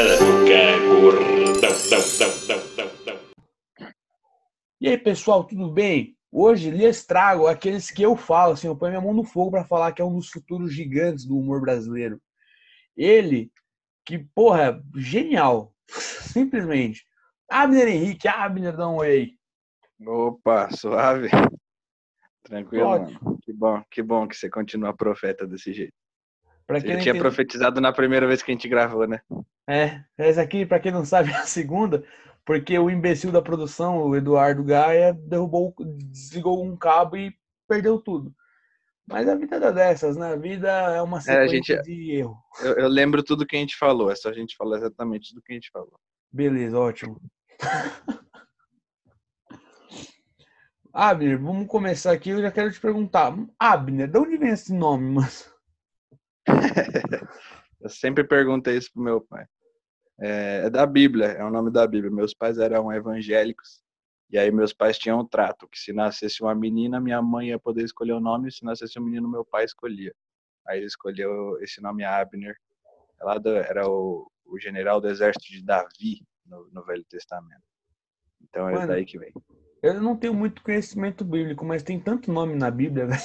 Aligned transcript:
Dão, 0.00 0.08
dão, 2.18 2.58
dão, 2.74 2.90
dão. 3.04 3.90
E 4.80 4.88
aí, 4.88 4.96
pessoal, 4.96 5.44
tudo 5.44 5.70
bem? 5.70 6.16
Hoje 6.32 6.70
lhes 6.70 7.04
trago 7.04 7.46
aqueles 7.46 7.90
que 7.90 8.02
eu 8.02 8.16
falo, 8.16 8.54
assim, 8.54 8.66
eu 8.66 8.74
ponho 8.74 8.92
minha 8.92 9.02
mão 9.02 9.12
no 9.12 9.24
fogo 9.24 9.50
para 9.50 9.64
falar 9.64 9.92
que 9.92 10.00
é 10.00 10.04
um 10.04 10.16
dos 10.16 10.30
futuros 10.30 10.72
gigantes 10.72 11.26
do 11.26 11.36
humor 11.36 11.60
brasileiro. 11.60 12.18
Ele, 12.96 13.52
que, 14.06 14.18
porra, 14.34 14.82
genial, 14.96 15.74
simplesmente. 15.86 17.04
Abner 17.50 17.88
Henrique, 17.88 18.26
Abner, 18.26 18.74
dá 18.74 18.88
um 18.88 18.96
oi 18.96 19.08
aí. 19.08 19.34
Opa, 20.06 20.70
suave. 20.70 21.28
Tranquilo, 22.42 22.88
mano. 22.88 23.38
Que 23.42 23.52
bom, 23.52 23.82
que 23.90 24.02
bom 24.02 24.26
que 24.26 24.34
você 24.34 24.48
continua 24.48 24.96
profeta 24.96 25.46
desse 25.46 25.74
jeito. 25.74 25.99
Pra 26.70 26.80
quem 26.80 26.94
não 26.94 27.00
tinha 27.00 27.10
entende- 27.12 27.18
profetizado 27.22 27.80
na 27.80 27.92
primeira 27.92 28.26
vez 28.26 28.42
que 28.42 28.50
a 28.50 28.54
gente 28.54 28.68
gravou, 28.68 29.06
né? 29.06 29.20
É, 29.68 30.02
essa 30.16 30.40
aqui, 30.42 30.64
pra 30.64 30.78
quem 30.80 30.92
não 30.92 31.04
sabe, 31.04 31.30
é 31.32 31.36
a 31.36 31.42
segunda, 31.46 32.04
porque 32.44 32.78
o 32.78 32.88
imbecil 32.90 33.32
da 33.32 33.42
produção, 33.42 34.02
o 34.02 34.16
Eduardo 34.16 34.62
Gaia, 34.64 35.12
derrubou, 35.12 35.74
desligou 35.78 36.64
um 36.64 36.76
cabo 36.76 37.16
e 37.16 37.34
perdeu 37.68 37.98
tudo. 37.98 38.34
Mas 39.06 39.28
a 39.28 39.34
vida 39.34 39.56
é 39.56 39.72
dessas, 39.72 40.16
né? 40.16 40.32
A 40.32 40.36
vida 40.36 40.68
é 40.70 41.02
uma 41.02 41.18
a 41.18 41.20
sequência 41.20 41.76
gente- 41.76 41.82
de 41.84 42.12
erro. 42.12 42.36
Eu, 42.62 42.74
eu 42.74 42.88
lembro 42.88 43.22
tudo 43.24 43.44
que 43.46 43.56
a 43.56 43.58
gente 43.58 43.76
falou, 43.76 44.10
é 44.10 44.14
só 44.14 44.28
a 44.28 44.32
gente 44.32 44.54
falar 44.56 44.76
exatamente 44.78 45.30
tudo 45.30 45.42
que 45.42 45.52
a 45.52 45.54
gente 45.56 45.70
falou. 45.72 45.98
Beleza, 46.32 46.78
ótimo. 46.78 47.20
Abner, 50.92 51.38
vamos 51.40 51.66
começar 51.68 52.12
aqui. 52.12 52.30
Eu 52.30 52.42
já 52.42 52.50
quero 52.50 52.70
te 52.72 52.80
perguntar. 52.80 53.32
Abner, 53.58 54.08
de 54.08 54.18
onde 54.18 54.36
vem 54.36 54.50
esse 54.50 54.72
nome, 54.72 55.14
mano? 55.14 55.28
Eu 57.80 57.88
sempre 57.88 58.24
perguntei 58.24 58.76
isso 58.76 58.92
pro 58.92 59.02
meu 59.02 59.20
pai. 59.20 59.46
É, 60.20 60.62
é 60.66 60.70
da 60.70 60.84
Bíblia, 60.84 61.26
é 61.26 61.44
o 61.44 61.50
nome 61.50 61.70
da 61.70 61.86
Bíblia. 61.86 62.10
Meus 62.10 62.34
pais 62.34 62.58
eram 62.58 62.92
evangélicos. 62.92 63.82
E 64.30 64.38
aí 64.38 64.50
meus 64.50 64.72
pais 64.72 64.98
tinham 64.98 65.20
um 65.20 65.26
trato, 65.26 65.66
que 65.66 65.78
se 65.78 65.92
nascesse 65.92 66.42
uma 66.42 66.54
menina, 66.54 67.00
minha 67.00 67.20
mãe 67.20 67.48
ia 67.48 67.58
poder 67.58 67.82
escolher 67.84 68.12
o 68.12 68.20
nome, 68.20 68.48
e 68.48 68.52
se 68.52 68.64
nascesse 68.64 68.98
um 68.98 69.02
menino, 69.02 69.28
meu 69.28 69.44
pai 69.44 69.64
escolhia. 69.64 70.14
Aí 70.68 70.78
ele 70.78 70.86
escolheu 70.86 71.58
esse 71.62 71.80
nome 71.80 72.04
Abner. 72.04 72.54
É 73.20 73.24
lá 73.24 73.38
do- 73.38 73.56
era 73.56 73.88
o, 73.88 74.30
o 74.44 74.58
general 74.58 75.00
do 75.00 75.08
exército 75.08 75.46
de 75.50 75.64
Davi, 75.64 76.22
no, 76.46 76.68
no 76.70 76.84
Velho 76.84 77.04
Testamento. 77.04 77.62
Então 78.42 78.68
é 78.68 78.72
Mano, 78.72 78.86
daí 78.88 79.04
que 79.04 79.18
vem. 79.18 79.32
Eu 79.82 80.00
não 80.00 80.16
tenho 80.16 80.34
muito 80.34 80.62
conhecimento 80.62 81.24
bíblico, 81.24 81.64
mas 81.64 81.82
tem 81.82 81.98
tanto 81.98 82.30
nome 82.30 82.54
na 82.54 82.70
Bíblia, 82.70 83.06
velho. 83.08 83.20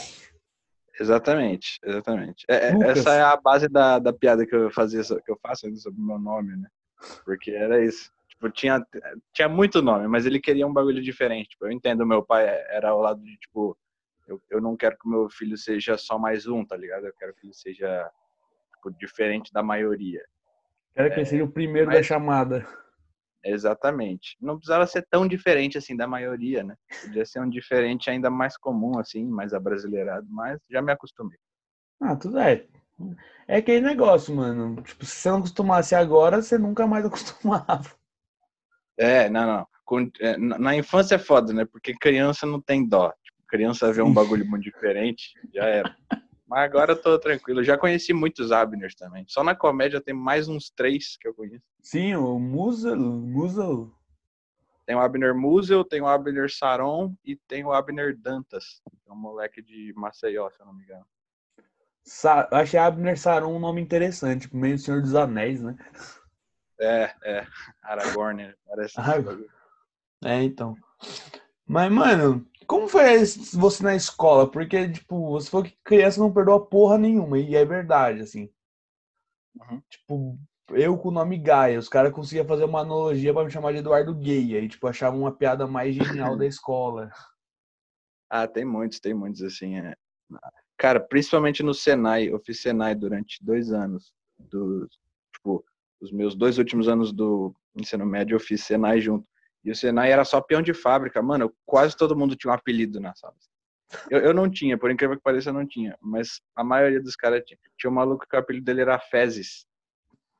Exatamente, 0.99 1.79
exatamente. 1.83 2.45
É- 2.49 2.69
é- 2.71 2.87
essa 2.91 3.13
é 3.13 3.21
a 3.21 3.35
base 3.35 3.67
da, 3.67 3.99
da 3.99 4.13
piada 4.13 4.45
que 4.45 4.55
eu 4.55 4.69
fazia, 4.71 5.01
que 5.03 5.31
eu 5.31 5.37
faço 5.41 5.65
ainda 5.65 5.77
sobre 5.79 5.99
o 5.99 6.03
meu 6.05 6.17
nome, 6.19 6.55
né? 6.55 6.67
Porque 7.25 7.51
era 7.51 7.83
isso. 7.83 8.11
Tipo, 8.29 8.49
tinha, 8.49 8.85
tinha 9.33 9.47
muito 9.49 9.81
nome, 9.81 10.07
mas 10.07 10.25
ele 10.25 10.39
queria 10.39 10.65
um 10.67 10.73
bagulho 10.73 11.01
diferente. 11.01 11.49
Tipo, 11.49 11.65
eu 11.67 11.71
entendo, 11.71 12.05
meu 12.05 12.23
pai 12.23 12.45
era 12.69 12.89
ao 12.89 12.99
lado 13.01 13.21
de, 13.21 13.37
tipo, 13.37 13.77
eu, 14.27 14.41
eu 14.49 14.61
não 14.61 14.75
quero 14.75 14.97
que 14.97 15.07
o 15.07 15.11
meu 15.11 15.29
filho 15.29 15.57
seja 15.57 15.97
só 15.97 16.17
mais 16.17 16.47
um, 16.47 16.65
tá 16.65 16.75
ligado? 16.75 17.05
Eu 17.05 17.13
quero 17.17 17.33
que 17.33 17.45
ele 17.45 17.53
seja, 17.53 18.09
tipo, 18.75 18.91
diferente 18.97 19.51
da 19.53 19.61
maioria. 19.63 20.23
Quero 20.93 21.09
que 21.09 21.15
ele 21.19 21.25
seja 21.25 21.43
o 21.43 21.51
primeiro 21.51 21.87
mas- 21.87 21.97
da 21.97 22.03
chamada. 22.03 22.65
Exatamente. 23.45 24.35
Não 24.41 24.57
precisava 24.57 24.87
ser 24.87 25.05
tão 25.09 25.27
diferente 25.27 25.77
assim 25.77 25.95
da 25.95 26.07
maioria, 26.07 26.63
né? 26.63 26.75
Podia 27.01 27.25
ser 27.25 27.39
um 27.39 27.49
diferente 27.49 28.09
ainda 28.09 28.29
mais 28.29 28.57
comum, 28.57 28.97
assim, 28.97 29.23
mais 29.23 29.53
abrasileirado, 29.53 30.25
mas 30.29 30.59
já 30.69 30.81
me 30.81 30.91
acostumei. 30.91 31.37
Ah, 32.01 32.15
tudo 32.15 32.39
é. 32.39 32.65
É 33.47 33.57
aquele 33.57 33.81
negócio, 33.85 34.35
mano. 34.35 34.81
Tipo, 34.81 35.05
se 35.05 35.15
você 35.15 35.29
não 35.29 35.37
acostumasse 35.37 35.93
agora, 35.93 36.41
você 36.41 36.57
nunca 36.57 36.87
mais 36.87 37.05
acostumava. 37.05 37.91
É, 38.97 39.29
não, 39.29 39.45
não. 39.45 39.67
É, 40.19 40.35
na 40.37 40.57
na 40.57 40.75
infância 40.75 41.15
é 41.15 41.19
foda, 41.19 41.53
né? 41.53 41.65
Porque 41.65 41.93
criança 41.93 42.47
não 42.47 42.59
tem 42.59 42.87
dó. 42.87 43.13
Tipo, 43.23 43.37
criança 43.47 43.93
vê 43.93 44.01
um 44.01 44.13
bagulho 44.13 44.45
muito 44.49 44.63
diferente, 44.63 45.33
já 45.53 45.65
era. 45.65 45.95
Mas 46.47 46.63
agora 46.63 46.91
eu 46.91 47.01
tô 47.01 47.17
tranquilo. 47.17 47.61
Eu 47.61 47.63
já 47.63 47.77
conheci 47.77 48.13
muitos 48.13 48.51
Abners 48.51 48.95
também. 48.95 49.25
Só 49.27 49.43
na 49.43 49.55
comédia 49.55 49.99
tem 49.99 50.13
mais 50.13 50.47
uns 50.47 50.69
três 50.69 51.17
que 51.17 51.27
eu 51.27 51.33
conheço. 51.33 51.65
Sim, 51.81 52.15
o 52.15 52.39
Musa, 52.39 52.95
Musa, 52.95 53.63
Tem 54.85 54.95
o 54.95 54.99
Abner 54.99 55.33
Musel, 55.33 55.83
tem 55.83 56.01
o 56.01 56.07
Abner 56.07 56.51
Saron 56.51 57.15
e 57.25 57.35
tem 57.35 57.63
o 57.65 57.73
Abner 57.73 58.15
Dantas. 58.15 58.81
que 59.03 59.09
É 59.09 59.11
um 59.11 59.17
moleque 59.17 59.61
de 59.61 59.91
Maceió, 59.95 60.49
se 60.51 60.59
eu 60.61 60.67
não 60.67 60.73
me 60.73 60.83
engano. 60.83 61.05
Sa 62.03 62.47
achei 62.51 62.79
Abner 62.79 63.17
Saron 63.17 63.55
um 63.55 63.59
nome 63.59 63.81
interessante, 63.81 64.41
tipo, 64.41 64.57
meio 64.57 64.77
Senhor 64.77 65.01
dos 65.01 65.15
Anéis, 65.15 65.63
né? 65.63 65.75
É, 66.79 67.11
é. 67.23 67.47
Aragorn, 67.81 68.43
né? 68.43 68.53
Parece 68.67 68.95
bagulho. 69.01 69.49
É, 70.23 70.43
então. 70.43 70.75
Mas, 71.65 71.91
mano, 71.91 72.45
como 72.67 72.87
foi 72.87 73.23
você 73.53 73.83
na 73.83 73.95
escola? 73.95 74.49
Porque, 74.49 74.89
tipo, 74.89 75.31
você 75.31 75.49
falou 75.49 75.65
que 75.65 75.77
criança 75.83 76.19
não 76.19 76.33
perdoa 76.33 76.65
porra 76.65 76.97
nenhuma, 76.97 77.37
e 77.39 77.55
é 77.55 77.65
verdade, 77.65 78.21
assim. 78.21 78.49
Uhum. 79.55 79.81
Tipo, 79.89 80.39
eu 80.69 80.97
com 80.97 81.09
o 81.09 81.11
nome 81.11 81.37
Gaia, 81.37 81.79
os 81.79 81.89
caras 81.89 82.11
conseguiam 82.11 82.45
fazer 82.45 82.65
uma 82.65 82.81
analogia 82.81 83.33
pra 83.33 83.43
me 83.43 83.51
chamar 83.51 83.71
de 83.71 83.79
Eduardo 83.79 84.13
Gay, 84.15 84.57
aí, 84.57 84.67
tipo, 84.67 84.87
achavam 84.87 85.21
uma 85.21 85.31
piada 85.31 85.67
mais 85.67 85.95
genial 85.95 86.37
da 86.37 86.45
escola. 86.45 87.09
Ah, 88.29 88.47
tem 88.47 88.65
muitos, 88.65 88.99
tem 88.99 89.13
muitos, 89.13 89.41
assim. 89.41 89.77
É. 89.77 89.95
Cara, 90.77 90.99
principalmente 90.99 91.63
no 91.63 91.73
Senai. 91.73 92.25
Eu 92.25 92.39
fiz 92.39 92.61
Senai 92.61 92.95
durante 92.95 93.43
dois 93.43 93.71
anos. 93.71 94.11
Do, 94.37 94.87
tipo, 95.33 95.63
os 96.01 96.11
meus 96.11 96.35
dois 96.35 96.57
últimos 96.57 96.87
anos 96.87 97.13
do 97.13 97.55
ensino 97.75 98.05
médio 98.05 98.35
eu 98.35 98.39
fiz 98.39 98.63
Senai 98.63 98.99
junto. 98.99 99.25
E 99.65 99.71
o 99.71 99.75
Senai 99.75 100.11
era 100.11 100.23
só 100.23 100.39
peão 100.39 100.61
de 100.61 100.75
fábrica. 100.75 101.21
Mano, 101.23 101.51
quase 101.65 101.97
todo 101.97 102.15
mundo 102.15 102.35
tinha 102.35 102.51
um 102.51 102.53
apelido 102.53 102.99
na 102.99 103.15
sala. 103.15 103.33
Eu, 104.11 104.19
eu 104.19 104.33
não 104.33 104.49
tinha, 104.49 104.77
por 104.77 104.91
incrível 104.91 105.17
que 105.17 105.23
pareça, 105.23 105.49
eu 105.49 105.53
não 105.53 105.65
tinha. 105.65 105.97
Mas 105.99 106.39
a 106.55 106.63
maioria 106.63 107.01
dos 107.01 107.15
caras 107.15 107.43
tinha. 107.43 107.57
Tinha 107.75 107.89
um 107.89 107.95
maluco 107.95 108.27
que 108.29 108.35
o 108.35 108.39
apelido 108.39 108.63
dele 108.63 108.81
era 108.81 108.99
Fezes. 108.99 109.65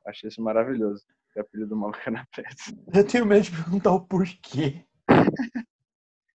Achei 0.06 0.28
isso 0.28 0.40
maravilhoso. 0.40 1.04
O 1.36 1.40
apelido 1.40 1.70
do 1.70 1.76
maluco 1.76 1.98
era 2.06 2.24
Fezes. 2.32 2.72
Eu 2.94 3.04
tenho 3.04 3.26
medo 3.26 3.42
de 3.42 3.50
perguntar 3.50 3.90
o 3.90 4.00
porquê. 4.00 4.84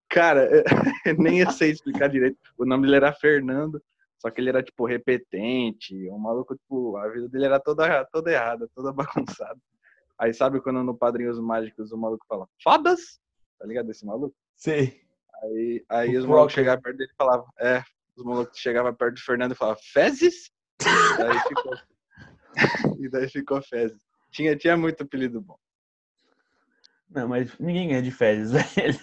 Cara, 0.10 0.50
eu 1.06 1.18
nem 1.18 1.40
eu 1.40 1.50
sei 1.52 1.72
explicar 1.72 2.10
direito. 2.10 2.38
O 2.58 2.66
nome 2.66 2.84
dele 2.84 2.98
era 2.98 3.14
Fernando, 3.14 3.82
só 4.20 4.30
que 4.30 4.42
ele 4.42 4.50
era, 4.50 4.62
tipo, 4.62 4.86
repetente. 4.86 5.96
Um 6.10 6.20
maluco, 6.20 6.58
tipo, 6.58 6.98
a 6.98 7.08
vida 7.08 7.30
dele 7.30 7.46
era 7.46 7.60
toda, 7.60 8.04
toda 8.12 8.32
errada, 8.34 8.70
toda 8.76 8.92
bagunçada. 8.92 9.58
Aí 10.22 10.36
sabe 10.36 10.62
quando 10.62 10.84
no 10.84 10.96
Padrinhos 10.96 11.40
Mágicos 11.40 11.92
o 11.92 11.98
maluco 11.98 12.24
fala, 12.28 12.48
fodas? 12.64 13.20
Tá 13.58 13.66
ligado 13.66 13.90
esse 13.90 14.06
maluco? 14.06 14.36
Sei. 14.56 15.02
Aí, 15.42 15.84
aí 15.90 16.16
O 16.16 16.20
os 16.20 16.26
malucos 16.28 16.54
chegavam 16.54 16.80
perto 16.80 16.98
dele 16.98 17.10
e 17.12 17.16
falavam, 17.16 17.48
é, 17.60 17.84
os 18.16 18.24
malucos 18.24 18.60
chegavam 18.60 18.94
perto 18.94 19.16
do 19.16 19.22
Fernando 19.22 19.54
e 19.54 19.56
falavam, 19.56 19.82
fezes? 19.92 20.52
E 20.80 21.18
daí 21.18 21.40
ficou, 21.40 21.74
e 23.02 23.10
daí 23.10 23.30
ficou 23.30 23.62
fezes. 23.64 24.00
Tinha, 24.30 24.56
tinha 24.56 24.78
muito 24.78 25.02
apelido 25.02 25.42
bom. 25.42 25.58
Não, 27.10 27.28
mas 27.28 27.58
ninguém 27.58 27.96
é 27.96 28.02
de 28.02 28.12
férias, 28.12 28.52
velho. 28.52 29.00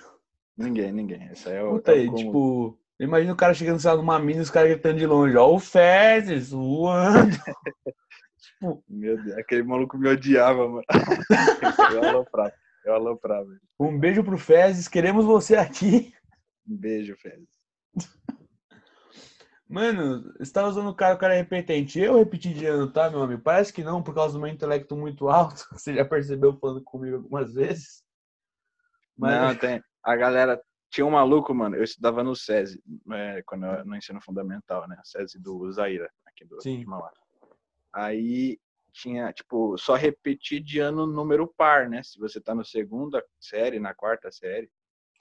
Ninguém, 0.56 0.92
ninguém. 0.92 1.26
Esse 1.32 1.48
aí 1.48 1.56
é 1.56 1.62
o, 1.64 1.70
Puta 1.72 1.90
é 1.90 1.94
o 1.94 1.98
aí, 1.98 2.14
tipo, 2.14 2.78
imagina 3.00 3.32
o 3.32 3.36
cara 3.36 3.54
chegando 3.54 3.80
sei 3.80 3.90
lá, 3.90 3.96
numa 3.96 4.20
mina 4.20 4.38
e 4.38 4.42
os 4.42 4.50
caras 4.50 4.70
gritando 4.70 4.98
de 4.98 5.06
longe, 5.06 5.36
ó, 5.36 5.52
o 5.52 5.58
Fezes, 5.58 6.50
voando. 6.50 7.36
tipo, 8.38 8.82
Meu 8.88 9.22
Deus, 9.22 9.36
aquele 9.38 9.62
maluco 9.62 9.98
me 9.98 10.08
odiava, 10.08 10.68
mano. 10.68 10.84
eu 11.94 12.04
aloprava, 12.04 12.52
eu 12.84 12.94
aloprava. 12.94 13.48
um 13.78 13.98
beijo 13.98 14.24
pro 14.24 14.38
Fezes, 14.38 14.88
queremos 14.88 15.24
você 15.24 15.56
aqui. 15.56 16.12
Um 16.66 16.76
beijo, 16.76 17.16
Fezes. 17.16 17.58
Mano, 19.68 20.32
você 20.38 20.50
tá 20.50 20.66
usando 20.66 20.88
o 20.88 20.94
cara, 20.94 21.14
o 21.14 21.18
cara 21.18 21.34
é 21.34 21.36
repetente. 21.36 22.00
Eu 22.00 22.16
repeti 22.16 22.54
de 22.54 22.64
ano, 22.64 22.90
tá, 22.90 23.10
meu 23.10 23.22
amigo? 23.22 23.42
Parece 23.42 23.70
que 23.70 23.84
não, 23.84 24.02
por 24.02 24.14
causa 24.14 24.32
do 24.32 24.40
meu 24.40 24.48
intelecto 24.48 24.96
muito 24.96 25.28
alto. 25.28 25.66
Você 25.72 25.94
já 25.94 26.04
percebeu 26.06 26.56
falando 26.58 26.82
comigo 26.82 27.16
algumas 27.16 27.52
vezes. 27.52 28.02
Mas, 29.16 29.38
Não, 29.38 29.54
tem. 29.54 29.82
A 30.02 30.16
galera. 30.16 30.60
Tinha 30.90 31.04
um 31.04 31.10
maluco, 31.10 31.54
mano. 31.54 31.76
Eu 31.76 31.84
estudava 31.84 32.24
no 32.24 32.34
SESI, 32.34 32.82
é, 33.12 33.42
quando 33.44 33.66
eu, 33.66 33.84
no 33.84 33.94
ensino 33.94 34.22
fundamental, 34.22 34.88
né? 34.88 34.98
SESI 35.04 35.38
do 35.38 35.70
Zaira, 35.70 36.10
aqui 36.24 36.46
do 36.46 36.62
Sim. 36.62 36.82
Aí 37.92 38.58
tinha, 38.92 39.32
tipo, 39.32 39.76
só 39.78 39.94
repetir 39.94 40.60
de 40.60 40.80
ano 40.80 41.06
número 41.06 41.46
par, 41.46 41.88
né? 41.88 42.02
Se 42.02 42.18
você 42.18 42.40
tá 42.40 42.54
no 42.54 42.64
segunda 42.64 43.24
série, 43.40 43.78
na 43.78 43.94
quarta 43.94 44.30
série. 44.30 44.70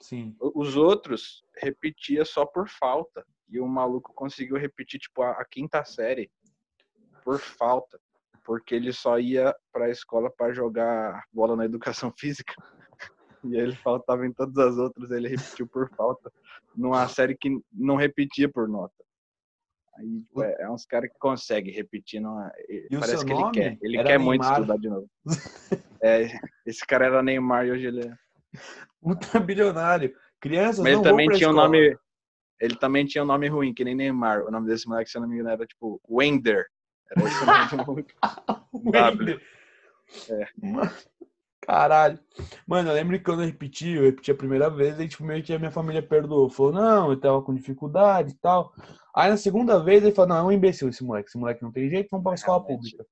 sim. 0.00 0.36
Os 0.40 0.76
outros 0.76 1.44
repetia 1.56 2.24
só 2.24 2.44
por 2.44 2.68
falta. 2.68 3.24
E 3.48 3.60
o 3.60 3.66
maluco 3.66 4.12
conseguiu 4.14 4.56
repetir, 4.56 5.00
tipo, 5.00 5.22
a, 5.22 5.30
a 5.32 5.44
quinta 5.44 5.84
série 5.84 6.30
por 7.24 7.38
falta. 7.38 7.98
Porque 8.44 8.74
ele 8.74 8.92
só 8.92 9.18
ia 9.18 9.54
pra 9.72 9.90
escola 9.90 10.30
pra 10.30 10.52
jogar 10.52 11.24
bola 11.32 11.54
na 11.54 11.64
educação 11.64 12.12
física. 12.18 12.54
E 13.44 13.56
ele 13.56 13.76
faltava 13.76 14.26
em 14.26 14.32
todas 14.32 14.58
as 14.58 14.76
outras, 14.76 15.10
ele 15.10 15.28
repetiu 15.28 15.66
por 15.66 15.88
falta. 15.90 16.32
Numa 16.74 17.06
série 17.08 17.36
que 17.36 17.50
não 17.72 17.96
repetia 17.96 18.50
por 18.50 18.68
nota. 18.68 19.04
Aí 19.98 20.20
tipo, 20.20 20.42
é, 20.42 20.56
é 20.60 20.70
uns 20.70 20.86
caras 20.86 21.10
que 21.10 21.18
conseguem 21.18 21.74
repetir. 21.74 22.20
Numa, 22.20 22.52
E 22.68 22.96
o 22.96 23.00
parece 23.00 23.24
que 23.24 23.32
ele 23.32 23.50
quer. 23.50 23.78
Ele 23.82 24.02
quer 24.02 24.18
muito 24.18 24.40
Neymar. 24.42 24.60
estudar 24.60 24.78
de 24.78 24.88
novo. 24.88 25.10
É, 26.00 26.28
esse 26.64 26.86
cara 26.86 27.06
era 27.06 27.22
Neymar 27.22 27.66
e 27.66 27.72
hoje 27.72 27.86
ele 27.86 28.06
é. 28.06 28.12
Ultra 29.02 29.40
bilionário. 29.40 30.14
Crianças 30.40 30.78
Mas 30.78 30.92
não 30.92 31.00
ele 31.00 31.10
também 31.10 31.28
tinha 31.30 31.48
um 31.48 31.52
escola. 31.52 31.64
nome. 31.68 31.98
Ele 32.60 32.76
também 32.76 33.06
tinha 33.06 33.24
um 33.24 33.26
nome 33.26 33.48
ruim, 33.48 33.74
que 33.74 33.84
nem 33.84 33.94
Neymar. 33.94 34.44
O 34.44 34.50
nome 34.50 34.68
desse 34.68 34.86
moleque, 34.88 35.10
se 35.10 35.16
eu 35.18 35.22
não 35.22 35.28
me 35.28 35.34
engano, 35.34 35.50
era 35.50 35.66
tipo 35.66 36.00
Wender. 36.08 36.66
Era 37.10 37.26
esse 37.26 37.44
nome 37.44 37.68
do 37.70 37.76
maluco. 37.76 38.92
W. 38.92 39.40
É. 40.30 40.48
Caralho. 41.60 42.18
Mano, 42.66 42.90
eu 42.90 42.94
lembro 42.94 43.18
que 43.18 43.24
quando 43.24 43.42
eu 43.42 43.46
repeti, 43.46 43.90
eu 43.90 44.04
repeti 44.04 44.30
a 44.30 44.34
primeira 44.34 44.70
vez, 44.70 44.98
aí 44.98 45.08
tipo, 45.08 45.24
meio 45.24 45.42
que 45.42 45.52
a 45.52 45.58
minha 45.58 45.70
família 45.70 46.02
perdoou. 46.02 46.48
Falou, 46.48 46.72
não, 46.72 47.10
eu 47.10 47.20
tava 47.20 47.42
com 47.42 47.54
dificuldade 47.54 48.32
e 48.32 48.36
tal. 48.36 48.72
Aí 49.14 49.30
na 49.30 49.36
segunda 49.36 49.82
vez 49.82 50.02
ele 50.02 50.14
falou, 50.14 50.30
não, 50.30 50.36
é 50.36 50.42
um 50.44 50.52
imbecil 50.52 50.88
esse 50.88 51.04
moleque. 51.04 51.28
Esse 51.28 51.38
moleque 51.38 51.62
não 51.62 51.72
tem 51.72 51.90
jeito, 51.90 52.08
vamos 52.10 52.24
pra 52.24 52.34
escola 52.34 52.58
Realmente. 52.58 52.90
pública. 52.92 53.06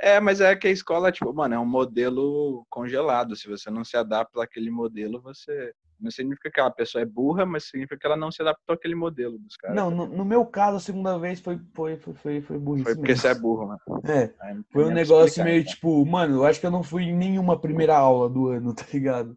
É, 0.00 0.20
mas 0.20 0.40
é 0.40 0.54
que 0.56 0.66
a 0.66 0.70
escola, 0.70 1.12
tipo, 1.12 1.32
mano, 1.32 1.54
é 1.54 1.58
um 1.58 1.64
modelo 1.64 2.66
congelado. 2.68 3.36
Se 3.36 3.48
você 3.48 3.70
não 3.70 3.84
se 3.84 3.96
adapta 3.96 4.42
àquele 4.42 4.70
modelo, 4.70 5.20
você. 5.22 5.72
Não 6.00 6.10
significa 6.10 6.50
que 6.50 6.60
aquela 6.60 6.70
pessoa 6.70 7.02
é 7.02 7.04
burra, 7.04 7.46
mas 7.46 7.64
significa 7.64 7.98
que 7.98 8.06
ela 8.06 8.16
não 8.16 8.30
se 8.30 8.42
adaptou 8.42 8.74
àquele 8.74 8.94
modelo 8.94 9.38
dos 9.38 9.56
caras. 9.56 9.76
Não, 9.76 9.90
no, 9.90 10.06
no 10.06 10.24
meu 10.24 10.44
caso, 10.44 10.76
a 10.76 10.80
segunda 10.80 11.18
vez 11.18 11.40
foi, 11.40 11.58
foi, 11.72 11.96
foi, 11.96 12.14
foi, 12.14 12.40
foi 12.42 12.58
burrice 12.58 12.84
Foi 12.84 12.94
porque 12.94 13.12
mesmo. 13.12 13.22
você 13.22 13.28
é 13.28 13.34
burro, 13.34 13.66
mano. 13.68 13.80
É, 14.04 14.34
Aí 14.40 14.60
foi 14.70 14.84
um 14.84 14.90
negócio 14.90 15.26
explicar, 15.26 15.44
meio 15.44 15.60
então. 15.60 15.72
tipo, 15.72 16.06
mano, 16.06 16.36
eu 16.36 16.44
acho 16.44 16.60
que 16.60 16.66
eu 16.66 16.70
não 16.70 16.82
fui 16.82 17.04
em 17.04 17.16
nenhuma 17.16 17.58
primeira 17.58 17.96
aula 17.96 18.28
do 18.28 18.48
ano, 18.48 18.74
tá 18.74 18.84
ligado? 18.92 19.36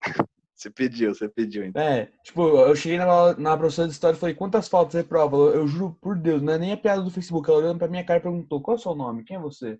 Você 0.54 0.70
pediu, 0.70 1.12
você 1.12 1.28
pediu, 1.28 1.64
então. 1.64 1.82
É, 1.82 2.08
tipo, 2.22 2.40
eu 2.48 2.76
cheguei 2.76 2.96
na, 2.96 3.34
na 3.36 3.56
professora 3.56 3.88
de 3.88 3.92
história 3.92 4.16
e 4.16 4.18
falei, 4.18 4.34
quantas 4.36 4.68
faltas 4.68 4.92
você 4.92 5.02
prova? 5.02 5.36
Eu, 5.36 5.54
eu 5.56 5.66
juro 5.66 5.98
por 6.00 6.16
Deus, 6.16 6.40
não 6.40 6.52
é 6.52 6.58
nem 6.58 6.72
a 6.72 6.76
piada 6.76 7.02
do 7.02 7.10
Facebook. 7.10 7.50
Ela 7.50 7.58
olhando 7.58 7.78
pra 7.78 7.88
minha 7.88 8.04
cara 8.04 8.20
e 8.20 8.22
perguntou, 8.22 8.62
qual 8.62 8.76
é 8.76 8.78
o 8.78 8.82
seu 8.82 8.94
nome? 8.94 9.24
Quem 9.24 9.36
é 9.36 9.40
você? 9.40 9.76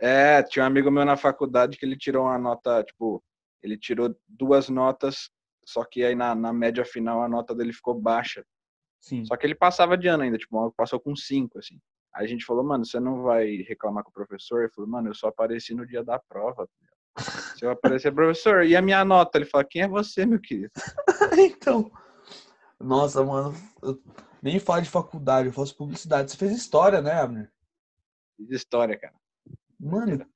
É, 0.00 0.42
tinha 0.42 0.64
um 0.64 0.66
amigo 0.66 0.90
meu 0.90 1.04
na 1.04 1.16
faculdade 1.16 1.76
que 1.76 1.84
ele 1.84 1.96
tirou 1.96 2.24
uma 2.24 2.38
nota, 2.38 2.82
tipo, 2.82 3.22
ele 3.62 3.78
tirou 3.78 4.14
duas 4.28 4.68
notas, 4.68 5.30
só 5.64 5.84
que 5.84 6.04
aí 6.04 6.14
na, 6.14 6.34
na 6.34 6.52
média 6.52 6.84
final 6.84 7.22
a 7.22 7.28
nota 7.28 7.54
dele 7.54 7.72
ficou 7.72 7.94
baixa. 7.94 8.44
Sim. 9.00 9.24
Só 9.24 9.36
que 9.36 9.46
ele 9.46 9.54
passava 9.54 9.96
de 9.96 10.08
ano 10.08 10.22
ainda, 10.22 10.38
tipo, 10.38 10.72
passou 10.72 11.00
com 11.00 11.14
cinco, 11.16 11.58
assim. 11.58 11.80
Aí 12.14 12.24
a 12.24 12.28
gente 12.28 12.44
falou, 12.44 12.62
mano, 12.62 12.84
você 12.84 13.00
não 13.00 13.22
vai 13.22 13.56
reclamar 13.68 14.04
com 14.04 14.10
o 14.10 14.12
professor? 14.12 14.60
Ele 14.60 14.72
falou, 14.72 14.90
mano, 14.90 15.08
eu 15.08 15.14
só 15.14 15.28
apareci 15.28 15.74
no 15.74 15.86
dia 15.86 16.04
da 16.04 16.18
prova. 16.18 16.68
Se 17.58 17.64
eu 17.64 17.70
aparecer, 17.70 18.12
professor, 18.12 18.64
e 18.64 18.76
a 18.76 18.82
minha 18.82 19.04
nota? 19.04 19.38
Ele 19.38 19.44
falou, 19.44 19.66
quem 19.66 19.82
é 19.82 19.88
você, 19.88 20.26
meu 20.26 20.40
querido? 20.40 20.70
então. 21.38 21.90
Nossa, 22.78 23.24
mano, 23.24 23.54
eu 23.82 24.00
nem 24.42 24.58
falo 24.58 24.82
de 24.82 24.90
faculdade, 24.90 25.48
eu 25.48 25.52
faço 25.52 25.76
publicidade. 25.76 26.30
Você 26.30 26.36
fez 26.36 26.52
história, 26.52 27.00
né, 27.00 27.12
Abner? 27.12 27.50
De 28.38 28.54
história, 28.54 28.98
cara. 28.98 29.14
Mano, 29.78 30.26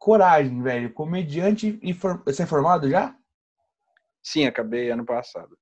coragem, 0.00 0.60
velho. 0.62 0.92
Comediante 0.92 1.78
e 1.82 1.94
for... 1.94 2.20
Você 2.24 2.42
é 2.42 2.46
formado 2.46 2.90
já? 2.90 3.14
Sim, 4.22 4.46
acabei 4.46 4.90
ano 4.90 5.04
passado. 5.04 5.56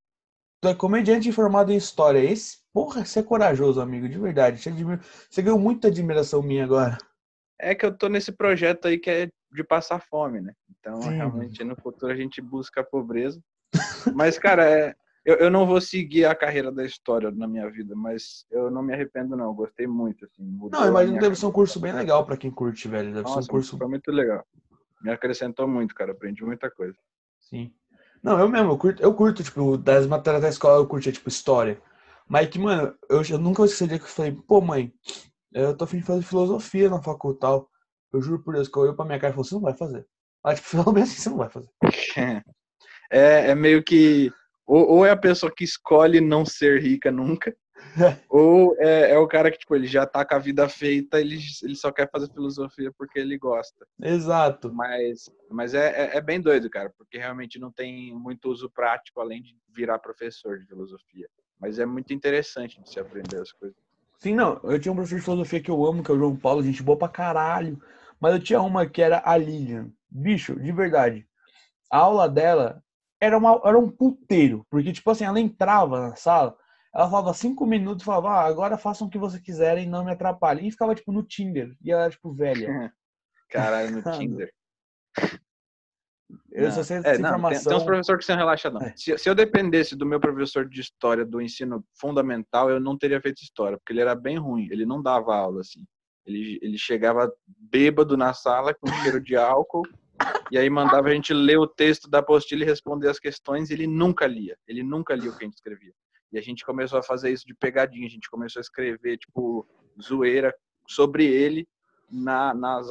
Tu 0.62 0.68
é 0.68 0.74
comediante 0.74 1.28
e 1.28 1.32
formado 1.32 1.70
em 1.70 1.76
história. 1.76 2.18
Esse, 2.18 2.58
porra, 2.72 3.04
você 3.04 3.18
é 3.18 3.22
corajoso, 3.22 3.80
amigo, 3.80 4.08
de 4.08 4.18
verdade. 4.18 4.60
Te 4.60 4.68
admiro. 4.68 5.00
Você 5.28 5.42
ganhou 5.42 5.58
muita 5.58 5.88
admiração 5.88 6.42
minha 6.42 6.64
agora. 6.64 6.96
É 7.60 7.74
que 7.74 7.84
eu 7.84 7.96
tô 7.96 8.08
nesse 8.08 8.32
projeto 8.32 8.86
aí 8.86 8.98
que 8.98 9.10
é 9.10 9.28
de 9.52 9.64
passar 9.64 10.00
fome, 10.00 10.40
né? 10.40 10.52
Então, 10.70 11.02
Sim. 11.02 11.16
realmente, 11.16 11.64
no 11.64 11.76
futuro 11.76 12.12
a 12.12 12.16
gente 12.16 12.40
busca 12.40 12.80
a 12.80 12.84
pobreza. 12.84 13.40
Mas, 14.14 14.38
cara, 14.38 14.64
é, 14.64 14.94
eu, 15.28 15.36
eu 15.36 15.50
não 15.50 15.66
vou 15.66 15.78
seguir 15.78 16.24
a 16.24 16.34
carreira 16.34 16.72
da 16.72 16.82
história 16.86 17.30
na 17.30 17.46
minha 17.46 17.70
vida, 17.70 17.94
mas 17.94 18.46
eu 18.50 18.70
não 18.70 18.82
me 18.82 18.94
arrependo, 18.94 19.36
não. 19.36 19.52
Gostei 19.52 19.86
muito, 19.86 20.24
assim. 20.24 20.42
Não, 20.72 20.88
imagino 20.88 21.18
deve 21.18 21.36
ser 21.36 21.44
um 21.44 21.52
curso 21.52 21.78
bem 21.78 21.92
legal 21.92 22.24
pra 22.24 22.34
quem 22.34 22.50
curte, 22.50 22.88
velho. 22.88 23.12
Deve 23.12 23.28
ser 23.28 23.34
Nossa, 23.34 23.40
um 23.40 23.52
curso. 23.52 23.76
foi 23.76 23.88
muito 23.88 24.10
legal. 24.10 24.42
Me 25.02 25.10
acrescentou 25.10 25.68
muito, 25.68 25.94
cara. 25.94 26.12
Aprendi 26.12 26.42
muita 26.42 26.70
coisa. 26.70 26.96
Sim. 27.38 27.70
Não, 28.22 28.40
eu 28.40 28.48
mesmo, 28.48 28.72
eu 28.72 28.78
curto, 28.78 29.02
eu 29.02 29.14
curto, 29.14 29.44
tipo, 29.44 29.76
das 29.76 30.06
matérias 30.06 30.42
da 30.42 30.48
escola, 30.48 30.78
eu 30.78 30.86
curtia, 30.86 31.12
tipo, 31.12 31.28
história. 31.28 31.78
Mas 32.26 32.48
que, 32.48 32.58
mano, 32.58 32.96
eu, 33.10 33.20
eu 33.28 33.38
nunca 33.38 33.62
o 33.62 33.66
dia 33.66 33.98
que 33.98 34.04
eu 34.04 34.08
falei, 34.08 34.32
pô, 34.32 34.62
mãe, 34.62 34.90
eu 35.52 35.76
tô 35.76 35.84
afim 35.84 35.98
de 35.98 36.04
fazer 36.04 36.22
filosofia 36.22 36.88
na 36.88 37.02
faculdade. 37.02 37.64
Eu 38.12 38.22
juro 38.22 38.42
por 38.42 38.54
Deus 38.54 38.66
que 38.66 38.78
eu 38.78 38.82
olhei 38.82 38.94
pra 38.94 39.04
minha 39.04 39.20
cara 39.20 39.32
e 39.32 39.34
falei, 39.34 39.48
você 39.48 39.54
não 39.54 39.60
vai 39.60 39.76
fazer. 39.76 40.06
Ela, 40.42 40.54
tipo, 40.54 40.68
falou 40.72 40.94
bem 40.94 41.02
assim, 41.02 41.20
você 41.20 41.28
não 41.28 41.36
vai 41.36 41.50
fazer. 41.50 41.68
É, 43.10 43.50
é 43.50 43.54
meio 43.54 43.82
que. 43.82 44.30
Ou, 44.68 44.86
ou 44.86 45.06
é 45.06 45.10
a 45.10 45.16
pessoa 45.16 45.50
que 45.50 45.64
escolhe 45.64 46.20
não 46.20 46.44
ser 46.44 46.82
rica 46.82 47.10
nunca, 47.10 47.56
ou 48.28 48.76
é, 48.78 49.12
é 49.12 49.18
o 49.18 49.26
cara 49.26 49.50
que, 49.50 49.56
tipo, 49.56 49.74
ele 49.74 49.86
já 49.86 50.04
tá 50.04 50.26
com 50.26 50.34
a 50.34 50.38
vida 50.38 50.68
feita, 50.68 51.18
ele, 51.18 51.38
ele 51.62 51.74
só 51.74 51.90
quer 51.90 52.10
fazer 52.10 52.30
filosofia 52.30 52.92
porque 52.92 53.18
ele 53.18 53.38
gosta. 53.38 53.86
Exato. 53.98 54.70
Mas, 54.70 55.30
mas 55.50 55.72
é, 55.72 55.88
é, 55.88 56.16
é 56.18 56.20
bem 56.20 56.38
doido, 56.38 56.68
cara, 56.68 56.92
porque 56.98 57.16
realmente 57.16 57.58
não 57.58 57.72
tem 57.72 58.14
muito 58.14 58.50
uso 58.50 58.68
prático 58.68 59.22
além 59.22 59.40
de 59.40 59.56
virar 59.74 59.98
professor 59.98 60.58
de 60.58 60.66
filosofia. 60.66 61.26
Mas 61.58 61.78
é 61.78 61.86
muito 61.86 62.12
interessante 62.12 62.80
de 62.82 62.90
se 62.90 63.00
aprender 63.00 63.40
as 63.40 63.50
coisas. 63.50 63.76
Sim, 64.18 64.34
não, 64.34 64.60
eu 64.64 64.78
tinha 64.78 64.92
um 64.92 64.96
professor 64.96 65.16
de 65.16 65.24
filosofia 65.24 65.62
que 65.62 65.70
eu 65.70 65.86
amo, 65.86 66.02
que 66.02 66.10
é 66.10 66.14
o 66.14 66.18
João 66.18 66.36
Paulo, 66.36 66.62
gente 66.62 66.82
boa 66.82 66.98
pra 66.98 67.08
caralho. 67.08 67.80
Mas 68.20 68.34
eu 68.34 68.42
tinha 68.42 68.60
uma 68.60 68.86
que 68.86 69.00
era 69.00 69.22
a 69.24 69.34
Lilian. 69.38 69.90
Bicho, 70.10 70.60
de 70.60 70.72
verdade. 70.72 71.26
A 71.90 71.98
aula 71.98 72.28
dela 72.28 72.82
era, 73.20 73.36
uma, 73.36 73.60
era 73.64 73.78
um 73.78 73.90
puteiro. 73.90 74.66
Porque, 74.70 74.92
tipo 74.92 75.10
assim, 75.10 75.24
ela 75.24 75.40
entrava 75.40 76.08
na 76.08 76.16
sala, 76.16 76.56
ela 76.94 77.10
falava 77.10 77.34
cinco 77.34 77.66
minutos 77.66 78.04
falava, 78.04 78.30
ah, 78.30 78.46
agora 78.46 78.78
façam 78.78 79.06
o 79.06 79.10
que 79.10 79.18
você 79.18 79.40
quiserem, 79.40 79.88
não 79.88 80.04
me 80.04 80.12
atrapalhem. 80.12 80.66
E 80.66 80.70
ficava, 80.70 80.94
tipo, 80.94 81.12
no 81.12 81.22
Tinder. 81.22 81.74
E 81.82 81.92
ela 81.92 82.02
era, 82.02 82.10
tipo, 82.10 82.32
velha. 82.32 82.92
Caralho, 83.50 83.90
no 83.90 84.02
Tinder. 84.12 84.52
Eu 86.50 86.64
Não, 86.64 86.72
só 86.72 86.82
sei 86.82 86.98
é, 86.98 87.00
não, 87.00 87.04
tem, 87.04 87.20
informação. 87.20 87.70
tem 87.70 87.76
uns 87.76 87.84
professores 87.84 88.20
que 88.20 88.26
são 88.26 88.36
relaxadão. 88.36 88.82
É. 88.82 88.92
Se, 88.96 89.16
se 89.16 89.28
eu 89.30 89.34
dependesse 89.34 89.96
do 89.96 90.04
meu 90.04 90.20
professor 90.20 90.68
de 90.68 90.80
história 90.80 91.24
do 91.24 91.40
ensino 91.40 91.82
fundamental, 91.98 92.68
eu 92.68 92.78
não 92.78 92.98
teria 92.98 93.20
feito 93.20 93.42
história, 93.42 93.78
porque 93.78 93.92
ele 93.92 94.02
era 94.02 94.14
bem 94.14 94.36
ruim. 94.36 94.68
Ele 94.70 94.84
não 94.84 95.02
dava 95.02 95.34
aula 95.34 95.60
assim. 95.60 95.86
Ele, 96.26 96.58
ele 96.60 96.76
chegava 96.76 97.32
bêbado 97.46 98.16
na 98.16 98.34
sala 98.34 98.74
com 98.74 98.86
cheiro 99.02 99.20
de 99.20 99.36
álcool 99.36 99.82
e 100.50 100.58
aí 100.58 100.68
mandava 100.70 101.08
a 101.08 101.12
gente 101.12 101.32
ler 101.32 101.58
o 101.58 101.66
texto 101.66 102.08
da 102.08 102.18
apostila 102.18 102.62
e 102.62 102.66
responder 102.66 103.08
as 103.08 103.18
questões. 103.18 103.70
E 103.70 103.74
ele 103.74 103.86
nunca 103.86 104.26
lia. 104.26 104.56
Ele 104.66 104.82
nunca 104.82 105.14
lia 105.14 105.30
o 105.30 105.36
que 105.36 105.44
a 105.44 105.46
gente 105.46 105.56
escrevia. 105.56 105.92
E 106.32 106.38
a 106.38 106.42
gente 106.42 106.64
começou 106.64 106.98
a 106.98 107.02
fazer 107.02 107.30
isso 107.30 107.46
de 107.46 107.54
pegadinha. 107.54 108.06
A 108.06 108.10
gente 108.10 108.30
começou 108.30 108.60
a 108.60 108.62
escrever 108.62 109.18
tipo 109.18 109.66
zoeira 110.00 110.54
sobre 110.86 111.26
ele 111.26 111.68
na, 112.10 112.54
nas 112.54 112.88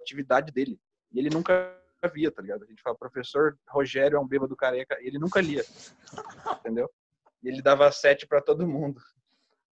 atividades 0.00 0.52
dele. 0.52 0.78
E 1.12 1.18
ele 1.18 1.30
nunca 1.30 1.76
via, 2.12 2.30
tá 2.30 2.40
ligado? 2.40 2.64
A 2.64 2.66
gente 2.66 2.82
fala, 2.82 2.96
professor 2.96 3.58
Rogério 3.68 4.16
é 4.16 4.20
um 4.20 4.26
bêbado 4.26 4.56
careca, 4.56 4.96
ele 5.00 5.18
nunca 5.18 5.40
lia, 5.40 5.62
entendeu? 6.58 6.90
E 7.42 7.48
ele 7.48 7.60
dava 7.60 7.90
sete 7.92 8.26
pra 8.26 8.40
todo 8.40 8.66
mundo. 8.66 9.00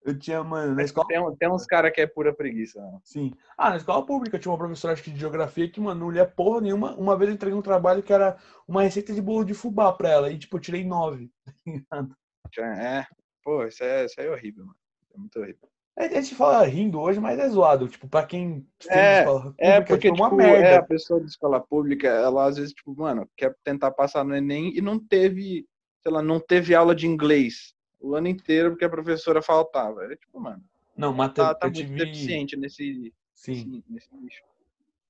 Eu 0.08 0.18
tinha, 0.18 0.42
mano, 0.42 0.74
na 0.74 0.82
escola. 0.82 1.06
Tem, 1.06 1.36
tem 1.36 1.50
uns 1.50 1.66
caras 1.66 1.92
que 1.92 2.00
é 2.00 2.06
pura 2.06 2.32
preguiça. 2.32 2.80
Não. 2.80 2.98
Sim. 3.04 3.34
Ah, 3.58 3.68
na 3.70 3.76
escola 3.76 4.04
pública 4.06 4.38
tinha 4.38 4.50
uma 4.50 4.56
professora 4.56 4.94
acho 4.94 5.02
que 5.02 5.10
de 5.10 5.20
geografia 5.20 5.70
que, 5.70 5.78
mano, 5.78 6.00
não 6.00 6.10
lia 6.10 6.24
porra 6.24 6.62
nenhuma. 6.62 6.94
Uma 6.96 7.14
vez 7.14 7.28
eu 7.28 7.34
entreguei 7.34 7.58
um 7.58 7.62
trabalho 7.62 8.02
que 8.02 8.10
era 8.12 8.38
uma 8.66 8.82
receita 8.82 9.12
de 9.12 9.20
bolo 9.20 9.44
de 9.44 9.52
fubá 9.52 9.92
pra 9.92 10.08
ela. 10.08 10.30
E, 10.30 10.38
tipo, 10.38 10.56
eu 10.56 10.60
tirei 10.60 10.82
nove. 10.84 11.30
É, 12.58 13.04
pô, 13.44 13.62
isso 13.66 13.84
é, 13.84 14.06
isso 14.06 14.18
é 14.18 14.30
horrível, 14.30 14.64
mano. 14.64 14.78
É 15.14 15.18
muito 15.18 15.38
horrível. 15.38 15.68
A 15.98 16.08
gente 16.08 16.34
fala 16.34 16.64
rindo 16.64 16.98
hoje, 16.98 17.20
mas 17.20 17.38
é 17.38 17.46
zoado. 17.46 17.86
Tipo, 17.86 18.08
pra 18.08 18.24
quem 18.24 18.66
tem 18.78 18.98
É, 18.98 19.18
escola 19.18 19.40
pública, 19.42 19.64
É, 19.64 19.80
porque, 19.82 20.10
tipo, 20.10 20.14
uma 20.14 20.30
tipo, 20.30 20.36
merda. 20.36 20.66
é, 20.66 20.76
a 20.76 20.82
pessoa 20.82 21.20
de 21.20 21.26
escola 21.26 21.60
pública, 21.60 22.08
ela 22.08 22.46
às 22.46 22.56
vezes, 22.56 22.72
tipo, 22.72 22.94
mano, 22.96 23.28
quer 23.36 23.54
tentar 23.62 23.90
passar 23.90 24.24
no 24.24 24.34
Enem 24.34 24.74
e 24.74 24.80
não 24.80 24.98
teve, 24.98 25.66
sei 26.02 26.10
lá, 26.10 26.22
não 26.22 26.40
teve 26.40 26.74
aula 26.74 26.94
de 26.94 27.06
inglês 27.06 27.74
o 28.00 28.14
ano 28.14 28.28
inteiro 28.28 28.70
porque 28.70 28.84
a 28.84 28.90
professora 28.90 29.42
faltava. 29.42 30.04
É 30.04 30.16
tipo, 30.16 30.40
mano, 30.40 30.62
Não, 30.96 31.12
mate... 31.12 31.36
tá, 31.36 31.54
tá 31.54 31.66
eu 31.66 31.70
muito 31.72 31.86
tive. 31.86 32.04
deficiente 32.04 32.56
nesse, 32.56 33.12
Sim. 33.34 33.82
nesse, 33.88 34.08
nesse. 34.14 34.42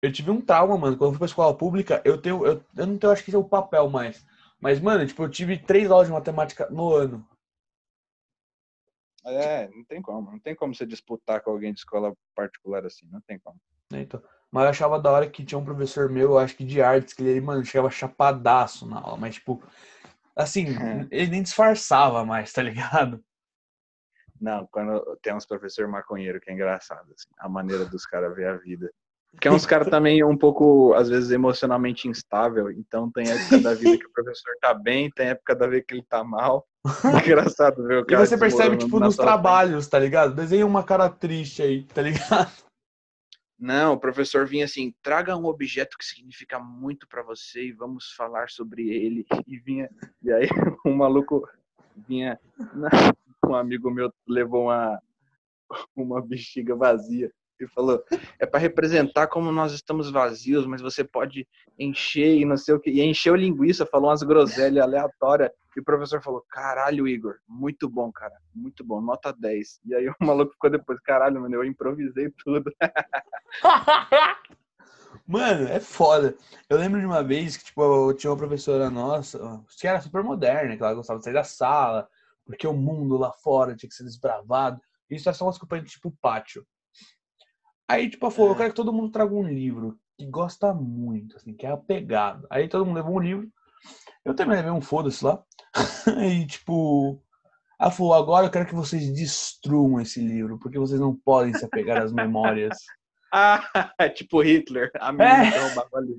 Eu 0.00 0.12
tive 0.12 0.30
um 0.30 0.40
trauma, 0.40 0.78
mano. 0.78 0.97
Quando 0.97 1.09
eu 1.09 1.12
fui 1.12 1.18
pra 1.18 1.26
escola 1.26 1.57
pública, 1.57 2.00
eu 2.04 2.21
tenho. 2.21 2.47
Eu, 2.47 2.64
eu 2.76 2.87
não 2.87 2.97
tenho, 2.99 3.12
acho 3.12 3.25
que 3.25 3.35
é 3.35 3.38
o 3.38 3.45
papel 3.45 3.88
mais. 3.90 4.25
Mas, 4.61 4.80
mano, 4.80 5.07
tipo, 5.07 5.23
eu 5.23 5.28
tive 5.28 5.59
três 5.59 5.90
aulas 5.90 6.09
de 6.09 6.12
matemática 6.12 6.68
no 6.71 6.92
ano. 6.95 7.26
É, 9.25 9.68
não 9.68 9.85
tem 9.85 10.00
como. 10.00 10.30
Não 10.30 10.38
tem 10.38 10.54
como 10.54 10.75
você 10.75 10.87
disputar 10.87 11.40
com 11.42 11.50
alguém 11.50 11.73
de 11.73 11.80
escola 11.80 12.14
particular 12.35 12.85
assim. 12.87 13.07
Não 13.11 13.21
tem 13.21 13.38
como. 13.38 13.61
né, 13.92 14.02
Então, 14.02 14.23
mas 14.50 14.64
eu 14.64 14.71
achava 14.71 14.99
da 14.99 15.11
hora 15.11 15.28
que 15.28 15.45
tinha 15.45 15.59
um 15.59 15.64
professor 15.64 16.09
meu, 16.09 16.30
eu 16.30 16.38
acho 16.38 16.57
que 16.57 16.64
de 16.64 16.80
artes, 16.80 17.12
que 17.12 17.23
ele, 17.23 17.40
mano, 17.40 17.64
chegava 17.64 17.90
chapadaço 17.90 18.87
na 18.87 18.99
aula, 19.00 19.16
mas 19.18 19.35
tipo, 19.35 19.62
assim, 20.38 20.66
É. 20.80 21.07
ele 21.11 21.30
nem 21.33 21.42
disfarçava 21.42 22.25
mais, 22.25 22.52
tá 22.52 22.62
ligado? 22.62 23.21
Não, 24.40 24.68
quando 24.71 25.18
tem 25.21 25.35
uns 25.35 25.45
professor 25.45 25.88
maconheiro 25.88 26.40
que 26.40 26.50
é 26.50 26.54
engraçado, 26.54 27.12
assim, 27.12 27.28
a 27.38 27.49
maneira 27.49 27.85
dos 27.85 28.07
caras 28.07 28.35
ver 28.37 28.47
a 28.49 28.57
vida. 28.57 28.88
Porque 29.33 29.49
é 29.49 29.50
uns 29.50 29.66
caras 29.66 29.88
também 29.90 30.23
um 30.25 30.37
pouco, 30.37 30.95
às 30.95 31.09
vezes, 31.09 31.30
emocionalmente 31.33 32.07
instável. 32.09 32.71
Então 32.71 33.11
tem 33.11 33.28
época 33.28 33.59
da 33.59 33.75
vida 33.75 33.99
que 33.99 34.07
o 34.07 34.12
professor 34.12 34.54
tá 34.61 34.73
bem, 34.73 35.11
tem 35.11 35.28
época 35.28 35.57
da 35.57 35.66
vida 35.66 35.85
que 35.87 35.95
ele 35.95 36.04
tá 36.09 36.23
mal. 36.23 36.64
Engraçado 37.26 37.85
ver 37.85 37.99
o 37.99 38.00
E 38.02 38.07
cara 38.07 38.25
você 38.25 38.38
percebe, 38.38 38.76
tipo, 38.76 39.00
nos 39.00 39.16
sua 39.16 39.25
frente. 39.25 39.35
trabalhos, 39.35 39.88
tá 39.88 39.99
ligado? 39.99 40.35
Desenha 40.35 40.64
uma 40.64 40.85
cara 40.85 41.11
triste 41.11 41.61
aí, 41.62 41.83
tá 41.83 42.00
ligado? 42.00 42.50
Não, 43.59 43.95
o 43.95 43.99
professor 43.99 44.47
vinha 44.47 44.65
assim, 44.65 44.95
traga 45.03 45.37
um 45.37 45.47
objeto 45.47 45.99
que 45.99 46.05
significa 46.05 46.61
muito 46.61 47.09
pra 47.09 47.23
você 47.23 47.67
e 47.67 47.73
vamos 47.73 48.12
falar 48.12 48.49
sobre 48.50 48.88
ele. 48.88 49.27
E 49.49 49.59
vinha, 49.59 49.88
e 50.23 50.31
aí 50.31 50.47
um 50.87 50.95
maluco 50.95 51.49
vinha, 52.07 52.38
um 53.45 53.55
amigo 53.55 53.91
meu 53.91 54.12
levou 54.27 54.65
uma 54.65 55.00
uma 55.97 56.23
bexiga 56.23 56.75
vazia 56.75 57.31
e 57.61 57.67
falou, 57.67 58.03
é 58.38 58.47
pra 58.47 58.61
representar 58.61 59.27
como 59.27 59.50
nós 59.50 59.73
estamos 59.73 60.11
vazios, 60.11 60.65
mas 60.67 60.81
você 60.81 61.03
pode 61.03 61.47
encher 61.79 62.37
e 62.37 62.45
não 62.45 62.57
sei 62.57 62.75
o 62.75 62.81
que, 62.81 62.91
e 62.91 63.03
encheu 63.03 63.35
linguiça, 63.35 63.85
falou 63.85 64.11
umas 64.11 64.23
groselhas 64.23 64.85
aleatórias, 64.85 65.50
e 65.79 65.81
o 65.81 65.85
professor 65.85 66.21
falou, 66.21 66.45
caralho, 66.51 67.07
Igor, 67.07 67.37
muito 67.47 67.89
bom, 67.89 68.11
cara, 68.11 68.35
muito 68.53 68.83
bom, 68.85 69.01
nota 69.01 69.33
10. 69.33 69.81
E 69.85 69.95
aí 69.95 70.09
o 70.09 70.15
maluco 70.21 70.53
ficou 70.53 70.69
depois, 70.69 70.99
caralho, 71.01 71.41
mano, 71.41 71.55
eu 71.55 71.65
improvisei 71.65 72.31
tudo. 72.45 72.71
Mano, 75.27 75.69
é 75.69 75.79
foda. 75.79 76.35
Eu 76.71 76.79
lembro 76.79 76.99
de 77.01 77.05
uma 77.05 77.23
vez 77.23 77.57
que, 77.59 77.65
tipo, 77.65 77.83
eu 77.83 78.15
tinha 78.15 78.31
uma 78.31 78.37
professora 78.37 78.89
nossa, 78.89 79.63
que 79.79 79.87
era 79.87 80.01
super 80.01 80.23
moderna, 80.23 80.75
que 80.75 80.83
ela 80.83 80.95
gostava 80.95 81.19
de 81.19 81.25
sair 81.25 81.35
da 81.35 81.45
sala, 81.45 82.09
porque 82.47 82.67
o 82.67 82.73
mundo 82.73 83.19
lá 83.19 83.31
fora 83.33 83.77
tinha 83.77 83.91
que 83.91 83.95
ser 83.95 84.05
desbravado. 84.05 84.81
Isso 85.11 85.29
é 85.29 85.33
só 85.35 85.45
umas 85.45 85.59
companhias 85.59 85.91
tipo 85.91 86.11
pátio. 86.23 86.67
Aí, 87.87 88.09
tipo, 88.09 88.25
ela 88.25 88.35
falou, 88.35 88.53
eu 88.53 88.57
quero 88.57 88.71
que 88.71 88.77
todo 88.77 88.93
mundo 88.93 89.13
traga 89.13 89.35
um 89.35 89.47
livro 89.47 89.99
que 90.17 90.25
gosta 90.27 90.73
muito, 90.73 91.37
assim, 91.37 91.53
que 91.53 91.67
é 91.67 91.71
apegado. 91.71 92.47
Aí 92.49 92.67
todo 92.67 92.87
mundo 92.87 92.97
levou 92.97 93.17
um 93.17 93.21
livro. 93.21 93.53
Eu 94.25 94.35
também 94.35 94.57
levei 94.57 94.71
um 94.71 94.81
foda-se 94.81 95.25
lá. 95.25 95.43
Aí, 96.17 96.45
tipo, 96.47 97.23
ela 97.81 97.91
falou, 97.91 98.15
agora 98.15 98.47
eu 98.47 98.51
quero 98.51 98.67
que 98.67 98.75
vocês 98.75 99.13
destruam 99.13 100.01
esse 100.01 100.21
livro, 100.21 100.59
porque 100.59 100.79
vocês 100.79 101.01
não 101.01 101.15
podem 101.15 101.55
se 101.55 101.65
apegar 101.65 102.03
às 102.03 102.13
memórias. 102.13 102.77
Ah, 103.31 103.63
tipo 104.15 104.41
Hitler, 104.41 104.91
a 104.99 105.13
menina 105.13 105.85
ali. 105.93 106.19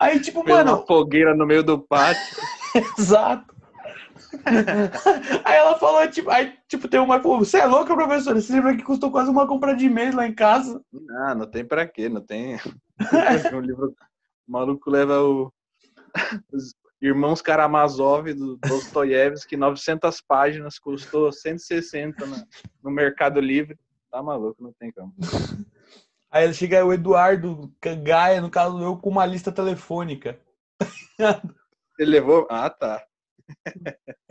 Aí, 0.00 0.18
tipo, 0.18 0.42
Fez 0.42 0.56
mano, 0.56 0.72
uma 0.78 0.84
fogueira 0.86 1.32
no 1.32 1.46
meio 1.46 1.62
do 1.62 1.78
pátio. 1.78 2.36
Exato. 2.98 3.54
aí 5.44 5.56
ela 5.56 5.78
falou, 5.78 6.08
tipo, 6.08 6.28
aí, 6.28 6.54
tipo, 6.68 6.88
tem 6.88 6.98
uma 6.98 7.20
falou, 7.20 7.38
você 7.38 7.58
é 7.58 7.66
louca, 7.66 7.94
professora? 7.94 8.38
Esse 8.38 8.52
livro 8.52 8.70
aqui 8.70 8.82
custou 8.82 9.12
quase 9.12 9.30
uma 9.30 9.46
compra 9.46 9.76
de 9.76 9.88
mês 9.88 10.12
lá 10.12 10.26
em 10.26 10.34
casa. 10.34 10.82
Não, 10.92 11.34
não 11.36 11.46
tem 11.46 11.64
pra 11.64 11.86
quê, 11.86 12.08
não 12.08 12.20
tem. 12.20 12.56
um 13.54 13.60
livro. 13.60 13.94
O 14.48 14.52
maluco 14.52 14.90
leva 14.90 15.22
o. 15.22 15.52
Os 16.52 16.74
Irmãos 17.00 17.42
Karamazov 17.42 18.32
do 18.32 18.56
Dostoiévski, 18.56 19.56
900 19.56 20.20
páginas, 20.22 20.78
custou 20.78 21.30
160 21.30 22.26
no, 22.26 22.36
no 22.82 22.90
Mercado 22.90 23.40
Livre. 23.40 23.78
Tá 24.10 24.22
maluco, 24.22 24.62
não 24.62 24.72
tem 24.72 24.90
como. 24.90 25.14
Aí 26.30 26.52
chega 26.54 26.84
o 26.84 26.92
Eduardo 26.92 27.72
Gaia, 28.02 28.40
no 28.40 28.50
caso 28.50 28.80
eu, 28.82 28.96
com 28.96 29.10
uma 29.10 29.26
lista 29.26 29.52
telefônica. 29.52 30.40
Ele 31.98 32.10
levou. 32.10 32.46
Ah, 32.50 32.68
tá. 32.68 33.04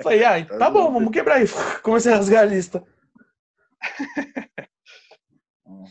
Falei, 0.01 0.24
ah, 0.24 0.46
tá 0.46 0.70
bom, 0.70 0.92
vamos 0.92 1.12
quebrar 1.12 1.42
isso. 1.42 1.56
Comecei 1.82 2.12
a 2.13 2.18
rasgar 2.18 2.44
a 2.44 2.46
lista. 2.46 2.84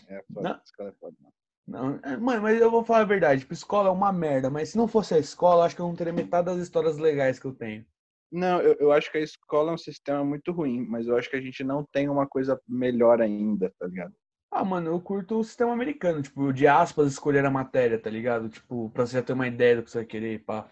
É 0.08 0.22
foda, 0.32 0.48
Não. 0.48 0.86
é 0.86 0.92
não. 1.20 1.33
Não, 1.66 1.98
é, 2.02 2.16
mano, 2.16 2.42
mas 2.42 2.60
eu 2.60 2.70
vou 2.70 2.84
falar 2.84 3.00
a 3.00 3.04
verdade, 3.04 3.40
tipo, 3.40 3.54
escola 3.54 3.88
é 3.88 3.92
uma 3.92 4.12
merda, 4.12 4.50
mas 4.50 4.68
se 4.68 4.76
não 4.76 4.86
fosse 4.86 5.14
a 5.14 5.18
escola, 5.18 5.64
acho 5.64 5.74
que 5.74 5.80
eu 5.80 5.88
não 5.88 5.96
teria 5.96 6.12
metade 6.12 6.46
das 6.46 6.58
histórias 6.58 6.98
legais 6.98 7.38
que 7.38 7.46
eu 7.46 7.54
tenho. 7.54 7.86
Não, 8.30 8.60
eu, 8.60 8.74
eu 8.80 8.92
acho 8.92 9.10
que 9.10 9.18
a 9.18 9.22
escola 9.22 9.70
é 9.70 9.74
um 9.74 9.78
sistema 9.78 10.24
muito 10.24 10.52
ruim, 10.52 10.84
mas 10.86 11.06
eu 11.06 11.16
acho 11.16 11.30
que 11.30 11.36
a 11.36 11.40
gente 11.40 11.64
não 11.64 11.84
tem 11.84 12.08
uma 12.08 12.26
coisa 12.26 12.60
melhor 12.68 13.22
ainda, 13.22 13.72
tá 13.78 13.86
ligado? 13.86 14.14
Ah, 14.50 14.64
mano, 14.64 14.90
eu 14.90 15.00
curto 15.00 15.38
o 15.38 15.44
sistema 15.44 15.72
americano, 15.72 16.22
tipo, 16.22 16.52
de 16.52 16.66
aspas, 16.66 17.12
escolher 17.12 17.44
a 17.44 17.50
matéria, 17.50 17.98
tá 17.98 18.10
ligado? 18.10 18.48
Tipo, 18.48 18.90
pra 18.90 19.06
você 19.06 19.14
já 19.14 19.22
ter 19.22 19.32
uma 19.32 19.48
ideia 19.48 19.76
do 19.76 19.82
que 19.82 19.90
você 19.90 19.98
vai 19.98 20.06
querer, 20.06 20.44
pá. 20.44 20.70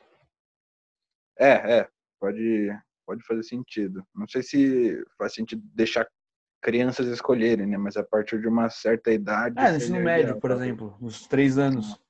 É, 1.38 1.78
é, 1.78 1.88
pode, 2.20 2.70
pode 3.06 3.24
fazer 3.24 3.42
sentido. 3.42 4.06
Não 4.14 4.28
sei 4.28 4.42
se 4.42 5.04
faz 5.18 5.34
sentido 5.34 5.62
deixar 5.74 6.06
crianças 6.62 7.06
escolherem, 7.08 7.66
né? 7.66 7.76
Mas 7.76 7.96
a 7.96 8.04
partir 8.04 8.40
de 8.40 8.48
uma 8.48 8.70
certa 8.70 9.10
idade. 9.12 9.58
É, 9.58 9.72
no 9.72 9.80
seria 9.80 9.98
ensino 9.98 10.00
médio, 10.00 10.40
por 10.40 10.50
talvez. 10.50 10.68
exemplo, 10.68 10.96
nos 11.00 11.26
três 11.26 11.58
anos. 11.58 12.00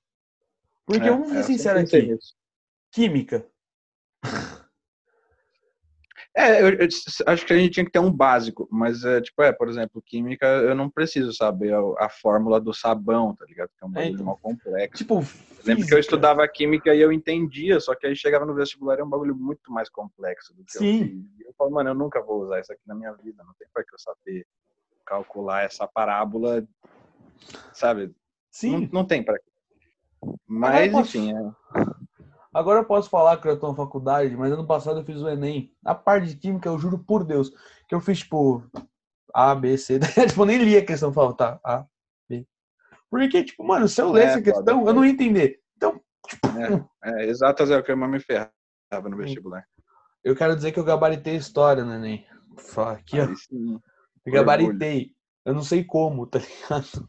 Porque 0.87 1.09
É, 1.09 1.11
vamos 1.11 1.33
é, 1.33 1.43
ser 1.43 1.59
sempre 1.59 1.59
sinceros 1.59 1.95
aqui, 1.95 2.03
nisso. 2.03 2.35
química. 2.93 3.47
É, 6.35 6.63
eu, 6.63 6.71
eu 6.79 6.89
acho 7.27 7.45
que 7.47 7.53
a 7.53 7.59
gente 7.59 7.73
tinha 7.73 7.85
que 7.85 7.93
ter 7.93 7.99
um 7.99 8.11
básico, 8.11 8.67
mas 8.71 9.05
é, 9.05 9.21
tipo, 9.21 9.43
é, 9.43 9.53
por 9.53 9.69
exemplo, 9.69 10.01
química, 10.01 10.47
eu 10.47 10.75
não 10.75 10.89
preciso 10.89 11.33
saber 11.35 11.75
a, 11.75 12.07
a 12.07 12.09
fórmula 12.09 12.59
do 12.59 12.73
sabão, 12.73 13.35
tá 13.37 13.45
ligado? 13.45 13.69
Que 13.77 13.85
é 13.85 13.87
um 13.87 13.91
bagulho 13.91 14.15
então. 14.15 14.27
mal 14.27 14.39
complexo. 14.39 14.97
Tipo, 15.05 15.15
Eu 15.17 15.21
lembro 15.21 15.65
que 15.65 15.67
eu 15.67 15.77
física. 15.77 16.01
estudava 16.01 16.49
química 16.49 16.95
e 16.95 17.01
eu 17.01 17.13
entendia, 17.13 17.79
só 17.81 17.95
que 17.95 18.07
aí 18.07 18.17
chegava 18.17 18.47
no 18.47 18.55
vestibular 18.55 18.99
é 18.99 19.05
um 19.05 19.11
bagulho 19.11 19.37
muito 19.37 19.71
mais 19.71 19.91
complexo 19.91 20.55
do 20.55 20.65
que 20.65 20.73
Sim. 20.79 21.01
eu. 21.01 21.07
E 21.45 21.49
eu 21.49 21.53
falo, 21.59 21.71
mano, 21.71 21.91
eu 21.91 21.95
nunca 21.95 22.23
vou 22.23 22.43
usar 22.43 22.61
isso 22.61 22.73
aqui 22.73 22.83
na 22.87 22.95
minha 22.95 23.13
vida, 23.13 23.45
não 23.45 23.53
tem 23.59 23.69
pra 23.73 23.85
que 23.85 23.95
eu 23.95 23.99
saber 23.99 24.47
calcular 25.05 25.65
essa 25.65 25.87
parábola, 25.87 26.67
sabe? 27.75 28.07
Não, 28.07 28.13
Sim. 28.51 28.89
não 28.91 29.05
tem 29.05 29.23
pra 29.23 29.39
quê. 29.39 29.45
Mas, 30.47 30.93
posso- 30.93 31.19
enfim, 31.19 31.33
é, 31.33 31.53
Agora 32.53 32.81
eu 32.81 32.85
posso 32.85 33.09
falar 33.09 33.39
que 33.39 33.49
eu 33.49 33.59
tô 33.59 33.69
na 33.69 33.75
faculdade, 33.75 34.37
mas 34.37 34.53
ano 34.53 34.67
passado 34.67 35.01
eu 35.01 35.05
fiz 35.05 35.21
o 35.23 35.29
Enem. 35.29 35.73
A 35.85 35.95
parte 35.95 36.29
de 36.29 36.37
química, 36.37 36.69
eu 36.69 36.79
juro 36.79 36.99
por 36.99 37.25
Deus, 37.25 37.51
que 37.89 37.95
eu 37.95 38.01
fiz, 38.01 38.19
tipo, 38.19 38.63
A, 39.33 39.55
B, 39.55 39.79
C. 39.79 39.99
tipo, 40.29 40.43
eu 40.43 40.47
nem 40.47 40.59
li 40.59 40.77
a 40.77 40.85
questão, 40.85 41.13
falava, 41.13 41.35
tá, 41.35 41.61
A, 41.65 41.87
B. 42.29 42.47
Porque, 43.11 43.43
tipo, 43.43 43.65
mano, 43.65 43.89
se 43.89 44.03
eu 44.03 44.13
lesse 44.13 44.37
É, 44.37 44.41
a 44.41 44.43
questão, 44.43 44.87
eu 44.87 44.93
não 44.93 45.05
ia 45.05 45.13
entender. 45.13 45.61
Então, 45.77 45.99
é, 47.05 47.27
exatas 47.27 47.71
é 47.71 47.79
o 47.79 47.83
que 47.83 47.91
eu 47.91 47.97
me 47.97 48.21
ferrava 48.21 49.09
no 49.09 49.17
vestibular. 49.17 49.67
eu 50.23 50.37
quero 50.37 50.55
dizer 50.55 50.73
que 50.73 50.79
eu 50.79 50.85
gabaritei 50.85 51.35
a 51.35 51.39
história 51.39 51.85
no 51.85 51.95
Enem. 51.95 52.27
Aqui, 52.77 53.19
ó. 53.19 53.29
Eu 54.27 54.33
gabaritei. 54.33 55.13
Eu 55.45 55.55
não 55.55 55.63
sei 55.63 55.83
como, 55.83 56.27
tá 56.27 56.39
ligado? 56.39 57.09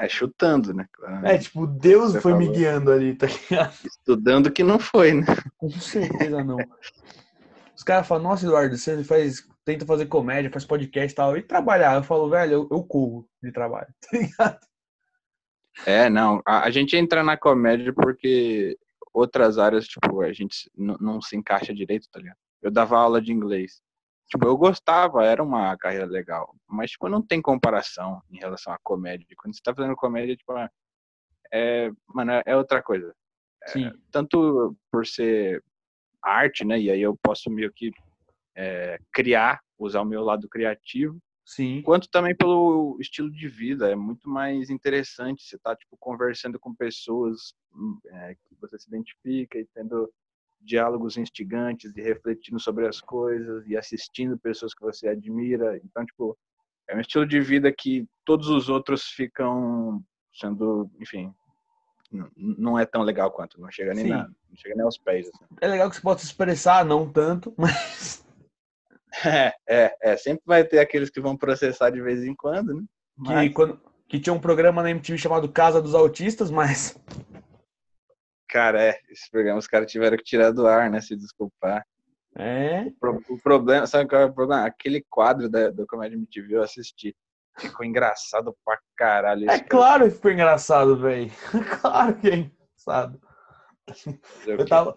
É 0.00 0.08
chutando, 0.08 0.72
né? 0.72 0.88
É, 1.24 1.36
tipo, 1.36 1.66
Deus 1.66 2.12
Você 2.12 2.20
foi 2.20 2.32
me 2.34 2.46
falou. 2.46 2.58
guiando 2.58 2.90
ali, 2.90 3.14
tá 3.14 3.26
ligado? 3.26 3.74
Estudando 3.84 4.50
que 4.50 4.64
não 4.64 4.78
foi, 4.78 5.12
né? 5.12 5.26
Com 5.58 5.70
certeza 5.70 6.42
não. 6.42 6.56
Os 7.76 7.82
caras 7.82 8.06
falam, 8.06 8.24
nossa, 8.24 8.44
Eduardo, 8.46 8.76
você 8.76 9.04
faz, 9.04 9.46
tenta 9.64 9.84
fazer 9.84 10.06
comédia, 10.06 10.50
faz 10.50 10.64
podcast 10.64 11.12
e 11.12 11.14
tal, 11.14 11.36
e 11.36 11.42
trabalhar. 11.42 11.96
Eu 11.96 12.02
falo, 12.02 12.30
velho, 12.30 12.52
eu, 12.52 12.68
eu 12.70 12.82
corro 12.82 13.28
de 13.42 13.52
trabalho, 13.52 13.88
tá 14.00 14.18
ligado? 14.18 14.58
É, 15.86 16.08
não. 16.08 16.42
A, 16.46 16.64
a 16.64 16.70
gente 16.70 16.96
entra 16.96 17.22
na 17.22 17.36
comédia 17.36 17.92
porque 17.92 18.76
outras 19.12 19.58
áreas, 19.58 19.86
tipo, 19.86 20.22
a 20.22 20.32
gente 20.32 20.70
não 20.76 21.20
se 21.20 21.36
encaixa 21.36 21.74
direito, 21.74 22.08
tá 22.10 22.18
ligado? 22.20 22.38
Eu 22.62 22.70
dava 22.70 22.98
aula 22.98 23.20
de 23.20 23.32
inglês. 23.32 23.82
Tipo, 24.30 24.46
eu 24.46 24.56
gostava, 24.56 25.24
era 25.24 25.42
uma 25.42 25.76
carreira 25.76 26.06
legal. 26.06 26.54
Mas, 26.68 26.92
tipo, 26.92 27.08
não 27.08 27.20
tem 27.20 27.42
comparação 27.42 28.22
em 28.30 28.38
relação 28.38 28.72
à 28.72 28.78
comédia. 28.82 29.26
Quando 29.36 29.54
você 29.54 29.60
tá 29.62 29.74
fazendo 29.74 29.96
comédia, 29.96 30.36
tipo, 30.36 30.56
é, 30.56 30.68
é, 31.52 31.90
mano, 32.06 32.32
é 32.46 32.56
outra 32.56 32.80
coisa. 32.80 33.14
Sim. 33.66 33.90
Tanto 34.10 34.76
por 34.90 35.04
ser 35.06 35.62
arte, 36.22 36.64
né? 36.64 36.78
E 36.78 36.90
aí 36.90 37.00
eu 37.02 37.18
posso 37.22 37.50
meio 37.50 37.72
que 37.72 37.90
é, 38.54 38.98
criar, 39.12 39.60
usar 39.78 40.00
o 40.00 40.04
meu 40.04 40.22
lado 40.22 40.48
criativo 40.48 41.20
Sim. 41.44 41.82
quanto 41.82 42.08
também 42.08 42.34
pelo 42.34 42.96
estilo 43.00 43.30
de 43.30 43.48
vida. 43.48 43.90
É 43.90 43.96
muito 43.96 44.28
mais 44.28 44.70
interessante 44.70 45.42
você 45.42 45.56
estar 45.56 45.74
tipo 45.74 45.96
conversando 45.98 46.58
com 46.60 46.72
pessoas 46.72 47.52
hum, 47.74 47.98
é, 48.06 48.34
que 48.34 48.54
você 48.60 48.78
se 48.78 48.86
identifica 48.88 49.58
e 49.58 49.66
tendo 49.74 50.08
diálogos 50.60 51.16
instigantes 51.16 51.96
e 51.96 52.02
refletindo 52.02 52.60
sobre 52.60 52.86
as 52.86 53.00
coisas 53.00 53.66
e 53.66 53.76
assistindo 53.76 54.38
pessoas 54.38 54.74
que 54.74 54.82
você 54.82 55.08
admira. 55.08 55.78
Então, 55.84 56.04
tipo, 56.04 56.36
é 56.88 56.96
um 56.96 57.00
estilo 57.00 57.26
de 57.26 57.40
vida 57.40 57.72
que 57.72 58.06
todos 58.24 58.48
os 58.48 58.68
outros 58.68 59.04
ficam 59.04 60.02
sendo, 60.32 60.90
enfim, 61.00 61.32
não 62.36 62.78
é 62.78 62.84
tão 62.84 63.02
legal 63.02 63.30
quanto, 63.30 63.60
não 63.60 63.70
chega 63.70 63.94
nem 63.94 64.04
Sim. 64.04 64.10
na, 64.10 64.24
não 64.26 64.56
chega 64.56 64.74
nem 64.74 64.84
aos 64.84 64.98
pés. 64.98 65.28
assim. 65.28 65.44
É 65.60 65.68
legal 65.68 65.88
que 65.88 65.96
você 65.96 66.02
possa 66.02 66.20
se 66.20 66.26
expressar, 66.26 66.84
não 66.84 67.10
tanto, 67.10 67.54
mas. 67.58 68.24
É, 69.26 69.52
é, 69.68 69.96
é, 70.02 70.16
sempre 70.16 70.42
vai 70.46 70.62
ter 70.62 70.78
aqueles 70.78 71.10
que 71.10 71.20
vão 71.20 71.36
processar 71.36 71.90
de 71.90 72.00
vez 72.00 72.22
em 72.22 72.32
quando, 72.32 72.74
né? 72.74 72.84
Que, 73.24 73.32
Mas- 73.32 73.52
quando, 73.52 73.80
que 74.08 74.20
tinha 74.20 74.32
um 74.32 74.38
programa 74.40 74.84
na 74.84 74.90
MTV 74.90 75.18
chamado 75.18 75.48
Casa 75.48 75.82
dos 75.82 75.96
Autistas, 75.96 76.48
mas. 76.48 76.96
Cara, 78.50 78.82
é, 78.82 78.98
esse 79.08 79.30
programa 79.30 79.58
os 79.58 79.66
caras 79.66 79.90
tiveram 79.90 80.16
que 80.16 80.24
tirar 80.24 80.50
do 80.52 80.66
ar, 80.66 80.90
né? 80.90 81.00
Se 81.00 81.14
desculpar. 81.16 81.84
É. 82.36 82.82
O, 82.82 82.92
pro- 82.98 83.22
o 83.30 83.38
problema, 83.42 83.86
sabe 83.86 84.08
qual 84.08 84.22
é 84.22 84.24
o 84.26 84.32
problema? 84.32 84.64
Aquele 84.64 85.04
quadro 85.08 85.48
da, 85.48 85.70
do 85.70 85.86
Comédia 85.86 86.16
MTV 86.16 86.56
eu 86.56 86.62
assisti. 86.62 87.14
Ficou 87.58 87.84
engraçado 87.84 88.56
pra 88.64 88.78
caralho. 88.96 89.50
É 89.50 89.58
claro 89.60 90.04
que 90.04 90.10
ficou 90.16 90.30
engraçado, 90.30 90.96
velho. 90.96 91.30
claro 91.80 92.16
que 92.18 92.28
é 92.28 92.34
engraçado. 92.36 93.20
o 94.46 94.50
Eu 94.50 94.64
tava. 94.66 94.94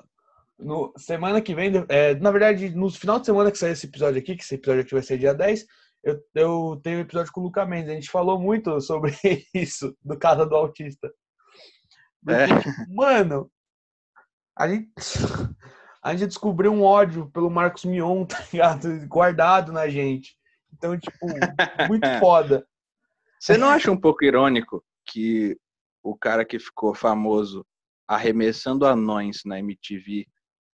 no, 0.59 0.93
semana 0.97 1.41
que 1.41 1.53
vem, 1.55 1.71
é, 1.89 2.13
na 2.15 2.31
verdade, 2.31 2.69
no 2.69 2.89
final 2.91 3.19
de 3.19 3.25
semana 3.25 3.51
que 3.51 3.57
sair 3.57 3.71
esse 3.71 3.87
episódio 3.87 4.19
aqui, 4.19 4.35
que 4.35 4.43
esse 4.43 4.55
episódio 4.55 4.81
aqui 4.83 4.93
vai 4.93 5.03
ser 5.03 5.17
dia 5.17 5.33
10, 5.33 5.65
eu, 6.03 6.19
eu 6.35 6.79
tenho 6.83 6.99
um 6.99 7.01
episódio 7.01 7.31
com 7.31 7.41
o 7.41 7.43
Luca 7.45 7.65
Mendes. 7.65 7.89
A 7.89 7.95
gente 7.95 8.09
falou 8.11 8.39
muito 8.39 8.79
sobre 8.79 9.11
isso, 9.53 9.95
do 10.03 10.17
Casa 10.17 10.45
do 10.45 10.55
Autista. 10.55 11.11
Porque, 12.23 12.69
É. 12.69 12.85
Mano, 12.93 13.51
a 14.57 14.67
gente, 14.67 14.87
a 16.01 16.11
gente 16.11 16.27
descobriu 16.27 16.71
um 16.71 16.83
ódio 16.83 17.29
pelo 17.31 17.49
Marcos 17.49 17.85
Mion, 17.85 18.25
tá 18.25 18.43
ligado? 18.51 18.87
Guardado 19.07 19.71
na 19.71 19.89
gente. 19.89 20.37
Então, 20.71 20.97
tipo, 20.97 21.27
muito 21.87 22.07
foda. 22.19 22.65
Você 23.39 23.57
não 23.57 23.69
acha 23.69 23.91
um 23.91 23.99
pouco 23.99 24.23
irônico 24.23 24.83
que 25.05 25.57
o 26.01 26.15
cara 26.15 26.45
que 26.45 26.57
ficou 26.59 26.93
famoso 26.93 27.65
arremessando 28.07 28.85
anões 28.85 29.41
na 29.45 29.59
MTV 29.59 30.25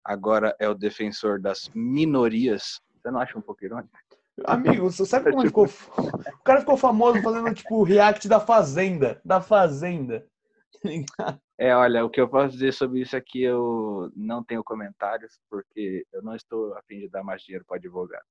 agora 0.03 0.55
é 0.59 0.67
o 0.67 0.75
defensor 0.75 1.39
das 1.39 1.69
minorias? 1.73 2.79
Você 2.95 3.11
não 3.11 3.19
acha 3.19 3.37
um 3.37 3.41
pouco 3.41 3.63
irônico? 3.63 3.97
Amigo, 4.45 4.89
você 4.89 5.05
sabe 5.05 5.29
como 5.29 5.41
ele 5.41 5.49
ficou. 5.49 5.65
O 5.65 6.43
cara 6.43 6.61
ficou 6.61 6.77
famoso 6.77 7.21
fazendo, 7.21 7.53
tipo, 7.53 7.83
react 7.83 8.27
da 8.27 8.39
Fazenda. 8.39 9.21
Da 9.23 9.41
Fazenda. 9.41 10.25
É, 11.61 11.75
olha, 11.75 12.05
o 12.05 12.09
que 12.09 12.21
eu 12.21 12.29
posso 12.29 12.53
dizer 12.53 12.71
sobre 12.71 13.01
isso 13.01 13.17
aqui 13.17 13.43
eu 13.43 14.09
não 14.15 14.41
tenho 14.41 14.63
comentários, 14.63 15.37
porque 15.49 16.05
eu 16.13 16.21
não 16.21 16.33
estou 16.33 16.73
a 16.73 16.81
fim 16.83 16.99
de 16.99 17.09
dar 17.09 17.21
mais 17.21 17.41
dinheiro 17.41 17.65
para 17.65 17.75
advogado. 17.75 18.23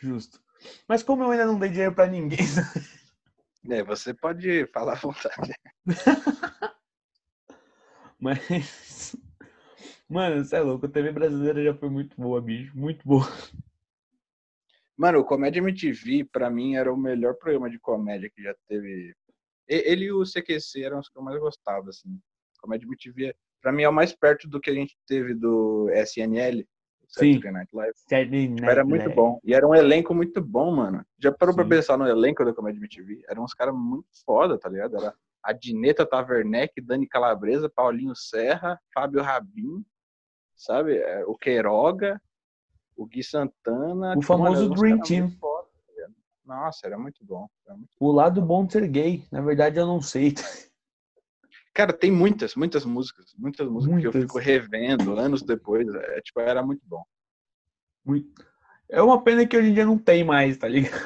Justo. 0.00 0.40
Mas 0.86 1.02
como 1.02 1.24
eu 1.24 1.30
ainda 1.30 1.46
não 1.46 1.58
dei 1.58 1.68
dinheiro 1.68 1.92
pra 1.92 2.06
ninguém, 2.06 2.38
É, 3.68 3.82
você 3.82 4.14
pode 4.14 4.66
falar 4.68 4.94
à 4.94 4.96
vontade. 4.96 5.52
mas. 8.18 9.16
Mano, 10.08 10.42
você 10.42 10.56
é 10.56 10.60
louco. 10.60 10.86
A 10.86 10.88
TV 10.88 11.12
brasileira 11.12 11.62
já 11.62 11.74
foi 11.74 11.90
muito 11.90 12.16
boa, 12.16 12.40
bicho. 12.40 12.76
Muito 12.76 13.06
boa. 13.06 13.26
Mano, 14.96 15.20
o 15.20 15.24
Comédia 15.24 15.60
MTV, 15.60 16.24
pra 16.24 16.50
mim, 16.50 16.74
era 16.74 16.92
o 16.92 16.96
melhor 16.96 17.34
programa 17.34 17.70
de 17.70 17.78
comédia 17.78 18.30
que 18.30 18.42
já 18.42 18.54
teve. 18.66 19.14
Ele 19.70 20.06
e 20.06 20.12
o 20.12 20.24
CQC 20.24 20.82
eram 20.82 20.98
os 20.98 21.08
que 21.08 21.16
eu 21.18 21.22
mais 21.22 21.38
gostava, 21.38 21.88
assim. 21.90 22.18
Comédia 22.60 22.86
MTV, 22.86 23.34
pra 23.62 23.72
mim, 23.72 23.84
é 23.84 23.88
o 23.88 23.92
mais 23.92 24.12
perto 24.12 24.48
do 24.48 24.60
que 24.60 24.68
a 24.70 24.74
gente 24.74 24.96
teve 25.06 25.32
do 25.34 25.88
SNL, 25.90 26.66
Sim. 27.08 27.40
Night 27.50 27.74
Live. 27.74 27.92
Saturday 27.96 28.42
Tipo, 28.48 28.60
Night 28.60 28.70
era 28.70 28.84
muito 28.84 29.00
Live. 29.02 29.14
bom. 29.14 29.40
E 29.44 29.54
era 29.54 29.66
um 29.66 29.74
elenco 29.74 30.14
muito 30.14 30.40
bom, 30.42 30.70
mano. 30.74 31.04
Já 31.18 31.32
parou 31.32 31.54
pra 31.54 31.64
Sim. 31.64 31.70
pensar 31.70 31.96
no 31.96 32.06
elenco 32.06 32.44
da 32.44 32.52
Comédia 32.52 32.78
MTV? 32.78 33.22
Eram 33.28 33.44
uns 33.44 33.54
caras 33.54 33.74
muito 33.74 34.06
foda, 34.26 34.58
tá 34.58 34.68
ligado? 34.68 34.96
Era 34.96 35.14
a 35.42 35.52
Dineta 35.52 36.04
Taverneck, 36.04 36.80
Dani 36.82 37.06
Calabresa, 37.08 37.68
Paulinho 37.70 38.14
Serra, 38.14 38.78
Fábio 38.92 39.22
Rabin, 39.22 39.84
sabe? 40.54 40.98
É, 40.98 41.24
O 41.26 41.34
Queiroga, 41.36 42.20
o 42.96 43.06
Gui 43.06 43.24
Santana. 43.24 44.14
O 44.16 44.22
famoso 44.22 44.64
eram 44.64 44.72
uns 44.74 44.80
Dream 44.80 45.00
Team. 45.00 45.20
muito 45.26 45.38
foda, 45.38 45.68
tá 45.86 45.92
ligado? 45.94 46.14
Nossa, 46.50 46.84
era 46.86 46.98
muito 46.98 47.24
bom. 47.24 47.46
era 47.64 47.76
muito- 47.76 47.90
O 48.00 48.10
lado 48.10 48.42
bom 48.42 48.66
de 48.66 48.72
ser 48.72 48.88
gay. 48.88 49.24
Na 49.30 49.40
verdade, 49.40 49.78
eu 49.78 49.86
não 49.86 50.00
sei. 50.02 50.34
Cara, 51.72 51.92
tem 51.92 52.10
muitas, 52.10 52.56
muitas 52.56 52.84
músicas. 52.84 53.32
Muitas 53.38 53.68
músicas 53.68 54.00
que 54.00 54.06
eu 54.08 54.12
Muitas. 54.12 54.22
fico 54.22 54.38
revendo 54.40 55.16
anos 55.16 55.42
depois. 55.42 55.86
É, 55.94 56.20
tipo, 56.20 56.40
era 56.40 56.60
muito 56.62 56.82
bom. 56.84 57.04
Muito- 58.04 58.44
É 58.88 59.00
uma 59.00 59.22
pena 59.22 59.46
que 59.46 59.56
hoje 59.56 59.68
em 59.70 59.74
dia 59.74 59.86
não 59.86 59.96
tem 59.96 60.24
mais, 60.24 60.58
tá 60.58 60.66
ligado? 60.66 60.98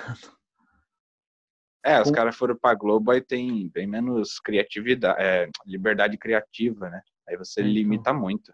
É, 1.84 2.00
os 2.00 2.08
Com- 2.08 2.14
caras 2.14 2.34
foram 2.34 2.56
pra 2.56 2.74
Globo 2.74 3.10
aí 3.10 3.20
tem 3.20 3.68
bem 3.68 3.86
menos 3.86 4.40
criatividade, 4.40 5.20
é, 5.22 5.50
liberdade 5.66 6.16
criativa, 6.16 6.88
né? 6.88 7.02
Aí 7.28 7.36
você 7.36 7.60
Então. 7.60 7.70
limita 7.70 8.12
muito. 8.14 8.50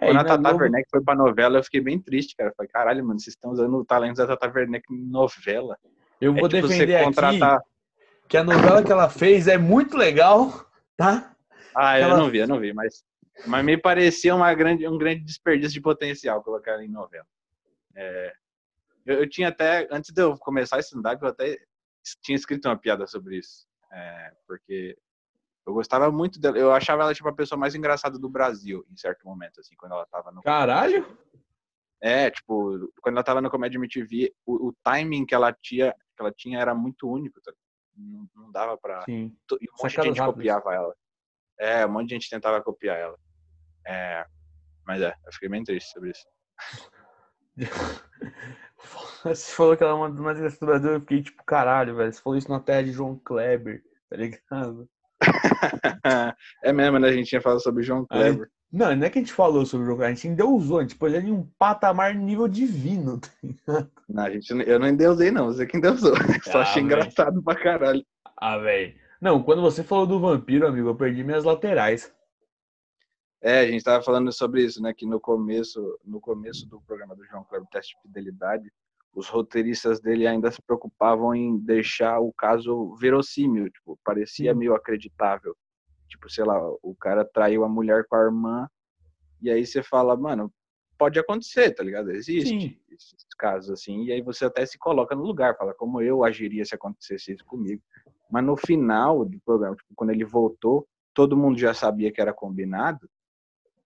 É, 0.00 0.06
Quando 0.06 0.16
e 0.16 0.18
a 0.20 0.24
Tata 0.24 0.38
Globo- 0.48 0.62
Werneck 0.62 0.88
foi 0.90 1.02
pra 1.04 1.14
novela, 1.14 1.58
eu 1.58 1.64
fiquei 1.64 1.82
bem 1.82 2.00
triste, 2.00 2.34
cara. 2.34 2.48
Eu 2.48 2.54
falei, 2.56 2.70
caralho, 2.70 3.04
mano, 3.04 3.20
vocês 3.20 3.34
estão 3.34 3.50
usando 3.50 3.76
o 3.76 3.84
talento 3.84 4.16
da 4.16 4.26
Tata 4.28 4.50
Werneck 4.50 4.90
em 4.90 4.96
novela. 4.96 5.76
Eu 6.20 6.34
vou 6.34 6.46
é 6.46 6.48
tipo 6.48 6.66
defender 6.68 7.02
contratar. 7.04 7.56
aqui 7.58 7.70
que 8.28 8.36
a 8.36 8.44
novela 8.44 8.84
que 8.84 8.92
ela 8.92 9.08
fez 9.10 9.48
é 9.48 9.58
muito 9.58 9.96
legal, 9.96 10.64
tá? 10.96 11.34
Ah, 11.74 11.98
eu 11.98 12.04
ela- 12.04 12.16
não 12.16 12.30
vi, 12.30 12.38
eu 12.38 12.46
não 12.46 12.60
vi, 12.60 12.72
mas, 12.72 13.02
mas 13.44 13.64
me 13.64 13.76
parecia 13.76 14.34
uma 14.34 14.54
grande, 14.54 14.86
um 14.86 14.96
grande 14.96 15.24
desperdício 15.24 15.74
de 15.74 15.80
potencial 15.80 16.40
colocar 16.42 16.72
ela 16.72 16.84
em 16.84 16.88
novela. 16.88 17.26
É, 17.96 18.32
eu, 19.04 19.16
eu 19.20 19.28
tinha 19.28 19.48
até, 19.48 19.88
antes 19.90 20.12
de 20.12 20.22
eu 20.22 20.38
começar 20.38 20.78
esse 20.78 20.88
stand-up, 20.90 21.20
eu 21.20 21.28
até 21.28 21.58
tinha 22.22 22.36
escrito 22.36 22.66
uma 22.68 22.76
piada 22.76 23.04
sobre 23.06 23.38
isso. 23.38 23.66
É, 23.92 24.32
porque 24.46 24.96
eu 25.66 25.74
gostava 25.74 26.10
muito 26.12 26.38
dela, 26.40 26.56
eu 26.56 26.72
achava 26.72 27.02
ela 27.02 27.14
tipo 27.14 27.28
a 27.28 27.34
pessoa 27.34 27.58
mais 27.58 27.74
engraçada 27.74 28.16
do 28.16 28.28
Brasil, 28.28 28.86
em 28.90 28.96
certo 28.96 29.24
momento, 29.26 29.58
assim, 29.60 29.74
quando 29.76 29.92
ela 29.92 30.06
tava 30.06 30.30
no. 30.30 30.40
Caralho! 30.42 31.18
É, 32.02 32.30
tipo, 32.30 32.90
quando 33.02 33.16
ela 33.16 33.24
tava 33.24 33.40
no 33.40 33.50
Comédia 33.50 33.78
MTV, 33.78 34.32
o, 34.46 34.68
o 34.68 34.74
timing 34.82 35.26
que 35.26 35.34
ela 35.34 35.52
tinha, 35.52 35.92
que 35.92 36.22
ela 36.22 36.32
tinha 36.32 36.58
era 36.58 36.74
muito 36.74 37.08
único, 37.08 37.40
tá? 37.42 37.52
não, 38.00 38.28
não 38.34 38.50
dava 38.50 38.76
pra. 38.78 39.02
Sim. 39.02 39.36
E 39.60 39.66
um 39.68 39.82
monte 39.82 39.96
de 39.96 40.02
gente 40.02 40.20
copiava 40.20 40.74
ela. 40.74 40.94
É, 41.58 41.86
um 41.86 41.92
monte 41.92 42.08
de 42.08 42.14
gente 42.14 42.30
tentava 42.30 42.62
copiar 42.62 42.98
ela. 42.98 43.18
É, 43.86 44.24
mas 44.86 45.02
é, 45.02 45.14
eu 45.26 45.32
fiquei 45.32 45.48
bem 45.48 45.62
triste 45.62 45.90
sobre 45.92 46.10
isso. 46.10 46.26
Você 49.24 49.52
falou 49.52 49.76
que 49.76 49.82
ela 49.82 49.92
é 49.92 49.94
uma 49.94 50.10
das 50.10 50.20
mais 50.20 50.58
Brasil, 50.58 50.92
eu 50.92 51.00
fiquei 51.00 51.22
tipo, 51.22 51.44
caralho, 51.44 51.94
velho. 51.96 52.10
Você 52.12 52.22
falou 52.22 52.38
isso 52.38 52.50
na 52.50 52.60
terra 52.60 52.82
de 52.82 52.92
João 52.92 53.18
Kleber, 53.18 53.82
tá 54.08 54.16
ligado? 54.16 54.88
é 56.64 56.72
mesmo, 56.72 56.98
né? 56.98 57.08
A 57.08 57.12
gente 57.12 57.28
tinha 57.28 57.42
falado 57.42 57.62
sobre 57.62 57.82
João 57.82 58.06
Kleber. 58.06 58.50
Não, 58.72 58.94
não 58.94 59.04
é 59.06 59.10
que 59.10 59.18
a 59.18 59.22
gente 59.22 59.32
falou 59.32 59.66
sobre 59.66 59.82
o 59.82 59.86
João 59.86 59.96
Kleber, 59.96 60.12
a 60.12 60.14
gente 60.14 60.28
endeusou, 60.28 60.78
a 60.78 60.82
gente 60.82 60.94
pôs 60.96 61.12
ele 61.12 61.28
em 61.28 61.32
um 61.32 61.44
patamar 61.58 62.14
nível 62.14 62.46
divino. 62.46 63.18
tá 63.18 63.28
ligado? 63.42 63.90
Não, 64.08 64.22
a 64.24 64.30
gente, 64.30 64.48
eu 64.50 64.78
não 64.78 64.86
endeusei, 64.88 65.30
não. 65.30 65.46
Você 65.46 65.66
que 65.66 65.76
endeusou. 65.76 66.14
Só 66.44 66.58
Ah, 66.58 66.62
achei 66.62 66.82
velho. 66.82 66.86
engraçado 66.86 67.42
pra 67.42 67.56
caralho. 67.56 68.04
Ah, 68.36 68.58
velho. 68.58 68.94
Não, 69.20 69.42
quando 69.42 69.60
você 69.60 69.82
falou 69.82 70.06
do 70.06 70.20
vampiro, 70.20 70.66
amigo, 70.66 70.88
eu 70.88 70.94
perdi 70.94 71.24
minhas 71.24 71.44
laterais. 71.44 72.14
É, 73.42 73.60
a 73.60 73.66
gente 73.66 73.82
tava 73.82 74.02
falando 74.04 74.30
sobre 74.32 74.62
isso, 74.64 74.80
né? 74.82 74.92
Que 74.94 75.04
no 75.06 75.18
começo, 75.18 75.98
no 76.04 76.20
começo 76.20 76.68
do 76.68 76.80
programa 76.82 77.16
do 77.16 77.24
João 77.24 77.42
Kleber, 77.44 77.68
Teste 77.70 77.96
de 77.96 78.02
Fidelidade, 78.02 78.70
os 79.14 79.28
roteiristas 79.28 80.00
dele 80.00 80.26
ainda 80.26 80.50
se 80.50 80.62
preocupavam 80.62 81.34
em 81.34 81.58
deixar 81.58 82.20
o 82.20 82.32
caso 82.32 82.94
verossímil, 82.96 83.68
tipo, 83.70 83.98
parecia 84.04 84.52
Sim. 84.52 84.58
meio 84.58 84.74
acreditável. 84.74 85.56
Tipo, 86.10 86.28
sei 86.28 86.44
lá, 86.44 86.58
o 86.82 86.94
cara 86.94 87.24
traiu 87.24 87.64
a 87.64 87.68
mulher 87.68 88.04
com 88.06 88.16
a 88.16 88.20
irmã, 88.20 88.68
e 89.40 89.50
aí 89.50 89.64
você 89.64 89.82
fala, 89.82 90.16
mano, 90.16 90.52
pode 90.98 91.18
acontecer, 91.18 91.70
tá 91.72 91.82
ligado? 91.82 92.10
Existe 92.10 92.60
Sim. 92.60 92.76
esses 92.90 93.34
casos 93.38 93.70
assim, 93.70 94.04
e 94.04 94.12
aí 94.12 94.20
você 94.20 94.44
até 94.44 94.66
se 94.66 94.78
coloca 94.78 95.14
no 95.14 95.22
lugar, 95.22 95.56
fala 95.56 95.72
como 95.72 96.02
eu 96.02 96.22
agiria 96.24 96.64
se 96.64 96.74
acontecesse 96.74 97.32
isso 97.32 97.44
comigo. 97.46 97.82
Mas 98.30 98.44
no 98.44 98.56
final 98.56 99.24
do 99.24 99.40
programa, 99.40 99.74
tipo, 99.74 99.94
quando 99.94 100.10
ele 100.10 100.24
voltou, 100.24 100.86
todo 101.14 101.36
mundo 101.36 101.58
já 101.58 101.72
sabia 101.72 102.12
que 102.12 102.20
era 102.20 102.34
combinado, 102.34 103.08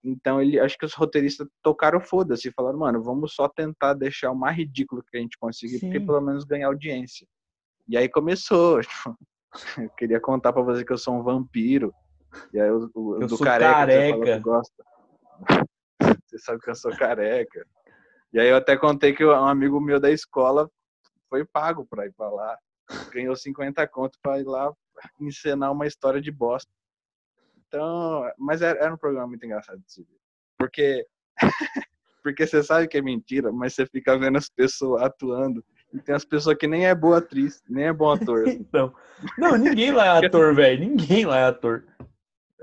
então 0.04 0.40
ele, 0.40 0.60
acho 0.60 0.76
que 0.76 0.84
os 0.84 0.92
roteiristas 0.92 1.48
tocaram 1.62 1.98
foda-se 1.98 2.48
e 2.48 2.52
falaram, 2.52 2.78
mano, 2.78 3.02
vamos 3.02 3.34
só 3.34 3.48
tentar 3.48 3.94
deixar 3.94 4.30
o 4.30 4.36
mais 4.36 4.56
ridículo 4.56 5.02
que 5.02 5.16
a 5.16 5.20
gente 5.20 5.38
conseguir, 5.38 5.80
porque 5.80 5.98
Sim. 5.98 6.06
pelo 6.06 6.20
menos 6.20 6.44
ganhar 6.44 6.66
audiência. 6.66 7.26
E 7.88 7.96
aí 7.96 8.08
começou, 8.08 8.80
tipo, 8.82 9.18
eu 9.78 9.88
queria 9.90 10.20
contar 10.20 10.52
pra 10.52 10.62
você 10.62 10.84
que 10.84 10.92
eu 10.92 10.98
sou 10.98 11.14
um 11.14 11.22
vampiro. 11.22 11.94
E 12.52 12.60
aí 12.60 12.70
o, 12.70 12.90
o 12.94 13.22
Eu 13.22 13.26
do 13.26 13.36
sou 13.36 13.46
careca, 13.46 13.74
careca. 13.74 14.38
gosta. 14.38 14.84
Você 16.26 16.38
sabe 16.38 16.60
que 16.60 16.70
eu 16.70 16.74
sou 16.74 16.96
careca. 16.96 17.66
E 18.32 18.40
aí 18.40 18.48
eu 18.48 18.56
até 18.56 18.76
contei 18.76 19.12
que 19.12 19.24
um 19.24 19.30
amigo 19.32 19.80
meu 19.80 20.00
da 20.00 20.10
escola 20.10 20.68
foi 21.28 21.44
pago 21.44 21.86
pra 21.86 22.06
ir 22.06 22.12
pra 22.12 22.28
lá. 22.30 22.58
Ganhou 23.12 23.34
50 23.34 23.86
conto 23.88 24.18
pra 24.22 24.40
ir 24.40 24.44
lá 24.44 24.72
encenar 25.20 25.72
uma 25.72 25.86
história 25.86 26.20
de 26.20 26.30
bosta. 26.30 26.70
Então, 27.66 28.24
mas 28.38 28.62
era, 28.62 28.78
era 28.78 28.94
um 28.94 28.98
programa 28.98 29.28
muito 29.28 29.44
engraçado 29.44 29.78
de 29.78 29.92
se 29.92 30.02
ver. 30.02 30.18
Porque, 30.58 31.06
porque 32.22 32.46
você 32.46 32.62
sabe 32.62 32.86
que 32.88 32.98
é 32.98 33.02
mentira, 33.02 33.52
mas 33.52 33.74
você 33.74 33.86
fica 33.86 34.18
vendo 34.18 34.38
as 34.38 34.48
pessoas 34.48 35.02
atuando. 35.02 35.64
E 35.92 36.00
tem 36.00 36.14
as 36.14 36.24
pessoas 36.24 36.56
que 36.56 36.66
nem 36.66 36.86
é 36.86 36.94
boa 36.94 37.18
atriz, 37.18 37.62
nem 37.68 37.86
é 37.86 37.92
bom 37.92 38.10
ator. 38.10 38.48
assim. 38.48 38.58
Então. 38.68 38.92
Não, 39.38 39.56
ninguém 39.56 39.92
lá 39.92 40.06
é 40.06 40.26
ator, 40.26 40.54
velho. 40.54 40.80
Ninguém 40.80 41.24
lá 41.24 41.38
é 41.38 41.44
ator. 41.44 41.84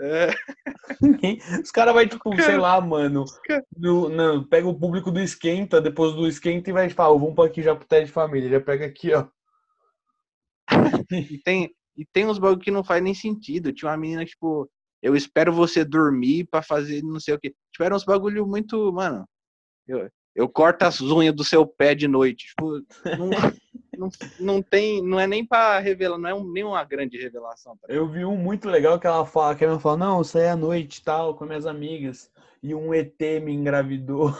É. 0.01 0.31
Os 1.61 1.71
caras 1.71 1.93
vai 1.93 2.07
tipo, 2.07 2.35
sei 2.41 2.57
lá, 2.57 2.81
mano. 2.81 3.23
No, 3.77 4.09
não, 4.09 4.43
pega 4.43 4.67
o 4.67 4.77
público 4.77 5.11
do 5.11 5.19
esquenta, 5.19 5.79
depois 5.79 6.13
do 6.13 6.27
esquenta 6.27 6.69
e 6.69 6.73
vai 6.73 6.89
falar, 6.89 7.17
vamos 7.17 7.35
pra 7.35 7.45
aqui 7.45 7.61
já 7.61 7.75
pro 7.75 7.87
teste 7.87 8.07
de 8.07 8.11
família. 8.11 8.49
Já 8.49 8.59
pega 8.59 8.85
aqui, 8.85 9.13
ó. 9.13 9.27
E 11.11 11.37
tem, 11.39 11.69
e 11.95 12.05
tem 12.05 12.25
uns 12.25 12.39
bagulho 12.39 12.59
que 12.59 12.71
não 12.71 12.83
faz 12.83 13.03
nem 13.03 13.13
sentido. 13.13 13.71
Tinha 13.71 13.91
uma 13.91 13.97
menina 13.97 14.25
que, 14.25 14.31
tipo, 14.31 14.69
eu 15.01 15.15
espero 15.15 15.53
você 15.53 15.83
dormir 15.83 16.47
pra 16.49 16.61
fazer 16.61 17.03
não 17.03 17.19
sei 17.19 17.35
o 17.35 17.39
quê. 17.39 17.53
Tipo, 17.71 17.95
uns 17.95 18.05
bagulho 18.05 18.47
muito, 18.47 18.91
mano. 18.91 19.25
Eu, 19.87 20.09
eu 20.35 20.49
corto 20.49 20.83
as 20.83 21.01
unhas 21.01 21.35
do 21.35 21.43
seu 21.43 21.65
pé 21.65 21.93
de 21.93 22.07
noite. 22.07 22.47
Tipo, 22.47 22.79
não, 23.17 23.29
não, 24.01 24.09
não 24.39 24.61
tem, 24.63 25.01
não 25.03 25.19
é 25.19 25.27
nem 25.27 25.45
pra 25.45 25.77
revelar, 25.77 26.17
não 26.17 26.29
é 26.29 26.33
um, 26.33 26.51
nem 26.51 26.63
uma 26.63 26.83
grande 26.83 27.17
revelação. 27.19 27.77
Tá? 27.77 27.87
Eu 27.87 28.07
vi 28.07 28.25
um 28.25 28.35
muito 28.35 28.67
legal 28.67 28.99
que 28.99 29.05
ela 29.05 29.25
fala, 29.25 29.55
que 29.55 29.63
ela 29.63 29.79
fala, 29.79 29.97
não, 29.97 30.17
eu 30.17 30.23
saí 30.23 30.47
à 30.47 30.55
noite 30.55 31.03
tal, 31.03 31.35
com 31.35 31.45
minhas 31.45 31.65
amigas. 31.67 32.31
e 32.63 32.73
um 32.73 32.93
ET 32.93 33.19
me 33.43 33.53
engravidou. 33.53 34.35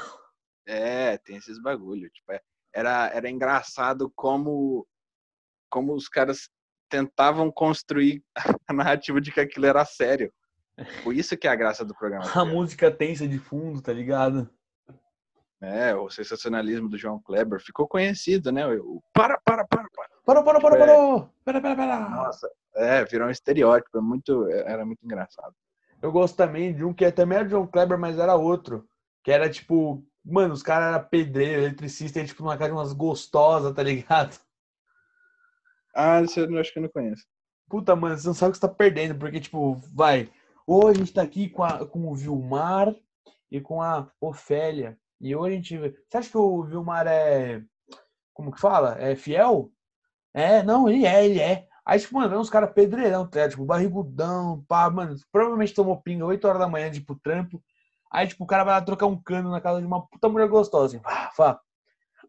É, 0.68 1.18
tem 1.20 1.38
esses 1.38 1.62
bagulho. 1.62 2.10
Tipo, 2.10 2.32
é- 2.34 2.42
era, 2.74 3.08
era 3.14 3.30
engraçado 3.30 4.12
como, 4.16 4.88
como 5.70 5.94
os 5.94 6.08
caras 6.08 6.50
tentavam 6.90 7.52
construir 7.52 8.24
a 8.68 8.74
narrativa 8.74 9.20
de 9.22 9.32
que 9.32 9.40
aquilo 9.40 9.66
era 9.66 9.86
sério. 9.86 10.34
Por 11.04 11.14
isso 11.16 11.38
que 11.38 11.48
é 11.48 11.52
a 11.52 11.56
graça 11.56 11.86
do 11.86 11.94
programa. 11.94 12.26
tá 12.32 12.42
A 12.42 12.46
música 12.46 12.90
tensa 12.90 13.28
de 13.28 13.38
fundo, 13.38 13.82
tá 13.82 13.94
ligado? 13.94 14.50
É, 15.62 15.94
o 15.94 16.10
sensacionalismo 16.10 16.90
do 16.90 16.98
João 16.98 17.22
Kleber 17.22 17.60
ficou 17.60 17.88
conhecido, 17.88 18.52
né? 18.52 18.66
O 18.68 19.02
para, 19.14 19.40
para, 19.46 19.64
para, 19.66 19.88
para. 19.94 20.10
Parou, 20.26 20.44
parou, 20.44 20.62
parou, 20.62 20.78
É. 20.78 20.80
parou! 20.80 21.30
Pera, 21.46 21.62
pera, 21.62 21.76
pera! 21.76 22.10
Nossa, 22.10 22.50
é, 22.76 23.06
virou 23.06 23.28
um 23.28 23.32
estereótipo, 23.32 23.98
é 23.98 24.02
muito, 24.02 24.48
era 24.50 24.84
muito 24.84 25.06
engraçado. 25.06 25.54
Eu 26.02 26.12
gosto 26.12 26.36
também 26.36 26.74
de 26.74 26.84
um 26.84 26.92
que 26.94 27.12
também 27.12 27.38
era 27.38 27.48
John 27.48 27.68
Kleber, 27.68 27.98
mas 27.98 28.18
era 28.18 28.36
outro. 28.36 28.88
Que 29.24 29.32
era 29.32 29.48
tipo, 29.48 30.04
mano, 30.26 30.54
os 30.54 30.64
caras 30.64 30.96
eram 30.96 31.08
pedreiro, 31.08 31.62
eletricista, 31.62 32.20
e 32.20 32.26
tipo 32.26 32.42
numa 32.42 32.58
casa 32.58 32.72
de 32.72 32.76
umas 32.76 32.94
gostosas, 32.94 33.72
tá 33.74 33.84
ligado? 33.84 34.36
Ah, 35.94 36.22
isso 36.22 36.40
eu 36.40 36.60
acho 36.60 36.74
que 36.74 36.80
eu 36.80 36.84
não 36.84 36.90
conheço. 36.90 37.26
Puta, 37.70 37.96
mano, 37.96 38.18
você 38.18 38.28
não 38.28 38.34
sabe 38.34 38.50
o 38.50 38.52
que 38.54 38.58
você 38.58 38.68
tá 38.68 38.74
perdendo, 38.74 39.16
porque, 39.16 39.40
tipo, 39.40 39.76
vai. 39.94 40.30
Hoje 40.66 40.90
a 40.90 41.00
gente 41.00 41.14
tá 41.14 41.22
aqui 41.22 41.50
com, 41.50 41.64
a, 41.64 41.86
com 41.86 42.08
o 42.08 42.16
Vilmar 42.16 42.96
e 43.52 43.62
com 43.62 43.82
a 43.82 44.10
Ofélia. 44.20 44.98
E 45.22 45.36
hoje 45.36 45.54
a 45.54 45.56
gente. 45.58 45.78
Você 45.78 46.18
acha 46.18 46.30
que 46.30 46.38
o 46.38 46.64
Vilmar 46.64 47.06
é. 47.08 47.62
Como 48.34 48.52
que 48.52 48.60
fala? 48.60 48.98
É 49.00 49.16
fiel? 49.16 49.72
É, 50.34 50.64
não, 50.64 50.90
ele 50.90 51.06
é, 51.06 51.26
ele 51.26 51.40
é. 51.40 51.68
Aí, 51.86 52.00
tipo, 52.00 52.16
mano, 52.16 52.40
uns 52.40 52.50
caras 52.50 52.72
pedreirão, 52.74 53.28
tá? 53.28 53.48
Tipo, 53.48 53.66
barrigudão, 53.66 54.64
pá, 54.68 54.90
mano. 54.90 55.16
Provavelmente 55.32 55.74
tomou 55.74 56.02
pinga 56.02 56.26
8 56.26 56.48
horas 56.48 56.60
da 56.60 56.68
manhã 56.68 56.90
pro 57.06 57.20
trampo. 57.20 57.62
Aí, 58.12 58.28
tipo, 58.28 58.44
o 58.44 58.48
cara 58.48 58.64
vai 58.64 58.74
lá 58.76 58.82
trocar 58.82 59.06
um 59.08 59.22
cano 59.22 59.50
na 59.52 59.62
casa 59.62 59.80
de 59.80 59.86
uma 59.88 60.06
puta 60.08 60.28
mulher 60.28 60.48
gostosa, 60.48 60.86
assim, 60.98 61.00
pá, 61.00 61.32
pá. 61.36 61.60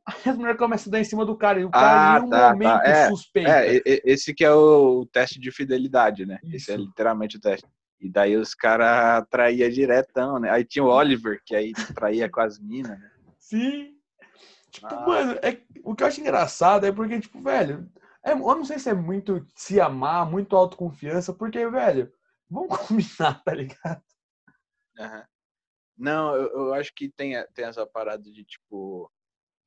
Aí 0.07 0.31
as 0.33 0.37
mulheres 0.37 0.59
começam 0.59 0.91
a 0.91 0.93
dar 0.93 1.01
em 1.01 1.05
cima 1.05 1.25
do 1.25 1.37
cara. 1.37 1.61
E 1.61 1.65
o 1.65 1.71
cara, 1.71 2.17
Ah, 2.17 2.19
em 2.19 2.23
um 2.25 2.31
tá, 2.31 2.41
tá. 2.41 2.53
momento, 2.53 2.83
É, 2.83 3.09
suspeita. 3.09 3.51
É, 3.51 3.81
esse 4.05 4.35
que 4.35 4.45
é 4.45 4.53
o 4.53 5.07
teste 5.07 5.39
de 5.39 5.51
fidelidade, 5.53 6.27
né? 6.27 6.39
Esse 6.45 6.73
é 6.73 6.75
Isso. 6.75 6.85
literalmente 6.85 7.37
o 7.37 7.41
teste. 7.41 7.67
E 8.03 8.11
daí 8.11 8.37
os 8.37 8.53
caras 8.53 9.25
traíam 9.31 9.71
diretão, 9.71 10.41
né? 10.41 10.51
Aí 10.51 10.65
tinha 10.65 10.85
o 10.85 10.89
Oliver, 10.89 11.41
que 11.47 11.55
aí 11.55 11.73
traía 11.95 12.29
com 12.29 12.41
as 12.41 12.59
minas, 12.59 12.99
né? 12.99 13.11
Sim. 13.39 13.97
Tipo, 14.73 14.87
Ah. 14.89 15.07
mano, 15.07 15.33
é, 15.41 15.63
o 15.85 15.95
que 15.95 16.03
eu 16.03 16.07
acho 16.09 16.21
engraçado 16.21 16.85
é 16.85 16.91
porque, 16.91 17.21
tipo, 17.21 17.41
velho, 17.41 17.89
é, 18.25 18.33
eu 18.33 18.39
não 18.39 18.65
sei 18.65 18.81
se 18.81 18.89
é 18.91 18.95
muito 18.95 19.47
se 19.55 19.81
amar, 19.81 20.29
muito 20.29 20.57
autoconfiança, 20.57 21.33
porque, 21.33 21.65
velho, 21.69 22.13
vamos 22.51 22.69
combinar, 22.89 23.41
tá 23.45 23.55
ligado? 23.55 24.03
Aham. 24.99 25.25
Não, 25.97 26.35
eu, 26.35 26.49
eu 26.49 26.75
acho 26.75 26.93
que 26.95 27.09
tem, 27.09 27.35
tem 27.55 27.67
essa 27.67 27.87
parada 27.87 28.23
de 28.25 28.45
tipo. 28.45 29.09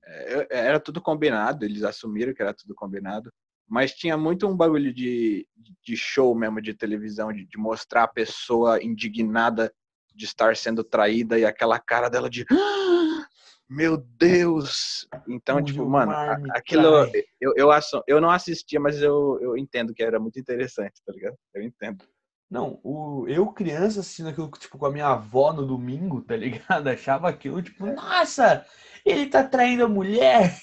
é, 0.04 0.34
eu- 0.36 0.48
era 0.50 0.80
tudo 0.80 1.02
combinado, 1.02 1.64
eles 1.64 1.84
assumiram 1.84 2.34
que 2.34 2.42
era 2.42 2.54
tudo 2.54 2.76
combinado, 2.76 3.32
mas 3.68 3.92
tinha 3.92 4.18
muito 4.18 4.48
um 4.48 4.56
bagulho 4.56 4.94
de, 4.94 5.48
de 5.84 5.96
show 5.98 6.36
mesmo 6.36 6.62
de 6.62 6.74
televisão, 6.74 7.32
de, 7.34 7.46
de 7.46 7.58
mostrar 7.58 8.04
a 8.04 8.08
pessoa 8.08 8.84
indignada 8.84 9.74
de 10.14 10.26
estar 10.26 10.56
sendo 10.56 10.84
traída 10.84 11.38
e 11.38 11.46
aquela 11.46 11.80
cara 11.80 12.10
dela 12.10 12.30
de. 12.30 12.46
"Ah, 12.52 13.28
Meu 13.68 13.98
Deus! 13.98 15.08
Então, 15.28 15.58
O 15.58 15.64
tipo, 15.64 15.86
mano, 15.90 16.12
aquilo. 16.52 17.06
trai. 17.08 17.24
Eu, 17.42 17.54
eu, 17.58 17.70
eu 18.08 18.22
não 18.22 18.30
assistia, 18.30 18.80
mas 18.80 19.02
eu, 19.02 19.40
eu 19.42 19.58
entendo 19.58 19.94
que 19.94 20.04
era 20.04 20.20
muito 20.20 20.40
interessante, 20.40 21.02
tá 21.06 21.12
ligado? 21.12 21.36
Eu 21.54 21.64
entendo. 21.64 22.06
Não, 22.50 22.80
o, 22.84 23.26
eu, 23.28 23.48
criança, 23.48 24.00
assistindo 24.02 24.30
aquilo, 24.30 24.50
tipo, 24.52 24.78
com 24.78 24.86
a 24.86 24.92
minha 24.92 25.08
avó 25.08 25.52
no 25.52 25.66
domingo, 25.66 26.22
tá 26.22 26.36
ligado? 26.36 26.88
Achava 26.90 27.28
aquilo, 27.28 27.62
tipo, 27.62 27.86
nossa, 27.88 28.64
ele 29.04 29.26
tá 29.28 29.44
traindo 29.44 29.84
a 29.86 29.90
mulher. 29.90 30.56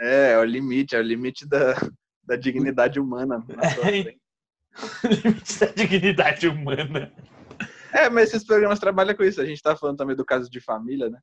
É, 0.00 0.32
é 0.32 0.38
o 0.38 0.44
limite, 0.44 0.94
é 0.96 0.98
o 0.98 1.02
limite 1.02 1.46
da, 1.46 1.74
da 2.24 2.36
dignidade 2.36 2.98
humana. 3.00 3.44
na 3.48 3.70
sua 3.70 3.90
É. 3.90 4.14
Limite 5.24 5.60
da 5.60 5.66
dignidade 5.66 6.48
humana. 6.48 7.12
É, 7.92 8.10
mas 8.10 8.30
esses 8.30 8.44
programas 8.44 8.80
trabalham 8.80 9.14
com 9.14 9.22
isso. 9.22 9.40
A 9.40 9.46
gente 9.46 9.62
tá 9.62 9.76
falando 9.76 9.98
também 9.98 10.16
do 10.16 10.24
caso 10.24 10.50
de 10.50 10.60
família, 10.60 11.08
né? 11.08 11.20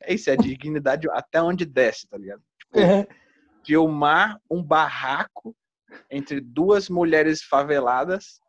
É 0.00 0.14
isso, 0.14 0.30
é 0.30 0.34
a 0.34 0.36
dignidade 0.36 1.08
até 1.10 1.42
onde 1.42 1.64
desce, 1.64 2.06
tá 2.08 2.16
ligado? 2.16 2.42
Tipo, 2.60 2.78
É. 2.78 3.06
filmar 3.66 4.40
um 4.50 4.62
barraco 4.62 5.54
entre 6.10 6.40
duas 6.40 6.88
mulheres 6.88 7.42
faveladas 7.42 8.40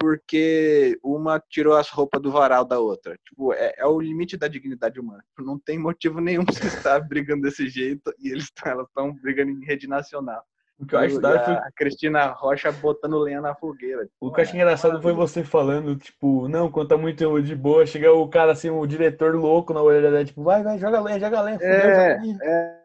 porque 0.00 0.98
uma 1.04 1.38
tirou 1.38 1.76
as 1.76 1.90
roupas 1.90 2.22
do 2.22 2.30
varal 2.32 2.64
da 2.64 2.78
outra. 2.80 3.16
Tipo, 3.28 3.52
é, 3.52 3.74
é 3.76 3.84
o 3.86 4.00
limite 4.00 4.34
da 4.36 4.48
dignidade 4.48 4.98
humana. 4.98 5.22
Tipo, 5.28 5.46
Não 5.46 5.58
tem 5.58 5.78
motivo 5.78 6.20
nenhum 6.22 6.42
pra 6.44 6.54
você 6.54 6.66
estar 6.96 6.98
brigando 7.00 7.42
desse 7.42 7.68
jeito 7.68 8.10
e 8.18 8.30
eles 8.30 8.50
elas 8.64 8.86
estão 8.88 9.12
brigando 9.12 9.50
em 9.50 9.62
rede 9.64 9.86
nacional. 9.86 10.42
O 10.78 10.86
que 10.86 10.94
eu 10.94 10.98
acho 10.98 11.20
da 11.20 11.44
foi 11.44 11.52
a 11.52 11.70
Cristina 11.76 12.26
Rocha 12.28 12.72
botando 12.72 13.18
lenha 13.18 13.42
na 13.42 13.54
fogueira. 13.54 14.08
O 14.18 14.32
que 14.32 14.40
eu 14.40 14.42
acho 14.44 14.56
engraçado 14.56 15.02
foi 15.02 15.12
você 15.12 15.44
falando, 15.44 15.94
tipo, 15.94 16.48
não, 16.48 16.70
quando 16.70 16.88
tá 16.88 16.96
muito 16.96 17.42
de 17.42 17.54
boa, 17.54 17.84
chega 17.84 18.10
o 18.10 18.26
cara 18.26 18.52
assim, 18.52 18.70
o 18.70 18.86
diretor 18.86 19.34
louco 19.36 19.74
na 19.74 19.82
orelha 19.82 20.10
dela, 20.10 20.24
tipo, 20.24 20.42
vai, 20.42 20.62
vai, 20.62 20.78
joga 20.78 20.98
lenha, 21.02 21.20
joga 21.20 21.42
lenha, 21.42 21.58
É, 21.60 22.16
é, 22.42 22.80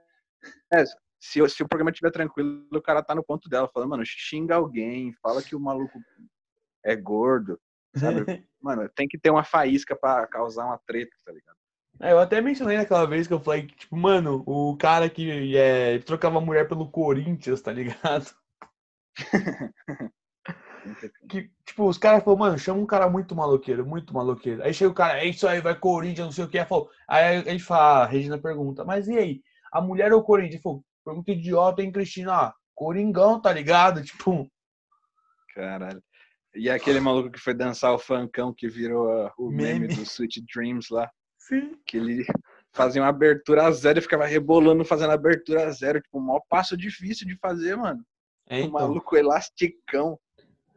é, 0.73 0.83
se, 1.17 1.41
o- 1.41 1.47
se 1.47 1.63
o 1.63 1.67
programa 1.69 1.89
estiver 1.91 2.11
tranquilo, 2.11 2.67
o 2.69 2.81
cara 2.81 3.01
tá 3.01 3.15
no 3.15 3.23
ponto 3.23 3.47
dela, 3.47 3.69
falando, 3.73 3.91
mano, 3.91 4.03
xinga 4.05 4.55
alguém, 4.55 5.13
fala 5.21 5.41
que 5.41 5.55
o 5.55 5.59
maluco 5.59 5.97
é 6.85 6.95
gordo, 6.95 7.59
sabe? 7.95 8.23
Mano, 8.61 8.87
tem 8.95 9.07
que 9.07 9.17
ter 9.17 9.29
uma 9.29 9.43
faísca 9.43 9.95
pra 9.95 10.25
causar 10.27 10.65
uma 10.65 10.79
treta, 10.87 11.15
tá 11.25 11.31
ligado? 11.31 11.57
É, 11.99 12.11
eu 12.11 12.19
até 12.19 12.41
mencionei 12.41 12.77
naquela 12.77 13.05
vez 13.05 13.27
que 13.27 13.33
eu 13.33 13.39
falei 13.39 13.67
que, 13.67 13.75
tipo, 13.75 13.95
mano, 13.95 14.43
o 14.45 14.75
cara 14.75 15.09
que 15.09 15.55
é, 15.55 15.99
trocava 15.99 16.41
mulher 16.41 16.67
pelo 16.67 16.89
Corinthians, 16.89 17.61
tá 17.61 17.71
ligado? 17.71 18.35
Que, 21.27 21.49
tipo, 21.65 21.87
os 21.87 21.97
caras 21.97 22.23
falaram, 22.23 22.39
mano, 22.39 22.59
chama 22.59 22.79
um 22.79 22.85
cara 22.85 23.09
muito 23.09 23.35
maloqueiro, 23.35 23.83
muito 23.83 24.13
maloqueiro. 24.13 24.61
Aí 24.61 24.71
chega 24.71 24.91
o 24.91 24.93
cara, 24.93 25.17
é 25.17 25.25
isso 25.25 25.47
aí, 25.47 25.59
vai 25.59 25.73
Corinthians, 25.73 26.27
não 26.27 26.31
sei 26.31 26.45
o 26.45 26.47
que. 26.47 26.59
Aí, 26.59 26.65
falou, 26.65 26.91
aí 27.07 27.37
a 27.37 27.51
gente 27.51 27.63
fala, 27.63 28.03
a 28.03 28.05
Regina 28.05 28.37
pergunta, 28.37 28.85
mas 28.85 29.07
e 29.07 29.17
aí? 29.17 29.41
A 29.71 29.81
mulher 29.81 30.13
ou 30.13 30.19
o 30.19 30.23
Corinthians? 30.23 30.55
Ele 30.55 30.61
falou, 30.61 30.85
pergunta 31.03 31.31
idiota, 31.31 31.81
hein, 31.81 31.91
Cristina? 31.91 32.33
Ah, 32.33 32.53
Coringão, 32.75 33.41
tá 33.41 33.51
ligado? 33.51 34.03
Tipo, 34.05 34.47
Caralho. 35.55 36.03
E 36.55 36.69
aquele 36.69 36.99
maluco 36.99 37.29
que 37.29 37.39
foi 37.39 37.53
dançar 37.53 37.93
o 37.93 37.99
funkão 37.99 38.53
que 38.53 38.67
virou 38.67 39.11
ah, 39.11 39.33
o 39.37 39.49
meme, 39.49 39.87
Meme. 39.87 39.95
do 39.95 40.01
Sweet 40.03 40.43
Dreams 40.53 40.87
lá, 40.89 41.11
sim. 41.37 41.77
que 41.85 41.97
ele 41.97 42.25
fazia 42.71 43.01
uma 43.01 43.09
abertura 43.09 43.65
a 43.65 43.71
zero 43.71 43.99
e 43.99 44.01
ficava 44.01 44.25
rebolando 44.25 44.85
fazendo 44.85 45.11
abertura 45.11 45.67
a 45.67 45.71
zero, 45.71 46.01
tipo, 46.01 46.17
o 46.17 46.21
maior 46.21 46.41
passo 46.49 46.77
difícil 46.77 47.27
de 47.27 47.37
fazer, 47.37 47.75
mano. 47.75 48.05
É, 48.47 48.57
O 48.57 48.59
então, 48.59 48.71
maluco 48.71 49.17
elasticão. 49.17 50.19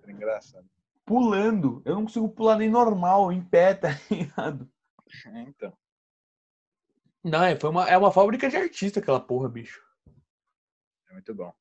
Era 0.03 0.13
engraçado. 0.13 0.67
pulando. 1.05 1.83
Eu 1.85 1.95
não 1.95 2.03
consigo 2.03 2.29
pular 2.29 2.57
nem 2.57 2.69
normal, 2.69 3.33
em 3.33 3.43
pé, 3.43 3.75
tá 3.75 3.89
ligado? 4.11 4.69
É, 5.27 5.41
então. 5.43 5.73
Não, 7.25 7.43
é, 7.45 7.57
foi 7.57 7.71
uma, 7.71 7.89
é 7.89 7.97
uma 7.97 8.13
fábrica 8.13 8.49
de 8.49 8.57
artista 8.57 9.01
aquela 9.01 9.21
porra, 9.21 9.49
bicho. 9.49 9.83
É 11.11 11.13
muito 11.13 11.35
bom. 11.35 11.53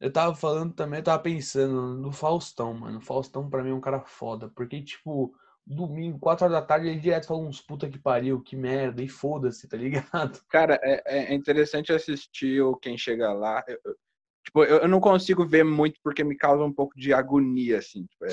Eu 0.00 0.12
tava 0.12 0.34
falando 0.34 0.72
também, 0.74 0.98
eu 1.00 1.04
tava 1.04 1.22
pensando 1.22 1.94
no 1.96 2.10
Faustão, 2.12 2.72
mano. 2.74 2.98
O 2.98 3.02
Faustão 3.02 3.48
pra 3.48 3.62
mim 3.62 3.70
é 3.70 3.74
um 3.74 3.80
cara 3.80 4.00
foda. 4.00 4.48
Porque, 4.48 4.82
tipo, 4.82 5.34
domingo, 5.66 6.18
4 6.18 6.46
horas 6.46 6.58
da 6.60 6.66
tarde, 6.66 6.88
ele 6.88 6.98
direto 7.00 7.26
fala 7.28 7.40
uns 7.40 7.60
puta 7.60 7.88
que 7.88 7.98
pariu, 7.98 8.40
que 8.40 8.56
merda, 8.56 9.02
e 9.02 9.08
foda-se, 9.08 9.68
tá 9.68 9.76
ligado? 9.76 10.40
Cara, 10.48 10.78
é, 10.82 11.32
é 11.32 11.34
interessante 11.34 11.92
assistir 11.92 12.62
o 12.62 12.76
Quem 12.76 12.96
Chega 12.98 13.32
Lá. 13.32 13.62
Eu- 13.68 13.78
eu- 13.84 13.96
tipo, 14.44 14.64
eu, 14.64 14.78
eu 14.78 14.88
não 14.88 15.00
consigo 15.00 15.46
ver 15.46 15.64
muito 15.64 16.00
porque 16.02 16.24
me 16.24 16.36
causa 16.36 16.64
um 16.64 16.72
pouco 16.72 16.98
de 16.98 17.12
agonia, 17.12 17.78
assim. 17.78 18.06
Tipo, 18.06 18.24
é, 18.24 18.30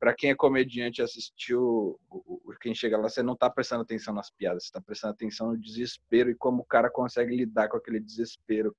pra 0.00 0.12
quem 0.14 0.30
é 0.30 0.34
comediante 0.34 1.00
assistiu 1.00 1.98
o- 2.10 2.40
o 2.44 2.54
Quem 2.60 2.74
Chega 2.74 2.98
Lá, 2.98 3.08
você 3.08 3.22
não 3.22 3.36
tá 3.36 3.48
prestando 3.48 3.82
atenção 3.82 4.12
nas 4.12 4.30
piadas, 4.30 4.64
você 4.66 4.72
tá 4.72 4.80
prestando 4.80 5.12
atenção 5.14 5.48
no 5.52 5.56
desespero 5.58 6.28
e 6.30 6.34
como 6.34 6.62
o 6.62 6.66
cara 6.66 6.90
consegue 6.90 7.34
lidar 7.36 7.68
com 7.68 7.76
aquele 7.76 8.00
desespero. 8.00 8.74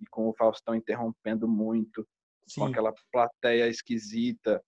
E 0.00 0.06
com 0.06 0.28
o 0.28 0.34
Faustão 0.34 0.74
interrompendo 0.74 1.46
muito, 1.46 2.06
com 2.54 2.66
Sim. 2.66 2.70
aquela 2.70 2.92
plateia 3.12 3.68
esquisita, 3.68 4.62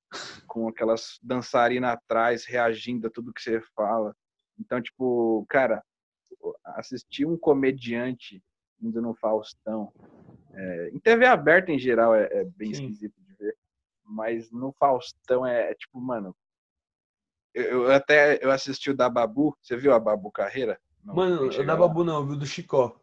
com 0.46 0.68
aquelas 0.68 1.18
dançarinas 1.22 1.92
atrás 1.92 2.44
reagindo 2.44 3.06
a 3.06 3.10
tudo 3.10 3.32
que 3.32 3.42
você 3.42 3.60
fala. 3.74 4.14
Então, 4.58 4.80
tipo, 4.80 5.44
cara, 5.48 5.82
assistir 6.64 7.26
um 7.26 7.36
comediante 7.36 8.42
indo 8.80 9.00
no 9.00 9.14
Faustão, 9.14 9.92
é, 10.52 10.90
em 10.90 10.98
TV 10.98 11.24
aberta 11.26 11.72
em 11.72 11.78
geral 11.78 12.14
é, 12.14 12.28
é 12.30 12.44
bem 12.44 12.74
Sim. 12.74 12.84
esquisito 12.84 13.20
de 13.22 13.34
ver, 13.34 13.56
mas 14.04 14.50
no 14.50 14.72
Faustão 14.72 15.46
é, 15.46 15.70
é 15.70 15.74
tipo, 15.74 16.00
mano, 16.00 16.36
eu, 17.54 17.84
eu 17.84 17.92
até 17.92 18.42
eu 18.44 18.50
assisti 18.50 18.90
o 18.90 18.96
da 18.96 19.08
Babu, 19.08 19.56
você 19.60 19.76
viu 19.76 19.92
a 19.92 20.00
Babu 20.00 20.30
Carreira? 20.30 20.80
No 21.04 21.14
Mano, 21.14 21.46
eu 21.46 21.52
Chega 21.52 21.72
da? 21.72 21.76
Babu 21.76 22.02
não, 22.02 22.26
viu 22.26 22.36
do 22.36 22.46
Chicó. 22.46 22.98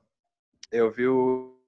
eu 0.72 0.92
vi 0.92 1.08
o 1.08 1.59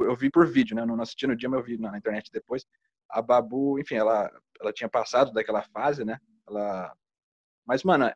eu 0.00 0.16
vi 0.16 0.30
por 0.30 0.46
vídeo, 0.46 0.74
né? 0.74 0.84
Não 0.84 1.00
assisti 1.00 1.26
no 1.26 1.36
dia, 1.36 1.48
mas 1.48 1.60
eu 1.60 1.64
vi 1.64 1.78
na 1.78 1.96
internet 1.96 2.30
depois. 2.32 2.66
A 3.08 3.20
Babu, 3.20 3.78
enfim, 3.78 3.96
ela 3.96 4.30
ela 4.60 4.72
tinha 4.72 4.88
passado 4.88 5.32
daquela 5.32 5.62
fase, 5.62 6.04
né? 6.04 6.18
Ela 6.48 6.94
Mas 7.66 7.82
mano, 7.82 8.10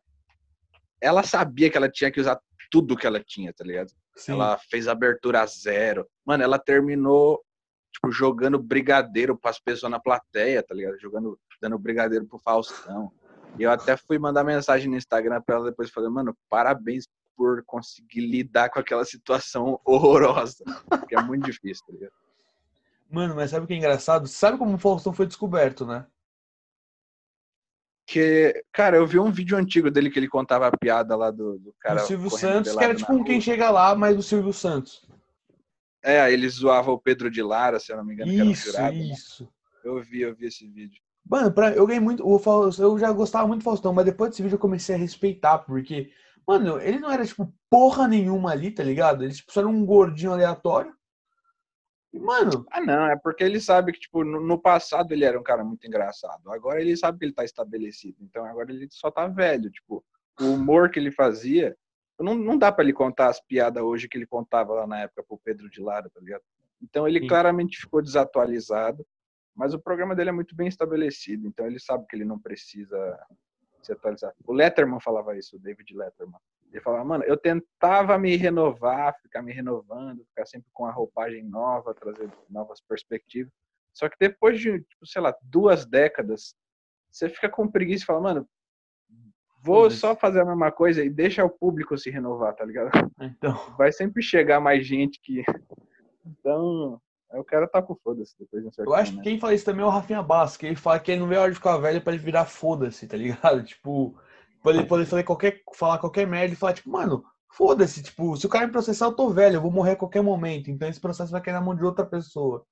ela 1.01 1.23
sabia 1.23 1.71
que 1.71 1.77
ela 1.77 1.91
tinha 1.91 2.11
que 2.11 2.21
usar 2.21 2.41
tudo 2.71 2.97
que 2.97 3.07
ela 3.07 3.23
tinha, 3.23 3.53
tá 3.53 3.65
ligado? 3.65 3.91
Sim. 4.17 4.33
Ela 4.33 4.59
fez 4.59 4.89
abertura 4.89 5.43
a 5.43 5.47
zero. 5.47 6.09
Mano, 6.25 6.43
ela 6.43 6.59
terminou, 6.59 7.45
tipo, 7.93 8.11
jogando 8.11 8.59
brigadeiro 8.59 9.37
pras 9.37 9.61
pessoas 9.61 9.91
na 9.91 10.01
plateia, 10.01 10.63
tá 10.63 10.75
ligado? 10.75 10.99
Jogando, 10.99 11.39
dando 11.61 11.79
brigadeiro 11.79 12.27
pro 12.27 12.39
Faustão. 12.39 13.13
E 13.59 13.63
eu 13.63 13.71
até 13.71 13.97
fui 13.97 14.19
mandar 14.19 14.45
mensagem 14.45 14.91
no 14.91 14.97
Instagram 14.97 15.41
pra 15.43 15.57
ela 15.57 15.71
depois, 15.71 15.91
falei, 15.91 16.11
mano, 16.11 16.37
parabéns 16.49 17.07
por 17.37 17.63
conseguir 17.65 18.21
lidar 18.21 18.71
com 18.71 18.79
aquela 18.79 19.05
situação 19.05 19.81
horrorosa. 19.85 20.65
Porque 20.89 21.15
é 21.15 21.23
muito 21.23 21.45
difícil, 21.45 21.85
tá 21.87 21.93
ligado? 21.93 22.13
Mano, 23.11 23.37
mas 23.37 23.51
sabe 23.51 23.65
o 23.65 23.69
que 23.69 23.75
é 23.75 23.77
engraçado? 23.77 24.27
Sabe 24.27 24.59
como 24.59 24.75
o 24.75 24.79
Faustão 24.79 25.13
foi 25.13 25.27
descoberto, 25.27 25.87
né? 25.87 26.07
Que, 28.07 28.65
cara, 28.73 28.97
eu 28.97 29.07
vi 29.07 29.19
um 29.19 29.33
vídeo 29.33 29.57
antigo 29.57 29.91
dele 29.91 30.11
que 30.11 30.19
ele 30.19 30.29
contava 30.29 30.69
a 30.69 30.77
piada 30.77 31.17
lá 31.17 31.31
do, 31.31 31.59
do 31.59 31.75
cara. 31.81 32.03
o 32.03 32.07
Silvio 32.07 32.31
correndo 32.31 32.53
Santos, 32.65 32.77
que 32.77 32.85
era 32.85 32.95
tipo 32.95 33.13
um 33.13 33.25
quem 33.25 33.41
chega 33.41 33.69
lá, 33.71 33.95
mas 33.97 34.17
o 34.17 34.23
Silvio 34.23 34.53
Santos. 34.53 35.09
É, 36.03 36.33
ele 36.33 36.49
zoava 36.49 36.93
o 36.93 37.01
Pedro 37.01 37.29
de 37.29 37.43
Lara, 37.43 37.81
se 37.81 37.93
eu 37.93 37.97
não 37.97 38.05
me 38.05 38.15
engano, 38.15 38.31
que 38.31 38.37
era 38.37 38.49
um 38.49 38.53
Isso, 38.53 38.67
jurado. 38.71 38.95
né? 38.95 39.03
isso. 39.03 39.49
Eu 39.85 40.01
vi, 40.03 40.21
eu 40.21 40.35
vi 40.35 40.47
esse 40.47 40.67
vídeo. 40.69 41.01
Mano, 41.29 41.51
pra, 41.51 41.73
eu 41.73 41.85
ganhei 41.85 42.01
muito. 42.01 42.23
Eu 42.79 42.99
já 42.99 43.11
gostava 43.13 43.49
muito 43.49 43.63
do 43.63 43.65
Faustão, 43.65 43.93
mas 43.93 44.05
depois 44.05 44.31
desse 44.31 44.43
vídeo 44.43 44.55
eu 44.55 44.61
comecei 44.61 44.95
a 44.95 44.99
respeitar, 44.99 45.59
porque, 45.59 46.13
mano, 46.47 46.81
ele 46.81 46.99
não 46.99 47.11
era, 47.11 47.25
tipo, 47.27 47.53
porra 47.69 48.07
nenhuma 48.07 48.53
ali, 48.53 48.71
tá 48.71 48.83
ligado? 48.83 49.25
Ele 49.25 49.33
tipo, 49.35 49.53
só 49.53 49.61
era 49.61 49.69
um 49.69 49.85
gordinho 49.85 50.33
aleatório. 50.33 50.95
E, 52.13 52.19
mano, 52.19 52.65
Ah, 52.71 52.81
não, 52.81 53.07
é 53.07 53.17
porque 53.17 53.45
ele 53.45 53.61
sabe 53.61 53.93
que, 53.93 54.01
tipo, 54.01 54.25
no, 54.25 54.41
no 54.41 54.59
passado 54.59 55.13
ele 55.13 55.25
era 55.25 55.39
um 55.39 55.43
cara 55.43 55.65
muito 55.65 55.87
engraçado. 55.87 56.51
Agora 56.51 56.81
ele 56.81 56.97
sabe 56.97 57.19
que 57.19 57.25
ele 57.25 57.35
tá 57.35 57.45
estabelecido. 57.45 58.17
Então 58.21 58.45
agora 58.45 58.73
ele 58.73 58.89
só 58.91 59.11
tá 59.11 59.27
velho. 59.27 59.71
Tipo, 59.71 60.05
o 60.41 60.45
humor 60.53 60.91
que 60.91 60.99
ele 60.99 61.11
fazia. 61.11 61.77
Não, 62.19 62.35
não 62.35 62.57
dá 62.57 62.73
pra 62.73 62.83
ele 62.83 62.95
contar 62.95 63.29
as 63.29 63.41
piadas 63.41 63.83
hoje 63.83 64.09
que 64.09 64.17
ele 64.17 64.27
contava 64.27 64.73
lá 64.73 64.87
na 64.87 65.01
época 65.01 65.23
pro 65.23 65.39
Pedro 65.45 65.69
de 65.69 65.81
Lara, 65.83 66.09
tá 66.09 66.21
ligado? 66.21 66.43
Então 66.81 67.07
ele 67.07 67.21
Sim. 67.21 67.27
claramente 67.27 67.79
ficou 67.79 68.01
desatualizado. 68.01 69.07
Mas 69.55 69.75
o 69.75 69.79
programa 69.79 70.15
dele 70.15 70.31
é 70.31 70.33
muito 70.33 70.55
bem 70.55 70.69
estabelecido. 70.69 71.47
Então 71.47 71.67
ele 71.67 71.79
sabe 71.79 72.07
que 72.07 72.17
ele 72.17 72.25
não 72.25 72.39
precisa 72.39 73.19
se 73.87 73.93
atualizar. 73.93 74.35
O 74.45 74.53
Letterman 74.53 75.01
falava 75.01 75.37
isso, 75.37 75.57
o 75.57 75.59
David 75.59 75.95
Letterman. 75.95 76.39
Ele 76.71 76.81
falava, 76.81 77.05
mano, 77.05 77.25
eu 77.25 77.37
tentava 77.37 78.19
me 78.19 78.37
renovar, 78.37 79.17
ficar 79.23 79.43
me 79.43 79.53
renovando, 79.53 80.25
ficar 80.27 80.47
sempre 80.47 80.69
com 80.73 80.85
a 80.85 80.91
roupagem 80.91 81.45
nova, 81.45 81.95
trazer 81.95 82.29
novas 82.51 82.81
perspectivas. 82.81 83.53
Só 83.95 84.09
que 84.09 84.17
depois 84.21 84.61
de, 84.61 84.81
tipo, 84.81 85.07
sei 85.07 85.23
lá, 85.23 85.35
duas 85.43 85.87
décadas, 85.87 86.55
você 87.11 87.29
fica 87.29 87.49
com 87.49 87.71
preguiça 87.71 88.05
e 88.05 88.07
fala, 88.07 88.21
mano, 88.21 88.49
vou 89.63 89.91
só 89.91 90.15
fazer 90.15 90.41
a 90.41 90.45
mesma 90.45 90.71
coisa 90.71 91.03
e 91.03 91.09
deixa 91.09 91.45
o 91.45 91.51
público 91.51 91.97
se 91.97 92.11
renovar, 92.11 92.55
tá 92.55 92.65
ligado? 92.65 92.91
então. 93.21 93.55
Vai 93.79 93.91
sempre 93.91 94.23
chegar 94.23 94.61
mais 94.61 94.87
gente 94.87 95.19
que. 95.23 95.43
Então, 96.25 97.01
aí 97.37 97.41
o 97.41 97.45
cara 97.45 97.69
tá 97.69 97.83
com 97.83 97.95
foda-se 97.95 98.35
depois 98.39 98.63
de 98.63 98.69
um 98.69 98.73
certo 98.73 98.89
Eu 98.89 98.95
acho 98.95 99.13
que 99.17 99.23
quem 99.23 99.39
fala 99.39 99.55
isso 99.55 99.65
também 99.65 99.83
é 99.83 99.87
o 99.87 99.91
Rafinha 99.91 100.25
que 100.59 100.67
ele 100.67 100.77
fala 100.77 100.99
que 100.99 101.13
ele 101.13 101.21
não 101.21 101.29
vê 101.29 101.37
a 101.37 101.43
hora 101.43 101.51
de 101.51 101.57
ficar 101.57 101.77
velho 101.77 102.01
pra 102.01 102.13
ele 102.13 102.23
virar 102.23 102.47
foda-se, 102.47 103.07
tá 103.07 103.17
ligado? 103.17 103.63
Tipo, 103.65 104.19
pra 104.63 104.73
ele 104.73 104.87
poder 104.87 105.07
fazer 105.07 105.23
qualquer, 105.23 105.63
falar 105.75 105.99
qualquer 105.99 106.27
merda 106.27 106.55
e 106.55 106.57
falar, 106.57 106.73
tipo, 106.73 106.91
mano, 106.91 107.25
foda-se, 107.53 108.03
tipo, 108.03 108.37
se 108.37 108.47
o 108.47 108.49
cara 108.49 108.67
me 108.67 108.73
processar, 108.73 109.07
eu 109.07 109.13
tô 109.15 109.31
velho, 109.31 109.57
eu 109.57 109.61
vou 109.61 109.71
morrer 109.71 109.93
a 109.93 109.97
qualquer 109.97 110.23
momento, 110.23 110.71
então 110.71 110.89
esse 110.89 111.01
processo 111.01 111.31
vai 111.33 111.41
cair 111.41 111.55
na 111.55 111.61
mão 111.61 111.75
de 111.75 111.85
outra 111.85 112.05
pessoa. 112.05 112.67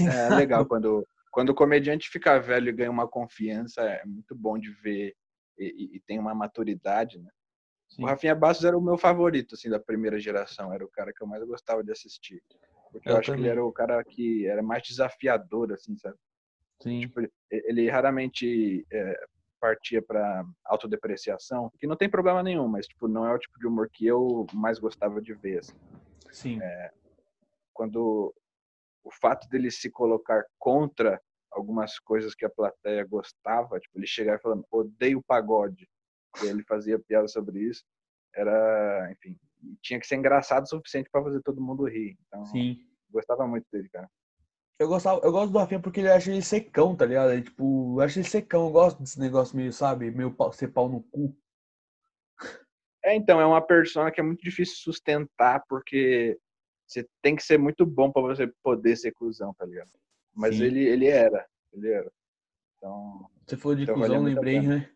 É 0.00 0.28
legal 0.36 0.66
quando, 0.66 1.06
quando 1.30 1.50
o 1.50 1.54
comediante 1.54 2.08
fica 2.08 2.38
velho 2.38 2.68
e 2.68 2.72
ganha 2.72 2.90
uma 2.90 3.08
confiança, 3.08 3.80
é 3.82 4.04
muito 4.04 4.34
bom 4.34 4.58
de 4.58 4.70
ver 4.70 5.14
e, 5.58 5.64
e- 5.64 5.96
e 5.96 6.00
tem 6.00 6.18
uma 6.18 6.34
maturidade, 6.34 7.18
né? 7.18 7.30
Sim. 7.88 8.04
O 8.04 8.06
Rafinha 8.06 8.34
Bastos 8.34 8.64
era 8.64 8.76
o 8.76 8.80
meu 8.80 8.96
favorito, 8.96 9.54
assim, 9.54 9.68
da 9.68 9.78
primeira 9.78 10.18
geração. 10.18 10.72
Era 10.72 10.82
o 10.82 10.88
cara 10.88 11.12
que 11.12 11.22
eu 11.22 11.26
mais 11.26 11.44
gostava 11.44 11.84
de 11.84 11.92
assistir. 11.92 12.42
Porque 12.92 13.08
eu, 13.08 13.12
Eu 13.14 13.18
acho 13.18 13.26
que 13.26 13.36
também. 13.36 13.44
ele 13.44 13.50
era 13.52 13.64
o 13.64 13.72
cara 13.72 14.04
que 14.04 14.46
era 14.46 14.62
mais 14.62 14.82
desafiador, 14.82 15.72
assim, 15.72 15.96
sabe? 15.96 16.16
Sim. 16.80 17.00
Tipo, 17.00 17.20
ele, 17.20 17.32
ele 17.50 17.90
raramente 17.90 18.86
é, 18.92 19.20
partia 19.60 20.02
para 20.02 20.44
autodepreciação, 20.64 21.70
que 21.78 21.86
não 21.86 21.96
tem 21.96 22.10
problema 22.10 22.42
nenhum, 22.42 22.68
mas, 22.68 22.86
tipo, 22.86 23.08
não 23.08 23.26
é 23.26 23.34
o 23.34 23.38
tipo 23.38 23.58
de 23.58 23.66
humor 23.66 23.88
que 23.92 24.06
eu 24.06 24.46
mais 24.52 24.78
gostava 24.78 25.20
de 25.22 25.32
ver, 25.34 25.60
assim. 25.60 25.74
Sim. 26.30 26.60
Quando 27.72 28.34
o 29.04 29.10
fato 29.20 29.48
dele 29.48 29.70
se 29.70 29.90
colocar 29.90 30.44
contra 30.58 31.20
algumas 31.50 31.98
coisas 31.98 32.34
que 32.34 32.44
a 32.44 32.50
plateia 32.50 33.04
gostava, 33.04 33.78
tipo, 33.78 33.98
ele 33.98 34.06
chegar 34.06 34.40
falando, 34.40 34.64
odeio 34.70 35.22
pagode, 35.22 35.88
e 36.42 36.46
ele 36.46 36.62
fazia 36.64 36.98
piada 36.98 37.28
sobre 37.28 37.60
isso, 37.60 37.84
era, 38.34 39.10
enfim, 39.12 39.38
tinha 39.82 39.98
que 40.00 40.06
ser 40.06 40.16
engraçado 40.16 40.64
o 40.64 40.68
suficiente 40.68 41.08
para 41.10 41.22
fazer 41.22 41.40
todo 41.42 41.60
mundo 41.60 41.88
rir. 41.88 42.16
Então, 42.26 42.44
Sim. 42.46 42.78
gostava 43.10 43.46
muito 43.46 43.66
dele, 43.72 43.88
cara. 43.88 44.08
Eu, 44.78 44.88
gostava, 44.88 45.20
eu 45.22 45.30
gosto 45.30 45.52
do 45.52 45.58
Rafinha 45.58 45.80
porque 45.80 46.00
ele 46.00 46.10
acha 46.10 46.30
ele 46.30 46.42
secão, 46.42 46.96
tá 46.96 47.04
ligado? 47.04 47.32
Ele, 47.32 47.42
tipo, 47.42 47.96
eu 47.96 48.04
acho 48.04 48.18
ele 48.18 48.28
secão, 48.28 48.66
eu 48.66 48.72
gosto 48.72 49.00
desse 49.00 49.20
negócio 49.20 49.56
meio, 49.56 49.72
sabe, 49.72 50.10
meio 50.10 50.32
pau, 50.32 50.52
ser 50.52 50.68
pau 50.68 50.88
no 50.88 51.02
cu. 51.02 51.36
É, 53.04 53.14
então, 53.14 53.40
é 53.40 53.46
uma 53.46 53.60
persona 53.60 54.10
que 54.10 54.20
é 54.20 54.24
muito 54.24 54.42
difícil 54.42 54.76
sustentar, 54.76 55.62
porque 55.68 56.38
você 56.86 57.06
tem 57.20 57.34
que 57.34 57.42
ser 57.42 57.58
muito 57.58 57.84
bom 57.84 58.10
para 58.10 58.22
você 58.22 58.52
poder 58.62 58.96
ser 58.96 59.12
cuzão, 59.12 59.54
tá 59.54 59.64
ligado? 59.64 59.90
Mas 60.34 60.56
Sim. 60.56 60.64
ele, 60.64 60.84
ele 60.84 61.06
era, 61.06 61.46
ele 61.72 61.90
era. 61.90 62.12
Então, 62.76 63.30
Você 63.46 63.56
falou 63.56 63.76
de 63.76 63.82
Então 63.84 63.94
cuzão, 63.94 64.22
lembrei, 64.22 64.60
né? 64.60 64.90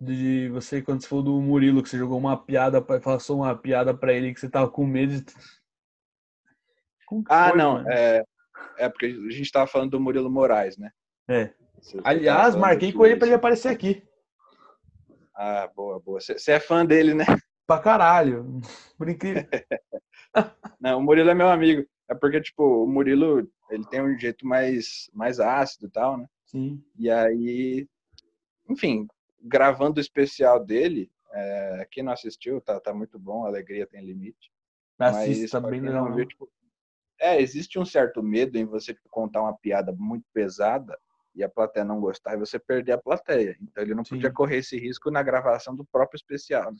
De 0.00 0.48
você, 0.50 0.82
quando 0.82 1.00
você 1.02 1.08
falou 1.08 1.24
do 1.24 1.40
Murilo, 1.40 1.82
que 1.82 1.88
você 1.88 1.96
jogou 1.98 2.18
uma 2.18 2.36
piada, 2.36 2.82
passou 2.82 3.38
uma 3.38 3.56
piada 3.56 3.94
pra 3.94 4.12
ele 4.12 4.34
que 4.34 4.40
você 4.40 4.48
tava 4.48 4.68
com 4.70 4.86
medo 4.86 5.20
de... 5.22 5.34
Ah, 7.28 7.48
foi, 7.50 7.58
não, 7.58 7.72
mano? 7.74 7.88
é, 7.90 8.24
é 8.78 8.88
porque 8.88 9.06
a 9.06 9.30
gente 9.32 9.50
tava 9.50 9.66
falando 9.66 9.92
do 9.92 10.00
Murilo 10.00 10.30
Moraes, 10.30 10.76
né? 10.76 10.90
É. 11.28 11.52
Você- 11.80 11.96
tava 11.98 12.08
Aliás, 12.10 12.54
marquei 12.56 12.90
que- 12.90 12.98
com 12.98 13.06
ele 13.06 13.16
pra 13.16 13.26
ele 13.26 13.36
aparecer 13.36 13.68
aqui. 13.68 14.02
Ah, 15.34 15.70
boa, 15.74 16.00
boa. 16.00 16.20
Você 16.20 16.38
você 16.38 16.52
é 16.52 16.60
fã 16.60 16.84
dele, 16.84 17.14
né? 17.14 17.24
Pra 17.66 17.80
caralho. 17.80 18.60
Por 18.96 19.08
incrível. 19.08 19.44
Não, 20.80 20.98
o 20.98 21.02
Murilo 21.02 21.30
é 21.30 21.34
meu 21.34 21.48
amigo. 21.48 21.84
É 22.08 22.14
porque, 22.14 22.40
tipo, 22.40 22.62
o 22.84 22.86
Murilo, 22.86 23.48
ele 23.70 23.84
tem 23.86 24.00
um 24.00 24.16
jeito 24.18 24.46
mais, 24.46 25.10
mais 25.12 25.40
ácido 25.40 25.86
e 25.86 25.90
tal, 25.90 26.16
né? 26.16 26.26
Sim. 26.44 26.80
E 26.96 27.10
aí, 27.10 27.88
enfim, 28.70 29.08
gravando 29.46 29.98
o 29.98 30.00
especial 30.00 30.64
dele, 30.64 31.10
é, 31.32 31.86
quem 31.90 32.02
não 32.02 32.12
assistiu, 32.12 32.60
tá, 32.60 32.80
tá 32.80 32.92
muito 32.92 33.18
bom, 33.18 33.44
alegria 33.44 33.86
tem 33.86 34.04
limite. 34.04 34.50
Assista, 34.98 35.60
bem 35.60 35.80
não 35.80 36.14
viu, 36.14 36.26
tipo, 36.26 36.50
é, 37.20 37.40
existe 37.40 37.78
um 37.78 37.84
certo 37.84 38.22
medo 38.22 38.56
em 38.56 38.64
você 38.64 38.96
contar 39.10 39.42
uma 39.42 39.56
piada 39.56 39.92
muito 39.92 40.24
pesada 40.32 40.98
e 41.34 41.44
a 41.44 41.48
plateia 41.48 41.84
não 41.84 42.00
gostar 42.00 42.34
e 42.34 42.38
você 42.38 42.58
perder 42.58 42.92
a 42.92 42.98
plateia. 42.98 43.56
Então 43.60 43.82
ele 43.82 43.94
não 43.94 44.04
Sim. 44.04 44.16
podia 44.16 44.32
correr 44.32 44.58
esse 44.58 44.78
risco 44.78 45.10
na 45.10 45.22
gravação 45.22 45.74
do 45.74 45.84
próprio 45.84 46.16
especial. 46.16 46.72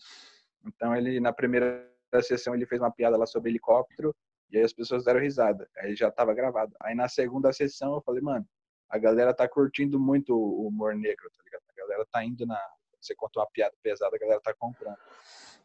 Então 0.64 0.96
ele, 0.96 1.20
na 1.20 1.32
primeira 1.32 1.86
sessão, 2.22 2.54
ele 2.54 2.66
fez 2.66 2.80
uma 2.80 2.90
piada 2.90 3.16
lá 3.16 3.26
sobre 3.26 3.50
helicóptero 3.50 4.14
e 4.50 4.56
aí 4.56 4.64
as 4.64 4.72
pessoas 4.72 5.04
deram 5.04 5.20
risada. 5.20 5.68
Aí 5.78 5.94
já 5.94 6.10
tava 6.10 6.34
gravado. 6.34 6.74
Aí 6.80 6.94
na 6.94 7.08
segunda 7.08 7.52
sessão 7.52 7.94
eu 7.94 8.00
falei, 8.00 8.22
mano, 8.22 8.46
a 8.88 8.98
galera 8.98 9.34
tá 9.34 9.48
curtindo 9.48 9.98
muito 9.98 10.34
o 10.34 10.66
humor 10.66 10.94
negro, 10.94 11.30
tá 11.36 11.42
ligado? 11.44 11.62
A 11.86 11.88
galera 11.88 12.08
tá 12.10 12.24
indo 12.24 12.44
na... 12.46 12.60
Você 13.00 13.14
contou 13.14 13.42
uma 13.42 13.48
piada 13.50 13.74
pesada, 13.82 14.16
a 14.16 14.18
galera 14.18 14.40
tá 14.40 14.52
comprando. 14.54 14.96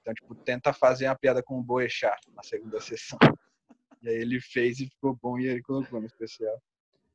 Então, 0.01 0.13
tipo, 0.13 0.35
tenta 0.35 0.71
fazer 0.73 1.07
uma 1.07 1.15
piada 1.17 1.41
com 1.41 1.59
o 1.59 1.63
Boechat 1.63 2.19
na 2.33 2.43
segunda 2.43 2.79
sessão. 2.79 3.17
E 4.01 4.09
aí 4.09 4.15
ele 4.15 4.39
fez 4.39 4.79
e 4.79 4.87
ficou 4.87 5.15
bom 5.21 5.37
e 5.39 5.47
ele 5.47 5.61
colocou 5.61 5.99
no 5.99 6.05
especial. 6.05 6.61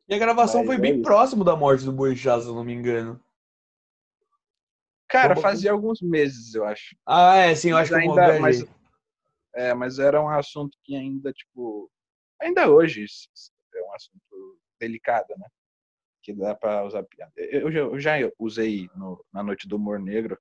E 0.09 0.15
a 0.15 0.19
gravação 0.19 0.61
Mas 0.61 0.67
foi 0.67 0.77
é 0.77 0.79
bem 0.79 0.95
isso. 0.95 1.03
próximo 1.03 1.43
da 1.45 1.57
morte 1.57 1.85
do 1.85 1.93
Boechat, 1.93 2.43
se 2.43 2.49
eu 2.49 2.55
não 2.55 2.65
me 2.65 2.73
engano. 2.73 3.21
Cara, 5.09 5.37
fazia 5.37 5.71
alguns 5.71 6.01
meses, 6.01 6.55
eu 6.55 6.65
acho. 6.65 6.97
Ah, 7.07 7.37
é, 7.37 7.55
sim, 7.55 7.71
eu 7.71 7.77
acho 7.77 7.93
Mas 7.93 8.03
que 8.03 8.09
eu 8.09 8.11
ainda- 8.13 8.41
mas- 8.41 8.65
É, 9.55 9.73
mas 9.73 9.99
era 9.99 10.21
um 10.21 10.29
assunto 10.29 10.77
que 10.85 10.95
ainda, 10.95 11.33
tipo, 11.33 11.91
ainda 12.41 12.69
hoje 12.71 13.07
é 13.75 13.83
um 13.83 13.95
assunto 13.95 14.61
delicado, 14.79 15.29
né? 15.39 15.47
Que 16.27 16.35
dá 16.35 16.57
pra 16.57 16.85
usar 16.85 17.05
piada. 17.05 17.31
Eu 17.37 17.71
já, 17.71 17.79
eu 17.79 18.01
já 18.01 18.13
usei 18.37 18.91
no- 18.97 19.25
na 19.33 19.45
Noite 19.45 19.69
do 19.69 19.77
Humor 19.77 20.01
Negro 20.01 20.37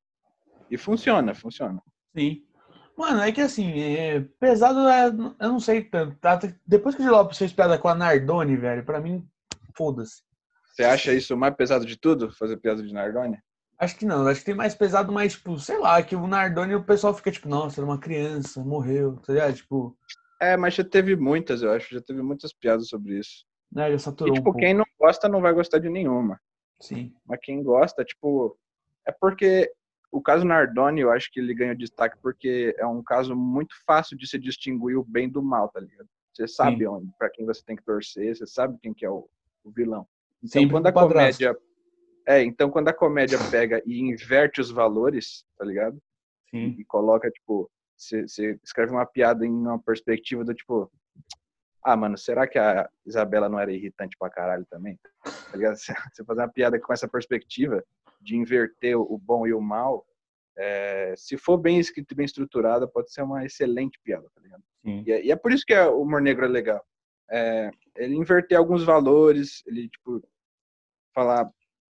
e 0.71 0.79
funciona, 0.79 1.35
funciona. 1.35 1.79
Sim. 2.17 2.43
Mano, 2.97 3.21
é 3.21 3.31
que 3.31 3.39
assim, 3.39 3.71
é, 3.79 4.21
pesado 4.39 4.79
é, 4.89 5.05
eu 5.09 5.49
não 5.51 5.59
sei 5.59 5.83
tanto. 5.83 6.17
tá? 6.17 6.39
Depois 6.65 6.95
que 6.95 7.03
o 7.03 7.11
Lopes 7.11 7.37
fez 7.37 7.53
piada 7.53 7.77
com 7.77 7.87
a 7.87 7.93
Nardone, 7.93 8.55
velho, 8.57 8.83
pra 8.83 8.99
mim, 8.99 9.23
foda-se. 9.77 10.23
Você 10.73 10.83
acha 10.83 11.13
isso 11.13 11.37
mais 11.37 11.53
pesado 11.55 11.85
de 11.85 11.95
tudo? 11.99 12.31
Fazer 12.31 12.57
piada 12.57 12.81
de 12.81 12.91
Nardone? 12.91 13.37
Acho 13.77 13.95
que 13.95 14.05
não, 14.05 14.25
acho 14.25 14.39
que 14.39 14.45
tem 14.47 14.55
mais 14.55 14.73
pesado, 14.73 15.11
mas, 15.11 15.33
tipo, 15.33 15.59
sei 15.59 15.77
lá, 15.77 16.01
que 16.01 16.15
o 16.15 16.25
Nardone 16.25 16.73
o 16.73 16.83
pessoal 16.83 17.13
fica 17.13 17.29
tipo, 17.31 17.47
nossa, 17.47 17.79
era 17.79 17.85
uma 17.85 17.99
criança, 17.99 18.63
morreu, 18.63 19.17
tá 19.17 19.33
ligado? 19.33 19.53
Tipo, 19.53 19.95
É, 20.41 20.57
mas 20.57 20.73
já 20.73 20.83
teve 20.83 21.15
muitas, 21.15 21.61
eu 21.61 21.71
acho. 21.71 21.93
Já 21.93 22.01
teve 22.01 22.23
muitas 22.23 22.51
piadas 22.53 22.87
sobre 22.87 23.19
isso. 23.19 23.45
Né, 23.71 23.89
já 23.89 23.95
E, 23.95 23.99
saturou 23.99 24.31
um 24.31 24.35
tipo, 24.35 24.43
pouco. 24.45 24.59
quem 24.59 24.73
não 24.73 24.85
gosta 24.99 25.27
não 25.29 25.41
vai 25.41 25.53
gostar 25.53 25.79
de 25.79 25.89
nenhuma. 25.89 26.39
Sim, 26.79 27.13
Mas 27.25 27.39
quem 27.41 27.63
gosta, 27.63 28.03
tipo, 28.03 28.57
é 29.05 29.11
porque 29.11 29.71
o 30.11 30.21
caso 30.21 30.45
Nardoni, 30.45 31.01
eu 31.01 31.11
acho 31.11 31.31
que 31.31 31.39
ele 31.39 31.53
ganha 31.53 31.75
destaque 31.75 32.17
porque 32.21 32.75
é 32.77 32.85
um 32.85 33.01
caso 33.03 33.35
muito 33.35 33.75
fácil 33.85 34.17
de 34.17 34.27
se 34.27 34.37
distinguir 34.39 34.97
o 34.97 35.03
bem 35.03 35.29
do 35.29 35.41
mal, 35.41 35.69
tá 35.69 35.79
ligado? 35.79 36.07
Você 36.33 36.47
sabe 36.47 36.85
onde, 36.85 37.09
para 37.17 37.29
quem 37.29 37.45
você 37.45 37.63
tem 37.63 37.75
que 37.77 37.83
torcer, 37.83 38.35
você 38.35 38.45
sabe 38.45 38.77
quem 38.81 38.93
que 38.93 39.05
é 39.05 39.09
o, 39.09 39.29
o 39.63 39.71
vilão. 39.71 40.05
Então, 40.43 40.49
Sempre 40.61 40.71
quando 40.71 40.87
a 40.87 40.91
padrasto. 40.91 41.39
comédia 41.43 41.57
é, 42.27 42.41
então 42.43 42.71
quando 42.71 42.87
a 42.87 42.93
comédia 42.93 43.37
pega 43.51 43.81
e 43.85 43.99
inverte 43.99 44.59
os 44.59 44.71
valores, 44.71 45.45
tá 45.57 45.63
ligado? 45.63 46.01
Sim. 46.49 46.75
E 46.79 46.83
coloca 46.85 47.29
tipo, 47.29 47.69
você 47.95 48.25
escreve 48.63 48.91
uma 48.91 49.05
piada 49.05 49.45
em 49.45 49.51
uma 49.51 49.79
perspectiva 49.79 50.43
do 50.43 50.53
tipo, 50.53 50.91
ah, 51.85 51.95
mano, 51.95 52.17
será 52.17 52.47
que 52.47 52.57
a 52.57 52.89
Isabela 53.05 53.47
não 53.47 53.59
era 53.59 53.71
irritante 53.71 54.17
pra 54.17 54.29
caralho 54.29 54.65
também? 54.65 54.97
Tá? 54.97 55.11
Você 56.11 56.23
fazer 56.25 56.41
uma 56.41 56.49
piada 56.51 56.79
com 56.79 56.91
essa 56.91 57.07
perspectiva 57.07 57.83
de 58.19 58.35
inverter 58.35 58.97
o 58.97 59.17
bom 59.19 59.45
e 59.45 59.53
o 59.53 59.61
mal, 59.61 60.03
é, 60.57 61.13
se 61.15 61.37
for 61.37 61.57
bem 61.57 61.79
escrito 61.79 62.11
e 62.11 62.15
bem 62.15 62.25
estruturada, 62.25 62.87
pode 62.87 63.11
ser 63.13 63.21
uma 63.21 63.45
excelente 63.45 63.99
piada, 64.03 64.27
tá 64.33 64.41
ligado? 64.41 64.63
Sim. 64.83 65.03
E, 65.05 65.11
é- 65.11 65.25
e 65.25 65.31
é 65.31 65.35
por 65.35 65.51
isso 65.51 65.63
que 65.65 65.73
é- 65.73 65.87
o 65.87 66.01
humor 66.01 66.21
negro 66.21 66.45
é 66.45 66.47
legal. 66.47 66.83
É, 67.29 67.69
ele 67.95 68.15
inverter 68.15 68.57
alguns 68.57 68.83
valores, 68.83 69.61
ele, 69.67 69.87
tipo, 69.89 70.27
falar, 71.13 71.49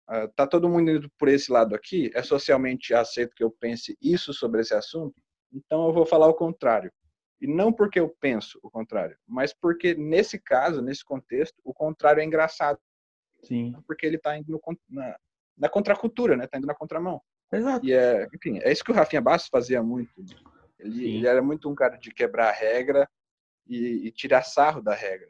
ah, 0.09 0.29
tá 0.35 0.47
todo 0.47 0.69
mundo 0.69 0.91
indo 0.91 1.11
por 1.19 1.29
esse 1.29 1.53
lado 1.53 1.75
aqui, 1.75 2.11
é 2.15 2.23
socialmente 2.23 2.93
aceito 2.95 3.35
que 3.35 3.45
eu 3.45 3.51
pense 3.51 3.97
isso 4.03 4.33
sobre 4.35 4.61
esse 4.61 4.75
assunto, 4.75 5.15
então 5.53 5.87
eu 5.87 5.93
vou 5.93 6.05
falar 6.05 6.27
o 6.29 6.35
contrário. 6.35 6.93
E 7.45 7.47
não 7.47 7.71
porque 7.71 8.01
eu 8.01 8.09
penso 8.09 8.59
o 8.63 8.71
contrário, 8.71 9.19
mas 9.29 9.53
porque 9.53 9.95
nesse 9.95 10.39
caso, 10.39 10.81
nesse 10.81 11.05
contexto, 11.05 11.61
o 11.63 11.75
contrário 11.75 12.23
é 12.23 12.25
engraçado, 12.25 12.79
Sim. 13.43 13.77
porque 13.87 14.07
ele 14.07 14.17
tá 14.17 14.39
indo 14.39 14.51
no 14.51 14.61
na, 14.89 15.19
na 15.55 15.69
contracultura, 15.69 16.39
né? 16.39 16.47
Tá 16.47 16.57
indo 16.57 16.67
na 16.67 16.75
contramão. 16.75 17.21
Exato. 17.53 17.85
E 17.85 17.93
é, 17.93 18.27
enfim, 18.35 18.61
é 18.63 18.73
isso 18.73 18.83
que 18.83 18.91
o 18.91 18.95
Rafinha 18.95 19.21
Bastos 19.21 19.51
fazia 19.51 19.83
muito. 19.83 20.11
Ele, 20.79 20.95
Sim. 20.95 21.17
ele 21.19 21.27
era 21.27 21.43
muito 21.43 21.69
um 21.69 21.75
cara 21.75 21.99
de 21.99 22.15
quebrar 22.15 22.49
a 22.49 22.53
regra 22.53 23.07
e, 23.67 24.07
e 24.07 24.11
tirar 24.11 24.43
sarro 24.43 24.81
da 24.81 24.95
regra. 24.95 25.29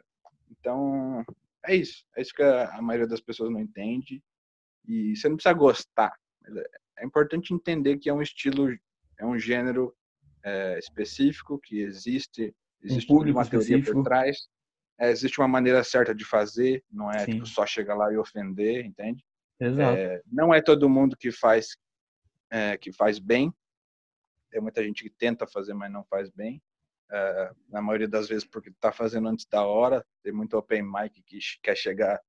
Então, 0.48 1.24
é 1.66 1.74
isso. 1.74 2.06
É 2.16 2.22
isso 2.22 2.32
que 2.32 2.44
a, 2.44 2.76
a 2.76 2.80
maioria 2.80 3.08
das 3.08 3.20
pessoas 3.20 3.50
não 3.50 3.58
entende. 3.58 4.22
E 4.86 5.16
você 5.16 5.28
não 5.28 5.34
precisa 5.34 5.52
gostar. 5.52 6.14
É, 6.46 7.02
é 7.02 7.04
importante 7.04 7.52
entender 7.52 7.98
que 7.98 8.08
é 8.08 8.14
um 8.14 8.22
estilo, 8.22 8.72
é 9.18 9.26
um 9.26 9.36
gênero 9.36 9.92
é, 10.44 10.78
específico, 10.78 11.58
que 11.58 11.80
existe, 11.80 12.54
existe 12.82 13.08
público 13.08 13.38
uma 13.38 13.46
teoria 13.46 13.76
específico. 13.76 14.02
por 14.02 14.04
trás. 14.04 14.48
É, 14.98 15.10
existe 15.10 15.40
uma 15.40 15.48
maneira 15.48 15.82
certa 15.82 16.14
de 16.14 16.24
fazer, 16.24 16.84
não 16.90 17.10
é 17.10 17.24
tipo, 17.24 17.44
só 17.46 17.66
chegar 17.66 17.96
lá 17.96 18.12
e 18.12 18.16
ofender, 18.16 18.84
entende? 18.84 19.24
Exato. 19.58 19.98
É, 19.98 20.22
não 20.30 20.54
é 20.54 20.60
todo 20.60 20.88
mundo 20.88 21.16
que 21.16 21.32
faz 21.32 21.76
é, 22.50 22.76
que 22.76 22.92
faz 22.92 23.18
bem. 23.18 23.52
Tem 24.50 24.60
muita 24.60 24.84
gente 24.84 25.02
que 25.02 25.10
tenta 25.10 25.46
fazer, 25.46 25.74
mas 25.74 25.90
não 25.90 26.04
faz 26.04 26.30
bem. 26.30 26.62
Na 27.68 27.80
maioria 27.80 28.08
das 28.08 28.28
vezes 28.28 28.44
porque 28.44 28.70
está 28.70 28.90
fazendo 28.90 29.28
antes 29.28 29.46
da 29.46 29.64
hora. 29.64 30.04
Tem 30.22 30.32
muito 30.32 30.56
open 30.56 30.82
mic 30.82 31.22
que 31.22 31.38
quer 31.62 31.76
chegar 31.76 32.20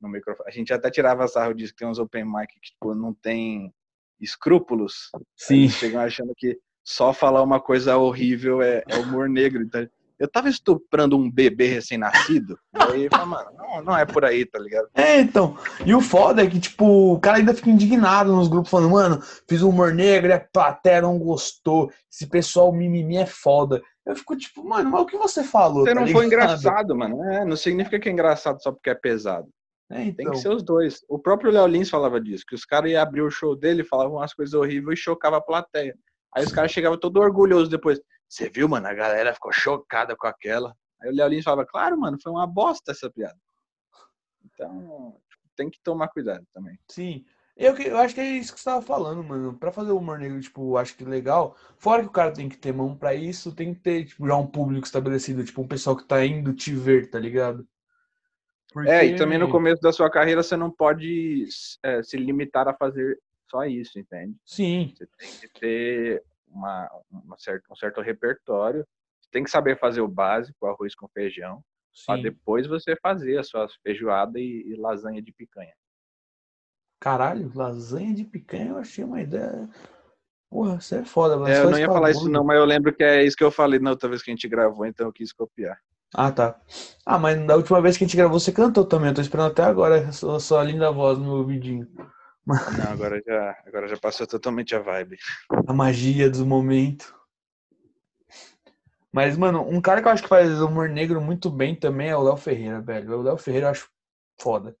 no 0.00 0.08
microfone. 0.08 0.48
A 0.48 0.52
gente 0.52 0.72
até 0.72 0.90
tirava 0.90 1.28
sarro 1.28 1.54
disso 1.54 1.72
que 1.72 1.78
tem 1.78 1.88
uns 1.88 1.98
open 1.98 2.24
mic 2.24 2.48
que 2.48 2.60
tipo, 2.60 2.94
não 2.94 3.14
tem 3.14 3.72
escrúpulos. 4.20 5.10
Sim. 5.36 5.68
Chegam 5.68 6.00
achando 6.00 6.32
que 6.36 6.58
só 6.84 7.12
falar 7.12 7.42
uma 7.42 7.60
coisa 7.60 7.96
horrível 7.96 8.62
é, 8.62 8.82
é 8.88 8.96
humor 8.98 9.28
negro. 9.28 9.62
Então, 9.62 9.86
eu 10.22 10.28
tava 10.28 10.48
estuprando 10.48 11.16
um 11.16 11.28
bebê 11.28 11.66
recém-nascido. 11.66 12.56
e 12.72 12.80
aí, 12.80 13.26
mano, 13.26 13.50
não, 13.58 13.82
não 13.82 13.98
é 13.98 14.04
por 14.04 14.24
aí, 14.24 14.46
tá 14.46 14.58
ligado? 14.58 14.88
É, 14.94 15.20
então. 15.20 15.56
E 15.84 15.92
o 15.92 16.00
foda 16.00 16.44
é 16.44 16.46
que, 16.46 16.60
tipo, 16.60 17.14
o 17.14 17.18
cara 17.18 17.38
ainda 17.38 17.52
fica 17.52 17.70
indignado 17.70 18.32
nos 18.32 18.46
grupos 18.46 18.70
falando, 18.70 18.92
mano, 18.92 19.20
fiz 19.48 19.62
um 19.62 19.70
humor 19.70 19.92
negro 19.92 20.30
e 20.30 20.32
a 20.32 20.38
plateia 20.38 21.02
não 21.02 21.18
gostou. 21.18 21.90
Esse 22.08 22.28
pessoal 22.28 22.72
mimimi 22.72 23.16
é 23.16 23.26
foda. 23.26 23.82
Eu 24.06 24.14
fico 24.14 24.36
tipo, 24.36 24.64
mano, 24.64 24.90
mas 24.90 25.02
o 25.02 25.06
que 25.06 25.16
você 25.16 25.42
falou? 25.42 25.84
Você 25.84 25.94
tá 25.94 26.00
não 26.00 26.06
foi 26.06 26.24
ligado? 26.24 26.26
engraçado, 26.26 26.96
mano. 26.96 27.24
É, 27.24 27.44
não 27.44 27.56
significa 27.56 27.98
que 27.98 28.08
é 28.08 28.12
engraçado 28.12 28.62
só 28.62 28.70
porque 28.70 28.90
é 28.90 28.94
pesado. 28.94 29.48
É, 29.90 29.96
Tem 29.96 30.08
então. 30.10 30.32
que 30.32 30.38
ser 30.38 30.50
os 30.50 30.62
dois. 30.62 31.04
O 31.08 31.18
próprio 31.18 31.50
Léo 31.50 31.66
Lins 31.66 31.90
falava 31.90 32.20
disso, 32.20 32.44
que 32.46 32.54
os 32.54 32.64
caras 32.64 32.90
iam 32.90 33.02
abrir 33.02 33.22
o 33.22 33.30
show 33.30 33.56
dele, 33.56 33.82
falavam 33.84 34.18
umas 34.18 34.32
coisas 34.32 34.54
horríveis 34.54 34.98
e 34.98 35.02
chocava 35.02 35.36
a 35.36 35.40
plateia. 35.40 35.96
Aí 36.34 36.44
os 36.44 36.52
caras 36.52 36.70
chegavam 36.70 36.98
todo 36.98 37.18
orgulhoso 37.20 37.70
depois. 37.70 38.00
Você 38.28 38.48
viu, 38.48 38.68
mano? 38.68 38.86
A 38.86 38.94
galera 38.94 39.34
ficou 39.34 39.52
chocada 39.52 40.16
com 40.16 40.26
aquela. 40.26 40.74
Aí 41.00 41.10
o 41.10 41.14
Léo 41.14 41.28
Lins 41.28 41.44
falava, 41.44 41.66
claro, 41.66 41.98
mano, 41.98 42.18
foi 42.22 42.32
uma 42.32 42.46
bosta 42.46 42.92
essa 42.92 43.10
piada. 43.10 43.36
Então, 44.44 45.16
tem 45.56 45.68
que 45.68 45.80
tomar 45.82 46.08
cuidado 46.08 46.46
também. 46.52 46.78
Sim. 46.88 47.24
Eu, 47.54 47.76
eu 47.76 47.98
acho 47.98 48.14
que 48.14 48.20
é 48.20 48.24
isso 48.24 48.54
que 48.54 48.60
você 48.60 48.64
tava 48.64 48.80
falando, 48.80 49.22
mano. 49.22 49.54
Pra 49.58 49.70
fazer 49.70 49.92
o 49.92 49.98
humor 49.98 50.18
negro, 50.18 50.40
tipo, 50.40 50.76
acho 50.78 50.96
que 50.96 51.04
legal. 51.04 51.54
Fora 51.76 52.02
que 52.02 52.08
o 52.08 52.12
cara 52.12 52.32
tem 52.32 52.48
que 52.48 52.56
ter 52.56 52.72
mão 52.72 52.96
pra 52.96 53.14
isso, 53.14 53.54
tem 53.54 53.74
que 53.74 53.80
ter, 53.80 54.06
tipo, 54.06 54.26
já 54.26 54.36
um 54.36 54.46
público 54.46 54.86
estabelecido, 54.86 55.44
tipo, 55.44 55.60
um 55.60 55.68
pessoal 55.68 55.94
que 55.96 56.04
tá 56.04 56.24
indo 56.24 56.54
te 56.54 56.74
ver, 56.74 57.10
tá 57.10 57.18
ligado? 57.18 57.66
É, 58.86 59.04
e 59.04 59.08
Porque- 59.10 59.16
também 59.16 59.36
no 59.38 59.50
começo 59.50 59.82
da 59.82 59.92
sua 59.92 60.10
carreira 60.10 60.42
você 60.42 60.56
não 60.56 60.70
pode 60.70 61.46
é, 61.82 62.02
se 62.02 62.16
limitar 62.16 62.66
a 62.66 62.74
fazer 62.74 63.20
só 63.52 63.66
isso, 63.66 63.98
entende? 63.98 64.34
Sim, 64.46 64.94
Você 64.96 65.06
tem 65.18 65.30
que 65.38 65.60
ter 65.60 66.24
uma, 66.48 66.90
uma 67.10 67.38
certa, 67.38 67.70
um 67.70 67.76
certo 67.76 68.00
repertório. 68.00 68.86
Você 69.20 69.28
tem 69.30 69.44
que 69.44 69.50
saber 69.50 69.78
fazer 69.78 70.00
o 70.00 70.08
básico, 70.08 70.66
arroz 70.66 70.94
com 70.94 71.06
feijão, 71.08 71.62
para 72.06 72.20
depois 72.20 72.66
você 72.66 72.96
fazer 72.96 73.38
as 73.38 73.48
suas 73.48 73.74
feijoada 73.82 74.40
e, 74.40 74.64
e 74.66 74.76
lasanha 74.76 75.20
de 75.20 75.30
picanha. 75.32 75.74
Caralho, 76.98 77.52
lasanha 77.54 78.14
de 78.14 78.24
picanha 78.24 78.70
eu 78.70 78.78
achei 78.78 79.04
uma 79.04 79.20
ideia. 79.20 79.68
Porra, 80.48 80.80
você 80.80 80.96
é 80.96 81.04
foda, 81.04 81.36
mano. 81.36 81.52
É, 81.52 81.58
eu 81.58 81.70
não 81.70 81.78
ia 81.78 81.86
falar 81.86 82.10
isso 82.10 82.28
não, 82.28 82.44
mas 82.44 82.58
eu 82.58 82.64
lembro 82.64 82.94
que 82.94 83.02
é 83.02 83.24
isso 83.24 83.36
que 83.36 83.44
eu 83.44 83.50
falei 83.50 83.78
na 83.78 83.90
outra 83.90 84.08
vez 84.08 84.22
que 84.22 84.30
a 84.30 84.34
gente 84.34 84.48
gravou, 84.48 84.86
então 84.86 85.06
eu 85.06 85.12
quis 85.12 85.32
copiar. 85.32 85.78
Ah, 86.14 86.30
tá. 86.30 86.60
Ah, 87.06 87.18
mas 87.18 87.38
da 87.46 87.56
última 87.56 87.80
vez 87.80 87.96
que 87.96 88.04
a 88.04 88.06
gente 88.06 88.16
gravou, 88.16 88.38
você 88.38 88.52
cantou 88.52 88.84
também. 88.84 89.08
Eu 89.08 89.14
tô 89.14 89.20
esperando 89.22 89.50
até 89.50 89.62
agora 89.62 90.08
a 90.08 90.12
sua, 90.12 90.38
sua 90.40 90.62
linda 90.62 90.92
voz 90.92 91.18
no 91.18 91.24
meu 91.24 91.34
ouvidinho. 91.34 91.88
Não, 92.46 92.92
agora 92.92 93.22
já, 93.24 93.62
agora 93.66 93.88
já 93.88 93.96
passou 93.96 94.26
totalmente 94.26 94.74
a 94.74 94.78
vibe. 94.80 95.16
A 95.68 95.72
magia 95.72 96.28
do 96.28 96.44
momento. 96.44 97.14
Mas, 99.12 99.36
mano, 99.36 99.62
um 99.68 99.80
cara 99.80 100.00
que 100.00 100.08
eu 100.08 100.12
acho 100.12 100.22
que 100.22 100.28
faz 100.28 100.60
humor 100.60 100.88
negro 100.88 101.20
muito 101.20 101.50
bem 101.50 101.74
também 101.74 102.08
é 102.08 102.16
o 102.16 102.22
Léo 102.22 102.36
Ferreira, 102.36 102.80
velho. 102.80 103.18
O 103.18 103.22
Léo 103.22 103.36
Ferreira 103.36 103.66
eu 103.66 103.70
acho 103.70 103.88
foda. 104.40 104.74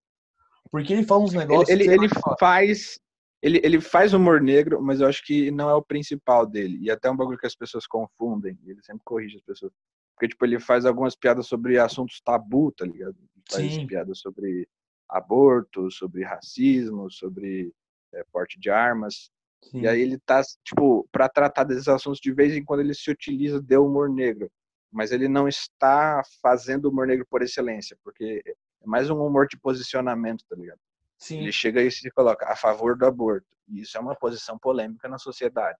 Porque 0.70 0.92
ele 0.92 1.04
fala 1.04 1.22
uns 1.22 1.34
negócios. 1.34 1.68
Ele, 1.68 1.84
ele, 1.84 1.94
ele 1.94 2.08
faz 2.38 2.98
ele, 3.42 3.60
ele 3.64 3.80
faz 3.80 4.14
humor 4.14 4.40
negro, 4.40 4.80
mas 4.80 5.00
eu 5.00 5.08
acho 5.08 5.22
que 5.24 5.50
não 5.50 5.68
é 5.68 5.74
o 5.74 5.82
principal 5.82 6.46
dele. 6.46 6.78
E 6.80 6.90
até 6.90 7.08
é 7.08 7.10
um 7.10 7.16
bagulho 7.16 7.36
que 7.36 7.46
as 7.46 7.56
pessoas 7.56 7.86
confundem. 7.88 8.56
Ele 8.64 8.80
sempre 8.82 9.02
corrige 9.04 9.36
as 9.36 9.42
pessoas. 9.42 9.72
Porque, 10.14 10.28
tipo, 10.28 10.44
ele 10.46 10.60
faz 10.60 10.86
algumas 10.86 11.16
piadas 11.16 11.48
sobre 11.48 11.78
assuntos 11.78 12.20
tabu, 12.20 12.70
tá 12.70 12.86
ligado? 12.86 13.16
Ele 13.18 13.42
faz 13.50 13.74
Sim. 13.74 13.86
piadas 13.86 14.20
sobre 14.20 14.68
aborto, 15.08 15.90
sobre 15.90 16.24
racismo, 16.24 17.10
sobre 17.10 17.72
é, 18.12 18.24
porte 18.32 18.58
de 18.58 18.70
armas. 18.70 19.30
Sim. 19.62 19.82
E 19.82 19.88
aí 19.88 20.00
ele 20.00 20.18
tá, 20.18 20.42
tipo, 20.64 21.08
para 21.12 21.28
tratar 21.28 21.64
desses 21.64 21.88
assuntos, 21.88 22.20
de 22.20 22.32
vez 22.32 22.54
em 22.54 22.64
quando 22.64 22.80
ele 22.80 22.94
se 22.94 23.10
utiliza 23.10 23.60
de 23.60 23.76
humor 23.76 24.10
negro. 24.10 24.50
Mas 24.90 25.12
ele 25.12 25.28
não 25.28 25.48
está 25.48 26.22
fazendo 26.42 26.88
humor 26.88 27.06
negro 27.06 27.26
por 27.28 27.42
excelência, 27.42 27.96
porque 28.04 28.42
é 28.46 28.86
mais 28.86 29.08
um 29.08 29.24
humor 29.24 29.46
de 29.46 29.56
posicionamento, 29.56 30.44
tá 30.48 30.56
ligado? 30.56 30.78
Sim. 31.16 31.38
Ele 31.38 31.52
chega 31.52 31.80
e 31.80 31.90
se 31.90 32.10
coloca 32.10 32.46
a 32.46 32.56
favor 32.56 32.96
do 32.96 33.06
aborto. 33.06 33.46
E 33.68 33.80
isso 33.80 33.96
é 33.96 34.00
uma 34.00 34.16
posição 34.16 34.58
polêmica 34.58 35.08
na 35.08 35.18
sociedade. 35.18 35.78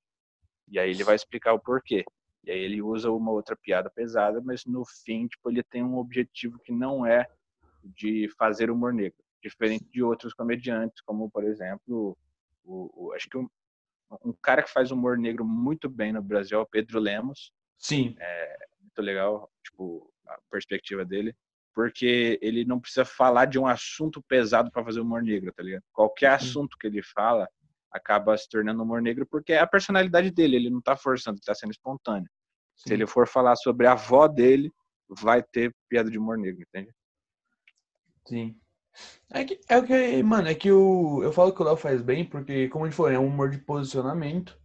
E 0.69 0.79
aí 0.79 0.91
ele 0.91 1.05
vai 1.05 1.17
explicar 1.17 1.53
o 1.53 1.61
porquê. 1.61 2.05
E 2.45 2.51
aí 2.51 2.59
ele 2.59 2.81
usa 2.81 3.11
uma 3.11 3.31
outra 3.31 3.57
piada 3.57 3.91
pesada, 3.91 4.41
mas 4.41 4.65
no 4.65 4.85
fim, 4.85 5.27
tipo, 5.27 5.51
ele 5.51 5.63
tem 5.63 5.83
um 5.83 5.99
objetivo 5.99 6.59
que 6.61 6.73
não 6.73 7.05
é 7.05 7.29
de 7.85 8.29
fazer 8.39 8.71
humor 8.71 8.93
negro, 8.93 9.19
diferente 9.43 9.85
de 9.91 10.03
outros 10.03 10.33
comediantes, 10.35 11.01
como 11.03 11.31
por 11.31 11.45
exemplo, 11.45 12.17
o, 12.65 13.09
o- 13.09 13.13
acho 13.13 13.29
que 13.29 13.37
um, 13.39 13.49
um 14.25 14.33
cara 14.43 14.63
que 14.63 14.71
faz 14.71 14.91
humor 14.91 15.19
negro 15.19 15.45
muito 15.45 15.89
bem 15.89 16.13
no 16.13 16.23
Brasil 16.23 16.59
é 16.59 16.63
o 16.63 16.67
Pedro 16.67 16.99
Lemos, 17.01 17.53
Sim. 17.79 18.15
muito 18.81 19.03
legal, 19.03 19.51
tipo, 19.65 20.13
a 20.27 20.39
perspectiva 20.51 21.05
dele, 21.05 21.35
porque 21.75 22.39
ele 22.43 22.65
não 22.65 22.79
precisa 22.79 23.05
falar 23.05 23.47
de 23.47 23.59
um 23.59 23.67
assunto 23.67 24.23
pesado 24.23 24.71
para 24.71 24.85
fazer 24.85 25.01
humor 25.01 25.23
negro, 25.23 25.53
tá 25.53 25.63
ligado? 25.63 25.83
Qualquer 25.93 26.39
Sim. 26.39 26.47
assunto 26.47 26.77
que 26.79 26.87
ele 26.87 27.03
fala 27.03 27.49
acaba 27.91 28.37
se 28.37 28.49
tornando 28.49 28.83
humor 28.83 29.03
negro 29.03 29.27
porque 29.27 29.53
é 29.53 29.59
a 29.59 29.67
personalidade 29.67 30.31
dele, 30.31 30.57
ele 30.57 30.71
não 30.71 30.81
tá 30.81 30.97
forçando, 30.97 31.37
ele 31.37 31.45
tá 31.45 31.55
sendo 31.55 31.73
espontâneo. 31.73 32.29
Se 32.77 32.89
Sim. 32.89 32.95
ele 32.95 33.07
for 33.07 33.27
falar 33.29 33.57
sobre 33.57 33.87
a 33.87 33.93
avó 33.93 34.27
dele, 34.29 34.71
vai 35.09 35.43
ter 35.43 35.75
piada 35.89 36.11
de 36.11 36.19
humor 36.19 36.39
negro, 36.39 36.63
entende? 36.63 36.91
Sim. 38.27 38.57
É 39.33 39.45
que, 39.45 39.61
é 39.69 39.79
o 39.79 39.87
que, 39.87 40.23
mano, 40.23 40.49
é 40.49 40.55
que 40.55 40.71
o, 40.71 41.23
eu 41.23 41.33
falo 41.33 41.53
que 41.55 41.63
o 41.63 41.65
Léo 41.65 41.77
faz 41.77 42.03
bem, 42.03 42.25
porque, 42.29 42.69
como 42.69 42.85
a 42.85 42.89
gente 42.89 42.97
falou, 42.97 43.11
é 43.13 43.19
um 43.19 43.27
humor 43.27 43.51
de 43.51 43.59
posicionamento. 43.59 44.59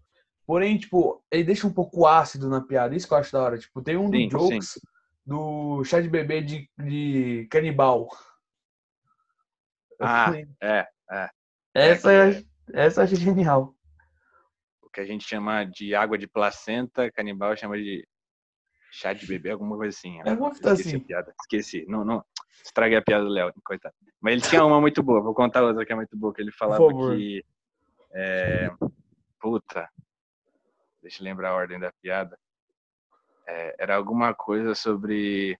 Porém, 0.45 0.77
tipo, 0.77 1.23
ele 1.31 1.43
deixa 1.43 1.67
um 1.67 1.73
pouco 1.73 2.05
ácido 2.05 2.49
na 2.49 2.61
piada, 2.61 2.95
isso 2.95 3.07
que 3.07 3.13
eu 3.13 3.17
acho 3.17 3.31
da 3.31 3.41
hora. 3.41 3.57
Tipo, 3.57 3.81
tem 3.81 3.97
um 3.97 4.09
do 4.09 4.17
Sim, 4.17 4.29
Jokes, 4.29 4.79
do 5.25 5.83
chá 5.83 6.01
de 6.01 6.09
bebê 6.09 6.41
de, 6.41 6.69
de 6.77 7.47
canibal. 7.51 8.09
Ah, 9.99 10.25
falei, 10.25 10.47
É, 10.61 10.87
essa, 11.73 12.11
eu 12.13 12.29
ach- 12.29 12.45
essa 12.73 13.01
eu 13.01 13.03
achei 13.05 13.17
genial. 13.17 13.75
que 14.93 15.01
a 15.01 15.05
gente 15.05 15.27
chama 15.27 15.63
de 15.63 15.93
água 15.93 16.17
de 16.17 16.27
placenta, 16.27 17.11
canibal 17.11 17.55
chama 17.55 17.77
de 17.77 18.07
chá 18.91 19.13
de 19.13 19.27
bebê, 19.27 19.51
alguma 19.51 19.77
coisa 19.77 19.95
assim. 19.95 20.19
É 20.21 20.31
uma 20.33 20.51
Esqueci 20.51 20.81
assim. 20.81 20.99
piada, 20.99 21.33
esqueci. 21.41 21.85
Não, 21.87 22.03
não, 22.03 22.25
estraguei 22.63 22.97
a 22.97 23.01
piada 23.01 23.23
do 23.23 23.29
Léo, 23.29 23.53
coitado. 23.63 23.95
Mas 24.19 24.33
ele 24.33 24.41
tinha 24.41 24.63
uma 24.65 24.81
muito 24.81 25.01
boa, 25.03 25.21
vou 25.21 25.33
contar 25.33 25.63
outra 25.63 25.85
que 25.85 25.93
é 25.93 25.95
muito 25.95 26.15
boa, 26.17 26.33
que 26.33 26.41
ele 26.41 26.51
falava 26.51 26.87
que... 27.15 27.43
É, 28.11 28.69
puta, 29.39 29.89
deixa 31.01 31.21
eu 31.21 31.25
lembrar 31.25 31.49
a 31.49 31.55
ordem 31.55 31.79
da 31.79 31.91
piada. 32.01 32.37
É, 33.47 33.75
era 33.79 33.95
alguma 33.95 34.33
coisa 34.33 34.75
sobre 34.75 35.57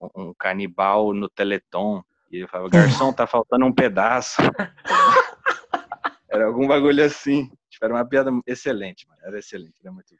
um, 0.00 0.08
um 0.16 0.34
canibal 0.34 1.12
no 1.12 1.28
Teleton. 1.28 2.04
E 2.30 2.36
ele 2.36 2.46
falava, 2.46 2.70
garçom, 2.70 3.12
tá 3.12 3.26
faltando 3.26 3.66
um 3.66 3.72
pedaço. 3.72 4.40
Era 6.30 6.46
algum 6.46 6.68
bagulho 6.68 7.04
assim. 7.04 7.50
Tipo, 7.68 7.86
era 7.86 7.94
uma 7.94 8.08
piada 8.08 8.30
excelente, 8.46 9.06
mano. 9.08 9.20
Era 9.24 9.40
excelente, 9.40 9.74
era 9.82 9.92
muito 9.92 10.14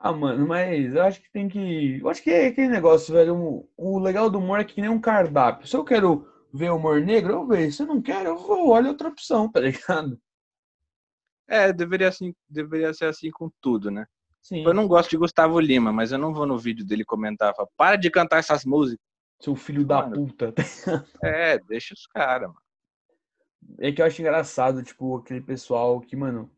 Ah, 0.00 0.12
mano, 0.12 0.46
mas 0.46 0.94
eu 0.94 1.02
acho 1.02 1.20
que 1.20 1.30
tem 1.30 1.48
que. 1.48 1.98
Eu 2.00 2.08
acho 2.08 2.22
que 2.22 2.30
é 2.30 2.46
aquele 2.46 2.68
negócio, 2.68 3.12
velho. 3.12 3.68
O, 3.76 3.98
legal 3.98 4.30
do 4.30 4.38
humor 4.38 4.60
é 4.60 4.64
que 4.64 4.80
nem 4.80 4.88
um 4.88 5.00
cardápio. 5.00 5.66
Se 5.66 5.76
eu 5.76 5.84
quero 5.84 6.26
ver 6.52 6.70
humor 6.70 7.00
negro, 7.00 7.32
eu 7.32 7.46
vejo. 7.46 7.76
Se 7.76 7.82
eu 7.82 7.86
não 7.86 8.00
quero, 8.00 8.28
eu 8.28 8.38
vou, 8.38 8.68
olho 8.68 8.88
outra 8.88 9.08
opção, 9.08 9.50
tá 9.50 9.58
ligado? 9.60 10.20
É, 11.48 11.72
deveria, 11.72 12.08
assim, 12.08 12.34
deveria 12.48 12.94
ser 12.94 13.06
assim 13.06 13.30
com 13.30 13.50
tudo, 13.60 13.90
né? 13.90 14.06
Sim. 14.40 14.64
Eu 14.64 14.72
não 14.72 14.86
gosto 14.86 15.10
de 15.10 15.16
Gustavo 15.16 15.58
Lima, 15.58 15.92
mas 15.92 16.12
eu 16.12 16.18
não 16.18 16.32
vou 16.32 16.46
no 16.46 16.58
vídeo 16.58 16.86
dele 16.86 17.04
comentar, 17.04 17.54
falar, 17.54 17.68
para 17.76 17.96
de 17.96 18.10
cantar 18.10 18.38
essas 18.38 18.64
músicas. 18.64 19.04
Seu 19.40 19.56
filho 19.56 19.84
da 19.84 20.02
Mano. 20.02 20.26
puta. 20.26 20.54
É, 21.24 21.58
deixa 21.58 21.94
os 21.94 22.06
caras, 22.06 22.48
mano. 22.48 22.62
É 23.78 23.90
que 23.90 24.00
eu 24.00 24.06
acho 24.06 24.20
engraçado, 24.20 24.82
tipo, 24.82 25.16
aquele 25.16 25.40
pessoal 25.40 26.00
que, 26.00 26.14
mano, 26.14 26.50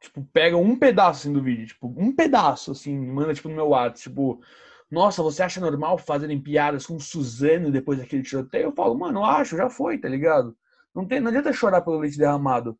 tipo, 0.00 0.24
pega 0.32 0.56
um 0.56 0.78
pedaço 0.78 1.20
assim, 1.20 1.32
do 1.32 1.42
vídeo, 1.42 1.66
tipo, 1.66 1.92
um 1.96 2.14
pedaço, 2.14 2.72
assim, 2.72 2.96
manda, 2.96 3.34
tipo, 3.34 3.48
no 3.48 3.54
meu 3.54 3.68
WhatsApp, 3.68 4.00
tipo, 4.00 4.40
nossa, 4.90 5.22
você 5.22 5.42
acha 5.42 5.60
normal 5.60 5.98
fazerem 5.98 6.40
piadas 6.40 6.86
com 6.86 6.98
Suzano 6.98 7.72
depois 7.72 7.98
daquele 7.98 8.22
tiroteio? 8.22 8.64
Eu 8.64 8.72
falo, 8.72 8.96
mano, 8.96 9.24
acho, 9.24 9.56
já 9.56 9.68
foi, 9.68 9.98
tá 9.98 10.08
ligado? 10.08 10.56
Não, 10.94 11.06
tem, 11.06 11.20
não 11.20 11.28
adianta 11.28 11.52
chorar 11.52 11.82
pelo 11.82 11.98
leite 11.98 12.16
derramado. 12.16 12.78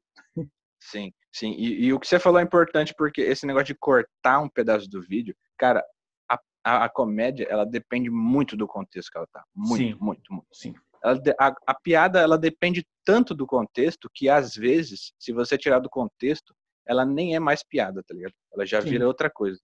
Sim, 0.81 1.13
sim. 1.33 1.53
E, 1.59 1.87
e 1.87 1.93
o 1.93 1.99
que 1.99 2.07
você 2.07 2.19
falou 2.19 2.39
é 2.39 2.45
importante 2.45 2.95
porque 2.97 3.21
esse 3.21 3.45
negócio 3.45 3.67
de 3.67 3.75
cortar 3.75 4.41
um 4.41 4.49
pedaço 4.49 4.89
do 4.89 5.03
vídeo, 5.03 5.35
cara, 5.59 5.85
a, 6.31 6.39
a, 6.65 6.85
a 6.85 6.89
comédia, 6.89 7.47
ela 7.51 7.67
depende 7.67 8.09
muito 8.09 8.57
do 8.57 8.69
contexto 8.69 9.11
que 9.11 9.19
ela 9.19 9.27
tá. 9.33 9.45
Muito, 9.55 9.77
Sim. 9.77 9.99
muito, 10.01 10.33
muito. 10.33 10.47
Sim. 10.53 10.75
Ela 11.03 11.21
a, 11.41 11.55
a 11.67 11.75
piada, 11.75 12.21
ela 12.21 12.39
depende 12.39 12.87
tanto 13.05 13.35
do 13.35 13.47
contexto 13.47 14.09
que, 14.15 14.29
às 14.29 14.55
vezes, 14.55 15.13
se 15.19 15.33
você 15.33 15.59
tirar 15.59 15.81
do 15.81 15.91
contexto, 15.91 16.55
ela 16.87 17.05
nem 17.05 17.35
é 17.35 17.41
mais 17.41 17.63
piada, 17.63 18.03
tá 18.03 18.15
ligado? 18.15 18.35
Ela 18.53 18.65
já 18.65 18.81
Sim. 18.81 18.91
vira 18.91 19.07
outra 19.07 19.29
coisa. 19.29 19.61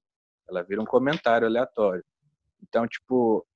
Ela 0.49 0.63
vira 0.63 0.81
um 0.81 0.87
comentário 0.87 1.47
aleatório. 1.47 2.05
Então, 2.63 2.87
tipo, 2.87 3.47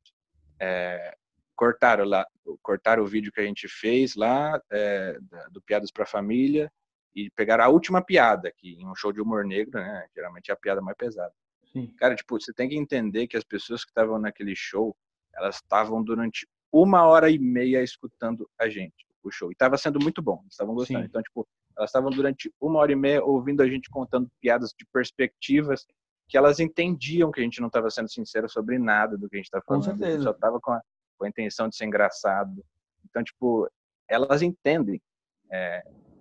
é, 0.60 1.16
cortaram 1.54 2.04
lá, 2.04 2.26
cortaram 2.62 3.02
o 3.02 3.06
vídeo 3.06 3.32
que 3.32 3.40
a 3.40 3.44
gente 3.44 3.68
fez 3.68 4.14
lá, 4.14 4.60
é, 4.70 5.18
do 5.50 5.60
Piadas 5.62 5.90
pra 5.90 6.06
Família, 6.06 6.70
e 7.14 7.30
pegaram 7.30 7.64
a 7.64 7.68
última 7.68 8.02
piada, 8.02 8.52
que 8.56 8.74
em 8.74 8.86
um 8.86 8.94
show 8.94 9.10
de 9.10 9.20
humor 9.20 9.44
negro, 9.44 9.80
né, 9.80 10.06
geralmente 10.14 10.50
é 10.50 10.54
a 10.54 10.56
piada 10.56 10.82
mais 10.82 10.96
pesada. 10.96 11.32
Sim. 11.72 11.92
Cara, 11.98 12.14
tipo, 12.14 12.38
você 12.38 12.52
tem 12.52 12.68
que 12.68 12.76
entender 12.76 13.26
que 13.26 13.36
as 13.36 13.44
pessoas 13.44 13.84
que 13.84 13.90
estavam 13.90 14.18
naquele 14.18 14.54
show, 14.54 14.94
elas 15.34 15.56
estavam 15.56 16.02
durante 16.02 16.46
uma 16.70 17.06
hora 17.06 17.30
e 17.30 17.38
meia 17.38 17.82
escutando 17.82 18.48
a 18.58 18.68
gente, 18.68 19.06
o 19.22 19.30
show. 19.30 19.50
E 19.50 19.52
estava 19.52 19.78
sendo 19.78 19.98
muito 19.98 20.20
bom, 20.20 20.40
eles 20.42 20.52
estavam 20.52 20.74
gostando. 20.74 21.00
Sim. 21.00 21.06
Então, 21.06 21.22
tipo, 21.22 21.48
elas 21.76 21.90
estavam 21.90 22.10
durante 22.10 22.52
uma 22.60 22.78
hora 22.78 22.92
e 22.92 22.96
meia 22.96 23.22
ouvindo 23.22 23.62
a 23.62 23.68
gente 23.68 23.90
contando 23.90 24.30
piadas 24.40 24.72
de 24.76 24.86
perspectivas 24.92 25.86
que 26.28 26.36
elas 26.36 26.58
entendiam 26.58 27.30
que 27.30 27.40
a 27.40 27.42
gente 27.42 27.60
não 27.60 27.68
estava 27.68 27.90
sendo 27.90 28.10
sincero 28.10 28.48
sobre 28.48 28.78
nada 28.78 29.16
do 29.16 29.28
que 29.28 29.36
a 29.36 29.38
gente 29.38 29.46
estava 29.46 29.62
Com 29.64 29.74
falando. 29.74 29.86
A 29.86 29.90
gente 29.92 29.98
certeza. 30.00 30.22
só 30.24 30.30
estava 30.30 30.60
com, 30.60 30.80
com 31.18 31.24
a 31.24 31.28
intenção 31.28 31.68
de 31.68 31.76
ser 31.76 31.84
engraçado. 31.84 32.64
Então, 33.04 33.22
tipo, 33.22 33.70
elas 34.08 34.42
entendem. 34.42 35.00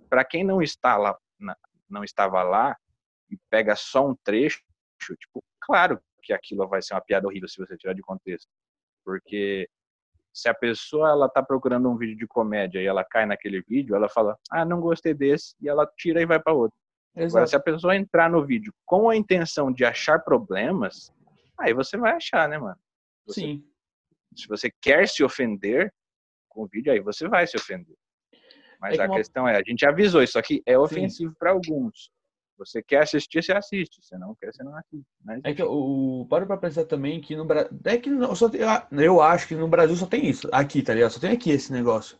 para 0.09 0.23
quem 0.23 0.43
não 0.43 0.61
está 0.61 0.97
lá, 0.97 1.17
não 1.89 2.03
estava 2.03 2.43
lá 2.43 2.75
e 3.29 3.37
pega 3.49 3.75
só 3.75 4.07
um 4.07 4.15
trecho, 4.15 4.61
tipo, 5.19 5.43
claro 5.59 5.99
que 6.21 6.33
aquilo 6.33 6.67
vai 6.67 6.81
ser 6.81 6.93
uma 6.93 7.01
piada 7.01 7.27
horrível 7.27 7.47
se 7.47 7.57
você 7.57 7.77
tirar 7.77 7.93
de 7.93 8.01
contexto, 8.01 8.47
porque 9.03 9.69
se 10.35 10.49
a 10.49 10.53
pessoa 10.53 11.09
ela 11.09 11.29
tá 11.29 11.41
procurando 11.41 11.89
um 11.89 11.95
vídeo 11.95 12.17
de 12.17 12.27
comédia 12.27 12.81
e 12.81 12.85
ela 12.85 13.05
cai 13.05 13.25
naquele 13.25 13.61
vídeo, 13.61 13.95
ela 13.95 14.09
fala, 14.09 14.37
ah, 14.51 14.65
não 14.65 14.81
gostei 14.81 15.13
desse, 15.13 15.55
e 15.61 15.69
ela 15.69 15.89
tira 15.97 16.21
e 16.21 16.25
vai 16.25 16.37
para 16.39 16.51
outro. 16.51 16.77
Agora, 17.13 17.25
Exato. 17.25 17.49
se 17.51 17.55
a 17.55 17.59
pessoa 17.61 17.95
entrar 17.95 18.29
no 18.29 18.45
vídeo 18.45 18.73
com 18.85 19.09
a 19.09 19.15
intenção 19.15 19.71
de 19.71 19.85
achar 19.85 20.19
problemas, 20.19 21.09
aí 21.57 21.73
você 21.73 21.95
vai 21.95 22.11
achar, 22.11 22.49
né, 22.49 22.57
mano? 22.57 22.77
Você- 23.25 23.39
Sim. 23.39 23.63
Se 24.35 24.45
você 24.49 24.69
quer 24.81 25.07
se 25.07 25.23
ofender 25.23 25.93
com 26.49 26.63
o 26.63 26.67
vídeo, 26.67 26.91
aí 26.91 26.99
você 26.99 27.25
vai 27.29 27.47
se 27.47 27.55
ofender. 27.55 27.95
Mas 28.81 28.99
É 28.99 29.03
a 29.03 29.05
uma- 29.07 29.15
questão 29.15 29.47
é, 29.47 29.55
a 29.55 29.63
gente 29.65 29.87
avisou, 29.87 30.21
isso 30.21 30.37
aqui 30.37 30.61
é 30.65 30.77
ofensivo 30.77 31.33
para 31.39 31.51
alguns. 31.51 32.11
Você 32.57 32.81
quer 32.81 33.03
assistir, 33.03 33.43
você 33.43 33.51
assiste. 33.51 33.99
Se 34.01 34.17
não 34.17 34.33
quer, 34.35 34.53
você 34.53 34.63
não 34.63 34.75
assiste. 34.77 35.05
Mas, 35.23 35.41
É 35.43 35.53
que 35.53 35.61
o 35.63 36.25
para 36.29 36.45
pra 36.45 36.57
pensar 36.57 36.85
também 36.85 37.19
que 37.19 37.35
no 37.35 37.45
Brasil. 37.45 37.71
É 37.83 37.97
que 37.97 38.09
não- 38.09 38.33
só 38.35 38.49
tem- 38.49 38.61
eu 38.91 39.21
acho 39.21 39.47
que 39.47 39.55
no 39.55 39.67
Brasil 39.67 39.95
só 39.95 40.05
tem 40.05 40.25
isso. 40.29 40.47
Aqui, 40.51 40.81
tá 40.81 40.93
ligado? 40.93 41.11
Só 41.11 41.19
tem 41.19 41.31
aqui 41.31 41.51
esse 41.51 41.71
negócio. 41.71 42.17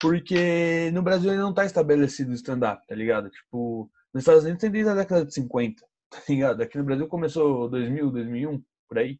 Porque 0.00 0.90
no 0.92 1.02
Brasil 1.02 1.30
ele 1.32 1.40
não 1.40 1.54
tá 1.54 1.64
estabelecido 1.64 2.30
o 2.30 2.34
stand-up, 2.34 2.84
tá 2.86 2.94
ligado? 2.94 3.30
Tipo, 3.30 3.90
nos 4.12 4.22
Estados 4.22 4.42
Unidos 4.44 4.60
tem 4.60 4.70
desde 4.70 4.90
a 4.90 4.94
década 4.94 5.24
de 5.24 5.32
50, 5.34 5.84
tá 6.10 6.22
ligado? 6.28 6.60
Aqui 6.62 6.76
no 6.78 6.84
Brasil 6.84 7.06
começou 7.08 7.68
2000, 7.68 8.10
2001, 8.10 8.62
por 8.88 8.98
aí. 8.98 9.18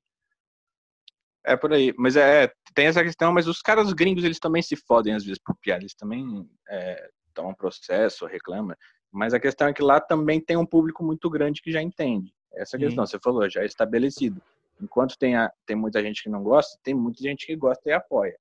É 1.44 1.56
por 1.56 1.72
aí. 1.72 1.92
Mas 1.98 2.16
é, 2.16 2.52
tem 2.74 2.86
essa 2.86 3.02
questão, 3.02 3.32
mas 3.32 3.46
os 3.48 3.60
caras 3.60 3.92
gringos, 3.92 4.24
eles 4.24 4.38
também 4.38 4.62
se 4.62 4.76
fodem 4.76 5.14
às 5.14 5.24
vezes 5.24 5.40
por 5.44 5.56
piada. 5.56 5.82
Eles 5.82 5.94
também 5.94 6.24
é, 6.68 7.08
tomam 7.34 7.54
processo, 7.54 8.26
reclamam. 8.26 8.76
Mas 9.12 9.34
a 9.34 9.38
questão 9.40 9.68
é 9.68 9.74
que 9.74 9.82
lá 9.82 10.00
também 10.00 10.40
tem 10.40 10.56
um 10.56 10.64
público 10.64 11.04
muito 11.04 11.28
grande 11.28 11.60
que 11.60 11.70
já 11.70 11.82
entende. 11.82 12.34
Essa 12.54 12.76
é 12.76 12.78
a 12.78 12.80
Sim. 12.80 12.86
questão, 12.86 13.06
você 13.06 13.18
falou, 13.18 13.48
já 13.48 13.62
é 13.62 13.66
estabelecido. 13.66 14.40
Enquanto 14.80 15.18
tem, 15.18 15.36
a, 15.36 15.52
tem 15.66 15.76
muita 15.76 16.02
gente 16.02 16.22
que 16.22 16.30
não 16.30 16.42
gosta, 16.42 16.78
tem 16.82 16.94
muita 16.94 17.22
gente 17.22 17.46
que 17.46 17.54
gosta 17.54 17.88
e 17.88 17.92
apoia. 17.92 18.36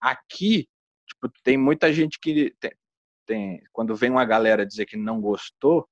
Aqui, 0.00 0.66
tipo, 1.06 1.30
tem 1.44 1.56
muita 1.58 1.92
gente 1.92 2.18
que 2.18 2.54
tem, 2.58 2.72
tem- 3.26 3.62
quando 3.72 3.94
vem 3.94 4.10
uma 4.10 4.24
galera 4.24 4.64
dizer 4.64 4.86
que 4.86 4.96
não 4.96 5.20
gostou, 5.20 5.86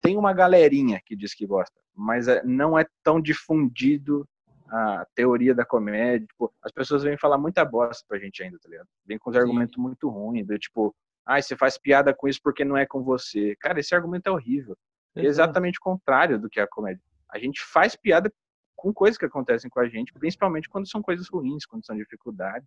tem 0.00 0.16
uma 0.16 0.32
galerinha 0.32 1.00
que 1.04 1.14
diz 1.16 1.34
que 1.34 1.46
gosta, 1.46 1.80
mas 1.94 2.26
é- 2.28 2.42
não 2.44 2.76
é 2.78 2.84
tão 3.02 3.20
difundido 3.20 4.28
a 4.70 5.06
teoria 5.14 5.54
da 5.54 5.64
comédia. 5.64 6.26
Tipo, 6.26 6.52
as 6.62 6.70
pessoas 6.72 7.02
vêm 7.02 7.16
falar 7.16 7.38
muita 7.38 7.64
bosta 7.64 8.04
pra 8.08 8.18
gente 8.18 8.42
ainda, 8.42 8.58
tá 8.58 8.68
ligado? 8.68 8.88
Vem 9.06 9.18
com 9.18 9.30
os 9.30 9.36
Sim. 9.36 9.40
argumentos 9.42 9.76
muito 9.76 10.08
ruins, 10.08 10.46
do 10.46 10.58
tipo, 10.58 10.94
ah, 11.28 11.42
você 11.42 11.54
faz 11.54 11.76
piada 11.76 12.14
com 12.14 12.26
isso 12.26 12.40
porque 12.42 12.64
não 12.64 12.74
é 12.74 12.86
com 12.86 13.02
você. 13.02 13.54
Cara, 13.56 13.78
esse 13.78 13.94
argumento 13.94 14.26
é 14.28 14.32
horrível. 14.32 14.74
É 15.14 15.24
exatamente 15.26 15.78
o 15.78 15.82
contrário 15.82 16.38
do 16.38 16.48
que 16.48 16.58
é 16.58 16.62
a 16.62 16.66
comédia. 16.66 17.02
A 17.30 17.38
gente 17.38 17.60
faz 17.62 17.94
piada 17.94 18.32
com 18.74 18.94
coisas 18.94 19.18
que 19.18 19.26
acontecem 19.26 19.68
com 19.68 19.78
a 19.78 19.86
gente, 19.86 20.10
principalmente 20.14 20.70
quando 20.70 20.88
são 20.88 21.02
coisas 21.02 21.28
ruins, 21.28 21.66
quando 21.66 21.84
são 21.84 21.94
dificuldades. 21.94 22.66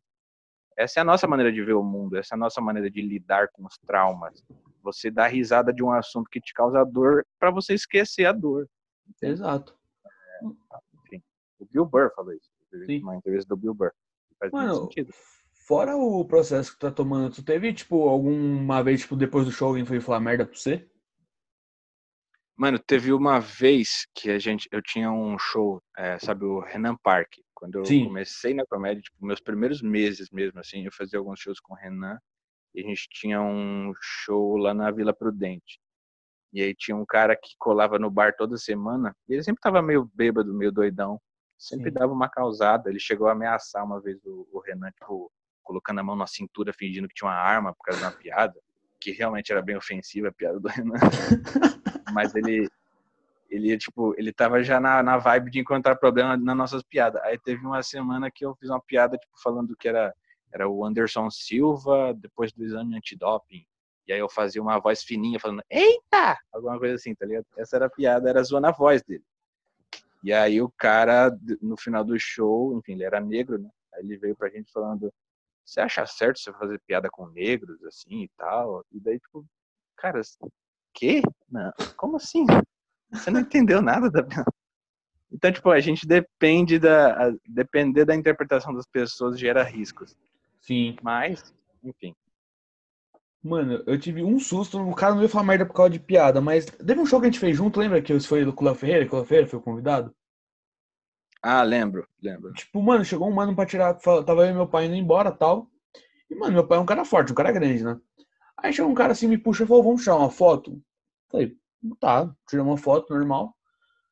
Essa 0.77 0.99
é 0.99 1.01
a 1.01 1.03
nossa 1.03 1.27
maneira 1.27 1.51
de 1.51 1.63
ver 1.63 1.73
o 1.73 1.83
mundo, 1.83 2.17
essa 2.17 2.35
é 2.35 2.37
a 2.37 2.39
nossa 2.39 2.61
maneira 2.61 2.91
de 2.91 3.01
lidar 3.01 3.47
com 3.47 3.65
os 3.65 3.79
traumas. 3.79 4.43
Você 4.83 5.09
dá 5.09 5.25
risada 5.25 5.73
de 5.73 5.83
um 5.83 5.91
assunto 5.91 6.29
que 6.29 6.39
te 6.39 6.53
causa 6.53 6.83
dor 6.83 7.25
para 7.39 7.49
você 7.49 7.73
esquecer 7.73 8.25
a 8.25 8.31
dor. 8.31 8.69
entende? 9.07 9.33
Exato. 9.33 9.75
O 11.59 11.65
Bill 11.65 11.85
Burr 11.85 12.11
falou 12.15 12.33
isso. 12.33 12.51
Sim. 12.85 13.01
Uma 13.01 13.15
entrevista 13.15 13.49
do 13.49 13.59
Bill 13.59 13.73
Burr. 13.73 13.91
Faz 14.39 14.51
muito 14.51 14.65
Mano, 14.67 14.81
sentido. 14.83 15.11
Fora 15.65 15.95
o 15.95 16.25
processo 16.25 16.71
que 16.71 16.77
tu 16.77 16.81
tá 16.81 16.91
tomando, 16.91 17.35
tu 17.35 17.43
teve, 17.43 17.73
tipo, 17.73 18.07
alguma 18.07 18.83
vez, 18.83 19.01
tipo, 19.01 19.15
depois 19.15 19.45
do 19.45 19.51
show 19.51 19.69
alguém 19.69 19.85
foi 19.85 19.99
falar 19.99 20.19
merda 20.19 20.45
pra 20.45 20.55
você? 20.55 20.87
Mano, 22.55 22.77
teve 22.77 23.11
uma 23.11 23.39
vez 23.39 24.05
que 24.13 24.29
a 24.29 24.37
gente, 24.37 24.67
eu 24.71 24.81
tinha 24.81 25.11
um 25.11 25.37
show, 25.39 25.81
é, 25.97 26.19
sabe, 26.19 26.45
o 26.45 26.59
Renan 26.59 26.95
Park. 27.01 27.33
Quando 27.55 27.79
eu 27.79 27.85
Sim. 27.85 28.05
comecei 28.05 28.53
na 28.53 28.65
comédia, 28.65 29.01
tipo, 29.01 29.25
meus 29.25 29.39
primeiros 29.39 29.81
meses 29.81 30.29
mesmo, 30.29 30.59
assim, 30.59 30.85
eu 30.85 30.91
fazia 30.91 31.17
alguns 31.17 31.39
shows 31.39 31.59
com 31.59 31.73
o 31.73 31.77
Renan. 31.77 32.19
E 32.73 32.81
a 32.81 32.83
gente 32.83 33.07
tinha 33.09 33.41
um 33.41 33.91
show 33.99 34.57
lá 34.57 34.73
na 34.73 34.91
Vila 34.91 35.13
Prudente. 35.13 35.79
E 36.53 36.61
aí 36.61 36.75
tinha 36.75 36.95
um 36.95 37.05
cara 37.05 37.35
que 37.35 37.55
colava 37.57 37.97
no 37.97 38.11
bar 38.11 38.35
toda 38.35 38.57
semana. 38.57 39.15
E 39.27 39.33
ele 39.33 39.43
sempre 39.43 39.61
tava 39.61 39.81
meio 39.81 40.09
bêbado, 40.13 40.53
meio 40.53 40.71
doidão. 40.71 41.19
Sempre 41.57 41.89
Sim. 41.89 41.95
dava 41.95 42.13
uma 42.13 42.29
causada. 42.29 42.89
Ele 42.89 42.99
chegou 42.99 43.27
a 43.27 43.31
ameaçar 43.31 43.83
uma 43.83 43.99
vez 44.01 44.23
o, 44.25 44.47
o 44.51 44.59
Renan, 44.59 44.91
tipo, 44.91 45.31
colocando 45.63 45.99
a 45.99 46.03
mão 46.03 46.15
na 46.15 46.27
cintura, 46.27 46.73
fingindo 46.73 47.07
que 47.07 47.13
tinha 47.13 47.29
uma 47.29 47.35
arma 47.35 47.73
por 47.73 47.83
causa 47.83 47.99
de 47.99 48.05
uma 48.05 48.11
piada. 48.11 48.59
Que 48.99 49.11
realmente 49.11 49.51
era 49.51 49.61
bem 49.61 49.75
ofensiva 49.75 50.29
a 50.29 50.31
piada 50.31 50.59
do 50.59 50.67
Renan. 50.67 50.95
Mas 52.13 52.35
ele, 52.35 52.69
ele, 53.49 53.77
tipo, 53.77 54.13
ele 54.17 54.31
tava 54.31 54.63
já 54.63 54.79
na, 54.79 55.01
na 55.01 55.17
vibe 55.17 55.51
de 55.51 55.59
encontrar 55.59 55.95
problema 55.95 56.37
nas 56.37 56.57
nossas 56.57 56.83
piadas. 56.83 57.21
Aí 57.23 57.37
teve 57.37 57.65
uma 57.65 57.81
semana 57.81 58.29
que 58.29 58.45
eu 58.45 58.55
fiz 58.55 58.69
uma 58.69 58.81
piada, 58.81 59.17
tipo, 59.17 59.33
falando 59.41 59.75
que 59.75 59.87
era, 59.87 60.13
era 60.53 60.69
o 60.69 60.85
Anderson 60.85 61.29
Silva 61.29 62.13
depois 62.13 62.51
do 62.51 62.63
exame 62.63 62.95
antidoping. 62.95 63.65
E 64.07 64.13
aí 64.13 64.19
eu 64.19 64.29
fazia 64.29 64.61
uma 64.61 64.79
voz 64.79 65.03
fininha 65.03 65.39
falando, 65.39 65.63
eita! 65.69 66.37
Alguma 66.51 66.77
coisa 66.77 66.95
assim, 66.95 67.15
tá 67.15 67.25
ligado? 67.25 67.45
Essa 67.57 67.77
era 67.77 67.85
a 67.85 67.89
piada, 67.89 68.29
era 68.29 68.41
a 68.41 68.71
voz 68.71 69.01
dele. 69.03 69.23
E 70.23 70.31
aí 70.31 70.61
o 70.61 70.69
cara, 70.69 71.35
no 71.61 71.75
final 71.75 72.03
do 72.03 72.17
show, 72.19 72.77
enfim, 72.77 72.93
ele 72.93 73.03
era 73.03 73.19
negro, 73.19 73.57
né? 73.57 73.69
Aí 73.93 74.03
ele 74.03 74.17
veio 74.17 74.35
pra 74.35 74.49
gente 74.49 74.71
falando, 74.71 75.11
você 75.65 75.81
acha 75.81 76.05
certo 76.05 76.39
você 76.39 76.51
fazer 76.53 76.81
piada 76.85 77.09
com 77.09 77.27
negros, 77.27 77.83
assim, 77.83 78.23
e 78.23 78.29
tal? 78.37 78.85
E 78.91 78.99
daí, 78.99 79.19
tipo, 79.19 79.45
cara, 79.97 80.21
quê? 80.93 81.21
Não, 81.49 81.71
como 81.97 82.17
assim? 82.17 82.45
Você 83.11 83.29
não 83.29 83.41
entendeu 83.41 83.81
nada 83.81 84.09
da 84.09 84.23
piada. 84.23 84.51
Então, 85.31 85.51
tipo, 85.51 85.69
a 85.69 85.79
gente 85.79 86.05
depende 86.05 86.77
da. 86.77 87.27
A, 87.27 87.33
depender 87.47 88.05
da 88.05 88.15
interpretação 88.15 88.73
das 88.73 88.85
pessoas 88.85 89.39
gera 89.39 89.63
riscos. 89.63 90.15
Sim. 90.59 90.97
Mas, 91.01 91.53
enfim. 91.83 92.13
Mano, 93.43 93.81
eu 93.87 93.97
tive 93.99 94.23
um 94.23 94.39
susto, 94.39 94.79
o 94.79 94.93
cara 94.93 95.15
não 95.15 95.23
ia 95.23 95.29
falar 95.29 95.45
merda 95.45 95.65
por 95.65 95.73
causa 95.73 95.89
de 95.89 95.99
piada, 95.99 96.39
mas 96.39 96.65
teve 96.65 96.99
um 96.99 97.05
show 97.07 97.19
que 97.19 97.25
a 97.25 97.29
gente 97.31 97.39
fez 97.39 97.57
junto, 97.57 97.79
lembra 97.79 97.99
que 97.99 98.19
foi 98.19 98.45
do 98.45 98.53
Clã 98.53 98.75
Ferreira, 98.75 99.03
que 99.03 99.09
Clã 99.09 99.25
Ferreira 99.25 99.49
foi 99.49 99.57
o 99.57 99.63
convidado? 99.63 100.13
Ah, 101.41 101.63
lembro, 101.63 102.07
lembro. 102.21 102.53
Tipo, 102.53 102.81
mano, 102.81 103.03
chegou 103.03 103.27
um 103.27 103.33
mano 103.33 103.55
pra 103.55 103.65
tirar, 103.65 103.93
tava 103.95 104.45
eu 104.45 104.51
e 104.51 104.53
meu 104.53 104.67
pai 104.67 104.85
indo 104.85 104.95
embora 104.95 105.31
tal. 105.31 105.67
E, 106.29 106.35
mano, 106.35 106.53
meu 106.53 106.67
pai 106.67 106.77
é 106.77 106.81
um 106.81 106.85
cara 106.85 107.03
forte, 107.03 107.31
um 107.31 107.35
cara 107.35 107.51
grande, 107.51 107.83
né? 107.83 107.97
Aí 108.57 108.71
chegou 108.71 108.91
um 108.91 108.95
cara 108.95 109.11
assim, 109.13 109.27
me 109.27 109.37
puxa 109.37 109.63
e 109.63 109.67
falou, 109.67 109.83
vamos 109.83 110.03
tirar 110.03 110.17
uma 110.17 110.29
foto? 110.29 110.79
Falei, 111.31 111.55
tá, 111.99 112.29
tirei 112.47 112.63
uma 112.63 112.77
foto 112.77 113.11
normal. 113.13 113.55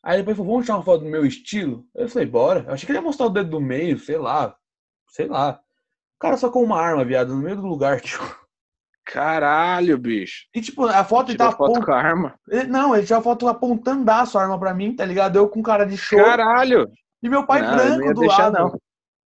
Aí 0.02 0.18
depois 0.18 0.36
falou, 0.38 0.54
vamos 0.54 0.66
tirar 0.66 0.78
uma 0.78 0.84
foto 0.84 1.04
do 1.04 1.10
meu 1.10 1.26
estilo? 1.26 1.86
Eu 1.94 2.10
falei, 2.10 2.28
bora. 2.28 2.64
Eu 2.68 2.74
achei 2.74 2.86
que 2.86 2.92
ele 2.92 2.98
ia 3.00 3.04
mostrar 3.04 3.28
o 3.28 3.30
dedo 3.30 3.50
do 3.52 3.62
meio, 3.62 4.00
sei 4.00 4.18
lá, 4.18 4.56
sei 5.10 5.28
lá. 5.28 5.60
O 6.16 6.20
cara 6.20 6.36
só 6.36 6.50
com 6.50 6.64
uma 6.64 6.82
arma, 6.82 7.06
viado, 7.06 7.36
no 7.36 7.42
meio 7.42 7.58
do 7.58 7.68
lugar, 7.68 8.02
tipo. 8.02 8.24
Caralho, 9.06 9.98
bicho. 9.98 10.46
E 10.54 10.62
tipo, 10.62 10.86
a 10.86 11.04
foto 11.04 11.32
ele 11.32 11.38
tava 11.38 11.52
foto 11.56 11.72
apont... 11.72 11.86
com 11.86 11.92
a 11.92 11.98
arma. 11.98 12.40
ele- 12.48 12.68
Não, 12.68 12.96
ele 12.96 13.06
tinha 13.06 13.18
a 13.20 13.22
foto 13.22 13.48
apontando 13.48 14.10
a 14.10 14.24
arma 14.36 14.60
pra 14.60 14.74
mim, 14.74 14.96
tá 14.96 15.04
ligado? 15.06 15.36
Eu 15.36 15.50
com 15.50 15.62
cara 15.64 15.86
de 15.86 15.98
show. 15.98 16.20
Caralho! 16.20 16.90
E 17.22 17.30
meu 17.30 17.46
pai 17.46 17.62
Não, 17.62 17.72
eu 17.72 17.76
não 17.78 17.86
branco 17.86 18.06
ia 18.08 18.14
do 18.14 18.20
deixar, 18.22 18.52
lado. 18.52 18.58
não. 18.72 18.80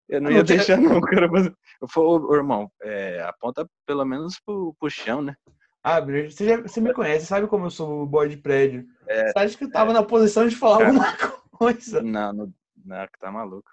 Eu 0.10 0.22
não 0.22 0.30
Não, 0.32 0.38
ia 0.38 0.44
deixar, 0.44 0.78
não, 0.78 1.00
cara. 1.02 1.28
Mas 1.28 1.48
eu 1.82 1.88
falei, 1.88 2.10
ô, 2.10 2.36
irmão, 2.36 2.72
é, 2.82 3.22
aponta 3.24 3.68
pelo 3.86 4.06
menos 4.06 4.40
pro, 4.46 4.76
pro 4.80 4.90
chão, 4.90 5.22
né? 5.22 5.36
Ah, 5.84 6.02
você, 6.02 6.46
já- 6.46 6.62
você 6.62 6.82
me 6.82 6.94
conhece, 6.94 7.26
sabe 7.26 7.48
como 7.48 7.66
eu 7.66 7.70
sou 7.72 8.06
boy 8.06 8.28
de 8.28 8.38
prédio. 8.38 8.86
É, 9.08 9.32
você 9.32 9.40
acha 9.40 9.58
que 9.58 9.64
eu 9.66 9.72
tava 9.72 9.94
na 9.94 10.04
posição 10.04 10.48
de 10.48 10.56
falar 10.56 10.80
Cara. 10.80 10.90
alguma 10.90 11.18
coisa? 11.52 12.02
Não, 12.02 12.34
não, 12.34 12.54
não, 12.86 13.06
que 13.08 13.20
tá 13.20 13.32
maluco. 13.32 13.70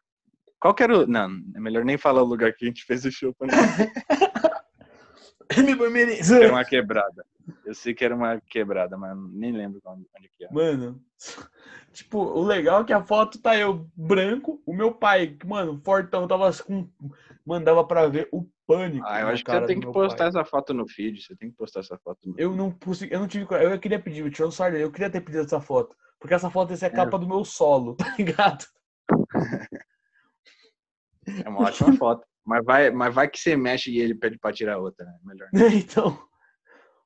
Qual 0.60 0.74
que 0.74 0.82
era 0.82 0.98
o. 1.00 1.06
Não, 1.06 1.28
é 1.54 1.60
melhor 1.60 1.84
nem 1.84 1.98
falar 1.98 2.22
o 2.22 2.26
lugar 2.26 2.52
que 2.54 2.64
a 2.64 2.68
gente 2.68 2.84
fez 2.84 3.04
o 3.04 3.10
show 3.10 3.34
pra 3.34 3.48
não. 3.48 3.54
Me. 5.90 6.18
Era 6.42 6.52
uma 6.52 6.64
quebrada. 6.64 7.24
Eu 7.64 7.74
sei 7.74 7.94
que 7.94 8.04
era 8.04 8.14
uma 8.14 8.40
quebrada, 8.40 8.96
mas 8.96 9.16
nem 9.32 9.52
lembro 9.52 9.80
onde, 9.86 10.06
onde 10.16 10.28
que 10.28 10.44
era. 10.44 10.52
Mano, 10.52 11.00
tipo, 11.92 12.18
o 12.18 12.42
legal 12.42 12.82
é 12.82 12.84
que 12.84 12.92
a 12.92 13.02
foto 13.02 13.40
tá 13.40 13.56
eu 13.56 13.88
branco, 13.96 14.62
o 14.66 14.74
meu 14.74 14.92
pai, 14.92 15.36
mano, 15.44 15.80
fortão, 15.84 16.28
tava 16.28 16.50
com. 16.62 16.88
Mandava 17.46 17.84
pra 17.86 18.06
ver 18.06 18.28
o 18.32 18.48
pânico. 18.66 19.06
Ah, 19.06 19.20
eu 19.20 19.28
acho 19.28 19.44
que 19.44 19.50
você 19.50 19.66
tem 19.66 19.80
que 19.80 19.86
postar 19.86 20.16
pai. 20.16 20.28
essa 20.28 20.44
foto 20.44 20.72
no 20.72 20.88
feed. 20.88 21.22
Você 21.22 21.36
tem 21.36 21.50
que 21.50 21.56
postar 21.56 21.80
essa 21.80 21.98
foto 21.98 22.18
no 22.24 22.34
Eu 22.38 22.54
não 22.56 22.70
consegui, 22.70 23.12
eu 23.12 23.20
não 23.20 23.28
tive. 23.28 23.46
Eu 23.50 23.78
queria 23.78 24.00
pedir, 24.00 24.24
o 24.24 24.50
sardo 24.50 24.72
dele, 24.72 24.84
eu 24.84 24.92
queria 24.92 25.10
ter 25.10 25.20
pedido 25.20 25.44
essa 25.44 25.60
foto. 25.60 25.94
Porque 26.18 26.34
essa 26.34 26.50
foto 26.50 26.70
ia 26.70 26.76
ser 26.76 26.86
a 26.86 26.90
capa 26.90 27.18
do 27.18 27.28
meu 27.28 27.44
solo, 27.44 27.96
tá 28.00 28.14
ligado? 28.16 28.64
É 31.44 31.48
uma 31.48 31.60
ótima 31.60 31.92
foto. 31.96 32.24
Mas 32.44 32.64
vai, 32.64 32.90
mas 32.90 33.14
vai 33.14 33.28
que 33.28 33.38
você 33.38 33.56
mexe 33.56 33.90
e 33.90 33.98
ele 33.98 34.14
pede 34.14 34.38
pra 34.38 34.52
tirar 34.52 34.78
outra, 34.78 35.04
né? 35.04 35.18
Melhor. 35.22 35.48
Então. 35.74 36.18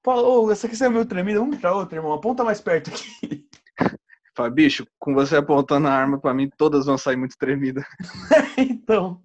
Fala, 0.09 0.23
ô, 0.23 0.51
essa 0.51 0.67
aqui 0.67 0.75
você 0.75 0.87
é 0.87 0.89
meio 0.89 1.05
tremida, 1.05 1.39
vamos 1.39 1.59
tirar 1.59 1.75
outra, 1.75 1.99
irmão. 1.99 2.15
Aponta 2.15 2.43
mais 2.43 2.63
perto 2.63 2.89
aqui. 2.89 3.47
Fala, 4.35 4.49
bicho, 4.49 4.87
com 4.99 5.13
você 5.13 5.37
apontando 5.37 5.87
a 5.87 5.93
arma 5.93 6.19
pra 6.19 6.33
mim, 6.33 6.49
todas 6.57 6.87
vão 6.87 6.97
sair 6.97 7.17
muito 7.17 7.37
tremidas. 7.37 7.85
então. 8.57 9.23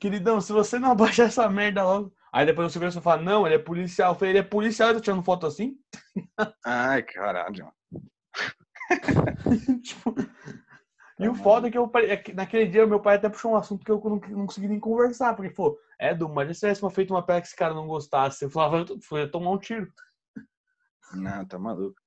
Queridão, 0.00 0.40
se 0.40 0.54
você 0.54 0.78
não 0.78 0.92
abaixar 0.92 1.26
essa 1.26 1.46
merda 1.50 1.84
logo. 1.84 2.14
Aí 2.32 2.46
depois 2.46 2.68
o 2.68 2.70
segurança 2.70 3.02
fala, 3.02 3.20
não, 3.20 3.44
ele 3.44 3.56
é 3.56 3.58
policial. 3.58 4.12
Eu 4.12 4.18
falei, 4.18 4.32
ele 4.32 4.38
é 4.38 4.42
policial 4.42 4.90
e 4.90 4.94
tá 4.94 5.00
tirando 5.00 5.22
foto 5.22 5.46
assim? 5.46 5.76
Ai, 6.64 7.02
caralho. 7.02 7.70
tipo. 9.84 10.14
E 11.24 11.28
o 11.28 11.34
foda 11.34 11.68
é 11.68 11.70
que, 11.70 11.78
eu, 11.78 11.90
é 11.94 12.16
que 12.16 12.32
naquele 12.32 12.66
dia 12.66 12.86
meu 12.86 13.00
pai 13.00 13.16
até 13.16 13.28
puxou 13.28 13.52
um 13.52 13.56
assunto 13.56 13.84
que 13.84 13.90
eu 13.90 14.00
não, 14.04 14.20
não 14.36 14.46
consegui 14.46 14.68
nem 14.68 14.80
conversar. 14.80 15.34
Porque, 15.34 15.50
pô, 15.50 15.78
é, 15.98 16.14
Du, 16.14 16.28
mas 16.28 16.48
se 16.56 16.60
tivesse 16.60 16.90
feito 16.90 17.12
uma 17.12 17.24
pega 17.24 17.40
que 17.42 17.46
esse 17.48 17.56
cara 17.56 17.74
não 17.74 17.86
gostasse? 17.86 18.44
Eu 18.44 18.50
falava, 18.50 18.84
eu 19.10 19.18
ia 19.18 19.30
tomar 19.30 19.50
um 19.50 19.58
tiro. 19.58 19.92
Não, 21.14 21.44
tá 21.46 21.58
maluco. 21.58 22.00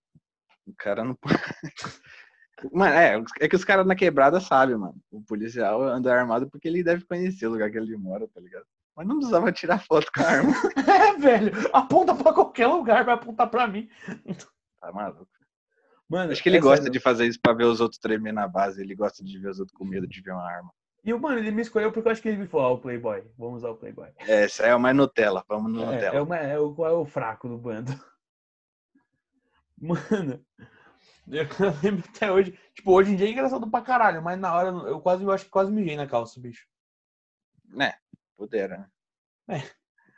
O 0.68 0.74
cara 0.78 1.04
não 1.04 1.16
pode. 1.16 1.36
Mano, 2.72 2.96
é, 2.96 3.22
é 3.42 3.48
que 3.50 3.56
os 3.56 3.66
caras 3.66 3.86
na 3.86 3.96
quebrada 3.96 4.40
sabem, 4.40 4.78
mano. 4.78 4.96
O 5.12 5.22
policial 5.22 5.84
anda 5.84 6.14
armado 6.14 6.50
porque 6.50 6.68
ele 6.68 6.84
deve 6.84 7.04
conhecer 7.06 7.48
o 7.48 7.52
lugar 7.52 7.70
que 7.70 7.78
ele 7.78 7.98
mora, 7.98 8.28
tá 8.30 8.40
ligado? 8.40 8.66
Mas 8.96 9.06
não 9.06 9.18
precisava 9.18 9.52
tirar 9.52 9.84
foto 9.84 10.10
com 10.14 10.22
a 10.22 10.26
arma. 10.26 10.54
É, 10.88 11.18
velho, 11.18 11.52
aponta 11.74 12.16
pra 12.16 12.34
qualquer 12.34 12.68
lugar, 12.68 13.04
vai 13.04 13.16
apontar 13.16 13.50
pra 13.50 13.68
mim. 13.68 13.90
Tá 14.80 14.92
maluco. 14.92 15.28
Mano, 16.08 16.32
Acho 16.32 16.44
que 16.44 16.50
ele 16.50 16.58
é 16.58 16.62
gosta 16.62 16.84
sério. 16.84 16.92
de 16.94 17.00
fazer 17.00 17.26
isso 17.26 17.40
pra 17.42 17.54
ver 17.54 17.64
os 17.64 17.82
outros 17.82 18.00
tremer 18.00 18.32
na 18.32 18.48
base. 18.48 18.82
Ele 18.82 18.94
gosta 18.96 19.24
de 19.24 19.40
ver 19.40 19.50
os 19.50 19.60
outros 19.60 19.76
com 19.78 19.84
medo 19.86 20.08
de 20.08 20.22
ver 20.22 20.32
uma 20.32 20.44
arma. 20.48 20.72
E, 21.04 21.14
mano, 21.14 21.38
ele 21.40 21.52
me 21.52 21.62
escolheu 21.62 21.92
porque 21.92 22.08
eu 22.08 22.12
acho 22.12 22.22
que 22.22 22.28
ele 22.30 22.38
me 22.38 22.48
falou, 22.48 22.66
ah, 22.68 22.72
o 22.72 22.78
Playboy, 22.80 23.24
vamos 23.38 23.58
usar 23.58 23.70
o 23.70 23.76
Playboy. 23.78 24.10
É, 24.20 24.44
aí 24.44 24.70
é 24.70 24.76
o 24.76 24.80
mais 24.80 24.96
Nutella. 24.96 25.44
Vamos 25.48 25.72
no 25.72 25.82
É, 25.84 25.86
Nutella. 25.86 26.18
é, 26.18 26.22
uma, 26.22 26.38
é, 26.38 26.60
o, 26.60 26.74
qual 26.74 26.90
é 26.90 26.94
o 26.94 27.06
fraco 27.06 27.48
do 27.48 27.58
bando. 27.58 27.92
Mano, 29.78 30.44
eu 31.28 31.44
lembro 31.84 32.04
até 32.10 32.32
hoje. 32.32 32.58
Tipo, 32.74 32.92
hoje 32.94 33.12
em 33.12 33.16
dia 33.16 33.28
é 33.28 33.32
engraçado 33.32 33.70
pra 33.70 33.82
caralho, 33.82 34.22
mas 34.22 34.40
na 34.40 34.54
hora 34.56 34.70
eu 34.70 35.00
quase, 35.02 35.24
eu 35.24 35.32
acho 35.32 35.46
que 35.46 35.52
quase 35.52 35.72
mijei 35.72 35.96
na 35.96 36.08
calça, 36.08 36.40
bicho. 36.40 36.66
Né? 37.68 37.94
Pudera, 38.38 38.90
né? 39.48 39.64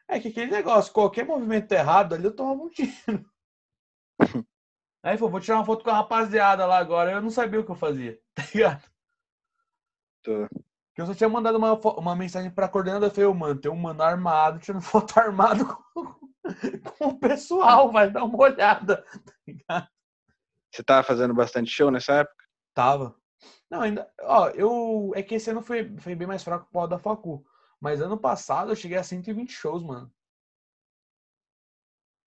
É 0.07 0.19
que 0.19 0.29
aquele 0.29 0.51
negócio, 0.51 0.93
qualquer 0.93 1.25
movimento 1.25 1.71
errado 1.71 2.13
ali 2.15 2.25
eu 2.25 2.35
tomava 2.35 2.61
um 2.61 2.69
tiro. 2.69 2.91
Aí 5.03 5.17
falou, 5.17 5.31
vou 5.31 5.39
tirar 5.39 5.57
uma 5.57 5.65
foto 5.65 5.83
com 5.83 5.89
a 5.89 5.93
rapaziada 5.93 6.65
lá 6.65 6.77
agora. 6.77 7.11
Eu 7.11 7.21
não 7.21 7.29
sabia 7.29 7.59
o 7.59 7.63
que 7.65 7.71
eu 7.71 7.75
fazia, 7.75 8.19
tá 8.35 8.43
ligado? 8.53 8.83
Tô- 10.23 10.47
Porque 10.49 11.01
eu 11.01 11.05
só 11.05 11.13
tinha 11.13 11.29
mandado 11.29 11.57
uma, 11.57 11.73
uma 11.73 12.15
mensagem 12.15 12.51
pra 12.51 12.67
coordenadora. 12.67 13.11
Eu 13.11 13.15
falei, 13.15 13.33
mano, 13.33 13.59
tem 13.59 13.71
um 13.71 13.75
mano 13.75 14.01
armado, 14.01 14.59
tirando 14.59 14.81
foto 14.83 15.17
armado 15.19 15.65
com, 15.93 16.15
com 16.97 17.05
o 17.07 17.19
pessoal, 17.19 17.91
vai 17.91 18.09
dar 18.11 18.23
uma 18.23 18.37
olhada. 18.37 19.05
Você 20.71 20.83
tava 20.83 21.03
fazendo 21.03 21.33
bastante 21.33 21.69
show 21.71 21.89
nessa 21.89 22.13
época? 22.13 22.45
Tava. 22.73 23.15
Não, 23.69 23.81
ainda. 23.81 24.11
Ó, 24.21 24.49
eu. 24.49 25.11
É 25.15 25.21
que 25.23 25.35
esse 25.35 25.49
ano 25.49 25.61
foi, 25.61 25.95
foi 25.99 26.15
bem 26.15 26.27
mais 26.27 26.43
fraco 26.43 26.67
pro 26.71 26.87
da 26.87 26.97
Facu. 26.99 27.45
Mas 27.79 28.01
ano 28.01 28.17
passado 28.17 28.71
eu 28.71 28.75
cheguei 28.75 28.97
a 28.97 29.03
120 29.03 29.51
shows, 29.51 29.83
mano. 29.83 30.11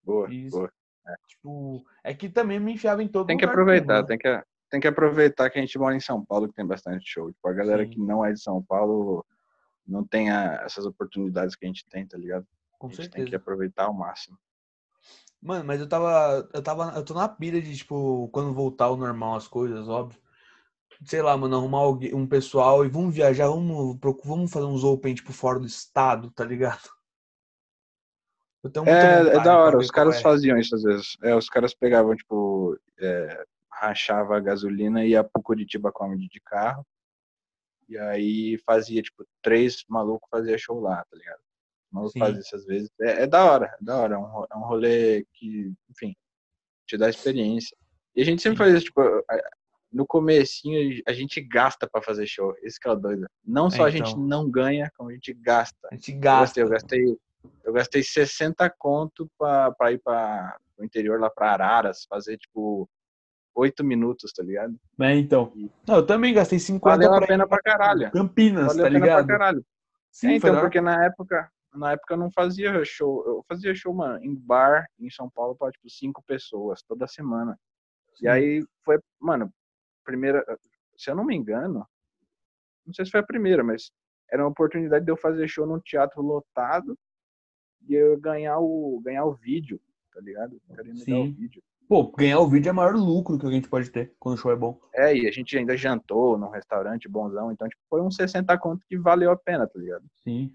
Boa, 0.03 0.33
Isso. 0.33 0.57
boa. 0.57 0.73
Tipo, 1.27 1.85
é 2.05 2.15
que 2.15 2.29
também 2.29 2.61
me 2.61 2.73
enfiava 2.75 3.03
em 3.03 3.09
todo 3.09 3.27
Tem 3.27 3.37
que 3.39 3.45
aproveitar, 3.45 4.03
né? 4.03 4.07
tem 4.07 4.19
que, 4.19 4.43
tem 4.71 4.81
que 4.81 4.89
aproveitar 4.89 5.51
que 5.51 5.59
a 5.59 5.63
gente 5.63 5.79
mora 5.79 5.95
em 5.97 6.01
São 6.01 6.25
Paulo, 6.25 6.49
que 6.49 6.55
tem 6.55 6.67
bastante 6.67 7.09
show. 7.09 7.31
Tipo, 7.33 7.49
a 7.49 7.53
galera 7.53 7.85
Sim. 7.85 7.91
que 7.91 7.99
não 8.01 8.25
é 8.25 8.33
de 8.33 8.41
São 8.41 8.63
Paulo 8.63 9.25
não 9.87 10.05
tem 10.07 10.31
a- 10.31 10.63
essas 10.65 10.87
oportunidades 10.87 11.57
que 11.57 11.65
a 11.65 11.69
gente 11.69 11.85
tem, 11.89 12.07
tá 12.07 12.17
ligado? 12.17 12.47
Com 12.79 12.87
a 12.87 12.91
gente 12.91 12.99
tem 12.99 13.07
certeza. 13.11 13.29
que 13.31 13.37
aproveitar 13.37 13.85
ao 13.85 13.95
máximo. 13.95 14.39
Mano, 15.43 15.65
mas 15.65 15.81
eu 15.81 15.89
tava. 15.89 16.49
Eu 16.53 16.63
tava. 16.63 16.93
Eu 16.95 17.03
tô 17.05 17.15
na 17.15 17.27
pilha 17.29 17.61
de, 17.63 17.75
tipo, 17.75 18.29
quando 18.29 18.53
voltar 18.53 18.87
ao 18.87 18.97
normal 18.97 19.37
as 19.37 19.49
coisas, 19.49 19.89
óbvio. 19.89 20.21
Sei 21.07 21.23
lá, 21.23 21.35
mano, 21.35 21.57
arrumar 21.57 21.89
um 21.89 22.27
pessoal 22.27 22.85
e 22.85 22.89
vamos 22.89 23.15
viajar, 23.15 23.49
vamos, 23.49 23.99
vamos 24.23 24.51
fazer 24.51 24.67
uns 24.67 24.85
open, 24.85 25.15
tipo, 25.15 25.33
fora 25.33 25.59
do 25.59 25.67
estado, 25.67 26.31
tá 26.31 26.45
ligado? 26.45 26.91
Eu 28.63 28.85
É, 28.87 29.37
é 29.37 29.43
da 29.43 29.59
hora, 29.59 29.79
os 29.79 29.91
caras 29.91 30.17
é. 30.17 30.21
faziam 30.21 30.59
isso 30.59 30.75
às 30.75 30.83
vezes. 30.83 31.17
É, 31.23 31.35
os 31.35 31.49
caras 31.49 31.75
pegavam, 31.75 32.15
tipo, 32.15 32.79
é, 32.99 33.45
rachava 33.73 34.37
a 34.37 34.41
gasolina 34.41 35.05
e 35.05 35.11
ia 35.11 35.25
pro 35.25 35.43
Curitiba 35.43 35.91
Comedy 35.91 36.29
de 36.29 36.41
carro. 36.41 36.85
E 37.89 37.99
aí 37.99 38.59
fazia, 38.67 39.03
tipo, 39.03 39.25
três 39.43 39.85
malucos 39.89 40.29
fazia 40.31 40.59
show 40.59 40.79
lá, 40.79 41.05
tá 41.11 41.17
ligado? 41.17 41.41
Os 41.41 41.93
malucos 41.93 42.19
fazem 42.19 42.41
isso 42.41 42.55
às 42.57 42.65
vezes. 42.67 42.91
É, 43.01 43.23
é 43.23 43.27
da 43.27 43.45
hora, 43.45 43.67
é 43.67 43.85
da 43.85 43.97
hora. 43.97 44.15
É 44.15 44.19
um, 44.19 44.45
é 44.53 44.57
um 44.57 44.67
rolê 44.67 45.27
que, 45.33 45.73
enfim, 45.91 46.15
te 46.87 46.97
dá 46.97 47.09
experiência. 47.09 47.77
E 48.15 48.23
a 48.23 48.25
gente 48.25 48.43
sempre 48.43 48.59
Sim. 48.59 48.65
faz 48.65 48.75
isso, 48.75 48.85
tipo, 48.87 49.01
no 49.93 50.07
comecinho 50.07 51.03
a 51.07 51.13
gente 51.13 51.41
gasta 51.41 51.89
pra 51.89 52.03
fazer 52.03 52.27
show. 52.27 52.55
Esse 52.63 52.79
que 52.79 52.89
é 52.89 52.93
o 52.93 52.97
doido. 52.97 53.27
Não 53.45 53.71
só 53.71 53.85
a 53.85 53.91
gente 53.91 54.11
então. 54.11 54.23
não 54.23 54.49
ganha, 54.49 54.91
como 54.97 55.11
a 55.11 55.13
gente 55.13 55.33
gasta. 55.33 55.89
A 55.91 55.95
gente 55.95 56.13
Eu 56.13 56.21
gasta. 56.21 56.61
gastei, 56.61 56.63
eu 56.63 56.69
gastei, 56.69 57.19
eu 57.65 57.73
gastei 57.73 58.03
60 58.03 58.69
conto 58.79 59.31
pra, 59.39 59.71
pra 59.73 59.93
ir 59.93 59.99
pra, 59.99 60.57
pro 60.77 60.85
interior 60.85 61.21
lá 61.21 61.31
pra 61.31 61.53
Araras, 61.53 62.05
fazer 62.09 62.37
tipo 62.37 62.89
8 63.55 63.85
minutos, 63.85 64.33
tá 64.33 64.43
ligado? 64.43 64.79
É, 65.01 65.15
então. 65.17 65.53
Não, 65.87 65.97
eu 65.97 66.07
também 66.07 66.33
gastei 66.35 66.59
50 66.59 66.97
Valeu 66.97 67.15
a 67.15 67.19
pra 67.19 67.27
pena 67.27 67.45
ir 67.45 67.49
pra 67.49 67.61
caralho. 67.61 68.11
Campinas, 68.11 68.67
Valeu 68.67 68.83
tá 68.83 68.89
a 68.89 68.93
pena 68.93 69.05
ligado? 69.05 69.27
pra 69.27 69.39
caralho. 69.39 69.67
Sim, 70.11 70.29
É, 70.29 70.37
então, 70.37 70.61
porque 70.61 70.81
na 70.81 71.05
época, 71.05 71.51
na 71.75 71.93
época 71.93 72.15
eu 72.15 72.19
não 72.19 72.31
fazia 72.33 72.85
show. 72.85 73.25
Eu 73.27 73.45
fazia 73.49 73.75
show, 73.75 73.95
mano, 73.95 74.23
em 74.25 74.35
bar 74.35 74.87
em 74.99 75.11
São 75.11 75.31
Paulo 75.31 75.55
para 75.57 75.71
tipo 75.71 75.89
cinco 75.89 76.23
pessoas 76.27 76.83
toda 76.83 77.07
semana. 77.07 77.59
E 78.21 78.29
aí 78.29 78.65
foi, 78.85 78.99
mano, 79.21 79.53
primeira, 80.05 80.45
se 80.97 81.11
eu 81.11 81.15
não 81.15 81.25
me 81.25 81.35
engano, 81.35 81.87
não 82.85 82.93
sei 82.93 83.05
se 83.05 83.11
foi 83.11 83.21
a 83.21 83.27
primeira, 83.27 83.63
mas 83.63 83.91
era 84.31 84.43
uma 84.43 84.51
oportunidade 84.51 85.05
de 85.05 85.11
eu 85.11 85.17
fazer 85.17 85.47
show 85.49 85.67
num 85.67 85.81
teatro 85.81 86.21
lotado 86.23 86.99
e 87.89 88.17
ganhar 88.17 88.59
o 88.59 89.01
ganhar 89.05 89.25
o 89.25 89.33
vídeo, 89.33 89.81
tá 90.15 90.21
ligado? 90.21 90.61
Queria 90.69 90.95
me 90.95 91.05
dar 91.05 91.19
o 91.19 91.25
Sim. 91.27 91.33
vídeo. 91.33 91.63
Pô, 91.89 92.13
ganhar 92.13 92.39
o 92.39 92.49
vídeo 92.49 92.69
é 92.69 92.73
o 92.73 92.75
maior 92.75 92.95
lucro 92.95 93.39
que 93.39 93.47
a 93.47 93.51
gente 93.51 93.69
pode 93.69 93.91
ter 93.91 94.15
quando 94.19 94.37
o 94.37 94.39
show 94.39 94.53
é 94.53 94.57
bom. 94.57 94.81
É, 94.95 95.17
e 95.17 95.27
a 95.27 95.33
gente 95.33 95.59
ainda 95.59 95.77
jantou 95.77 96.39
num 96.39 96.51
restaurante 96.51 97.09
bonzão, 97.09 97.51
então 97.51 97.69
tipo, 97.69 97.83
foi 97.89 98.01
uns 98.01 98.15
60 98.15 98.57
conto 98.59 98.87
que 98.87 98.97
valeu 98.97 99.31
a 99.33 99.37
pena, 99.37 99.67
tá 99.67 99.79
ligado? 99.79 100.05
Sim. 100.23 100.55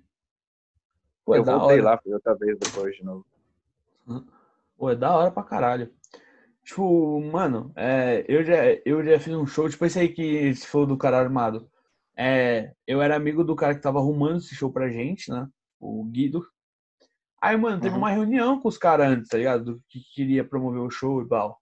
Pô, 1.26 1.36
é 1.36 1.40
eu 1.40 1.44
da 1.44 1.58
voltei 1.58 1.82
lá, 1.82 1.98
fui 1.98 2.14
outra 2.14 2.36
vez 2.36 2.58
depois 2.58 2.96
de 2.96 3.04
novo. 3.04 3.26
Pô, 4.78 4.90
é 4.90 4.96
da 4.96 5.16
hora 5.16 5.32
pra 5.32 5.44
caralho. 5.44 5.92
Tipo, 6.64 7.22
mano, 7.22 7.72
é, 7.76 8.26
eu, 8.28 8.44
já, 8.44 8.56
eu 8.86 9.04
já 9.04 9.20
fiz 9.20 9.34
um 9.34 9.46
show, 9.46 9.70
tipo 9.70 9.86
esse 9.86 10.00
aí 10.00 10.10
que 10.10 10.54
se 10.56 10.68
falou 10.68 10.88
do 10.88 10.98
cara 10.98 11.20
armado. 11.20 11.70
É, 12.18 12.74
eu 12.88 13.02
era 13.02 13.16
amigo 13.16 13.44
do 13.44 13.56
cara 13.56 13.76
que 13.76 13.82
tava 13.82 14.00
arrumando 14.00 14.38
esse 14.38 14.56
show 14.56 14.72
pra 14.72 14.90
gente, 14.90 15.30
né? 15.30 15.48
O 15.80 16.04
Guido. 16.06 16.48
Aí, 17.46 17.58
mano, 17.58 17.80
teve 17.80 17.94
Uhum. 17.94 18.02
uma 18.02 18.10
reunião 18.12 18.60
com 18.60 18.68
os 18.68 18.78
caras 18.78 19.08
antes, 19.08 19.30
tá 19.30 19.38
ligado? 19.38 19.64
Do 19.66 19.82
que 19.90 20.00
queria 20.14 20.44
promover 20.44 20.82
o 20.82 20.90
show 20.90 21.22
e 21.22 21.28
tal. 21.28 21.60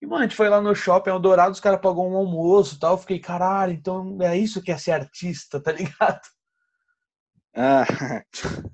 E, 0.00 0.06
mano, 0.06 0.20
a 0.20 0.22
gente 0.26 0.36
foi 0.36 0.48
lá 0.48 0.60
no 0.60 0.74
shopping 0.74 1.10
Eldorado, 1.10 1.52
os 1.52 1.60
caras 1.60 1.80
pagou 1.80 2.08
um 2.10 2.16
almoço 2.16 2.76
e 2.76 2.78
tal. 2.78 2.92
Eu 2.94 2.98
fiquei, 2.98 3.18
caralho, 3.18 3.72
então 3.72 4.18
é 4.22 4.36
isso 4.36 4.62
que 4.62 4.70
é 4.70 4.76
ser 4.76 4.92
artista, 4.92 5.60
tá 5.60 5.72
ligado? 5.72 6.20
Ah, 7.56 7.84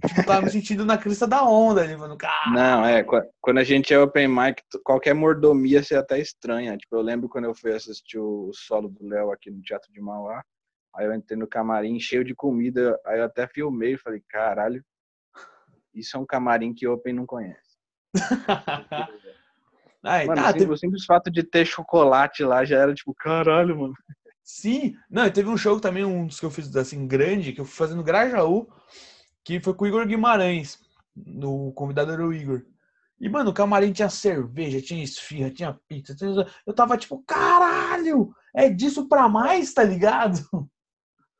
Tipo, 0.07 0.24
tava 0.24 0.43
me 0.43 0.51
sentindo 0.51 0.85
na 0.87 0.97
crista 0.97 1.26
da 1.26 1.45
onda 1.45 1.83
ali, 1.83 1.95
mano. 1.97 2.16
Cara, 2.16 2.51
não, 2.51 2.85
é, 2.85 3.03
qua- 3.05 3.26
quando 3.41 3.59
a 3.59 3.64
gente 3.64 3.93
é 3.93 3.99
open 3.99 4.26
mic, 4.28 4.62
qualquer 4.83 5.14
mordomia 5.14 5.83
você 5.83 5.95
até 5.95 6.18
estranha. 6.18 6.76
Tipo, 6.76 6.97
eu 6.97 7.03
lembro 7.03 7.28
quando 7.28 7.45
eu 7.45 7.55
fui 7.55 7.72
assistir 7.74 8.18
o 8.18 8.51
solo 8.55 8.89
do 8.89 9.07
Léo 9.07 9.31
aqui 9.31 9.51
no 9.51 9.61
Teatro 9.62 9.93
de 9.93 10.01
Mauá, 10.01 10.43
aí 10.97 11.07
eu 11.07 11.14
entrei 11.14 11.39
no 11.39 11.47
camarim 11.47 12.01
cheio 12.01 12.24
de 12.24 12.35
comida, 12.35 12.99
aí 13.07 13.18
eu 13.20 13.24
até 13.24 13.47
filmei 13.47 13.93
e 13.95 13.99
falei, 13.99 14.22
caralho, 14.28 14.83
isso 15.95 16.16
é 16.16 16.20
um 16.20 16.26
camarim 16.26 16.72
que 16.74 16.86
open 16.86 17.14
não 17.14 17.26
conhece. 17.26 17.76
Aí, 20.03 20.26
Mano, 20.26 20.43
tá, 20.43 20.49
assim, 20.49 20.59
teve- 20.61 20.72
o 20.72 20.76
simples 20.76 21.05
fato 21.05 21.30
de 21.30 21.43
ter 21.43 21.64
chocolate 21.66 22.43
lá 22.45 22.64
já 22.64 22.78
era 22.78 22.95
tipo, 22.95 23.14
caralho, 23.14 23.78
mano. 23.78 23.95
Sim, 24.43 24.97
não, 25.09 25.26
e 25.26 25.30
teve 25.30 25.49
um 25.49 25.57
show 25.57 25.78
também, 25.80 26.05
um 26.05 26.26
dos 26.26 26.41
que 26.41 26.47
eu 26.47 26.51
fiz 26.51 26.74
assim, 26.74 27.07
grande, 27.07 27.53
que 27.53 27.61
eu 27.61 27.64
fui 27.64 27.74
fazer 27.76 27.95
no 27.95 28.03
Grajaú, 28.03 28.66
que 29.45 29.61
foi 29.61 29.74
com 29.74 29.84
o 29.84 29.88
Igor 29.88 30.07
Guimarães. 30.07 30.78
No 31.14 31.72
convidado 31.72 32.11
era 32.12 32.26
o 32.26 32.32
Igor. 32.32 32.64
E, 33.20 33.28
mano, 33.28 33.51
o 33.51 33.55
camarim 33.55 33.93
tinha 33.93 34.09
cerveja, 34.09 34.80
tinha 34.80 35.05
esfirra, 35.05 35.51
tinha 35.51 35.78
pizza. 35.86 36.14
tinha- 36.16 36.47
Eu 36.66 36.72
tava 36.72 36.97
tipo, 36.97 37.22
caralho! 37.26 38.34
É 38.55 38.68
disso 38.70 39.07
pra 39.09 39.28
mais, 39.28 39.72
tá 39.74 39.84
ligado? 39.84 40.41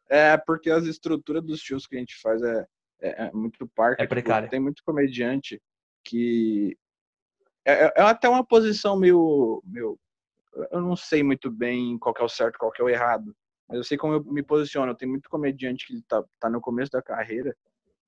É, 0.09 0.37
porque 0.37 0.71
as 0.71 0.85
estruturas 0.85 1.43
dos 1.43 1.61
shows 1.61 1.87
que 1.87 1.97
a 1.97 1.99
gente 1.99 2.21
faz 2.21 2.43
é, 2.43 2.67
é, 3.01 3.27
é 3.27 3.33
muito 3.33 3.67
parque. 3.69 4.03
É 4.03 4.07
precária. 4.07 4.49
tem 4.49 4.61
muito 4.61 4.83
comediante 4.85 5.61
que. 6.05 6.77
É, 7.65 7.87
é- 7.87 7.93
é 7.97 8.03
até 8.03 8.29
uma 8.29 8.45
posição 8.45 8.99
meio, 8.99 9.63
meio. 9.65 9.99
Eu 10.73 10.81
não 10.81 10.97
sei 10.97 11.23
muito 11.23 11.51
bem 11.51 11.99
qual 11.99 12.15
que 12.15 12.21
é 12.21 12.25
o 12.25 12.29
certo, 12.29 12.59
qual 12.59 12.73
que 12.73 12.81
é 12.81 12.85
o 12.85 12.89
errado. 12.89 13.35
Mas 13.69 13.79
eu 13.79 13.85
sei 13.85 13.97
como 13.97 14.15
eu 14.15 14.25
me 14.25 14.43
posiciono. 14.43 14.95
Tem 14.95 15.09
muito 15.09 15.29
comediante 15.31 15.87
que 15.87 16.03
tá, 16.03 16.25
tá 16.41 16.51
no 16.51 16.61
começo 16.61 16.91
da 16.91 17.01
carreira 17.01 17.57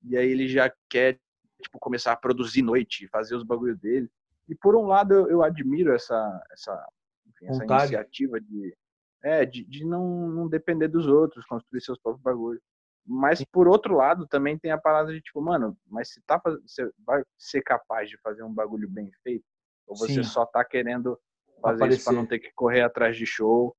e 0.03 0.17
aí 0.17 0.29
ele 0.29 0.47
já 0.47 0.71
quer 0.89 1.17
tipo, 1.61 1.79
começar 1.79 2.11
a 2.11 2.17
produzir 2.17 2.61
noite, 2.61 3.07
fazer 3.07 3.35
os 3.35 3.43
bagulhos 3.43 3.79
dele. 3.79 4.09
E 4.47 4.55
por 4.55 4.75
um 4.75 4.85
lado 4.85 5.13
eu, 5.13 5.29
eu 5.29 5.43
admiro 5.43 5.93
essa, 5.93 6.43
essa, 6.51 6.87
enfim, 7.27 7.45
essa 7.47 7.63
iniciativa 7.63 8.41
de, 8.41 8.75
é, 9.23 9.45
de, 9.45 9.63
de 9.63 9.85
não, 9.85 10.27
não 10.27 10.49
depender 10.49 10.89
dos 10.89 11.07
outros, 11.07 11.45
construir 11.45 11.81
seus 11.81 11.97
próprios 11.97 12.21
bagulhos. 12.21 12.61
Mas 13.05 13.43
por 13.43 13.67
outro 13.67 13.95
lado 13.95 14.25
também 14.27 14.57
tem 14.57 14.71
a 14.71 14.77
parada 14.77 15.11
de 15.11 15.21
tipo, 15.21 15.41
mano, 15.41 15.77
mas 15.85 16.13
se 16.13 16.21
tá, 16.21 16.41
você 16.65 16.89
vai 17.05 17.21
ser 17.37 17.61
capaz 17.61 18.09
de 18.09 18.17
fazer 18.19 18.43
um 18.43 18.53
bagulho 18.53 18.89
bem 18.89 19.11
feito? 19.21 19.43
Ou 19.85 19.95
você 19.97 20.23
Sim. 20.23 20.29
só 20.29 20.45
tá 20.45 20.63
querendo 20.63 21.19
fazer 21.61 21.89
isso 21.89 22.03
pra 22.05 22.13
não 22.13 22.21
Aparecer. 22.23 22.39
ter 22.41 22.47
que 22.47 22.53
correr 22.55 22.81
atrás 22.81 23.17
de 23.17 23.25
show? 23.25 23.75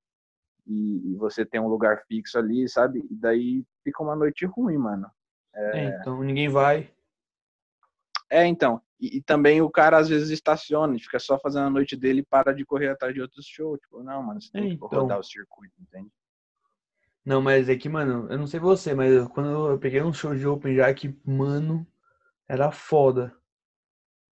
E, 0.66 1.12
e 1.12 1.16
você 1.16 1.44
tem 1.44 1.60
um 1.60 1.68
lugar 1.68 2.04
fixo 2.06 2.38
ali, 2.38 2.68
sabe? 2.68 3.06
E 3.10 3.14
daí 3.14 3.64
fica 3.82 4.02
uma 4.02 4.16
noite 4.16 4.44
ruim, 4.46 4.76
mano. 4.76 5.10
É, 5.54 5.88
então 6.00 6.22
ninguém 6.22 6.48
vai. 6.48 6.90
É, 8.30 8.46
então. 8.46 8.80
E, 9.00 9.18
e 9.18 9.22
também 9.22 9.60
o 9.60 9.70
cara 9.70 9.98
às 9.98 10.08
vezes 10.08 10.30
estaciona 10.30 10.96
e 10.96 11.00
fica 11.00 11.18
só 11.18 11.38
fazendo 11.38 11.66
a 11.66 11.70
noite 11.70 11.96
dele 11.96 12.20
e 12.20 12.24
para 12.24 12.52
de 12.52 12.64
correr 12.64 12.88
atrás 12.88 13.14
de 13.14 13.20
outros 13.20 13.46
shows. 13.46 13.78
Tipo, 13.80 14.02
não, 14.02 14.22
mano, 14.22 14.40
você 14.40 14.50
tem 14.50 14.68
que 14.68 14.74
Então. 14.74 14.88
rodar 14.88 15.18
o 15.18 15.22
circuito, 15.24 15.74
entende? 15.80 16.10
Não, 17.24 17.40
mas 17.42 17.68
é 17.68 17.76
que, 17.76 17.88
mano, 17.88 18.30
eu 18.30 18.38
não 18.38 18.46
sei 18.46 18.60
você, 18.60 18.94
mas 18.94 19.12
eu- 19.12 19.28
quando 19.28 19.70
eu 19.72 19.78
peguei 19.78 20.02
um 20.02 20.12
show 20.12 20.34
de 20.34 20.46
Open 20.46 20.76
que, 20.94 21.14
mano, 21.24 21.86
era 22.48 22.70
foda. 22.72 23.34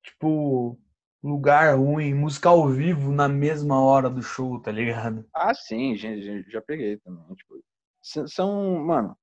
Tipo, 0.02 0.78
lugar 1.22 1.76
ruim, 1.76 2.14
música 2.14 2.48
ao 2.48 2.68
vivo 2.68 3.12
na 3.12 3.28
mesma 3.28 3.80
hora 3.82 4.08
do 4.08 4.22
show, 4.22 4.60
tá 4.60 4.72
ligado? 4.72 5.26
Ah, 5.34 5.54
sim, 5.54 5.94
gente, 5.96 6.50
já 6.50 6.60
peguei 6.62 6.96
também. 6.98 7.22
Tipo, 7.34 7.62
são, 8.28 8.78
mano, 8.84 9.16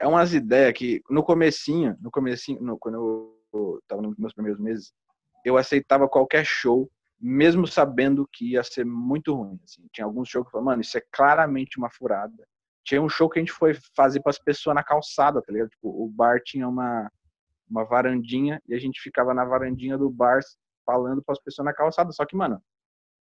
é 0.00 0.06
umas 0.08 0.34
ideias 0.34 0.74
que 0.74 1.02
no 1.10 1.22
comecinho, 1.24 1.96
no 2.00 2.10
comecinho, 2.10 2.62
no- 2.62 2.78
quando 2.78 2.96
eu 3.54 3.80
tava 3.88 4.02
nos 4.02 4.16
meus 4.18 4.34
primeiros 4.34 4.60
meses, 4.60 4.92
eu 5.44 5.56
aceitava 5.58 6.08
qualquer 6.08 6.44
show, 6.46 6.90
mesmo 7.20 7.66
sabendo 7.66 8.28
que 8.32 8.52
ia 8.52 8.62
ser 8.64 8.84
muito 8.84 9.34
ruim. 9.34 9.60
assim. 9.64 9.86
Tinha 9.92 10.04
alguns 10.06 10.28
shows 10.28 10.44
que 10.44 10.48
eu 10.48 10.52
falava, 10.52 10.70
mano, 10.72 10.82
isso 10.82 10.98
é 10.98 11.02
claramente 11.12 11.78
uma 11.78 11.90
furada. 11.90 12.46
Tinha 12.84 13.02
um 13.02 13.08
show 13.08 13.28
que 13.28 13.38
a 13.38 13.42
gente 13.42 13.52
foi 13.52 13.74
fazer 13.94 14.20
para 14.20 14.30
as 14.30 14.38
pessoas 14.38 14.74
na 14.74 14.82
calçada, 14.82 15.42
tá 15.42 15.52
ligado? 15.52 15.68
Tipo, 15.68 15.88
o 15.88 16.08
bar 16.08 16.40
tinha 16.42 16.66
uma, 16.66 17.10
uma 17.68 17.84
varandinha 17.84 18.62
e 18.66 18.74
a 18.74 18.78
gente 18.78 19.00
ficava 19.00 19.34
na 19.34 19.44
varandinha 19.44 19.98
do 19.98 20.08
bar 20.08 20.40
falando 20.86 21.22
para 21.22 21.34
as 21.34 21.40
pessoas 21.40 21.66
na 21.66 21.74
calçada. 21.74 22.10
Só 22.12 22.24
que, 22.24 22.34
mano, 22.34 22.62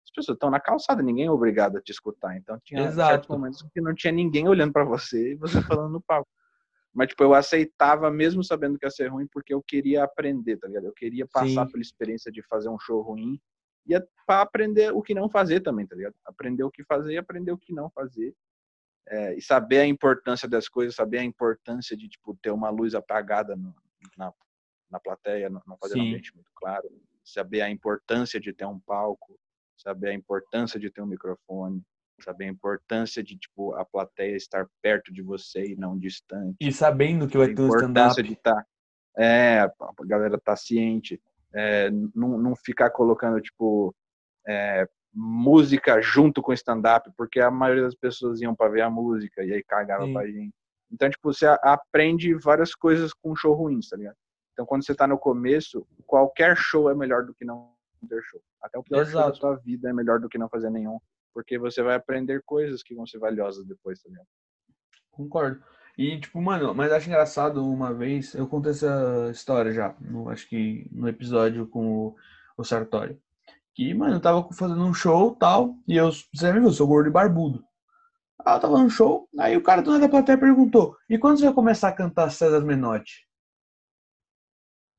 as 0.03 0.11
pessoas 0.11 0.35
estão 0.35 0.49
na 0.49 0.59
calçada, 0.59 1.01
ninguém 1.01 1.25
é 1.25 1.31
obrigado 1.31 1.77
a 1.77 1.81
te 1.81 1.91
escutar. 1.91 2.35
Então 2.35 2.59
tinha 2.63 2.81
Exato. 2.81 3.11
certos 3.11 3.29
momentos 3.29 3.65
que 3.73 3.81
não 3.81 3.95
tinha 3.95 4.11
ninguém 4.11 4.47
olhando 4.47 4.73
para 4.73 4.83
você 4.83 5.31
e 5.31 5.35
você 5.35 5.61
falando 5.79 5.93
no 5.93 6.01
palco. 6.01 6.29
Mas, 6.93 7.07
tipo, 7.07 7.23
eu 7.23 7.33
aceitava 7.33 8.11
mesmo 8.11 8.43
sabendo 8.43 8.77
que 8.77 8.85
ia 8.85 8.91
ser 8.91 9.07
ruim 9.07 9.27
porque 9.31 9.53
eu 9.53 9.63
queria 9.63 10.03
aprender, 10.03 10.57
tá 10.57 10.67
ligado? 10.67 10.85
Eu 10.85 10.93
queria 10.93 11.25
passar 11.27 11.65
Sim. 11.65 11.71
pela 11.71 11.81
experiência 11.81 12.31
de 12.31 12.43
fazer 12.43 12.69
um 12.69 12.77
show 12.77 13.01
ruim 13.01 13.39
e 13.87 13.99
para 14.25 14.41
aprender 14.41 14.93
o 14.93 15.01
que 15.01 15.15
não 15.15 15.27
fazer 15.27 15.61
também, 15.61 15.87
tá 15.87 15.95
ligado? 15.95 16.13
Aprender 16.25 16.63
o 16.63 16.71
que 16.71 16.83
fazer 16.83 17.13
e 17.13 17.17
aprender 17.17 17.51
o 17.51 17.57
que 17.57 17.73
não 17.73 17.89
fazer. 17.89 18.33
É, 19.07 19.35
e 19.35 19.41
saber 19.41 19.79
a 19.79 19.85
importância 19.85 20.47
das 20.47 20.67
coisas, 20.69 20.95
saber 20.95 21.19
a 21.19 21.23
importância 21.23 21.95
de, 21.95 22.07
tipo, 22.07 22.35
ter 22.41 22.51
uma 22.51 22.69
luz 22.69 22.95
apagada 22.95 23.55
no- 23.55 23.75
na, 24.17 24.33
na 24.89 24.99
plateia, 24.99 25.49
não 25.49 25.61
fazer 25.77 25.97
um 25.97 26.03
ambiente 26.03 26.33
muito 26.35 26.49
claro. 26.55 26.89
Saber 27.23 27.61
a 27.61 27.69
importância 27.69 28.39
de 28.39 28.53
ter 28.53 28.65
um 28.65 28.79
palco, 28.79 29.37
saber 29.77 30.09
a 30.09 30.13
importância 30.13 30.79
de 30.79 30.89
ter 30.89 31.01
um 31.01 31.05
microfone, 31.05 31.81
saber 32.21 32.45
a 32.45 32.49
importância 32.49 33.21
de, 33.23 33.37
tipo, 33.37 33.73
a 33.75 33.83
plateia 33.85 34.35
estar 34.35 34.67
perto 34.81 35.11
de 35.11 35.21
você 35.21 35.65
e 35.65 35.75
não 35.75 35.97
distante 35.97 36.55
E 36.61 36.71
sabendo 36.71 37.27
que 37.27 37.37
vai 37.37 37.47
a 37.51 37.53
ter 37.53 37.61
um 37.61 37.65
importância 37.65 38.21
stand-up. 38.21 38.23
de 38.23 38.33
estar. 38.33 38.65
é, 39.17 39.59
a 39.59 39.65
a 39.65 40.05
galera 40.05 40.39
tá 40.39 40.55
ciente. 40.55 41.21
É, 41.53 41.89
não, 42.15 42.37
não 42.37 42.55
ficar 42.55 42.89
colocando, 42.89 43.39
tipo, 43.41 43.93
é, 44.47 44.87
música 45.13 46.01
junto 46.01 46.41
com 46.41 46.53
stand-up, 46.53 47.11
porque 47.15 47.39
a 47.39 47.51
maioria 47.51 47.83
das 47.83 47.95
pessoas 47.95 48.41
iam 48.41 48.55
pra 48.55 48.69
ver 48.69 48.81
a 48.81 48.89
música 48.89 49.43
e 49.43 49.53
aí 49.53 49.63
cagava 49.63 50.05
Sim. 50.05 50.13
pra 50.13 50.25
gente. 50.25 50.53
Então, 50.91 51.09
tipo, 51.09 51.33
você 51.33 51.45
aprende 51.45 52.33
várias 52.35 52.75
coisas 52.75 53.13
com 53.13 53.35
show 53.35 53.53
ruim, 53.53 53.79
tá 53.87 53.97
ligado? 53.97 54.15
Então, 54.53 54.65
quando 54.65 54.85
você 54.85 54.93
tá 54.93 55.07
no 55.07 55.17
começo, 55.17 55.85
qualquer 56.05 56.55
show 56.55 56.89
é 56.89 56.95
melhor 56.95 57.25
do 57.25 57.33
que 57.33 57.43
não 57.43 57.73
ter 58.07 58.21
show. 58.23 58.41
Até 58.61 58.77
o 58.77 58.83
pior 58.83 59.05
show 59.05 59.13
da 59.13 59.27
Exato. 59.27 59.37
sua 59.37 59.55
vida 59.55 59.89
é 59.89 59.93
melhor 59.93 60.19
do 60.19 60.29
que 60.29 60.37
não 60.37 60.49
fazer 60.49 60.69
nenhum, 60.69 60.99
porque 61.33 61.57
você 61.57 61.81
vai 61.81 61.95
aprender 61.95 62.43
coisas 62.45 62.83
que 62.83 62.93
vão 62.93 63.07
ser 63.07 63.17
valiosas 63.17 63.65
depois, 63.65 64.01
tá 64.01 64.09
ligado? 64.09 64.27
Concordo. 65.11 65.63
E, 65.97 66.19
tipo, 66.19 66.41
mano, 66.41 66.73
mas 66.73 66.91
acho 66.91 67.07
engraçado 67.07 67.63
uma 67.63 67.93
vez, 67.93 68.33
eu 68.33 68.47
contei 68.47 68.71
essa 68.71 69.29
história 69.31 69.71
já, 69.71 69.95
no, 70.01 70.29
acho 70.29 70.47
que 70.47 70.87
no 70.91 71.07
episódio 71.07 71.67
com 71.67 72.07
o, 72.07 72.15
o 72.57 72.63
Sartori. 72.63 73.19
Que, 73.75 73.93
mano, 73.93 74.15
eu 74.15 74.21
tava 74.21 74.47
fazendo 74.53 74.83
um 74.83 74.93
show 74.93 75.35
tal, 75.35 75.75
e 75.87 75.95
eu, 75.97 76.11
você 76.33 76.51
viu, 76.53 76.63
eu 76.63 76.71
sou 76.71 76.87
gordo 76.87 77.09
e 77.09 77.11
barbudo. 77.11 77.63
Aí 78.45 78.55
eu 78.55 78.59
tava 78.61 78.81
no 78.83 78.89
show, 78.89 79.29
aí 79.39 79.57
o 79.57 79.63
cara 79.63 79.81
do 79.81 79.91
nada 79.91 80.03
da 80.03 80.09
plateia 80.09 80.37
perguntou: 80.37 80.97
E 81.09 81.17
quando 81.17 81.39
você 81.39 81.45
vai 81.45 81.53
começar 81.53 81.89
a 81.89 81.93
cantar 81.93 82.31
César 82.31 82.61
Menotti? 82.61 83.27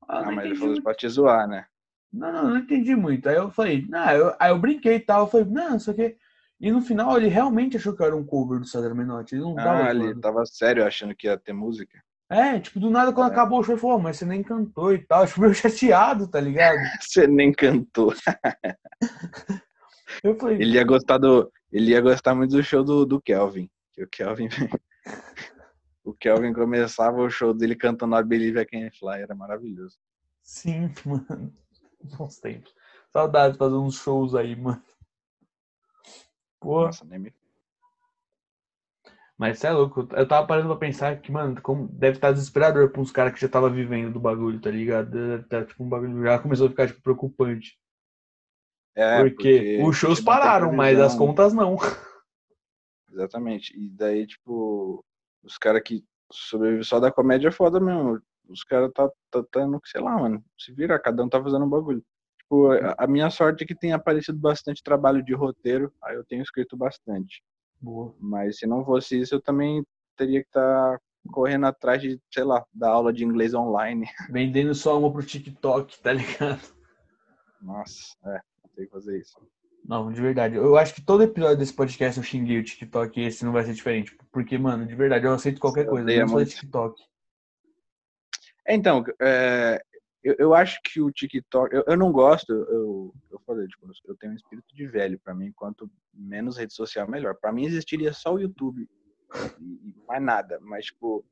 Ah, 0.07 0.23
Ah, 0.23 0.31
não 0.31 0.33
mas 0.33 0.45
ele 0.45 0.55
falou 0.55 0.73
isso 0.73 0.81
muito. 0.81 0.83
pra 0.83 0.95
te 0.95 1.07
zoar, 1.07 1.47
né? 1.47 1.67
Não, 2.11 2.31
não, 2.31 2.43
não 2.49 2.57
entendi 2.57 2.95
muito. 2.95 3.27
Aí 3.29 3.35
eu 3.35 3.51
falei, 3.51 3.85
não, 3.87 4.09
eu, 4.11 4.35
aí 4.39 4.49
eu 4.51 4.59
brinquei 4.59 4.95
e 4.95 4.99
tal, 4.99 5.21
eu 5.25 5.27
falei, 5.27 5.45
não, 5.47 5.75
isso 5.77 5.91
aqui. 5.91 6.17
E 6.59 6.71
no 6.71 6.81
final 6.81 7.17
ele 7.17 7.27
realmente 7.27 7.77
achou 7.77 7.95
que 7.95 8.03
era 8.03 8.15
um 8.15 8.25
cover 8.25 8.59
do 8.59 8.65
César 8.65 8.93
Menotti. 8.95 9.35
Ele 9.35 9.43
não 9.43 9.59
tava 9.61 9.85
Ah, 9.85 9.91
ele 9.91 10.13
zoando. 10.13 10.21
tava 10.21 10.45
sério 10.45 10.85
achando 10.85 11.15
que 11.15 11.27
ia 11.27 11.37
ter 11.37 11.53
música. 11.53 12.01
É, 12.29 12.59
tipo, 12.59 12.79
do 12.79 12.89
nada 12.89 13.13
quando 13.13 13.29
É. 13.29 13.31
acabou 13.31 13.59
o 13.59 13.63
show, 13.63 13.73
ele 13.75 13.81
falou, 13.81 13.97
"Ô, 13.97 13.99
mas 13.99 14.17
você 14.17 14.25
nem 14.25 14.41
cantou 14.41 14.91
e 14.93 14.99
tal. 15.05 15.25
Tipo, 15.27 15.41
meio 15.41 15.53
chateado, 15.53 16.27
tá 16.27 16.39
ligado? 16.39 16.77
Você 17.01 17.27
nem 17.27 17.51
cantou. 17.53 18.13
Eu 20.23 20.35
falei, 20.39 20.57
Ele 20.61 20.75
ia 20.75 20.83
gostar 20.83 21.17
do. 21.19 21.51
Ele 21.71 21.91
ia 21.91 22.01
gostar 22.01 22.33
muito 22.33 22.51
do 22.51 22.63
show 22.63 22.83
do, 22.83 23.05
do 23.05 23.21
Kelvin. 23.21 23.69
Que 23.93 24.03
o 24.03 24.07
Kelvin. 24.07 24.47
o 26.03 26.13
Kelvin 26.13 26.53
começava 26.53 27.17
o 27.21 27.29
show 27.29 27.53
dele 27.53 27.75
cantando 27.75 28.17
I 28.17 28.23
Believe 28.23 28.59
I 28.59 28.65
Can 28.65 28.89
Fly, 28.97 29.21
era 29.21 29.35
maravilhoso. 29.35 29.97
sim, 30.41 30.91
mano. 31.05 31.53
Bons 32.17 32.39
tempos. 32.39 32.73
Saudade 33.11 33.53
de 33.53 33.59
fazer 33.59 33.75
uns 33.75 33.95
shows 33.95 34.33
aí, 34.35 34.55
mano. 34.55 34.81
Nossa, 36.63 37.05
nem 37.05 37.19
me. 37.19 37.33
Mas 39.37 39.59
você 39.59 39.67
é 39.67 39.71
louco. 39.71 40.07
Eu 40.13 40.27
tava 40.27 40.47
parando 40.47 40.69
pra 40.69 40.77
pensar 40.77 41.19
que, 41.19 41.31
mano, 41.31 41.61
como 41.61 41.87
deve 41.89 42.17
estar 42.17 42.31
desesperador 42.31 42.89
pra 42.89 43.01
uns 43.01 43.11
caras 43.11 43.33
que 43.33 43.41
já 43.41 43.49
tava 43.49 43.69
vivendo 43.69 44.13
do 44.13 44.19
bagulho, 44.19 44.61
tá 44.61 44.71
ligado? 44.71 45.11
Deve 45.11 45.43
tá, 45.43 45.65
tipo, 45.65 45.83
um 45.83 45.89
bagulho 45.89 46.23
já 46.23 46.39
começou 46.39 46.67
a 46.67 46.69
ficar, 46.69 46.87
tipo, 46.87 47.01
preocupante. 47.01 47.77
É, 48.95 49.17
porque, 49.17 49.81
os 49.83 49.97
shows 49.97 50.21
pararam, 50.21 50.71
mas 50.71 50.97
as 50.97 51.15
contas 51.15 51.53
não. 51.53 51.75
Exatamente. 53.11 53.77
E 53.77 53.89
daí, 53.89 54.25
tipo, 54.25 55.03
os 55.43 55.57
caras 55.57 55.81
que 55.83 56.03
sobrevivem 56.31 56.83
só 56.83 56.99
da 56.99 57.11
comédia 57.11 57.49
é 57.49 57.51
foda 57.51 57.79
mesmo. 57.79 58.21
Os 58.47 58.63
caras 58.63 58.91
tá, 58.93 59.09
tá 59.29 59.43
tendo 59.51 59.81
que, 59.81 59.89
sei 59.89 59.99
lá, 59.99 60.17
mano, 60.17 60.43
se 60.57 60.71
vira, 60.71 60.99
cada 60.99 61.23
um 61.23 61.27
tá 61.27 61.41
fazendo 61.41 61.65
um 61.65 61.69
bagulho. 61.69 62.01
Tipo, 62.39 62.71
a, 62.71 62.95
a 62.99 63.07
minha 63.07 63.29
sorte 63.29 63.63
é 63.63 63.67
que 63.67 63.75
tem 63.75 63.91
aparecido 63.91 64.37
bastante 64.37 64.83
trabalho 64.83 65.23
de 65.23 65.33
roteiro, 65.33 65.91
aí 66.01 66.15
eu 66.15 66.23
tenho 66.23 66.43
escrito 66.43 66.77
bastante. 66.77 67.43
Boa. 67.85 68.15
Mas 68.19 68.57
se 68.57 68.65
não 68.65 68.83
fosse 68.83 69.19
isso, 69.19 69.35
eu 69.35 69.41
também 69.41 69.85
teria 70.17 70.41
que 70.41 70.47
estar 70.47 70.99
correndo 71.31 71.67
atrás 71.67 72.01
de, 72.01 72.19
sei 72.33 72.43
lá, 72.43 72.65
da 72.73 72.89
aula 72.89 73.13
de 73.13 73.23
inglês 73.23 73.53
online. 73.53 74.07
Vendendo 74.31 74.73
só 74.73 74.97
uma 74.97 75.11
pro 75.11 75.23
TikTok, 75.23 76.01
tá 76.01 76.11
ligado? 76.11 76.61
Nossa, 77.61 78.15
é, 78.25 78.39
tem 78.75 78.85
que 78.85 78.91
fazer 78.91 79.19
isso. 79.19 79.39
Não, 79.87 80.11
de 80.11 80.19
verdade. 80.19 80.55
Eu 80.55 80.75
acho 80.77 80.95
que 80.95 81.01
todo 81.01 81.21
episódio 81.21 81.57
desse 81.57 81.73
podcast 81.73 82.17
eu 82.17 82.23
xinguei 82.23 82.59
o 82.59 82.63
TikTok 82.63 83.19
e 83.19 83.25
esse 83.25 83.45
não 83.45 83.51
vai 83.51 83.63
ser 83.63 83.73
diferente. 83.73 84.17
Porque, 84.31 84.57
mano, 84.57 84.87
de 84.87 84.95
verdade, 84.95 85.25
eu 85.25 85.33
aceito 85.33 85.61
qualquer 85.61 85.85
Você 85.85 85.91
coisa, 85.91 86.05
menos 86.05 86.31
fazer 86.31 86.43
muito. 86.43 86.55
TikTok. 86.55 87.03
É, 88.65 88.73
Então, 88.73 89.03
é, 89.21 89.79
eu, 90.25 90.35
eu 90.39 90.53
acho 90.55 90.81
que 90.81 90.99
o 90.99 91.11
TikTok, 91.11 91.73
eu, 91.73 91.83
eu 91.85 91.95
não 91.95 92.11
gosto, 92.11 92.51
eu, 92.51 93.13
eu 93.29 93.39
falei, 93.45 93.67
tipo, 93.67 93.87
eu 94.05 94.17
tenho 94.17 94.33
um 94.33 94.35
espírito 94.35 94.75
de 94.75 94.87
velho, 94.87 95.19
pra 95.19 95.35
mim, 95.35 95.51
quanto 95.51 95.89
menos 96.11 96.57
rede 96.57 96.73
social, 96.73 97.07
melhor. 97.07 97.35
Pra 97.35 97.51
mim 97.51 97.65
existiria 97.65 98.11
só 98.11 98.33
o 98.33 98.39
YouTube 98.39 98.89
e, 99.61 99.95
mais 100.07 100.23
nada, 100.23 100.59
mas, 100.61 100.87
tipo, 100.87 101.23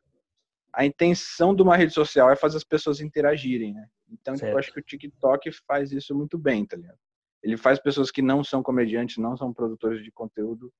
a 0.71 0.85
intenção 0.85 1.55
de 1.55 1.63
uma 1.63 1.75
rede 1.75 1.91
social 1.91 2.29
é 2.29 2.35
fazer 2.35 2.57
as 2.57 2.63
pessoas 2.63 3.01
interagirem, 3.01 3.73
né? 3.73 3.87
Então, 4.11 4.35
tipo, 4.35 4.45
eu 4.45 4.59
acho 4.59 4.71
que 4.71 4.79
o 4.79 4.83
TikTok 4.83 5.51
faz 5.67 5.91
isso 5.91 6.13
muito 6.13 6.37
bem, 6.37 6.63
tá 6.63 6.77
ligado? 6.77 6.97
Ele 7.41 7.57
faz 7.57 7.79
pessoas 7.79 8.11
que 8.11 8.21
não 8.21 8.43
são 8.43 8.61
comediantes, 8.61 9.17
não 9.17 9.35
são 9.35 9.51
produtores 9.51 10.03
de 10.03 10.11
conteúdo, 10.11 10.71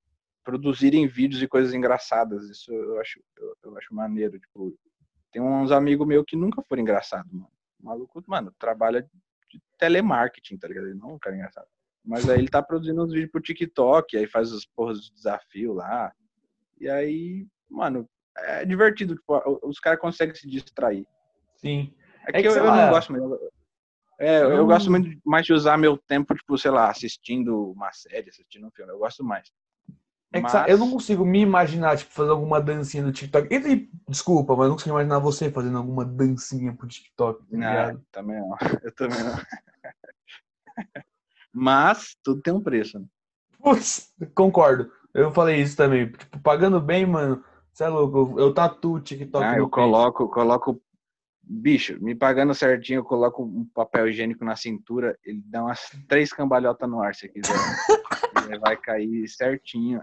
produzirem 0.44 1.08
vídeos 1.08 1.42
e 1.42 1.48
coisas 1.48 1.74
engraçadas. 1.74 2.48
Isso 2.48 2.72
eu 2.72 3.00
acho, 3.00 3.20
eu, 3.38 3.58
eu 3.64 3.78
acho 3.78 3.94
maneiro, 3.94 4.40
tipo, 4.40 4.78
tem 5.32 5.42
uns 5.42 5.72
amigos 5.72 6.08
meus 6.08 6.26
que 6.28 6.36
nunca 6.36 6.62
foram 6.62 6.84
engraçados, 6.84 7.32
mano. 7.32 7.53
O 7.84 7.86
maluco, 7.86 8.24
mano, 8.26 8.52
trabalha 8.58 9.02
de 9.52 9.62
telemarketing, 9.78 10.58
tá 10.58 10.68
ligado? 10.70 10.88
Ele 10.88 10.98
não 10.98 11.12
é 11.12 11.14
um 11.14 11.20
cara 11.20 11.36
engraçado. 11.36 11.68
Mas 12.04 12.28
aí 12.30 12.40
ele 12.40 12.48
tá 12.48 12.64
produzindo 12.64 13.04
uns 13.04 13.12
vídeos 13.12 13.30
pro 13.32 13.42
TikTok, 13.42 14.18
aí 14.18 14.26
faz 14.26 14.52
os 14.54 14.66
porras 14.66 15.02
de 15.02 15.14
desafio 15.14 15.74
lá. 15.74 16.12
E 16.80 16.90
aí, 16.90 17.46
mano, 17.70 18.10
é 18.38 18.66
divertido. 18.66 19.16
Tipo, 19.16 19.60
os 19.68 19.80
caras 19.80 20.00
conseguem 20.00 20.34
se 20.36 20.48
distrair. 20.50 21.06
Sim. 21.56 21.94
É 22.26 22.30
É 22.30 22.34
que, 22.34 22.42
que, 22.42 22.48
eu, 22.48 22.56
eu 22.56 22.66
lá, 22.66 22.86
não 22.86 22.90
gosto 22.90 23.12
muito. 23.12 23.52
É, 24.20 24.42
eu, 24.42 24.50
eu- 24.52 24.66
gosto 24.66 24.90
muito 24.90 25.20
mais 25.26 25.46
de 25.46 25.54
usar 25.54 25.78
meu 25.78 25.98
tempo, 25.98 26.34
tipo, 26.36 26.58
sei 26.58 26.72
lá, 26.72 26.90
assistindo 26.90 27.72
uma 27.72 27.92
série, 27.92 28.30
assistindo 28.30 28.66
um 28.68 28.72
filme. 28.72 28.92
Eu 28.92 29.00
gosto 29.00 29.24
mais. 29.24 29.50
É 30.36 30.42
Mas- 30.42 30.68
eu 30.68 30.80
não 30.80 30.90
consigo 30.90 31.24
me 31.24 31.40
imaginar, 31.42 31.96
tipo, 31.96 32.12
fazer 32.12 32.32
alguma 32.32 32.60
dancinha 32.60 33.04
no 33.04 33.12
TikTok. 33.12 33.48
E, 33.54 33.88
desculpa, 34.10 34.54
mas 34.56 34.64
eu 34.64 34.70
não 34.70 34.76
consigo 34.76 34.96
imaginar 34.96 35.20
você 35.20 35.52
fazendo 35.52 35.78
alguma 35.78 36.04
dancinha 36.04 36.74
pro 36.74 36.88
TikTok, 36.88 37.40
tá 37.40 37.46
Não, 37.52 37.58
ligado? 37.60 38.02
também 38.12 38.40
não. 38.40 38.58
Eu 38.84 38.92
também 38.96 39.20
não. 39.24 39.38
Mas 41.54 42.16
tudo 42.24 42.42
tem 42.42 42.54
um 42.54 42.62
preço, 42.62 43.00
né? 43.00 43.06
Putz, 43.62 44.12
concordo. 44.34 44.92
Eu 45.14 45.32
falei 45.32 45.62
isso 45.62 45.78
também. 45.78 46.12
Tipo, 46.12 46.40
pagando 46.40 46.82
bem, 46.82 47.06
mano, 47.06 47.44
você 47.72 47.84
é 47.84 47.88
louco. 47.88 48.18
Eu, 48.40 48.48
eu 48.48 48.54
tatuo 48.54 48.96
o 48.96 49.00
TikTok 49.00 49.44
Ah, 49.46 49.50
eu 49.52 49.56
peito. 49.66 49.70
coloco, 49.70 50.28
coloco. 50.30 50.82
Bicho, 51.46 52.02
me 52.02 52.16
pagando 52.16 52.54
certinho, 52.56 53.00
eu 53.00 53.04
coloco 53.04 53.44
um 53.44 53.66
papel 53.74 54.08
higiênico 54.08 54.46
na 54.46 54.56
cintura, 54.56 55.18
ele 55.24 55.44
dá 55.46 55.62
umas 55.64 55.92
três 56.08 56.32
cambalhotas 56.32 56.90
no 56.90 57.02
ar, 57.02 57.14
se 57.14 57.28
quiser. 57.28 57.54
ele 58.48 58.60
vai 58.60 58.78
cair 58.78 59.28
certinho. 59.28 60.00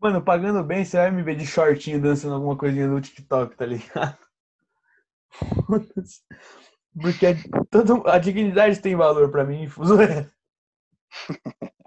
Mano, 0.00 0.22
pagando 0.22 0.64
bem, 0.64 0.84
você 0.84 0.96
vai 0.96 1.10
me 1.10 1.22
ver 1.22 1.36
de 1.36 1.46
shortinho 1.46 2.00
dançando 2.00 2.34
alguma 2.34 2.56
coisinha 2.56 2.88
no 2.88 3.00
TikTok, 3.00 3.56
tá 3.56 3.66
ligado? 3.66 4.18
Porque 7.00 7.26
a, 7.26 7.34
tanto, 7.70 8.06
a 8.06 8.18
dignidade 8.18 8.80
tem 8.80 8.96
valor 8.96 9.30
pra 9.30 9.44
mim. 9.44 9.66
zoeira. 9.68 10.32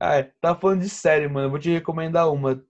Ai, 0.00 0.32
tá 0.40 0.54
falando 0.54 0.80
de 0.80 0.88
série, 0.88 1.28
mano. 1.28 1.46
Eu 1.46 1.50
vou 1.50 1.58
te 1.58 1.70
recomendar 1.70 2.32
uma. 2.32 2.64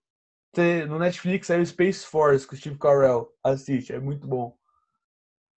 Você- 0.53 0.85
no 0.87 0.99
Netflix 0.99 1.47
saiu 1.47 1.65
Space 1.65 2.05
Force 2.07 2.47
com 2.47 2.55
o 2.55 2.59
Steve 2.59 2.79
Carell. 2.79 3.33
Assiste, 3.45 3.93
é 3.93 4.01
muito 4.01 4.27
bom. 4.27 4.57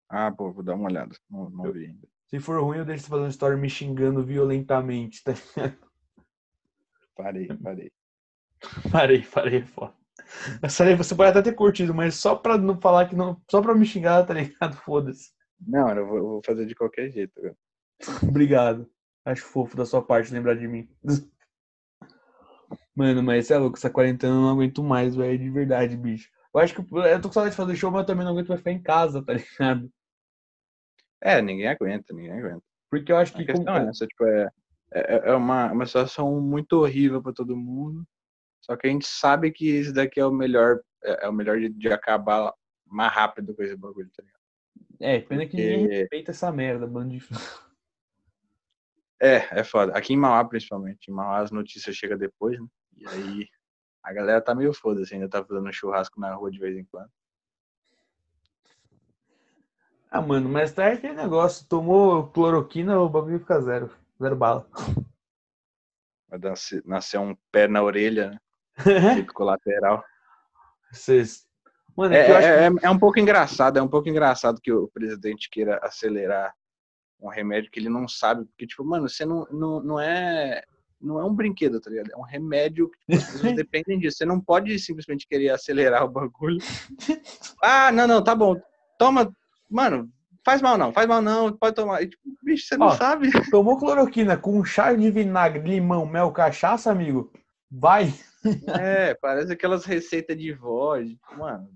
Ah, 0.10 0.32
pô, 0.32 0.52
vou 0.52 0.64
dar 0.64 0.76
uma 0.76 0.90
olhada. 0.90 1.16
Não, 1.30 1.50
não 1.50 1.72
vi 1.72 1.86
ainda. 1.88 2.08
Se 2.28 2.40
for 2.40 2.62
ruim, 2.62 2.78
eu 2.80 2.86
deixo 2.86 3.04
você 3.04 3.10
fazer 3.10 3.22
uma 3.24 3.30
história 3.30 3.58
me 3.58 3.70
xingando 3.70 4.24
violentamente, 4.24 5.24
tá? 5.24 5.34
Parei, 7.16 7.48
parei. 7.62 7.92
Parei, 8.92 9.22
parei, 9.24 9.60
é 9.60 9.66
foda. 9.66 9.94
Essa 10.62 10.86
aí 10.86 10.96
você 10.96 11.14
pode 11.14 11.32
até 11.32 11.42
ter 11.42 11.54
curtido, 11.56 11.94
mas 11.94 12.16
só 12.16 12.34
pra 12.36 12.58
não 12.58 12.80
falar 12.80 13.10
que 13.10 13.16
não. 13.16 13.42
Só 13.52 13.62
pra 13.62 13.76
me 13.76 13.86
xingar, 13.86 14.26
tá 14.26 14.34
ligado? 14.34 14.76
Foda-se. 14.86 15.32
Não, 15.60 15.90
eu 15.90 16.08
vou, 16.08 16.18
eu 16.18 16.24
vou 16.24 16.42
fazer 16.46 16.66
de 16.66 16.74
qualquer 16.74 17.10
jeito. 17.12 17.34
Obrigado. 18.24 18.90
Acho 19.26 19.44
fofo 19.44 19.76
da 19.76 19.86
sua 19.86 20.02
parte 20.02 20.34
lembrar 20.34 20.56
de 20.56 20.68
mim. 20.68 20.90
Mano, 22.96 23.24
mas 23.24 23.50
é 23.50 23.58
louco, 23.58 23.78
essa 23.78 23.90
quarentena 23.90 24.34
eu 24.34 24.42
não 24.42 24.50
aguento 24.52 24.84
mais, 24.84 25.16
velho, 25.16 25.38
de 25.40 25.50
verdade, 25.50 25.98
bicho. 25.98 26.30
Eu 26.54 26.60
acho 26.62 26.76
que 26.76 26.82
eu 26.82 27.22
tô 27.22 27.28
com 27.30 27.34
saudade 27.34 27.56
de 27.56 27.58
fazer 27.58 27.76
show, 27.76 27.90
mas 27.92 28.02
eu 28.02 28.06
também 28.06 28.24
não 28.24 28.32
aguento 28.34 28.50
mais 28.50 28.60
ficar 28.60 28.72
em 28.72 28.82
casa, 28.84 29.24
tá 29.24 29.34
ligado? 29.82 29.92
É, 31.22 31.42
ninguém 31.42 31.68
aguenta, 31.68 32.14
ninguém 32.14 32.32
aguenta. 32.34 32.62
Porque 32.92 33.12
eu 33.12 33.18
acho 33.18 33.34
A 33.34 33.38
que. 33.38 33.46
questão 33.46 33.66
como- 33.66 33.78
é 33.88 33.90
essa, 33.90 34.06
tipo, 34.06 34.26
é, 34.26 34.50
é, 34.94 35.30
é 35.30 35.34
uma, 35.34 35.72
uma 35.72 35.86
situação 35.88 36.40
muito 36.40 36.74
horrível 36.74 37.22
pra 37.24 37.34
todo 37.34 37.58
mundo. 37.58 38.06
Só 38.62 38.76
que 38.78 38.86
a 38.88 38.90
gente 38.92 39.08
sabe 39.08 39.52
que 39.52 39.68
isso 39.70 39.92
daqui 39.94 40.20
é 40.20 40.26
o 40.26 40.32
melhor, 40.32 40.80
é, 41.04 41.26
é 41.26 41.30
o 41.30 41.34
melhor 41.34 41.60
de, 41.60 41.70
de 41.70 41.88
acabar 41.92 42.54
mais 42.86 43.12
rápido 43.12 43.56
com 43.56 43.64
esse 43.64 43.76
bagulho, 43.76 44.10
tá 44.16 44.22
ligado? 44.24 44.40
É, 45.00 45.20
pena 45.22 45.46
que 45.48 45.58
ninguém 45.58 45.80
Porque- 45.82 45.96
respeita 46.02 46.32
essa 46.32 46.52
merda, 46.52 46.86
bando 46.86 47.10
de. 47.18 47.20
É, 49.22 49.60
é 49.60 49.64
foda. 49.64 49.94
Aqui 49.98 50.12
em 50.14 50.18
Mauá, 50.18 50.44
principalmente. 50.44 51.10
Em 51.10 51.14
Mauá 51.14 51.40
as 51.40 51.50
notícias 51.52 51.96
chegam 51.96 52.18
depois, 52.18 52.60
né? 52.60 52.68
E 53.04 53.08
aí 53.08 53.48
a 54.02 54.14
galera 54.14 54.42
tá 54.42 54.56
meio 54.56 54.74
foda-se, 54.74 55.14
ainda 55.14 55.28
tá 55.28 55.44
fazendo 55.44 55.72
churrasco 55.74 56.20
na 56.20 56.34
rua 56.34 56.50
de 56.50 56.58
vez 56.60 56.78
em 56.78 56.86
quando. 56.86 57.10
Ah, 60.10 60.22
mano, 60.22 60.48
mas 60.48 60.72
tá 60.72 60.88
aquele 60.88 61.14
negócio. 61.14 61.68
Tomou 61.68 62.28
cloroquina, 62.28 63.00
o 63.00 63.10
bagulho 63.10 63.40
fica 63.40 63.60
zero. 63.60 63.90
Zero 64.22 64.36
bala. 64.36 64.68
Vai 66.30 66.40
nascer, 66.86 67.18
um 67.20 67.36
pé 67.52 67.68
na 67.68 67.84
orelha, 67.84 68.32
né? 68.32 68.40
Colateral. 69.34 70.04
Vocês. 70.92 71.46
Mano, 71.96 72.16
é, 72.16 72.28
É, 72.28 72.36
acho 72.36 72.48
é- 72.48 72.86
é 72.88 72.90
um 72.90 72.98
pouco 72.98 73.20
engraçado, 73.20 73.78
é 73.78 73.82
um 73.82 73.88
pouco 73.88 74.10
engraçado 74.10 74.62
que 74.62 74.72
o 74.72 74.88
presidente 74.88 75.50
queira 75.50 75.80
acelerar 75.84 76.56
um 77.20 77.28
remédio 77.30 77.70
que 77.70 77.80
ele 77.80 77.90
não 77.90 78.08
sabe, 78.08 78.46
porque, 78.46 78.66
tipo, 78.66 78.84
mano, 78.84 79.08
você 79.08 79.26
não, 79.26 79.46
não, 79.52 79.80
não 79.82 80.00
é. 80.00 80.64
Não 81.04 81.20
é 81.20 81.26
um 81.26 81.34
brinquedo, 81.36 81.82
tá 81.82 81.90
ligado? 81.90 82.12
É 82.12 82.18
um 82.18 82.22
remédio 82.24 82.90
que 82.90 82.98
tipo, 83.00 83.16
as 83.18 83.32
pessoas 83.32 83.54
dependem 83.56 84.00
disso. 84.00 84.18
Você 84.18 84.26
não 84.26 84.40
pode 84.40 84.78
simplesmente 84.80 85.28
querer 85.28 85.50
acelerar 85.50 86.06
o 86.06 86.10
bagulho. 86.10 86.58
Ah, 87.62 87.92
não, 87.92 88.08
não, 88.08 88.24
tá 88.24 88.34
bom. 88.34 88.56
Toma, 88.98 89.32
mano, 89.70 90.10
faz 90.46 90.62
mal 90.62 90.78
não, 90.78 90.94
faz 90.94 91.08
mal 91.08 91.22
não, 91.22 91.52
pode 91.52 91.76
tomar. 91.76 92.02
E, 92.02 92.08
tipo, 92.08 92.22
bicho, 92.42 92.66
você 92.68 92.78
não 92.78 92.88
Ó, 92.88 92.92
sabe. 92.92 93.30
Tomou 93.52 93.78
cloroquina 93.78 94.38
com 94.38 94.64
chá 94.64 94.94
de 94.94 95.12
vinagre, 95.12 95.62
limão, 95.70 96.06
mel, 96.06 96.32
cachaça, 96.32 96.90
amigo? 96.92 97.32
Vai. 97.70 98.14
É, 98.80 99.14
parece 99.16 99.52
aquelas 99.52 99.84
receitas 99.84 100.38
de 100.38 100.54
vó, 100.54 100.98
de- 100.98 101.20
mano. 101.38 101.70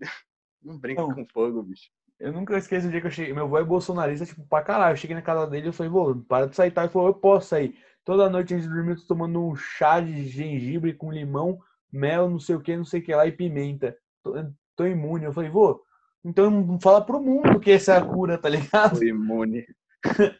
Não 0.62 0.76
brinca 0.76 1.02
Não. 1.02 1.14
com 1.14 1.24
fogo, 1.26 1.62
bicho. 1.62 1.88
Eu 2.18 2.32
nunca 2.32 2.58
esqueço 2.58 2.88
o 2.88 2.90
dia 2.90 3.00
que 3.00 3.06
eu 3.06 3.10
cheguei. 3.12 3.32
Meu 3.32 3.44
avô 3.44 3.58
é 3.58 3.64
bolsonarista, 3.64 4.26
tipo, 4.26 4.44
pra 4.48 4.60
caralho. 4.62 4.94
Eu 4.94 4.96
cheguei 4.96 5.14
na 5.14 5.22
casa 5.22 5.46
dele 5.46 5.66
e 5.66 5.68
eu 5.68 5.72
falei, 5.72 5.90
vô, 5.90 6.16
para 6.16 6.48
de 6.48 6.56
sair, 6.56 6.72
tá? 6.72 6.82
Ele 6.82 6.90
falou, 6.92 7.08
eu 7.08 7.14
posso 7.14 7.48
sair. 7.48 7.78
Toda 8.08 8.30
noite 8.30 8.54
antes 8.54 8.66
de 8.66 8.72
dormir, 8.74 8.92
eu 8.92 8.96
tô 8.96 9.06
tomando 9.06 9.38
um 9.38 9.54
chá 9.54 10.00
de 10.00 10.24
gengibre 10.28 10.94
com 10.94 11.12
limão, 11.12 11.60
mel, 11.92 12.26
não 12.30 12.40
sei 12.40 12.54
o 12.56 12.60
que, 12.62 12.74
não 12.74 12.82
sei 12.82 13.00
o 13.00 13.04
que 13.04 13.14
lá 13.14 13.26
e 13.26 13.32
pimenta. 13.32 13.94
To- 14.24 14.50
tô 14.74 14.86
imune. 14.86 15.26
Eu 15.26 15.32
falei, 15.34 15.50
vô, 15.50 15.84
então 16.24 16.50
não 16.50 16.80
fala 16.80 17.04
pro 17.04 17.20
mundo 17.20 17.60
que 17.60 17.70
essa 17.70 17.92
é 17.92 17.98
a 17.98 18.02
cura, 18.02 18.38
tá 18.38 18.48
ligado? 18.48 18.98
Tô 18.98 19.04
imune. 19.04 19.66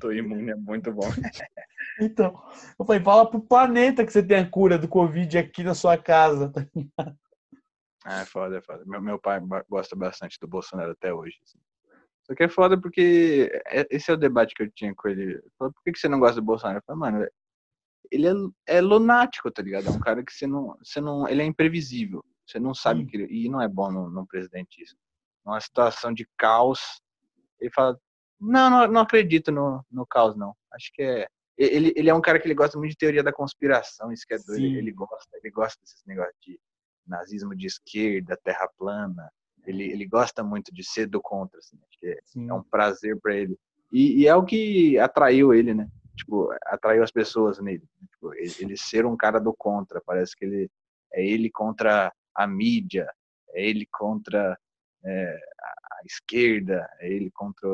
Tô 0.01 0.11
imune, 0.11 0.51
é 0.51 0.55
muito 0.55 0.91
bom. 0.95 1.03
Então, 2.01 2.41
eu 2.79 2.87
falei, 2.87 3.03
fala 3.03 3.29
pro 3.29 3.41
planeta 3.41 4.03
que 4.07 4.13
você 4.13 4.23
tem 4.23 4.39
a 4.39 4.49
cura 4.49 4.79
do 4.79 4.89
Covid 4.89 5.37
aqui 5.37 5.63
na 5.63 5.75
sua 5.75 5.99
casa. 5.99 6.49
tá 6.51 6.67
ligado? 6.75 7.19
Ah, 8.03 8.21
é 8.23 8.25
foda, 8.25 8.57
é 8.57 8.63
foda. 8.63 8.83
Meu, 8.87 9.03
meu 9.03 9.19
pai 9.19 9.41
gosta 9.69 9.95
bastante 9.95 10.39
do 10.41 10.49
Bolsonaro 10.49 10.93
até 10.93 11.13
hoje. 11.13 11.37
assim. 11.45 11.59
Só 12.25 12.35
que 12.35 12.45
é 12.45 12.49
foda 12.49 12.81
porque 12.81 13.51
é- 13.67 13.87
esse 13.91 14.11
é 14.11 14.15
o 14.15 14.19
debate 14.19 14.55
que 14.55 14.63
eu 14.63 14.71
tinha 14.71 14.95
com 14.95 15.09
ele. 15.09 15.23
Ele 15.23 15.43
falou, 15.59 15.73
por 15.75 15.83
que 15.85 15.99
você 15.99 16.09
não 16.09 16.19
gosta 16.21 16.37
do 16.41 16.45
Bolsonaro? 16.45 16.79
Eu 16.79 16.83
falei, 16.87 17.01
mano, 17.01 17.29
ele 18.11 18.27
é, 18.29 18.33
é 18.79 18.81
lunático, 18.81 19.51
tá 19.51 19.63
ligado? 19.63 19.89
É 19.89 19.91
um 19.91 20.01
cara 20.01 20.23
que 20.25 20.33
você 20.33 20.47
não, 20.47 20.77
você 20.83 21.01
não. 21.01 21.29
Ele 21.29 21.43
é 21.43 21.45
imprevisível. 21.45 22.25
Você 22.47 22.59
não 22.59 22.75
sabe 22.75 23.01
Sim. 23.01 23.07
que. 23.07 23.17
ele- 23.17 23.29
E 23.45 23.49
não 23.49 23.61
é 23.61 23.69
bom 23.69 23.91
num, 23.91 24.09
num 24.09 24.27
presidente 24.27 24.83
isso. 24.83 24.97
Numa 25.45 25.61
situação 25.61 26.13
de 26.13 26.27
caos, 26.37 27.01
ele 27.61 27.71
fala. 27.73 27.99
Não, 28.41 28.71
não, 28.71 28.87
não 28.87 29.01
acredito 29.01 29.51
no, 29.51 29.85
no 29.91 30.07
caos, 30.07 30.37
não. 30.37 30.55
Acho 30.73 30.91
que 30.93 31.03
é. 31.03 31.27
Ele, 31.57 31.93
ele 31.97 32.09
é 32.09 32.15
um 32.15 32.21
cara 32.21 32.39
que 32.39 32.47
ele 32.47 32.55
gosta 32.55 32.79
muito 32.79 32.93
de 32.93 32.97
teoria 32.97 33.23
da 33.23 33.33
conspiração, 33.33 34.13
isso 34.13 34.25
que 34.27 34.35
é 34.35 34.39
doido. 34.39 34.61
Sim. 34.61 34.77
Ele 34.77 34.93
gosta, 34.93 35.29
ele 35.43 35.51
gosta 35.51 35.81
desses 35.83 36.05
negócios 36.07 36.37
de 36.41 36.59
nazismo 37.05 37.57
de 37.57 37.67
esquerda, 37.67 38.39
terra 38.45 38.69
plana. 38.79 39.29
Ele, 39.67 39.83
ele 39.91 40.07
gosta 40.07 40.45
muito 40.45 40.73
de 40.73 40.85
ser 40.85 41.07
do 41.07 41.21
contra, 41.21 41.59
assim. 41.59 41.77
Acho 41.89 41.99
que 41.99 42.07
é, 42.07 42.19
é 42.49 42.55
um 42.55 42.63
prazer 42.63 43.19
pra 43.21 43.35
ele. 43.35 43.59
E, 43.93 44.21
e 44.23 44.27
é 44.29 44.35
o 44.37 44.45
que 44.45 44.99
atraiu 44.99 45.53
ele, 45.53 45.75
né? 45.75 45.89
Tipo, 46.19 46.51
atraiu 46.67 47.03
as 47.03 47.11
pessoas 47.11 47.59
nele. 47.61 47.83
Tipo, 48.11 48.35
ele, 48.35 48.55
ele 48.59 48.77
ser 48.77 49.07
um 49.07 49.17
cara 49.17 49.39
do 49.41 49.55
contra. 49.55 50.01
Parece 50.05 50.37
que 50.37 50.45
ele 50.45 50.71
é 51.13 51.25
ele 51.25 51.49
contra 51.51 52.13
a 52.35 52.47
mídia, 52.47 53.09
é 53.55 53.65
ele 53.65 53.87
contra 53.91 54.59
é, 55.05 55.39
a 55.63 56.01
esquerda, 56.05 56.89
é 57.01 57.09
ele 57.09 57.31
contra. 57.31 57.69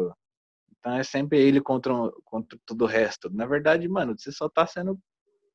Então 0.79 0.93
é 0.93 1.03
sempre 1.03 1.39
ele 1.41 1.61
contra, 1.61 1.93
contra 2.25 2.59
todo 2.67 2.83
o 2.83 2.87
resto. 2.87 3.31
Na 3.31 3.47
verdade, 3.47 3.89
mano, 3.89 4.15
você 4.17 4.31
só 4.31 4.49
tá 4.49 4.67
sendo 4.67 4.99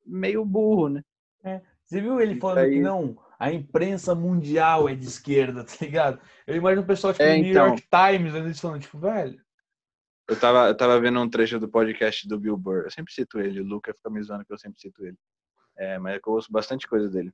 meio 0.04 0.44
burro, 0.44 0.88
né? 0.88 1.02
Você 1.84 2.00
viu 2.00 2.20
ele 2.20 2.38
falando 2.38 2.58
aí- 2.58 2.72
que 2.74 2.80
não, 2.80 3.16
a 3.38 3.50
imprensa 3.52 4.14
mundial 4.14 4.88
é 4.88 4.94
de 4.94 5.06
esquerda, 5.06 5.64
tá 5.64 5.74
ligado? 5.80 6.20
Eu 6.46 6.56
imagino 6.56 6.82
o 6.82 6.86
pessoal, 6.86 7.12
tipo, 7.12 7.22
É, 7.24 7.36
no 7.36 7.42
New 7.42 7.50
então. 7.50 7.66
York 7.68 7.82
Times, 7.88 8.34
eles 8.34 8.60
falando, 8.60 8.82
tipo, 8.82 8.98
velho. 8.98 9.40
Eu 10.30 10.38
tava, 10.38 10.68
eu 10.68 10.76
tava 10.76 11.00
vendo 11.00 11.18
um 11.18 11.28
trecho 11.28 11.58
do 11.58 11.68
podcast 11.68 12.28
do 12.28 12.38
Bill 12.38 12.56
Burr. 12.56 12.84
Eu 12.84 12.90
sempre 12.92 13.12
cito 13.12 13.40
ele. 13.40 13.60
O 13.60 13.64
Luca 13.64 13.92
fica 13.92 14.08
me 14.08 14.22
zoando 14.22 14.44
que 14.44 14.52
eu 14.52 14.58
sempre 14.58 14.80
cito 14.80 15.04
ele. 15.04 15.16
É, 15.76 15.98
mas 15.98 16.14
é 16.14 16.20
que 16.20 16.28
eu 16.28 16.34
ouço 16.34 16.52
bastante 16.52 16.86
coisa 16.86 17.10
dele. 17.10 17.32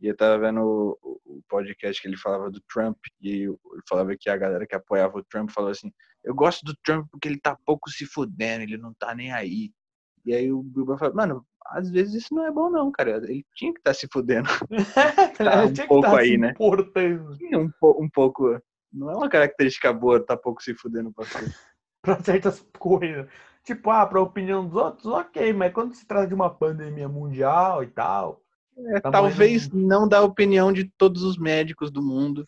E 0.00 0.06
eu 0.06 0.16
tava 0.16 0.38
vendo 0.38 0.96
o, 1.02 1.42
podcast 1.48 2.00
que 2.00 2.06
ele 2.06 2.16
falava 2.16 2.48
do 2.48 2.60
Trump. 2.72 2.96
E 3.20 3.42
ele 3.42 3.58
falava 3.88 4.16
que 4.16 4.30
a 4.30 4.36
galera 4.36 4.68
que 4.68 4.76
apoiava 4.76 5.18
o 5.18 5.24
Trump 5.24 5.50
falava 5.50 5.72
assim: 5.72 5.92
Eu 6.22 6.32
gosto 6.32 6.64
do 6.64 6.76
Trump 6.84 7.08
porque 7.10 7.26
ele 7.26 7.40
tá 7.40 7.58
pouco 7.66 7.90
se 7.90 8.06
fudendo, 8.06 8.62
ele 8.62 8.78
não 8.78 8.94
tá 8.94 9.16
nem 9.16 9.32
aí. 9.32 9.72
E 10.24 10.32
aí 10.32 10.52
o 10.52 10.62
Bill 10.62 10.84
Burr 10.84 10.96
falou: 10.96 11.16
Mano, 11.16 11.46
às 11.66 11.90
vezes 11.90 12.22
isso 12.22 12.32
não 12.32 12.46
é 12.46 12.52
bom, 12.52 12.70
não, 12.70 12.92
cara. 12.92 13.16
Ele 13.16 13.44
tinha 13.56 13.72
que 13.72 13.80
estar 13.80 13.94
se 13.94 14.06
fudendo. 14.12 14.48
Tá, 15.36 15.64
um 15.64 15.88
pouco 15.88 16.06
estar 16.06 16.18
aí, 16.20 16.38
né? 16.38 16.50
importando 16.50 17.36
um, 17.52 18.04
um 18.04 18.08
pouco. 18.08 18.60
Não 18.92 19.10
é 19.10 19.16
uma 19.16 19.28
característica 19.28 19.92
boa 19.92 20.24
tá 20.24 20.36
pouco 20.36 20.62
se 20.62 20.72
fudendo 20.74 21.12
pra 21.12 21.24
você. 21.24 21.52
pra 22.02 22.22
certas 22.22 22.60
coisas. 22.78 23.26
Tipo, 23.64 23.90
ah, 23.90 24.06
pra 24.06 24.20
opinião 24.22 24.66
dos 24.66 24.76
outros, 24.76 25.06
ok, 25.06 25.52
mas 25.52 25.72
quando 25.72 25.94
se 25.94 26.06
trata 26.06 26.26
de 26.26 26.34
uma 26.34 26.48
pandemia 26.48 27.08
mundial 27.08 27.82
e 27.82 27.88
tal. 27.88 28.42
É, 28.94 29.00
Tá 29.00 29.10
talvez 29.10 29.68
não 29.70 30.08
da 30.08 30.22
opinião 30.22 30.72
de 30.72 30.84
todos 30.96 31.22
os 31.22 31.36
médicos 31.36 31.90
do 31.90 32.02
mundo. 32.02 32.46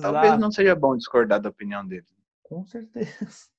Talvez 0.00 0.32
exato, 0.32 0.40
não 0.40 0.50
seja 0.52 0.74
bom 0.74 0.96
discordar 0.96 1.40
da 1.40 1.48
opinião 1.48 1.86
dele. 1.86 2.04
Com 2.42 2.64
certeza. 2.66 3.10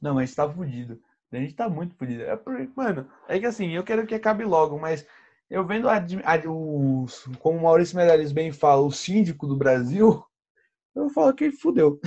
Não, 0.00 0.14
mas 0.14 0.34
tá 0.34 0.48
fudido. 0.48 1.00
A 1.30 1.36
gente 1.36 1.54
tá 1.54 1.68
muito 1.68 1.94
fudido. 1.96 2.22
É 2.24 2.36
por- 2.36 2.68
mano, 2.76 3.08
é 3.28 3.38
que 3.38 3.46
assim, 3.46 3.70
eu 3.70 3.82
quero 3.82 4.06
que 4.06 4.14
acabe 4.14 4.44
logo, 4.44 4.78
mas 4.78 5.06
eu 5.48 5.66
vendo 5.66 5.88
a, 5.88 5.96
a- 5.96 6.48
o, 6.50 7.06
como 7.40 7.58
o 7.58 7.62
Maurício 7.62 7.96
Meirelles 7.96 8.32
bem 8.32 8.52
fala, 8.52 8.82
o 8.82 8.92
síndico 8.92 9.46
do 9.46 9.56
Brasil, 9.56 10.22
eu 10.94 11.08
falo 11.10 11.34
que 11.34 11.52
fudeu. 11.52 12.00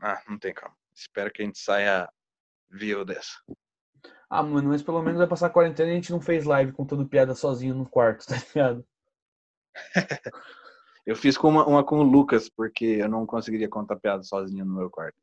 Ah, 0.00 0.22
não 0.28 0.38
tem 0.38 0.54
como. 0.54 0.74
Espero 0.94 1.32
que 1.32 1.42
a 1.42 1.44
gente 1.44 1.58
saia 1.58 2.08
vivo 2.70 3.04
dessa. 3.04 3.32
Ah, 4.28 4.42
mano, 4.42 4.70
mas 4.70 4.82
pelo 4.82 5.02
menos 5.02 5.18
vai 5.18 5.26
passar 5.26 5.46
a 5.46 5.50
quarentena 5.50 5.90
e 5.90 5.92
a 5.92 5.94
gente 5.94 6.10
não 6.10 6.20
fez 6.20 6.44
live 6.44 6.72
contando 6.72 7.06
piada 7.06 7.34
sozinho 7.34 7.74
no 7.74 7.88
quarto, 7.88 8.26
tá 8.26 8.36
ligado? 8.36 8.86
Eu 11.06 11.14
fiz 11.14 11.36
com 11.36 11.48
uma, 11.48 11.66
uma 11.66 11.84
com 11.84 11.98
o 11.98 12.02
Lucas, 12.02 12.48
porque 12.48 12.84
eu 12.86 13.10
não 13.10 13.26
conseguiria 13.26 13.68
contar 13.68 13.96
piada 13.96 14.22
sozinho 14.22 14.64
no 14.64 14.74
meu 14.74 14.88
quarto. 14.88 15.18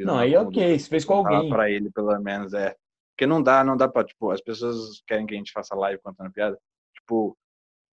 Não, 0.00 0.18
aí 0.18 0.34
ok, 0.34 0.78
você 0.78 0.88
fez 0.88 1.04
com 1.04 1.14
alguém. 1.14 1.50
Pra 1.50 1.70
ele, 1.70 1.90
pelo 1.90 2.18
menos, 2.20 2.54
é. 2.54 2.74
Porque 3.12 3.26
não 3.26 3.42
dá, 3.42 3.62
não 3.62 3.76
dá 3.76 3.86
pra, 3.86 4.02
tipo, 4.02 4.30
as 4.30 4.40
pessoas 4.40 5.02
querem 5.06 5.26
que 5.26 5.34
a 5.34 5.36
gente 5.36 5.52
faça 5.52 5.74
live 5.74 6.00
contando 6.02 6.32
piada. 6.32 6.58
Tipo, 6.94 7.36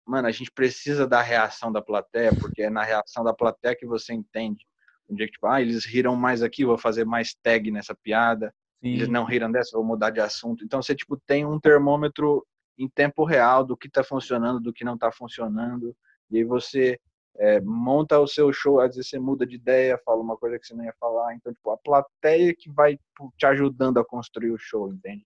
mano, 0.05 0.27
a 0.27 0.31
gente 0.31 0.51
precisa 0.51 1.07
da 1.07 1.21
reação 1.21 1.71
da 1.71 1.81
plateia, 1.81 2.35
porque 2.35 2.63
é 2.63 2.69
na 2.71 2.83
reação 2.83 3.23
da 3.23 3.33
plateia 3.33 3.75
que 3.75 3.85
você 3.85 4.13
entende. 4.13 4.65
Um 5.11 5.15
dia 5.15 5.25
que, 5.25 5.33
tipo, 5.33 5.45
ah, 5.47 5.61
eles 5.61 5.85
riram 5.85 6.15
mais 6.15 6.41
aqui, 6.41 6.63
vou 6.63 6.77
fazer 6.77 7.05
mais 7.05 7.35
tag 7.43 7.69
nessa 7.69 7.93
piada. 7.93 8.53
Eles 8.81 9.05
Sim, 9.05 9.11
não 9.11 9.25
riram 9.25 9.51
dessa, 9.51 9.77
vou 9.77 9.85
mudar 9.85 10.09
de 10.09 10.21
assunto. 10.21 10.63
Então 10.63 10.81
você 10.81 10.95
tipo 10.95 11.15
tem 11.27 11.45
um 11.45 11.59
termômetro 11.59 12.45
em 12.77 12.89
tempo 12.89 13.23
real 13.23 13.63
do 13.63 13.77
que 13.77 13.87
está 13.87 14.03
funcionando, 14.03 14.59
do 14.59 14.73
que 14.73 14.83
não 14.85 14.95
está 14.95 15.11
funcionando. 15.11 15.95
E 16.31 16.37
aí 16.37 16.43
você 16.43 16.97
é, 17.37 17.61
monta 17.61 18.19
o 18.19 18.27
seu 18.27 18.51
show, 18.51 18.79
às 18.79 18.95
vezes 18.95 19.09
você 19.09 19.19
muda 19.19 19.45
de 19.45 19.55
ideia, 19.55 19.99
fala 20.03 20.21
uma 20.21 20.35
coisa 20.35 20.57
que 20.57 20.65
você 20.65 20.73
não 20.73 20.83
ia 20.83 20.93
falar. 20.99 21.35
Então 21.35 21.53
tipo 21.53 21.69
a 21.69 21.77
plateia 21.77 22.55
que 22.57 22.71
vai 22.71 22.97
tipo, 22.97 23.31
te 23.37 23.45
ajudando 23.45 23.99
a 23.99 24.05
construir 24.05 24.51
o 24.51 24.57
show, 24.57 24.91
entende? 24.91 25.23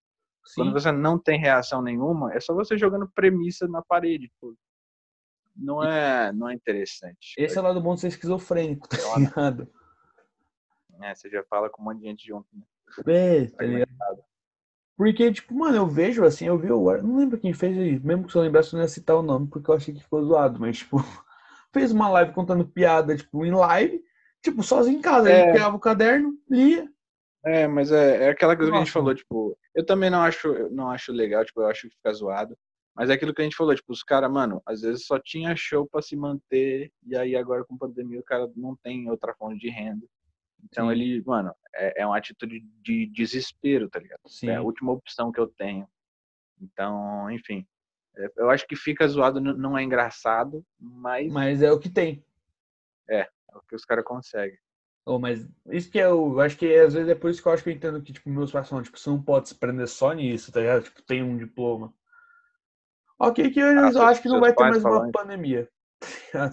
Quando 0.56 0.68
sim. 0.68 0.74
você 0.74 0.92
não 0.92 1.18
tem 1.18 1.40
reação 1.40 1.82
nenhuma, 1.82 2.34
é 2.34 2.40
só 2.40 2.54
você 2.54 2.78
jogando 2.78 3.10
premissa 3.16 3.68
na 3.68 3.82
parede. 3.82 4.28
Tipo, 4.28 4.54
não 5.56 5.84
é, 5.84 6.32
não 6.34 6.50
é 6.50 6.54
interessante. 6.54 7.34
Esse 7.38 7.58
é 7.58 7.62
o 7.62 7.64
lado 7.64 7.82
bom 7.82 7.96
de 7.96 8.02
ser 8.02 8.08
esquizofrênico, 8.08 8.88
tá 8.88 8.98
Foda. 8.98 9.20
ligado? 9.20 9.70
É, 11.02 11.14
você 11.14 11.30
já 11.30 11.44
fala 11.44 11.70
com 11.70 11.82
um 11.82 11.86
monte 11.86 12.00
de 12.00 12.06
gente 12.06 12.26
junto. 12.28 12.48
Né? 12.54 12.64
É, 13.08 13.46
tá 13.48 13.64
ligado? 13.64 13.88
Porque, 14.98 15.32
tipo, 15.32 15.54
mano, 15.54 15.76
eu 15.76 15.88
vejo 15.88 16.24
assim, 16.24 16.46
eu 16.48 16.58
vi, 16.58 16.68
eu 16.70 17.04
não 17.04 17.18
lembro 17.18 17.38
quem 17.38 17.54
fez, 17.54 17.76
isso, 17.76 18.06
mesmo 18.06 18.26
que 18.26 18.32
se 18.32 18.38
eu 18.38 18.42
lembrasse, 18.42 18.74
eu 18.74 18.78
não 18.78 18.84
ia 18.86 18.90
citar 18.90 19.18
o 19.18 19.22
nome, 19.22 19.48
porque 19.48 19.70
eu 19.70 19.76
achei 19.76 19.94
que 19.94 20.02
ficou 20.02 20.24
zoado, 20.24 20.58
mas, 20.60 20.78
tipo, 20.78 20.98
fez 21.74 21.92
uma 21.92 22.08
live 22.10 22.32
contando 22.32 22.66
piada, 22.66 23.16
tipo, 23.16 23.46
em 23.46 23.52
live, 23.52 24.02
tipo, 24.42 24.64
sozinho 24.64 25.00
em 25.00 25.02
casa, 25.02 25.30
É. 25.30 25.42
ele 25.44 25.52
pegava 25.52 25.76
o 25.76 25.80
caderno, 25.80 26.34
lia. 26.50 26.90
É, 27.44 27.68
mas 27.68 27.92
é, 27.92 28.24
é 28.24 28.30
aquela 28.30 28.56
coisa 28.56 28.72
que 28.72 28.78
a 28.78 28.80
gente 28.80 28.88
Nossa. 28.88 29.00
falou, 29.00 29.14
tipo, 29.14 29.58
eu 29.76 29.86
também 29.86 30.10
não 30.10 30.22
acho, 30.22 30.70
não 30.72 30.90
acho 30.90 31.12
legal, 31.12 31.44
tipo, 31.44 31.62
eu 31.62 31.68
acho 31.68 31.90
que 31.90 31.96
fica 31.96 32.14
zoado. 32.14 32.58
Mas 32.96 33.10
é 33.10 33.14
aquilo 33.14 33.34
que 33.34 33.42
a 33.42 33.44
gente 33.44 33.56
falou, 33.58 33.76
tipo, 33.76 33.92
os 33.92 34.02
caras, 34.04 34.32
mano, 34.32 34.62
às 34.66 34.82
vezes 34.82 35.06
só 35.06 35.20
tinha 35.20 35.54
show 35.56 35.86
pra 35.86 36.02
se 36.02 36.16
manter, 36.16 36.92
e 37.06 37.16
aí 37.18 37.36
agora 37.36 37.66
com 37.66 37.78
pandemia 37.78 38.20
o 38.20 38.24
cara 38.24 38.50
não 38.56 38.76
tem 38.76 39.10
outra 39.10 39.36
fonte 39.36 39.60
de 39.60 39.70
renda. 39.70 40.06
Então 40.64 40.88
Sim. 40.88 40.92
ele, 40.94 41.24
mano, 41.26 41.54
é, 41.76 42.02
é 42.02 42.06
uma 42.06 42.18
atitude 42.18 42.62
de 42.82 43.06
desespero, 43.08 43.90
tá 43.90 44.00
ligado? 44.00 44.22
Sim, 44.28 44.50
É 44.50 44.56
a 44.56 44.62
última 44.62 44.92
opção 44.94 45.32
que 45.32 45.40
eu 45.40 45.48
tenho. 45.48 45.88
Então, 46.62 47.30
enfim. 47.30 47.68
é, 48.18 48.32
Eu 48.38 48.50
acho 48.50 48.66
que 48.66 48.76
fica 48.76 49.08
zoado, 49.08 49.42
não 49.42 49.78
é 49.78 49.84
engraçado, 49.84 50.66
mas 50.80 51.32
mas 51.32 51.62
é 51.62 51.72
o 51.72 51.80
que 51.80 51.90
tem. 51.90 52.24
é 53.10 53.28
o 53.54 53.62
que 53.68 53.76
os 53.76 53.86
caras 53.86 54.06
conseguem. 54.06 54.58
Oh, 55.06 55.20
mas 55.20 55.48
isso 55.70 55.92
que 55.92 56.00
eu, 56.00 56.32
eu 56.34 56.40
acho 56.42 56.58
que 56.58 56.74
às 56.78 56.94
vezes 56.94 57.10
é 57.10 57.14
por 57.16 57.30
isso 57.30 57.42
que 57.42 57.48
eu 57.48 57.52
acho 57.52 57.64
que 57.64 57.70
eu 57.70 57.74
entendo 57.74 58.02
que, 58.02 58.12
tipo, 58.12 58.28
meus 58.30 58.52
pais 58.52 58.68
falam, 58.68 58.84
tipo, 58.84 58.98
você 58.98 59.10
não 59.10 59.22
pode 59.22 59.50
se 59.50 59.56
prender 59.56 59.88
só 59.88 60.12
nisso, 60.14 60.52
tá 60.52 60.60
ligado? 60.62 60.84
Tipo, 60.84 61.02
tem 61.04 61.22
um 61.22 61.38
diploma. 61.38 61.94
Ok, 63.20 63.50
que 63.50 63.60
eu, 63.60 63.68
Ah, 63.80 64.10
acho 64.10 64.22
que 64.22 64.28
não 64.28 64.40
vai 64.40 64.54
ter 64.54 64.64
mais 64.64 64.84
uma 64.84 65.12
pandemia, 65.12 65.70
tá? 66.32 66.52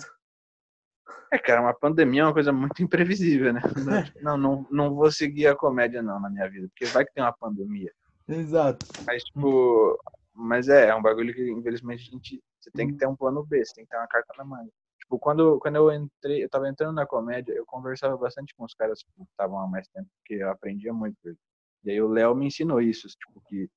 É, 1.33 1.39
cara, 1.39 1.63
uma 1.63 1.75
pandemia 1.75 2.21
é 2.21 2.25
uma 2.25 2.33
coisa 2.33 2.53
muito 2.53 2.83
imprevisível, 2.83 3.53
né? 3.55 3.61
Não, 4.23 4.37
não, 4.37 4.67
não 4.71 4.95
vou 4.95 5.11
seguir 5.11 5.47
a 5.47 5.57
comédia 5.57 6.03
não 6.03 6.21
na 6.21 6.29
minha 6.29 6.49
vida, 6.49 6.69
porque 6.69 6.85
vai 6.85 7.07
que 7.07 7.13
tem 7.15 7.25
uma 7.25 7.33
pandemia. 7.33 7.91
Exato. 8.29 8.87
Mas, 9.07 9.25
tipo, 9.25 9.99
mas 10.35 10.69
é, 10.69 10.89
é 10.89 10.95
um 10.95 11.03
bagulho 11.03 11.35
que, 11.35 11.51
infelizmente, 11.51 12.09
a 12.09 12.13
gente, 12.13 12.43
você 12.61 12.71
tem 12.71 12.89
que 12.89 12.95
ter 12.95 13.07
um 13.07 13.17
plano 13.17 13.43
B, 13.45 13.65
você 13.65 13.75
tem 13.75 13.85
que 13.85 13.91
ter 13.91 13.97
uma 13.97 14.07
carta 14.07 14.33
na 14.37 14.45
manga. 14.45 14.71
Tipo, 15.01 15.19
quando, 15.19 15.59
quando 15.59 15.77
eu 15.77 15.91
entrei, 15.91 16.45
eu 16.45 16.51
tava 16.51 16.69
entrando 16.69 16.95
na 16.95 17.07
comédia, 17.07 17.53
eu 17.53 17.65
conversava 17.67 18.17
bastante 18.17 18.55
com 18.55 18.65
os 18.65 18.75
caras 18.75 18.99
tipo, 18.99 19.13
que 19.17 19.23
estavam 19.31 19.59
há 19.59 19.67
mais 19.67 19.89
tempo, 19.89 20.09
porque 20.19 20.35
eu 20.35 20.51
aprendia 20.51 20.93
muito. 20.93 21.17
E 21.85 21.91
aí 21.91 22.01
o 22.01 22.09
Léo 22.09 22.35
me 22.35 22.47
ensinou 22.47 22.81
isso, 22.81 23.09
tipo, 23.09 23.41
que 23.49 23.69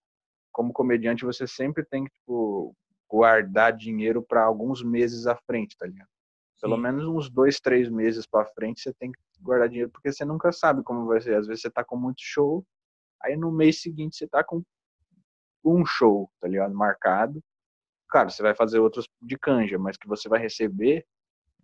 como 0.55 0.71
comediante 0.71 1.25
você 1.25 1.45
sempre 1.45 1.83
tem 1.83 2.05
que, 2.05 2.11
tipo, 2.11 2.73
guardar 3.09 3.75
dinheiro 3.75 4.23
para 4.23 4.41
alguns 4.41 4.81
meses 4.81 5.27
à 5.27 5.35
frente, 5.35 5.75
tá 5.77 5.85
ligado? 5.85 6.07
Pelo 6.61 6.77
Sim. 6.77 6.81
menos 6.81 7.05
uns 7.05 7.29
dois, 7.29 7.59
três 7.59 7.89
meses 7.89 8.25
para 8.25 8.45
frente 8.45 8.79
você 8.81 8.93
tem 8.93 9.11
que 9.11 9.19
guardar 9.41 9.67
dinheiro, 9.67 9.91
porque 9.91 10.13
você 10.13 10.23
nunca 10.23 10.53
sabe 10.53 10.81
como 10.81 11.07
vai 11.07 11.19
ser. 11.19 11.35
Às 11.35 11.45
vezes 11.45 11.61
você 11.61 11.69
tá 11.69 11.83
com 11.83 11.97
muito 11.97 12.21
show, 12.21 12.65
aí 13.21 13.35
no 13.35 13.51
mês 13.51 13.81
seguinte 13.81 14.15
você 14.15 14.25
tá 14.29 14.45
com 14.45 14.63
um 15.65 15.85
show, 15.85 16.31
tá 16.39 16.47
ligado? 16.47 16.73
Marcado. 16.73 17.43
Claro, 18.07 18.29
você 18.31 18.41
vai 18.41 18.55
fazer 18.55 18.79
outros 18.79 19.09
de 19.21 19.37
canja, 19.37 19.77
mas 19.77 19.97
que 19.97 20.07
você 20.07 20.29
vai 20.29 20.39
receber 20.39 21.05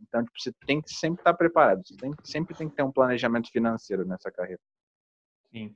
Então, 0.01 0.21
tipo, 0.25 0.37
você 0.37 0.51
tem 0.67 0.81
que 0.81 0.91
sempre 0.93 1.21
estar 1.21 1.33
preparado. 1.33 1.81
Você 1.87 1.95
tem, 1.95 2.13
sempre 2.25 2.55
tem 2.57 2.69
que 2.69 2.75
ter 2.75 2.83
um 2.83 2.91
planejamento 2.91 3.49
financeiro 3.51 4.05
nessa 4.05 4.29
carreira. 4.29 4.61
Sim. 5.51 5.75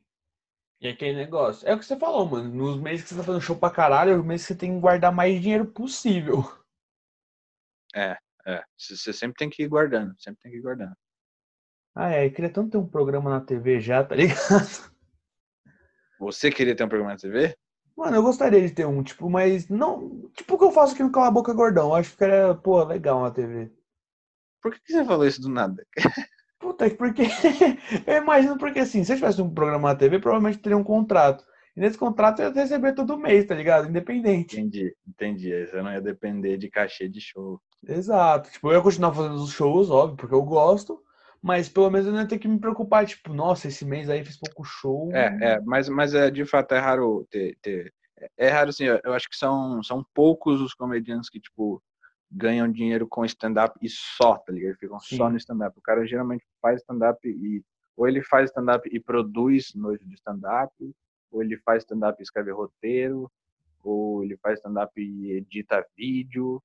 E 0.82 0.88
aquele 0.88 1.16
negócio. 1.16 1.68
É 1.68 1.74
o 1.74 1.80
que 1.80 1.86
você 1.86 1.98
falou, 1.98 2.26
mano. 2.26 2.50
Nos 2.50 2.80
meses 2.80 3.04
que 3.04 3.10
você 3.10 3.16
tá 3.16 3.24
fazendo 3.24 3.42
show 3.42 3.56
pra 3.56 3.70
caralho, 3.70 4.12
é 4.12 4.18
os 4.18 4.26
meses 4.26 4.46
que 4.46 4.54
você 4.54 4.60
tem 4.60 4.74
que 4.74 4.80
guardar 4.80 5.12
mais 5.12 5.42
dinheiro 5.42 5.66
possível. 5.66 6.44
É, 7.96 8.18
é. 8.46 8.64
Você 8.78 9.14
sempre 9.14 9.38
tem 9.38 9.50
que 9.50 9.64
ir 9.64 9.68
guardando. 9.68 10.14
Sempre 10.20 10.42
tem 10.42 10.52
que 10.52 10.58
ir 10.58 10.62
guardando. 10.62 10.96
Ah, 11.96 12.12
é. 12.12 12.28
Eu 12.28 12.32
queria 12.34 12.52
tanto 12.52 12.72
ter 12.72 12.78
um 12.78 12.88
programa 12.88 13.30
na 13.30 13.42
TV 13.42 13.80
já, 13.80 14.04
tá 14.04 14.14
ligado? 14.16 14.94
Você 16.20 16.52
queria 16.52 16.76
ter 16.76 16.84
um 16.84 16.90
programa 16.90 17.14
na 17.14 17.20
TV? 17.20 17.58
Mano, 17.96 18.18
eu 18.18 18.24
gostaria 18.24 18.62
de 18.62 18.74
ter 18.74 18.86
um, 18.86 19.02
tipo, 19.02 19.30
mas 19.30 19.70
não. 19.70 20.30
Tipo 20.34 20.56
o 20.56 20.58
que 20.58 20.66
eu 20.66 20.72
faço 20.72 20.94
aqui 20.94 21.04
no 21.04 21.12
Cala 21.12 21.28
a 21.28 21.32
Boca 21.32 21.54
Gordão. 21.54 21.90
Eu 21.90 21.96
acho 21.96 22.16
que 22.16 22.24
era, 22.24 22.54
pô, 22.54 22.84
legal 22.84 23.22
na 23.22 23.32
TV. 23.32 23.72
Por 24.62 24.74
que 24.74 24.82
que 24.82 24.92
você 24.92 25.06
falou 25.06 25.26
isso 25.26 25.42
do 25.42 25.50
nada? 25.50 25.86
Puta, 26.66 26.90
porque. 26.90 27.22
eu 28.08 28.18
imagino 28.18 28.58
porque 28.58 28.80
assim, 28.80 29.04
se 29.04 29.14
eu 29.14 29.18
tivesse 29.18 29.40
um 29.40 29.54
programa 29.54 29.90
na 29.90 29.96
TV, 29.96 30.18
provavelmente 30.18 30.58
teria 30.58 30.76
um 30.76 30.84
contrato. 30.84 31.46
E 31.78 31.80
nesse 31.80 31.96
contrato 31.96 32.42
eu 32.42 32.50
ia 32.50 32.54
receber 32.56 32.94
todo 32.94 33.20
mês, 33.20 33.46
tá 33.46 33.54
ligado? 33.54 33.88
Independente. 33.88 34.60
Entendi, 34.60 34.96
entendi. 35.08 35.54
Aí 35.54 35.68
Você 35.68 35.82
não 35.82 35.92
ia 35.92 36.02
depender 36.02 36.58
de 36.58 36.68
cachê 36.68 37.08
de 37.08 37.22
show. 37.22 37.62
Exato. 37.88 38.50
Tipo, 38.50 38.70
eu 38.70 38.78
ia 38.78 38.82
continuar 38.82 39.14
fazendo 39.14 39.36
os 39.36 39.52
shows, 39.52 39.92
óbvio, 39.92 40.18
porque 40.18 40.34
eu 40.34 40.42
gosto. 40.42 41.00
Mas 41.40 41.70
pelo 41.70 41.92
menos 41.92 42.08
eu 42.08 42.14
não 42.14 42.22
ia 42.22 42.28
ter 42.28 42.40
que 42.40 42.48
me 42.48 42.60
preocupar, 42.60 43.06
tipo, 43.06 43.32
nossa, 43.32 43.68
esse 43.68 43.86
mês 43.86 44.10
aí 44.10 44.26
fiz 44.26 44.40
pouco 44.40 44.64
show. 44.64 45.12
É, 45.14 45.38
é, 45.42 45.62
mas, 45.62 45.88
mas 45.88 46.16
é, 46.16 46.32
de 46.32 46.46
fato 46.46 46.74
é 46.74 46.80
raro 46.80 47.28
ter. 47.30 47.56
ter 47.62 47.94
é 48.38 48.48
raro, 48.48 48.70
assim, 48.70 48.86
eu 48.86 49.00
eu 49.04 49.14
acho 49.14 49.30
que 49.30 49.36
são, 49.36 49.84
são 49.84 50.04
poucos 50.16 50.60
os 50.62 50.74
comediantes 50.74 51.30
que, 51.30 51.40
tipo, 51.40 51.84
ganham 52.36 52.70
dinheiro 52.72 53.08
com 53.08 53.24
stand-up 53.26 53.78
e 53.82 53.88
só, 53.90 54.38
tá 54.38 54.52
ligado? 54.52 54.76
Ficam 54.78 55.00
só 55.00 55.26
Sim. 55.28 55.32
no 55.32 55.38
stand-up. 55.38 55.78
O 55.78 55.82
cara 55.82 56.06
geralmente 56.06 56.46
faz 56.62 56.82
stand-up 56.82 57.20
e. 57.28 57.64
Ou 57.98 58.08
ele 58.10 58.22
faz 58.22 58.50
stand-up 58.50 58.90
e 58.92 59.00
produz 59.00 59.74
noite 59.74 60.06
de 60.06 60.16
stand-up, 60.16 60.74
ou 61.32 61.42
ele 61.42 61.58
faz 61.60 61.84
stand-up 61.84 62.22
e 62.22 62.24
escreve 62.24 62.52
roteiro, 62.52 63.32
ou 63.82 64.22
ele 64.22 64.36
faz 64.38 64.60
stand-up 64.60 64.92
e 65.02 65.32
edita 65.32 65.86
vídeo. 65.98 66.62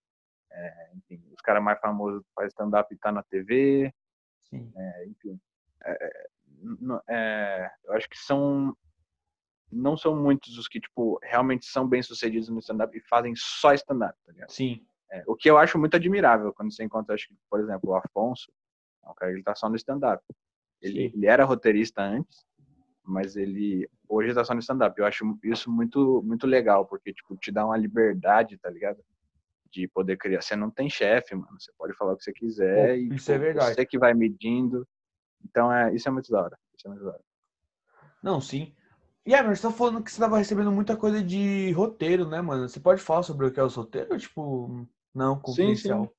É, 0.50 0.90
enfim, 0.96 1.22
os 1.32 1.40
caras 1.40 1.62
mais 1.62 1.78
famosos 1.78 2.24
fazem 2.34 2.48
stand-up 2.48 2.92
e 2.92 2.98
tá 2.98 3.12
na 3.12 3.22
TV. 3.22 3.94
Sim. 4.42 4.72
É, 4.74 5.06
enfim. 5.06 5.40
É, 5.84 6.26
n- 6.62 7.00
é, 7.08 7.70
eu 7.84 7.92
acho 7.94 8.08
que 8.10 8.18
são. 8.18 8.76
Não 9.70 9.96
são 9.96 10.16
muitos 10.16 10.58
os 10.58 10.66
que, 10.66 10.80
tipo, 10.80 11.16
realmente 11.22 11.64
são 11.64 11.86
bem 11.88 12.02
sucedidos 12.02 12.48
no 12.48 12.58
stand-up 12.58 12.96
e 12.98 13.00
fazem 13.02 13.34
só 13.36 13.72
stand-up, 13.74 14.18
tá 14.26 14.32
ligado? 14.32 14.50
Sim. 14.50 14.84
É, 15.11 15.24
o 15.26 15.34
que 15.34 15.50
eu 15.50 15.58
acho 15.58 15.78
muito 15.78 15.96
admirável 15.96 16.52
quando 16.52 16.72
você 16.72 16.84
encontra, 16.84 17.14
acho 17.14 17.28
que, 17.28 17.34
por 17.48 17.61
exemplo, 17.61 17.90
o 17.90 17.96
Afonso, 17.96 18.52
é 19.04 19.11
um 19.11 19.14
cara 19.14 19.32
que 19.32 19.38
ele 19.38 19.44
tá 19.44 19.54
só 19.54 19.68
no 19.68 19.76
stand-up. 19.76 20.22
Ele, 20.80 21.12
ele 21.14 21.26
era 21.26 21.44
roteirista 21.44 22.02
antes, 22.02 22.46
mas 23.04 23.36
ele 23.36 23.88
hoje 24.08 24.34
tá 24.34 24.44
só 24.44 24.54
no 24.54 24.61
stand-up. 24.61 24.98
Eu 24.98 25.06
acho 25.06 25.38
isso 25.42 25.70
muito 25.70 26.22
muito 26.22 26.46
legal, 26.46 26.86
porque 26.86 27.12
tipo, 27.12 27.36
te 27.36 27.50
dá 27.50 27.66
uma 27.66 27.76
liberdade, 27.76 28.56
tá 28.56 28.70
ligado? 28.70 29.04
De 29.70 29.88
poder 29.88 30.16
criar. 30.16 30.40
Você 30.40 30.56
não 30.56 30.70
tem 30.70 30.88
chefe, 30.88 31.34
mano. 31.34 31.61
Você 31.61 31.72
pode 31.76 31.94
falar 31.94 32.12
o 32.12 32.16
que 32.16 32.24
você 32.24 32.32
quiser 32.32 32.98
e 32.98 33.08
isso 33.08 33.26
tipo, 33.26 33.32
é 33.32 33.38
verdade. 33.38 33.74
você 33.74 33.86
que 33.86 33.98
vai 33.98 34.14
medindo. 34.14 34.86
Então 35.44 35.72
é, 35.72 35.94
isso 35.94 36.08
é 36.08 36.12
muito 36.12 36.30
da 36.30 36.42
hora. 36.42 36.58
Isso 36.76 36.86
é 36.86 36.90
muito 36.90 37.04
da 37.04 37.11
hora. 37.11 37.24
Não, 38.22 38.40
sim. 38.40 38.74
E 39.24 39.42
mas 39.42 39.61
você 39.61 39.66
tá 39.66 39.72
falando 39.72 40.02
que 40.02 40.11
você 40.11 40.20
tava 40.20 40.38
recebendo 40.38 40.72
muita 40.72 40.96
coisa 40.96 41.22
de 41.22 41.70
roteiro, 41.72 42.26
né, 42.26 42.40
mano? 42.40 42.68
Você 42.68 42.80
pode 42.80 43.02
falar 43.02 43.22
sobre 43.22 43.46
o 43.46 43.52
que 43.52 43.61
é 43.61 43.62
os 43.62 43.74
roteiros? 43.74 44.22
Tipo, 44.22 44.86
não, 45.14 45.38
confidencial. 45.40 46.12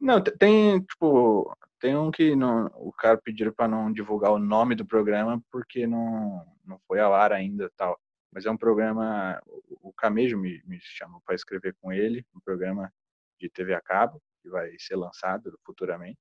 Não, 0.00 0.22
te- 0.22 0.36
tem, 0.36 0.80
tipo, 0.82 1.56
tem 1.78 1.96
um 1.96 2.10
que 2.10 2.34
não, 2.34 2.66
o 2.74 2.92
cara 2.92 3.16
pediram 3.16 3.52
para 3.52 3.68
não 3.68 3.92
divulgar 3.92 4.32
o 4.32 4.38
nome 4.38 4.74
do 4.74 4.84
programa 4.86 5.42
porque 5.50 5.86
não, 5.86 6.44
não 6.64 6.78
foi 6.86 7.00
ao 7.00 7.14
ar 7.14 7.32
ainda 7.32 7.70
tal. 7.76 7.98
Mas 8.32 8.46
é 8.46 8.50
um 8.50 8.56
programa, 8.56 9.40
o 9.46 9.62
o 9.82 9.92
Camejo 9.92 10.38
me, 10.38 10.62
me 10.64 10.78
chamou 10.80 11.20
para 11.20 11.34
escrever 11.34 11.76
com 11.80 11.92
ele, 11.92 12.24
um 12.34 12.40
programa 12.40 12.90
de 13.38 13.48
TV 13.50 13.74
a 13.74 13.80
cabo, 13.80 14.22
que 14.40 14.48
vai 14.48 14.74
ser 14.78 14.96
lançado 14.96 15.58
futuramente. 15.64 16.18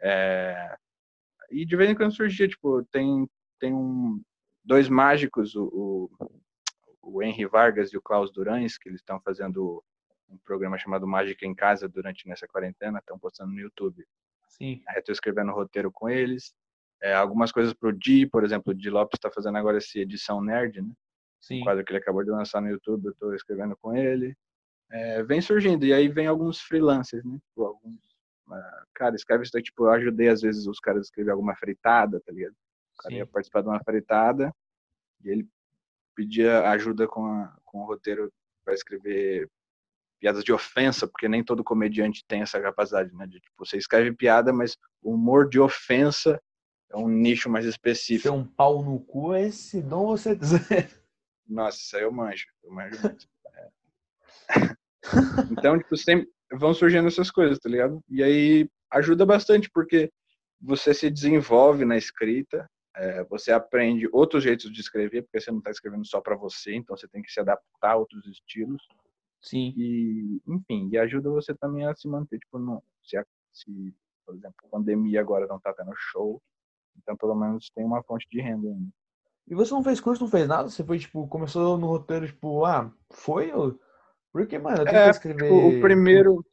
É, 0.00 0.76
e 1.50 1.64
de 1.66 1.76
vez 1.76 1.90
em 1.90 1.94
quando 1.94 2.14
surgia, 2.14 2.48
tipo, 2.48 2.82
tem, 2.84 3.28
tem 3.58 3.74
um, 3.74 4.22
dois 4.64 4.88
mágicos, 4.88 5.54
o, 5.54 6.10
o, 6.20 6.40
o 7.02 7.22
Henry 7.22 7.46
Vargas 7.46 7.92
e 7.92 7.96
o 7.96 8.02
Klaus 8.02 8.32
Durães, 8.32 8.78
que 8.78 8.88
eles 8.88 9.00
estão 9.00 9.20
fazendo 9.20 9.82
um 10.28 10.38
programa 10.38 10.78
chamado 10.78 11.06
Mágica 11.06 11.46
em 11.46 11.54
Casa 11.54 11.88
durante 11.88 12.28
nessa 12.28 12.46
quarentena, 12.46 12.98
estão 12.98 13.18
postando 13.18 13.52
no 13.52 13.60
YouTube. 13.60 14.06
Sim. 14.48 14.82
Aí 14.88 14.96
eu 14.96 15.04
tô 15.04 15.12
escrevendo 15.12 15.52
roteiro 15.52 15.90
com 15.90 16.08
eles. 16.08 16.54
É, 17.02 17.14
algumas 17.14 17.52
coisas 17.52 17.74
pro 17.74 17.92
Di, 17.92 18.26
por 18.26 18.44
exemplo, 18.44 18.72
o 18.72 18.74
Di 18.74 18.88
Lopes 18.88 19.18
está 19.18 19.30
fazendo 19.30 19.58
agora 19.58 19.76
essa 19.76 19.98
edição 19.98 20.42
nerd, 20.42 20.80
né? 20.80 20.92
Sim. 21.40 21.60
Um 21.60 21.64
quadro 21.64 21.84
que 21.84 21.92
ele 21.92 21.98
acabou 21.98 22.24
de 22.24 22.30
lançar 22.30 22.60
no 22.60 22.68
YouTube, 22.68 23.06
eu 23.06 23.14
tô 23.14 23.34
escrevendo 23.34 23.76
com 23.76 23.94
ele. 23.94 24.34
É, 24.90 25.22
vem 25.22 25.40
surgindo, 25.40 25.84
e 25.84 25.92
aí 25.92 26.08
vem 26.08 26.26
alguns 26.26 26.60
freelancers, 26.60 27.24
né? 27.24 27.38
Tipo, 27.48 27.64
alguns, 27.64 28.00
ah, 28.50 28.84
cara, 28.94 29.14
escreve 29.14 29.42
isso 29.42 29.52
daqui, 29.52 29.64
tipo, 29.64 29.84
eu 29.84 29.90
ajudei 29.90 30.28
às 30.28 30.40
vezes 30.40 30.66
os 30.66 30.78
caras 30.78 31.00
a 31.00 31.02
escrever 31.02 31.32
alguma 31.32 31.54
fritada, 31.56 32.20
tá 32.20 32.32
ligado? 32.32 32.54
O 32.94 33.02
cara 33.02 33.14
Sim. 33.14 33.18
ia 33.18 33.26
participar 33.26 33.62
de 33.62 33.68
uma 33.68 33.82
fritada 33.84 34.54
e 35.22 35.30
ele 35.30 35.48
pedia 36.14 36.68
ajuda 36.70 37.06
com, 37.06 37.26
a, 37.26 37.54
com 37.64 37.80
o 37.80 37.86
roteiro 37.86 38.32
para 38.64 38.74
escrever 38.74 39.48
piadas 40.20 40.44
de 40.44 40.52
ofensa, 40.52 41.06
porque 41.06 41.28
nem 41.28 41.44
todo 41.44 41.64
comediante 41.64 42.24
tem 42.26 42.42
essa 42.42 42.60
capacidade, 42.60 43.14
né? 43.14 43.26
De, 43.26 43.40
tipo, 43.40 43.54
você 43.58 43.76
escreve 43.76 44.12
piada, 44.12 44.52
mas 44.52 44.76
o 45.02 45.14
humor 45.14 45.48
de 45.48 45.60
ofensa 45.60 46.40
é 46.90 46.96
um 46.96 47.08
nicho 47.08 47.50
mais 47.50 47.64
Ser 47.64 47.70
específico. 47.70 48.34
um 48.34 48.44
pau 48.44 48.82
no 48.82 49.00
cu 49.00 49.34
é 49.34 49.46
esse 49.46 49.82
dom 49.82 50.06
você 50.06 50.34
dizer. 50.34 50.90
Nossa, 51.46 51.78
isso 51.78 51.96
aí 51.96 52.02
eu 52.02 52.12
manjo. 52.12 52.46
Eu 52.64 52.72
manjo 52.72 53.00
muito. 53.02 53.26
É. 53.54 53.68
Então, 55.50 55.78
tipo, 55.78 55.96
sempre 55.96 56.28
vão 56.52 56.74
surgindo 56.74 57.08
essas 57.08 57.30
coisas, 57.30 57.58
tá 57.58 57.68
ligado? 57.68 58.02
E 58.08 58.22
aí 58.22 58.68
ajuda 58.90 59.26
bastante, 59.26 59.70
porque 59.70 60.10
você 60.60 60.94
se 60.94 61.10
desenvolve 61.10 61.84
na 61.84 61.96
escrita, 61.96 62.68
é, 62.96 63.24
você 63.24 63.52
aprende 63.52 64.08
outros 64.12 64.42
jeitos 64.42 64.72
de 64.72 64.80
escrever, 64.80 65.22
porque 65.22 65.40
você 65.40 65.50
não 65.50 65.58
está 65.58 65.70
escrevendo 65.70 66.06
só 66.06 66.20
para 66.20 66.36
você, 66.36 66.74
então 66.74 66.96
você 66.96 67.06
tem 67.08 67.22
que 67.22 67.30
se 67.30 67.40
adaptar 67.40 67.92
a 67.92 67.96
outros 67.96 68.26
estilos. 68.26 68.82
Sim. 69.46 69.72
E, 69.76 70.40
enfim, 70.46 70.88
e 70.92 70.98
ajuda 70.98 71.30
você 71.30 71.54
também 71.54 71.86
a 71.86 71.94
se 71.94 72.08
manter, 72.08 72.38
tipo, 72.38 72.58
no, 72.58 72.82
se, 73.04 73.16
a- 73.16 73.24
se, 73.52 73.94
por 74.24 74.34
exemplo, 74.34 74.56
pandemia 74.70 75.20
agora 75.20 75.46
não 75.46 75.60
tá 75.60 75.72
tendo 75.72 75.92
show, 75.94 76.42
então 76.98 77.16
pelo 77.16 77.34
menos 77.36 77.70
tem 77.70 77.84
uma 77.84 78.02
fonte 78.02 78.26
de 78.28 78.40
renda 78.40 78.68
ainda. 78.68 78.90
E 79.48 79.54
você 79.54 79.72
não 79.72 79.84
fez 79.84 80.00
curso, 80.00 80.22
não 80.24 80.28
fez 80.30 80.48
nada? 80.48 80.68
Você 80.68 80.82
foi, 80.82 80.98
tipo, 80.98 81.28
começou 81.28 81.78
no 81.78 81.86
roteiro, 81.86 82.26
tipo, 82.26 82.64
ah, 82.64 82.92
foi? 83.12 83.52
Ou... 83.52 83.78
Porque, 84.32 84.58
mano, 84.58 84.82
eu 84.82 84.84
tenho 84.86 84.98
É, 84.98 85.04
que 85.04 85.10
escrever. 85.10 85.42
Tipo, 85.44 85.68
o 85.68 85.80
primeiro. 85.80 86.44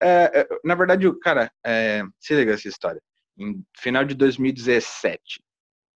é, 0.00 0.40
é, 0.40 0.48
na 0.64 0.74
verdade, 0.74 1.06
o 1.06 1.18
cara, 1.18 1.52
é, 1.64 2.02
se 2.18 2.34
liga 2.34 2.52
essa 2.54 2.66
história. 2.68 3.02
Em 3.36 3.62
final 3.76 4.04
de 4.04 4.14
2017, 4.14 5.42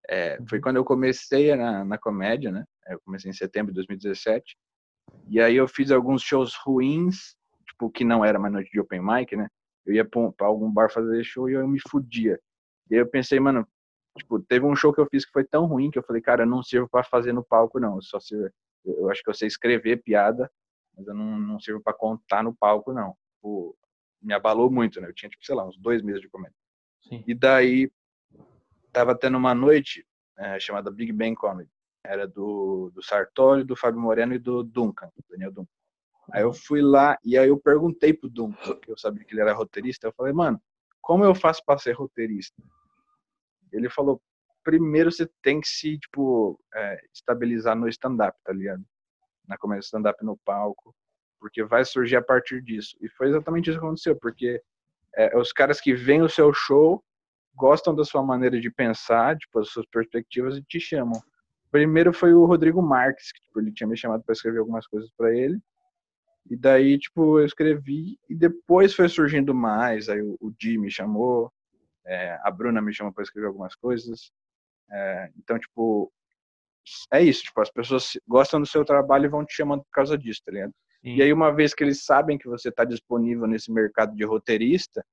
é, 0.10 0.38
foi 0.50 0.58
Uhum. 0.58 0.62
quando 0.64 0.76
eu 0.76 0.84
comecei 0.86 1.56
na, 1.56 1.86
na 1.86 1.98
comédia, 1.98 2.52
né? 2.52 2.66
Eu 2.88 3.00
comecei 3.06 3.32
em 3.32 3.34
setembro 3.34 3.72
de 3.72 3.76
2017. 3.76 4.58
E 5.28 5.40
aí 5.40 5.56
eu 5.56 5.68
fiz 5.68 5.92
alguns 5.92 6.22
shows 6.22 6.56
ruins, 6.56 7.36
tipo, 7.68 7.90
que 7.90 8.04
não 8.04 8.24
era 8.24 8.38
mais 8.40 8.54
noite 8.54 8.72
de 8.72 8.80
open 8.80 9.02
mic, 9.02 9.36
né? 9.36 9.48
Eu 9.86 9.94
ia 9.94 10.06
pra, 10.06 10.20
um- 10.20 10.34
algum 10.40 10.72
bar 10.72 10.92
fazer 10.92 11.24
show 11.24 11.50
e 11.50 11.54
eu 11.54 11.68
me 11.68 11.80
fudia. 11.90 12.40
E 12.90 12.96
aí 12.96 13.02
eu 13.02 13.08
pensei, 13.08 13.40
mano, 13.40 13.68
tipo, 14.18 14.40
teve 14.40 14.66
um 14.66 14.76
show 14.76 14.94
que 14.94 15.00
eu 15.02 15.08
fiz 15.10 15.26
que 15.26 15.32
foi 15.32 15.44
tão 15.44 15.66
ruim 15.66 15.90
que 15.90 15.98
eu 15.98 16.04
falei, 16.04 16.22
cara, 16.22 16.44
eu 16.44 16.48
não 16.48 16.62
sirvo 16.62 16.88
pra 16.90 17.04
fazer 17.04 17.34
no 17.34 17.44
palco, 17.44 17.80
não. 17.80 17.96
Eu 17.96 18.02
só 18.02 18.20
sirvo, 18.20 18.50
eu 18.86 19.10
acho 19.10 19.24
que 19.24 19.30
eu 19.30 19.34
sei 19.34 19.48
escrever 19.48 20.04
piada, 20.04 20.52
mas 20.98 21.08
eu 21.08 21.14
não, 21.14 21.40
não 21.40 21.60
sirvo 21.60 21.82
pra 21.82 21.94
contar 21.94 22.44
no 22.44 22.54
palco, 22.54 22.92
não. 22.94 23.16
Tipo, 23.36 23.78
me 24.22 24.34
abalou 24.34 24.70
muito, 24.70 25.00
né? 25.02 25.08
Eu 25.08 25.14
tinha, 25.14 25.30
tipo, 25.30 25.44
sei 25.46 25.56
lá, 25.56 25.66
uns 25.66 25.78
dois 25.78 26.02
meses 26.02 26.22
de 26.22 26.30
comédia. 26.30 26.56
Sim. 27.02 27.24
E 27.26 27.34
daí, 27.34 27.90
tava 28.92 29.16
tendo 29.18 29.38
uma 29.38 29.56
noite 29.56 30.06
eh, 30.38 30.60
chamada 30.60 30.92
Big 30.92 31.12
Bang 31.12 31.36
Comedy. 31.36 31.70
Era 32.04 32.28
do, 32.28 32.92
do 32.94 33.04
Sartori, 33.04 33.64
do 33.64 33.76
Fábio 33.76 34.00
Moreno 34.00 34.34
e 34.34 34.40
do 34.40 34.64
Duncan, 34.64 35.08
do 35.16 35.24
Daniel 35.30 35.52
Duncan. 35.52 35.72
Aí 36.32 36.44
eu 36.44 36.54
fui 36.54 36.82
lá 36.82 37.18
e 37.24 37.38
aí 37.38 37.50
eu 37.50 37.60
perguntei 37.60 38.14
pro 38.14 38.30
Duncan, 38.30 38.76
porque 38.76 38.92
eu 38.92 38.98
sabia 38.98 39.24
que 39.24 39.34
ele 39.34 39.42
era 39.42 39.54
roteirista. 39.54 40.08
Eu 40.08 40.14
falei, 40.14 40.34
mano, 40.34 40.62
como 41.02 41.24
eu 41.26 41.36
faço 41.36 41.62
pra 41.66 41.78
ser 41.78 41.94
roteirista? 41.94 42.62
Ele 43.72 43.90
falou, 43.90 44.22
primeiro 44.64 45.12
você 45.12 45.30
tem 45.42 45.60
que 45.60 45.68
se, 45.68 45.98
tipo, 45.98 46.60
eh, 46.74 47.02
estabilizar 47.14 47.76
no 47.76 47.88
stand-up, 47.88 48.38
tá 48.44 48.54
ligado? 48.54 48.84
Na 49.48 49.58
comédia 49.58 49.86
stand-up 49.86 50.24
no 50.24 50.38
palco, 50.38 50.96
porque 51.40 51.64
vai 51.64 51.84
surgir 51.84 52.18
a 52.18 52.22
partir 52.22 52.62
disso. 52.62 52.96
E 53.02 53.10
foi 53.10 53.30
exatamente 53.30 53.70
isso 53.70 53.80
que 53.80 53.86
aconteceu, 53.86 54.16
porque 54.16 54.62
é, 55.16 55.38
os 55.38 55.52
caras 55.52 55.82
que 55.82 55.94
veem 55.94 56.22
o 56.22 56.30
seu 56.30 56.54
show 56.54 57.04
gostam 57.56 57.94
da 57.94 58.06
sua 58.06 58.24
maneira 58.24 58.60
de 58.60 58.70
pensar, 58.72 59.38
tipo, 59.38 59.60
as 59.60 59.70
suas 59.70 59.86
perspectivas 59.88 60.56
e 60.58 60.64
te 60.64 60.80
chamam. 60.80 61.22
Primeiro 61.72 62.14
foi 62.14 62.34
o 62.34 62.46
Rodrigo 62.46 62.82
Marques, 62.82 63.32
que 63.32 63.42
tipo, 63.42 63.60
ele 63.60 63.72
tinha 63.72 63.88
me 63.88 63.98
chamado 63.98 64.24
para 64.24 64.34
escrever 64.34 64.60
algumas 64.60 64.86
coisas 64.86 65.10
para 65.18 65.34
ele. 65.34 65.58
E 66.50 66.58
daí, 66.58 66.98
tipo, 67.00 67.40
eu 67.40 67.46
escrevi 67.46 68.20
e 68.30 68.36
depois 68.36 68.94
foi 68.94 69.08
surgindo 69.08 69.54
mais. 69.54 70.10
Aí 70.10 70.22
o, 70.22 70.38
o 70.42 70.52
Di 70.52 70.78
me 70.78 70.92
chamou, 70.92 71.52
é, 72.06 72.38
a 72.44 72.52
Bruna 72.52 72.82
me 72.82 72.94
chamou 72.94 73.14
para 73.14 73.24
escrever 73.24 73.48
algumas 73.48 73.76
coisas. 73.76 74.32
É, 74.92 75.32
então, 75.38 75.58
tipo, 75.58 76.12
é 77.14 77.22
isso. 77.22 77.44
Tipo, 77.44 77.62
as 77.62 77.72
pessoas 77.72 78.12
gostam 78.28 78.60
do 78.60 78.66
seu 78.68 78.84
trabalho 78.84 79.26
e 79.26 79.30
vão 79.30 79.46
te 79.46 79.54
chamando 79.54 79.84
por 79.84 79.92
causa 79.92 80.18
disso, 80.18 80.42
tá 80.46 80.52
ligado? 80.52 80.74
Sim. 81.02 81.16
E 81.16 81.22
aí, 81.22 81.32
uma 81.32 81.54
vez 81.54 81.74
que 81.74 81.84
eles 81.84 82.04
sabem 82.04 82.38
que 82.38 82.50
você 82.50 82.70
está 82.70 82.84
disponível 82.84 83.48
nesse 83.48 83.72
mercado 83.72 84.16
de 84.16 84.26
roteirista, 84.26 85.06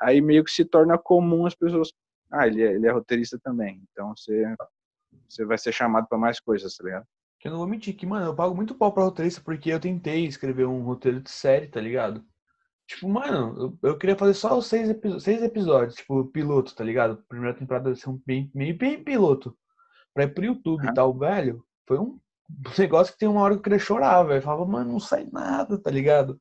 aí 0.00 0.20
meio 0.20 0.42
que 0.42 0.50
se 0.50 0.64
torna 0.64 0.98
comum 0.98 1.46
as 1.46 1.54
pessoas. 1.54 1.92
Ah, 2.30 2.46
ele 2.48 2.62
é, 2.62 2.72
ele 2.72 2.86
é 2.86 2.90
roteirista 2.90 3.38
também. 3.38 3.80
Então 3.92 4.14
você, 4.16 4.44
você 5.28 5.44
vai 5.44 5.58
ser 5.58 5.72
chamado 5.72 6.06
para 6.08 6.18
mais 6.18 6.40
coisas, 6.40 6.76
tá 6.76 6.84
ligado? 6.84 7.06
Que 7.38 7.48
eu 7.48 7.52
não 7.52 7.58
vou 7.58 7.66
mentir 7.66 7.96
que, 7.96 8.06
mano, 8.06 8.26
eu 8.26 8.34
pago 8.34 8.54
muito 8.54 8.74
pau 8.74 8.92
pra 8.92 9.04
roteirista 9.04 9.40
porque 9.40 9.70
eu 9.70 9.80
tentei 9.80 10.26
escrever 10.26 10.66
um 10.66 10.82
roteiro 10.82 11.20
de 11.20 11.30
série, 11.30 11.68
tá 11.68 11.80
ligado? 11.80 12.24
Tipo, 12.86 13.08
mano, 13.08 13.78
eu, 13.82 13.90
eu 13.90 13.98
queria 13.98 14.16
fazer 14.16 14.34
só 14.34 14.56
os 14.58 14.66
seis, 14.66 14.88
seis 15.20 15.42
episódios, 15.42 15.96
tipo, 15.96 16.24
piloto, 16.26 16.74
tá 16.74 16.84
ligado? 16.84 17.22
Primeira 17.28 17.56
temporada 17.56 17.94
ser 17.94 18.10
um 18.10 18.20
bem, 18.26 18.50
meio 18.54 18.76
bem 18.76 19.02
piloto. 19.02 19.56
Pra 20.12 20.24
ir 20.24 20.34
pro 20.34 20.44
YouTube 20.44 20.86
e 20.86 20.94
tal, 20.94 21.16
velho. 21.16 21.64
Foi 21.86 21.98
um 21.98 22.20
negócio 22.78 23.12
que 23.12 23.18
tem 23.18 23.28
uma 23.28 23.40
hora 23.40 23.54
que 23.54 23.58
eu 23.58 23.62
queria 23.62 23.78
chorar, 23.78 24.22
velho. 24.24 24.42
Falava, 24.42 24.66
mano, 24.66 24.92
não 24.92 25.00
sai 25.00 25.26
nada, 25.32 25.78
tá 25.78 25.90
ligado? 25.90 26.40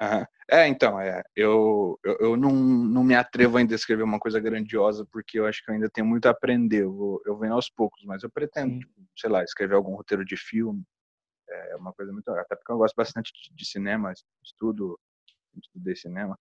Uhum. 0.00 0.26
É, 0.50 0.66
então, 0.68 1.00
é, 1.00 1.22
eu, 1.34 1.98
eu, 2.04 2.16
eu, 2.20 2.36
não, 2.36 2.52
não 2.52 3.02
me 3.02 3.14
atrevo 3.14 3.56
ainda 3.56 3.74
a 3.74 3.76
escrever 3.76 4.02
uma 4.02 4.18
coisa 4.18 4.38
grandiosa, 4.38 5.06
porque 5.10 5.38
eu 5.38 5.46
acho 5.46 5.64
que 5.64 5.70
eu 5.70 5.74
ainda 5.74 5.88
tenho 5.88 6.06
muito 6.06 6.26
a 6.26 6.30
aprender. 6.30 6.82
Eu, 6.82 6.92
vou, 6.92 7.22
eu 7.24 7.38
venho 7.38 7.54
aos 7.54 7.70
poucos, 7.70 8.02
mas 8.04 8.22
eu 8.22 8.30
pretendo, 8.30 8.78
tipo, 8.78 8.92
sei 9.16 9.30
lá, 9.30 9.42
escrever 9.42 9.74
algum 9.74 9.94
roteiro 9.94 10.24
de 10.24 10.36
filme. 10.36 10.82
É 11.48 11.76
uma 11.76 11.92
coisa 11.92 12.12
muito. 12.12 12.28
Até 12.30 12.56
porque 12.56 12.72
eu 12.72 12.78
gosto 12.78 12.94
bastante 12.94 13.32
de, 13.32 13.54
de 13.54 13.66
cinema, 13.66 14.12
estudo, 14.42 14.98
estudei 15.62 15.96
cinema. 15.96 16.38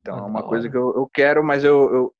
Então 0.00 0.18
é 0.18 0.22
uma 0.22 0.42
coisa 0.42 0.68
que 0.68 0.76
eu, 0.76 0.94
eu 0.94 1.08
quero, 1.12 1.44
mas 1.44 1.62
eu, 1.62 1.94
eu, 1.94 2.14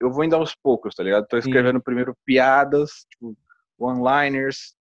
eu 0.00 0.10
vou 0.10 0.24
indo 0.24 0.36
aos 0.36 0.54
poucos, 0.54 0.94
tá 0.94 1.02
ligado? 1.02 1.26
Tô 1.26 1.36
escrevendo 1.36 1.78
Sim. 1.78 1.84
primeiro 1.84 2.16
piadas, 2.24 3.06
tipo, 3.10 3.36
one-liners, 3.78 4.74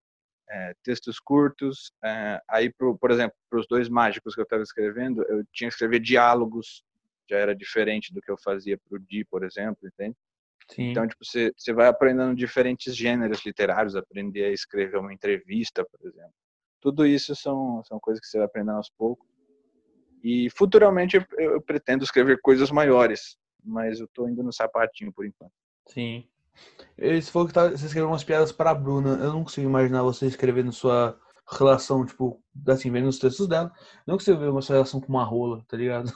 é, 0.49 0.73
textos 0.83 1.19
curtos. 1.19 1.91
É, 2.03 2.41
aí, 2.47 2.71
pro, 2.71 2.97
por 2.97 3.11
exemplo, 3.11 3.35
para 3.49 3.59
os 3.59 3.67
dois 3.67 3.89
mágicos 3.89 4.35
que 4.35 4.41
eu 4.41 4.43
estava 4.43 4.63
escrevendo, 4.63 5.23
eu 5.23 5.43
tinha 5.51 5.69
que 5.69 5.73
escrever 5.73 5.99
diálogos, 5.99 6.83
já 7.29 7.37
era 7.37 7.55
diferente 7.55 8.13
do 8.13 8.21
que 8.21 8.31
eu 8.31 8.37
fazia 8.37 8.77
para 8.77 8.97
o 8.97 8.99
Di, 8.99 9.25
por 9.25 9.43
exemplo, 9.43 9.87
entende? 9.87 10.15
Sim. 10.69 10.91
Então, 10.91 11.07
tipo, 11.07 11.23
você, 11.23 11.51
você 11.57 11.73
vai 11.73 11.87
aprendendo 11.87 12.35
diferentes 12.35 12.95
gêneros 12.95 13.45
literários, 13.45 13.95
aprender 13.95 14.45
a 14.45 14.51
escrever 14.51 14.97
uma 14.97 15.13
entrevista, 15.13 15.85
por 15.85 16.07
exemplo. 16.07 16.33
Tudo 16.79 17.05
isso 17.05 17.35
são, 17.35 17.83
são 17.83 17.99
coisas 17.99 18.19
que 18.21 18.27
você 18.27 18.37
vai 18.37 18.45
aprendendo 18.45 18.77
aos 18.77 18.89
poucos. 18.89 19.27
E 20.23 20.49
futuramente 20.51 21.17
eu, 21.17 21.25
eu 21.37 21.61
pretendo 21.61 22.03
escrever 22.03 22.39
coisas 22.41 22.71
maiores, 22.71 23.37
mas 23.63 23.99
eu 23.99 24.05
estou 24.05 24.29
indo 24.29 24.41
no 24.41 24.53
sapatinho 24.53 25.11
por 25.11 25.25
enquanto. 25.25 25.51
Sim. 25.87 26.27
Você 26.97 27.31
falou 27.31 27.47
que 27.47 27.53
tá, 27.53 27.69
você 27.69 27.85
escreveu 27.85 28.09
umas 28.09 28.23
piadas 28.23 28.51
pra 28.51 28.73
Bruna. 28.73 29.11
Eu 29.15 29.33
não 29.33 29.43
consigo 29.43 29.67
imaginar 29.67 30.03
você 30.03 30.27
escrevendo 30.27 30.71
sua 30.71 31.19
relação, 31.51 32.05
tipo, 32.05 32.41
assim, 32.67 32.91
vendo 32.91 33.07
os 33.07 33.19
textos 33.19 33.47
dela. 33.47 33.71
Não 34.05 34.15
consigo 34.15 34.39
ver 34.39 34.49
uma 34.49 34.61
sua 34.61 34.75
relação 34.75 35.01
com 35.01 35.07
uma 35.07 35.23
rola, 35.23 35.63
tá 35.67 35.77
ligado? 35.77 36.11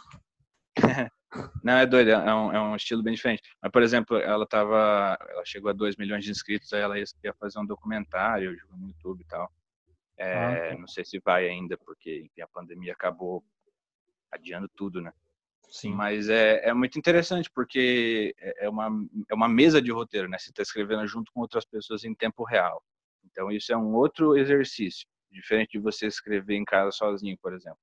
Não, 1.63 1.73
é 1.73 1.85
doido, 1.85 2.11
é 2.11 2.33
um, 2.33 2.51
é 2.53 2.61
um 2.61 2.75
estilo 2.75 3.03
bem 3.03 3.13
diferente. 3.13 3.43
Mas, 3.61 3.71
por 3.71 3.83
exemplo, 3.83 4.17
ela 4.17 4.47
tava. 4.47 5.17
Ela 5.29 5.43
chegou 5.45 5.69
a 5.69 5.73
2 5.73 5.97
milhões 5.97 6.23
de 6.23 6.31
inscritos, 6.31 6.71
aí 6.71 6.81
ela 6.81 6.97
ia 6.97 7.05
fazer 7.37 7.59
um 7.59 7.65
documentário 7.65 8.55
no 8.71 8.87
YouTube 8.87 9.21
e 9.21 9.25
tal. 9.25 9.51
É, 10.17 10.71
ah, 10.71 10.77
não 10.77 10.87
sei 10.87 11.05
se 11.05 11.19
vai 11.19 11.47
ainda, 11.47 11.77
porque 11.77 12.21
enfim, 12.25 12.41
a 12.41 12.47
pandemia 12.47 12.93
acabou 12.93 13.43
adiando 14.31 14.67
tudo, 14.69 15.01
né? 15.01 15.11
Sim. 15.69 15.93
Mas 15.93 16.29
é, 16.29 16.69
é 16.69 16.73
muito 16.73 16.97
interessante, 16.97 17.49
porque 17.53 18.33
é, 18.39 18.65
é 18.65 18.69
uma, 18.69 18.89
é 19.29 19.35
uma 19.35 19.49
mesa 19.49 19.81
de 19.81 19.91
roteiro, 19.91 20.29
né? 20.29 20.37
Você 20.37 20.49
está 20.49 20.61
escrevendo 20.61 21.05
junto 21.07 21.31
com 21.31 21.41
outras 21.41 21.65
pessoas 21.65 22.03
em 22.03 22.13
tempo 22.13 22.43
real. 22.43 22.81
Então, 23.25 23.51
isso 23.51 23.71
é 23.71 23.77
um 23.77 23.93
outro 23.93 24.37
exercício, 24.37 25.05
diferente 25.31 25.71
de 25.73 25.79
você 25.79 26.07
escrever 26.07 26.55
em 26.55 26.65
casa 26.65 26.91
sozinho, 26.91 27.37
por 27.41 27.53
exemplo. 27.53 27.79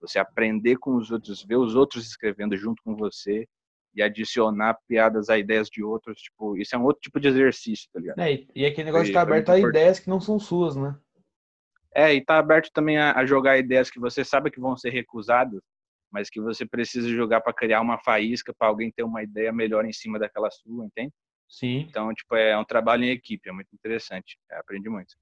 Você 0.00 0.18
aprender 0.18 0.76
com 0.76 0.96
os 0.96 1.10
outros, 1.10 1.44
ver 1.44 1.56
os 1.56 1.74
outros 1.74 2.06
escrevendo 2.06 2.56
junto 2.56 2.82
com 2.82 2.94
você 2.94 3.46
e 3.94 4.02
adicionar 4.02 4.78
piadas 4.86 5.28
a 5.30 5.38
ideias 5.38 5.68
de 5.68 5.82
outros, 5.82 6.20
tipo, 6.20 6.56
isso 6.56 6.76
é 6.76 6.78
um 6.78 6.84
outro 6.84 7.00
tipo 7.00 7.18
de 7.18 7.28
exercício, 7.28 7.88
tá 7.92 7.98
ligado? 7.98 8.20
É, 8.20 8.44
e 8.54 8.66
aquele 8.66 8.84
negócio 8.84 9.06
de 9.06 9.10
estar 9.10 9.24
tá 9.24 9.32
aberto 9.32 9.48
a 9.50 9.58
ideias 9.58 9.98
que 9.98 10.08
não 10.08 10.20
são 10.20 10.38
suas, 10.38 10.76
né? 10.76 10.94
É, 11.94 12.12
e 12.12 12.22
tá 12.22 12.38
aberto 12.38 12.70
também 12.72 12.98
a, 12.98 13.14
a 13.14 13.24
jogar 13.24 13.56
ideias 13.56 13.90
que 13.90 13.98
você 13.98 14.22
sabe 14.22 14.50
que 14.50 14.60
vão 14.60 14.76
ser 14.76 14.90
recusadas, 14.90 15.62
mas 16.16 16.30
que 16.30 16.40
você 16.40 16.64
precisa 16.64 17.10
jogar 17.10 17.42
para 17.42 17.52
criar 17.52 17.82
uma 17.82 17.98
faísca 17.98 18.54
para 18.54 18.68
alguém 18.68 18.90
ter 18.90 19.02
uma 19.02 19.22
ideia 19.22 19.52
melhor 19.52 19.84
em 19.84 19.92
cima 19.92 20.18
daquela 20.18 20.50
sua, 20.50 20.86
entende? 20.86 21.12
Sim. 21.46 21.80
Então, 21.80 22.12
tipo, 22.14 22.34
é 22.34 22.56
um 22.56 22.64
trabalho 22.64 23.04
em 23.04 23.10
equipe, 23.10 23.50
é 23.50 23.52
muito 23.52 23.68
interessante. 23.74 24.38
Eu 24.50 24.58
aprendi 24.58 24.88
muito. 24.88 25.14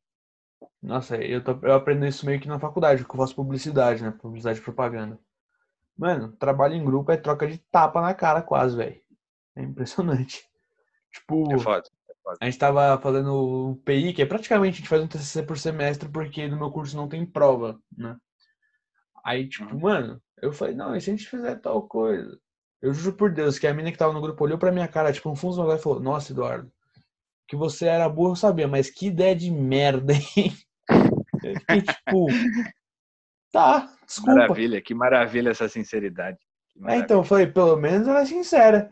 Nossa, 0.80 1.16
eu, 1.16 1.42
tô, 1.42 1.58
eu 1.62 1.74
aprendo 1.74 2.06
isso 2.06 2.24
meio 2.24 2.40
que 2.40 2.46
na 2.46 2.60
faculdade, 2.60 3.02
porque 3.02 3.16
eu 3.16 3.20
faço 3.20 3.34
publicidade, 3.34 4.04
né? 4.04 4.12
Publicidade 4.12 4.60
e 4.60 4.62
propaganda. 4.62 5.18
Mano, 5.98 6.30
trabalho 6.36 6.74
em 6.74 6.84
grupo 6.84 7.10
é 7.10 7.16
troca 7.16 7.44
de 7.48 7.58
tapa 7.58 8.00
na 8.00 8.14
cara 8.14 8.40
quase, 8.40 8.76
velho. 8.76 9.00
É 9.56 9.62
impressionante. 9.62 10.44
Tipo, 11.12 11.52
é 11.52 11.58
foda, 11.58 11.88
é 12.10 12.14
foda. 12.24 12.38
a 12.40 12.44
gente 12.44 12.58
tava 12.58 13.00
fazendo 13.00 13.32
o 13.32 13.76
PI, 13.84 14.12
que 14.12 14.22
é 14.22 14.26
praticamente 14.26 14.74
a 14.74 14.76
gente 14.78 14.88
faz 14.88 15.00
um 15.00 15.06
TCC 15.06 15.44
por 15.44 15.56
semestre, 15.56 16.08
porque 16.08 16.48
no 16.48 16.56
meu 16.56 16.72
curso 16.72 16.96
não 16.96 17.08
tem 17.08 17.24
prova, 17.24 17.80
né? 17.96 18.16
Aí, 19.24 19.48
tipo, 19.48 19.72
uhum. 19.72 19.80
mano, 19.80 20.20
eu 20.40 20.52
falei, 20.52 20.74
não, 20.74 20.94
e 20.94 21.00
se 21.00 21.10
a 21.10 21.16
gente 21.16 21.28
fizer 21.28 21.56
tal 21.56 21.82
coisa? 21.82 22.38
Eu 22.82 22.92
juro 22.92 23.16
por 23.16 23.32
Deus 23.32 23.58
que 23.58 23.66
a 23.66 23.72
menina 23.72 23.92
que 23.92 23.98
tava 23.98 24.12
no 24.12 24.20
grupo 24.20 24.44
olhou 24.44 24.58
pra 24.58 24.72
minha 24.72 24.88
cara, 24.88 25.12
tipo, 25.12 25.28
no 25.28 25.36
fundo 25.36 25.72
e 25.72 25.78
falou, 25.78 26.00
nossa, 26.00 26.32
Eduardo, 26.32 26.70
que 27.48 27.56
você 27.56 27.86
era 27.86 28.08
burro, 28.08 28.32
eu 28.32 28.36
sabia, 28.36 28.68
mas 28.68 28.90
que 28.90 29.06
ideia 29.06 29.34
de 29.34 29.50
merda, 29.50 30.12
hein? 30.12 30.52
Eu 31.42 31.60
fiquei, 31.60 31.82
tipo, 31.82 32.26
tá, 33.52 33.92
desculpa. 34.06 34.34
Maravilha, 34.34 34.80
que 34.80 34.94
maravilha 34.94 35.50
essa 35.50 35.68
sinceridade. 35.68 36.38
Maravilha. 36.74 37.02
É, 37.02 37.04
então, 37.04 37.18
eu 37.18 37.24
falei, 37.24 37.46
pelo 37.46 37.76
menos 37.76 38.08
ela 38.08 38.20
é 38.20 38.24
sincera. 38.24 38.90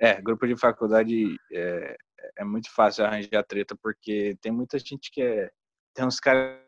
É, 0.00 0.20
grupo 0.20 0.46
de 0.46 0.56
faculdade 0.56 1.36
é, 1.52 1.96
é 2.38 2.44
muito 2.44 2.68
fácil 2.74 3.04
arranjar 3.04 3.44
treta, 3.44 3.76
porque 3.80 4.36
tem 4.40 4.50
muita 4.50 4.78
gente 4.78 5.10
que 5.10 5.22
é. 5.22 5.50
Tem 5.94 6.04
uns 6.04 6.18
caras 6.18 6.58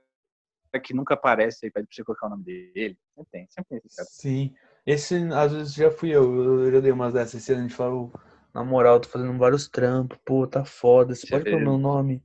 que 0.80 0.92
nunca 0.92 1.14
aparece 1.14 1.66
aí 1.66 1.70
pede 1.70 1.86
pra 1.86 1.94
você 1.94 2.04
colocar 2.04 2.26
o 2.26 2.30
nome 2.30 2.44
dele. 2.44 2.98
Sempre 3.14 3.30
tem, 3.30 3.46
sempre 3.48 3.68
tem 3.68 3.80
esse 3.84 3.96
cara. 3.96 4.08
Sim. 4.10 4.54
Esse, 4.84 5.16
às 5.32 5.52
vezes, 5.52 5.74
já 5.74 5.90
fui 5.90 6.10
eu. 6.10 6.64
Eu 6.64 6.72
já 6.72 6.80
dei 6.80 6.92
umas 6.92 7.12
dessas. 7.12 7.34
Esse 7.34 7.52
ano 7.52 7.60
a 7.60 7.68
gente 7.68 7.76
falou, 7.76 8.12
na 8.54 8.64
moral, 8.64 9.00
tô 9.00 9.08
fazendo 9.08 9.38
vários 9.38 9.68
trampos. 9.68 10.18
Pô, 10.24 10.46
tá 10.46 10.64
foda. 10.64 11.14
Você 11.14 11.26
já 11.26 11.38
pode 11.38 11.50
pôr 11.50 11.60
meu 11.60 11.78
nome? 11.78 12.22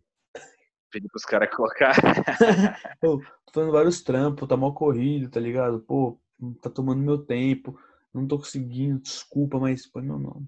Pedi 0.92 1.08
pros 1.08 1.26
caras 1.26 1.50
colocar. 1.56 1.94
Pô, 3.02 3.18
tô 3.46 3.52
fazendo 3.54 3.72
vários 3.72 4.04
trampos, 4.04 4.48
tá 4.48 4.56
mal 4.56 4.74
corrido, 4.74 5.28
tá 5.30 5.40
ligado? 5.40 5.80
Pô, 5.80 6.20
tá 6.62 6.70
tomando 6.70 7.02
meu 7.02 7.18
tempo. 7.18 7.80
Não 8.14 8.28
tô 8.28 8.38
conseguindo, 8.38 9.00
desculpa, 9.00 9.60
mas 9.60 9.88
põe 9.88 10.04
meu 10.04 10.20
nome. 10.20 10.48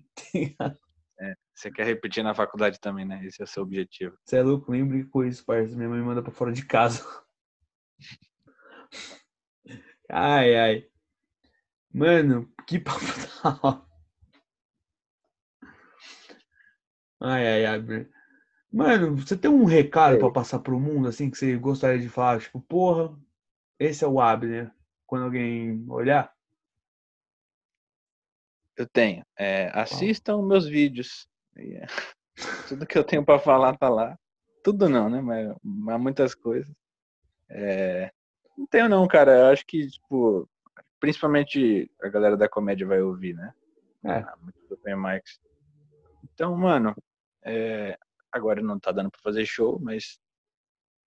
Tá 0.57 0.75
é, 1.19 1.35
você 1.53 1.71
quer 1.71 1.85
repetir 1.85 2.23
na 2.23 2.35
faculdade 2.35 2.79
também, 2.79 3.05
né? 3.05 3.25
Esse 3.25 3.41
é 3.41 3.43
o 3.43 3.47
seu 3.47 3.63
objetivo. 3.63 4.15
Você 4.23 4.37
é 4.37 4.43
louco, 4.43 4.71
lembre 4.71 5.03
com 5.05 5.23
isso, 5.23 5.43
parceiro. 5.43 5.75
Minha 5.75 5.89
mãe 5.89 6.01
manda 6.01 6.21
pra 6.21 6.31
fora 6.31 6.51
de 6.51 6.63
casa. 6.63 7.03
Ai, 10.09 10.55
ai. 10.55 10.87
Mano, 11.93 12.51
que 12.67 12.79
papo 12.79 12.99
da 13.43 13.85
Ai, 17.19 17.47
ai, 17.47 17.65
ai. 17.65 18.07
Mano, 18.71 19.15
você 19.15 19.37
tem 19.37 19.49
um 19.49 19.63
recado 19.63 20.19
para 20.19 20.31
passar 20.31 20.59
pro 20.59 20.79
mundo, 20.79 21.07
assim, 21.07 21.31
que 21.31 21.37
você 21.37 21.55
gostaria 21.55 21.99
de 21.99 22.09
falar? 22.09 22.41
Tipo, 22.41 22.59
porra, 22.59 23.17
esse 23.79 24.03
é 24.03 24.07
o 24.07 24.19
Abner. 24.19 24.71
Quando 25.07 25.23
alguém 25.23 25.85
olhar? 25.89 26.33
Eu 28.75 28.85
tenho. 28.87 29.25
É, 29.37 29.71
assistam 29.73 30.41
meus 30.41 30.67
vídeos. 30.67 31.29
É, 31.55 31.85
tudo 32.67 32.85
que 32.85 32.97
eu 32.97 33.03
tenho 33.03 33.23
para 33.23 33.39
falar 33.39 33.77
tá 33.77 33.87
lá. 33.87 34.17
Tudo 34.61 34.89
não, 34.89 35.09
né? 35.09 35.21
Mas, 35.21 35.55
mas 35.63 36.01
muitas 36.01 36.35
coisas. 36.35 36.75
É, 37.49 38.11
não 38.57 38.65
tenho 38.67 38.89
não, 38.89 39.07
cara. 39.07 39.39
Eu 39.39 39.45
acho 39.47 39.65
que, 39.65 39.87
tipo, 39.89 40.49
principalmente 40.99 41.89
a 42.01 42.09
galera 42.09 42.37
da 42.37 42.49
comédia 42.49 42.87
vai 42.87 43.01
ouvir, 43.01 43.33
né? 43.33 43.53
É. 44.03 44.17
Ah, 44.19 44.35
muito 44.41 44.57
do 44.67 44.75
Open 44.75 44.95
Mics. 44.95 45.39
Então, 46.23 46.55
mano, 46.55 46.95
é, 47.43 47.97
agora 48.31 48.61
não 48.61 48.79
tá 48.79 48.91
dando 48.91 49.11
pra 49.11 49.21
fazer 49.21 49.45
show, 49.45 49.79
mas 49.79 50.19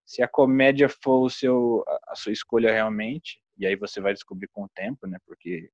se 0.04 0.22
a 0.22 0.28
comédia 0.28 0.88
for 0.88 1.20
o 1.22 1.30
seu, 1.30 1.84
a 2.06 2.14
sua 2.14 2.32
escolha 2.32 2.72
realmente, 2.72 3.42
e 3.58 3.66
aí 3.66 3.76
você 3.76 4.00
vai 4.00 4.14
descobrir 4.14 4.48
com 4.48 4.64
o 4.64 4.68
tempo, 4.68 5.06
né? 5.06 5.18
Porque 5.26 5.70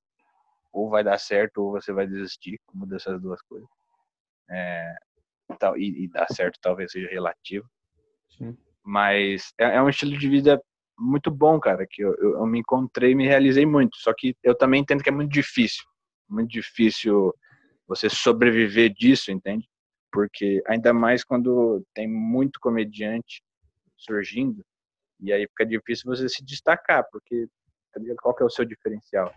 ou 0.72 0.90
vai 0.90 1.04
dar 1.04 1.18
certo 1.18 1.58
ou 1.58 1.70
você 1.72 1.92
vai 1.92 2.06
desistir, 2.06 2.60
uma 2.72 2.84
dessas 2.86 3.20
duas 3.20 3.40
coisas. 3.42 3.68
É, 4.50 4.94
tal, 5.58 5.76
e, 5.78 6.04
e 6.04 6.08
dar 6.08 6.26
certo 6.32 6.58
talvez 6.60 6.90
seja 6.90 7.08
relativo. 7.08 7.70
Sim. 8.28 8.56
Mas 8.84 9.52
é, 9.58 9.76
é, 9.76 9.82
um 9.82 9.88
estilo 9.88 10.16
de 10.18 10.28
vida 10.28 10.60
muito 10.98 11.30
bom, 11.30 11.58
cara, 11.58 11.86
que 11.88 12.02
eu, 12.02 12.14
eu, 12.16 12.32
eu 12.34 12.46
me 12.46 12.60
encontrei, 12.60 13.14
me 13.14 13.26
realizei 13.26 13.64
muito. 13.64 13.96
Só 13.96 14.12
que 14.16 14.36
eu 14.42 14.54
também 14.54 14.82
entendo 14.82 15.02
que 15.02 15.08
é 15.08 15.12
muito 15.12 15.32
difícil, 15.32 15.82
muito 16.28 16.50
difícil 16.50 17.34
você 17.86 18.08
sobreviver 18.08 18.92
disso, 18.92 19.32
entende? 19.32 19.66
Porque 20.12 20.62
ainda 20.66 20.92
mais 20.92 21.24
quando 21.24 21.84
tem 21.94 22.06
muito 22.06 22.60
comediante 22.60 23.42
surgindo, 23.96 24.64
e 25.20 25.32
aí 25.32 25.46
fica 25.48 25.64
difícil 25.64 26.14
você 26.14 26.28
se 26.28 26.44
destacar, 26.44 27.04
porque 27.10 27.48
qual 28.20 28.34
que 28.34 28.42
é 28.42 28.46
o 28.46 28.50
seu 28.50 28.64
diferencial? 28.64 29.32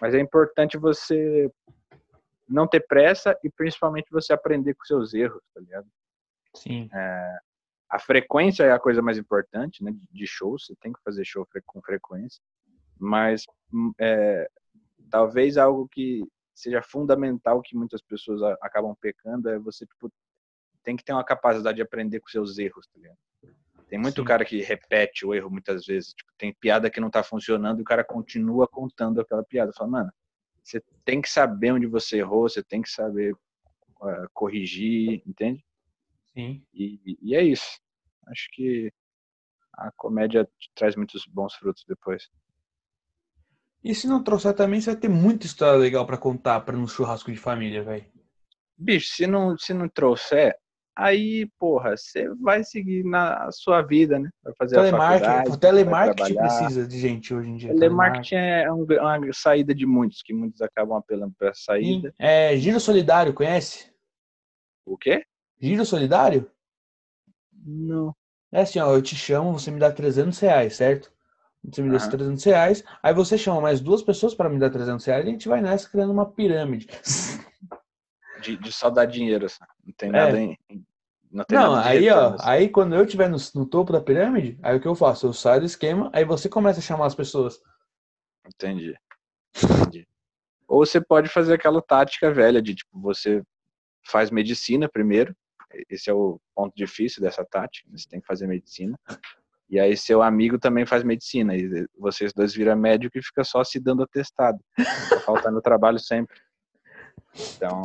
Mas 0.00 0.14
é 0.14 0.20
importante 0.20 0.76
você 0.76 1.50
não 2.48 2.66
ter 2.66 2.86
pressa 2.86 3.36
e 3.42 3.50
principalmente 3.50 4.06
você 4.10 4.32
aprender 4.32 4.74
com 4.74 4.84
seus 4.84 5.14
erros, 5.14 5.42
tá 5.54 5.60
ligado? 5.60 5.86
Sim. 6.54 6.88
É, 6.92 7.38
a 7.88 7.98
frequência 7.98 8.64
é 8.64 8.72
a 8.72 8.78
coisa 8.78 9.00
mais 9.00 9.18
importante, 9.18 9.82
né? 9.82 9.92
De 10.10 10.26
shows, 10.26 10.66
você 10.66 10.74
tem 10.76 10.92
que 10.92 11.02
fazer 11.02 11.24
show 11.24 11.46
com 11.64 11.80
frequência, 11.82 12.40
mas 12.98 13.44
hum, 13.72 13.92
é, 13.98 14.48
talvez 15.10 15.56
algo 15.56 15.88
que 15.88 16.24
seja 16.54 16.82
fundamental 16.82 17.60
que 17.60 17.76
muitas 17.76 18.02
pessoas 18.02 18.42
acabam 18.62 18.94
pecando 19.00 19.48
é 19.48 19.58
você 19.58 19.84
tipo 19.86 20.10
tem 20.82 20.96
que 20.96 21.04
ter 21.04 21.12
uma 21.12 21.24
capacidade 21.24 21.76
de 21.76 21.82
aprender 21.82 22.20
com 22.20 22.28
seus 22.28 22.58
erros, 22.58 22.86
tá 22.86 22.98
ligado? 22.98 23.18
Tem 23.88 23.98
muito 23.98 24.20
Sim. 24.20 24.26
cara 24.26 24.44
que 24.44 24.62
repete 24.62 25.26
o 25.26 25.34
erro 25.34 25.50
muitas 25.50 25.84
vezes. 25.84 26.12
Tipo, 26.12 26.32
tem 26.38 26.54
piada 26.54 26.90
que 26.90 27.00
não 27.00 27.10
tá 27.10 27.22
funcionando 27.22 27.78
e 27.78 27.82
o 27.82 27.84
cara 27.84 28.04
continua 28.04 28.66
contando 28.66 29.20
aquela 29.20 29.44
piada. 29.44 29.72
Fala, 29.72 29.90
mano, 29.90 30.12
você 30.62 30.82
tem 31.04 31.20
que 31.20 31.28
saber 31.28 31.72
onde 31.72 31.86
você 31.86 32.18
errou, 32.18 32.48
você 32.48 32.62
tem 32.62 32.82
que 32.82 32.90
saber 32.90 33.32
uh, 33.32 34.28
corrigir, 34.32 35.22
entende? 35.26 35.64
Sim. 36.36 36.62
E, 36.74 37.18
e 37.22 37.34
é 37.34 37.42
isso. 37.42 37.80
Acho 38.28 38.48
que 38.52 38.92
a 39.74 39.90
comédia 39.96 40.46
traz 40.74 40.94
muitos 40.94 41.24
bons 41.26 41.54
frutos 41.54 41.82
depois. 41.88 42.28
E 43.82 43.94
se 43.94 44.06
não 44.06 44.22
trouxer 44.22 44.52
também, 44.52 44.80
você 44.80 44.90
vai 44.90 45.00
ter 45.00 45.08
muita 45.08 45.46
história 45.46 45.78
legal 45.78 46.04
para 46.04 46.18
contar 46.18 46.60
para 46.60 46.76
um 46.76 46.86
churrasco 46.86 47.30
de 47.32 47.38
família, 47.38 47.82
velho. 47.82 48.04
Bicho, 48.76 49.14
se 49.14 49.26
não, 49.26 49.56
se 49.56 49.72
não 49.72 49.88
trouxer, 49.88 50.54
aí, 50.94 51.48
porra, 51.58 51.96
você 51.96 52.28
vai 52.34 52.64
seguir 52.64 53.04
na 53.04 53.50
sua 53.52 53.80
vida, 53.80 54.18
né? 54.18 54.28
Vai 54.42 54.52
fazer 54.58 54.74
telemarketing, 54.76 55.50
a 55.50 55.54
O 55.54 55.56
telemarketing 55.56 56.34
precisa 56.34 56.86
de 56.86 56.98
gente 56.98 57.32
hoje 57.32 57.48
em 57.48 57.56
dia. 57.56 57.74
Telemarketing, 57.74 58.30
telemarketing 58.30 58.94
é 58.94 59.00
uma 59.00 59.32
saída 59.32 59.74
de 59.74 59.86
muitos, 59.86 60.20
que 60.22 60.34
muitos 60.34 60.60
acabam 60.60 60.98
apelando 60.98 61.34
para 61.38 61.50
essa 61.50 61.60
saída. 61.64 62.10
Sim. 62.10 62.14
É, 62.18 62.56
Giro 62.56 62.80
Solidário, 62.80 63.32
conhece? 63.32 63.90
O 64.84 64.98
quê? 64.98 65.24
Giro 65.60 65.84
Solidário? 65.84 66.50
Não. 67.52 68.14
É 68.52 68.62
assim, 68.62 68.78
ó, 68.78 68.94
eu 68.94 69.02
te 69.02 69.16
chamo, 69.16 69.52
você 69.52 69.70
me 69.70 69.80
dá 69.80 69.90
300 69.90 70.38
reais, 70.38 70.76
certo? 70.76 71.12
Você 71.64 71.82
me 71.82 71.90
dá 71.90 71.96
esses 71.96 72.08
300 72.08 72.44
reais, 72.44 72.84
aí 73.02 73.12
você 73.12 73.36
chama 73.36 73.60
mais 73.60 73.80
duas 73.80 74.02
pessoas 74.02 74.34
para 74.34 74.48
me 74.48 74.58
dar 74.58 74.70
300 74.70 75.04
reais 75.04 75.24
e 75.24 75.28
a 75.28 75.32
gente 75.32 75.48
vai 75.48 75.60
nessa 75.60 75.88
criando 75.88 76.12
uma 76.12 76.30
pirâmide. 76.30 76.88
De, 78.42 78.54
de 78.54 78.70
só 78.70 78.90
dar 78.90 79.06
dinheiro, 79.06 79.46
assim. 79.46 79.64
não 79.84 79.94
tem 79.94 80.10
nada 80.10 80.38
é. 80.38 80.42
em. 80.42 80.58
Não, 81.32 81.44
tem 81.44 81.58
não 81.58 81.72
nada 81.72 81.88
aí, 81.88 82.08
ó, 82.10 82.34
assim. 82.34 82.44
aí 82.46 82.68
quando 82.68 82.94
eu 82.94 83.02
estiver 83.02 83.30
no, 83.30 83.38
no, 83.54 83.66
topo 83.66 83.94
da 83.94 84.00
pirâmide, 84.00 84.58
aí 84.62 84.76
o 84.76 84.80
que 84.80 84.86
eu 84.86 84.94
faço? 84.94 85.26
Eu 85.26 85.32
saio 85.32 85.60
do 85.60 85.66
esquema, 85.66 86.10
aí 86.12 86.22
você 86.22 86.46
começa 86.46 86.78
a 86.78 86.82
chamar 86.82 87.06
as 87.06 87.14
pessoas. 87.14 87.58
Entendi. 88.46 88.94
Entendi. 89.56 90.06
Ou 90.68 90.84
você 90.84 91.00
pode 91.00 91.30
fazer 91.30 91.54
aquela 91.54 91.80
tática 91.80 92.30
velha 92.30 92.60
de 92.60 92.74
tipo, 92.74 93.00
você 93.00 93.42
faz 94.04 94.30
medicina 94.30 94.88
primeiro, 94.88 95.34
esse 95.88 96.10
é 96.10 96.14
o 96.14 96.40
ponto 96.54 96.74
difícil 96.74 97.22
dessa 97.22 97.44
tática, 97.44 97.88
você 97.90 98.08
tem 98.08 98.20
que 98.20 98.26
fazer 98.26 98.46
medicina. 98.46 98.98
E 99.68 99.80
aí 99.80 99.96
seu 99.96 100.22
amigo 100.22 100.58
também 100.58 100.86
faz 100.86 101.02
medicina, 101.02 101.56
e 101.56 101.86
vocês 101.98 102.32
dois 102.32 102.54
viram 102.54 102.76
médico 102.76 103.18
e 103.18 103.22
fica 103.22 103.42
só 103.42 103.64
se 103.64 103.80
dando 103.80 104.02
atestado. 104.02 104.58
Tá 105.10 105.20
faltando 105.20 105.60
trabalho 105.60 105.98
sempre. 105.98 106.36
Então, 107.34 107.82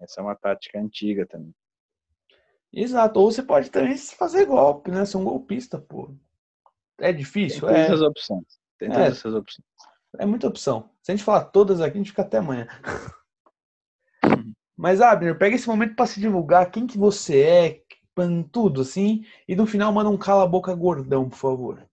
essa 0.00 0.20
é 0.20 0.22
uma 0.22 0.36
tática 0.36 0.78
antiga 0.78 1.26
também. 1.26 1.54
Exato. 2.72 3.20
Ou 3.20 3.30
você 3.30 3.42
pode 3.42 3.70
também 3.70 3.96
fazer 3.96 4.46
golpe, 4.46 4.90
né? 4.90 5.04
Ser 5.04 5.18
um 5.18 5.24
golpista, 5.24 5.78
pô. 5.78 6.14
É 6.98 7.12
difícil? 7.12 7.66
Tem 7.66 7.68
todas 7.68 7.78
é. 7.78 7.84
essas 7.84 8.02
opções. 8.02 8.60
Tem 8.78 8.88
todas 8.90 9.04
é. 9.04 9.08
essas 9.08 9.34
opções. 9.34 9.66
É 10.18 10.26
muita 10.26 10.46
opção. 10.46 10.90
Se 11.02 11.10
a 11.10 11.16
gente 11.16 11.24
falar 11.24 11.44
todas 11.46 11.80
aqui, 11.80 11.96
a 11.96 11.98
gente 11.98 12.10
fica 12.10 12.22
até 12.22 12.38
amanhã. 12.38 12.66
Mas, 14.82 15.00
Abner, 15.00 15.38
pega 15.38 15.54
esse 15.54 15.68
momento 15.68 15.94
para 15.94 16.06
se 16.06 16.18
divulgar 16.18 16.68
quem 16.70 16.88
que 16.88 16.98
você 16.98 17.40
é, 17.40 17.82
tudo, 18.50 18.80
assim, 18.80 19.24
e 19.46 19.54
no 19.54 19.64
final 19.64 19.92
manda 19.92 20.10
um 20.10 20.18
cala-boca 20.18 20.74
gordão, 20.74 21.28
por 21.28 21.38
favor. 21.38 21.88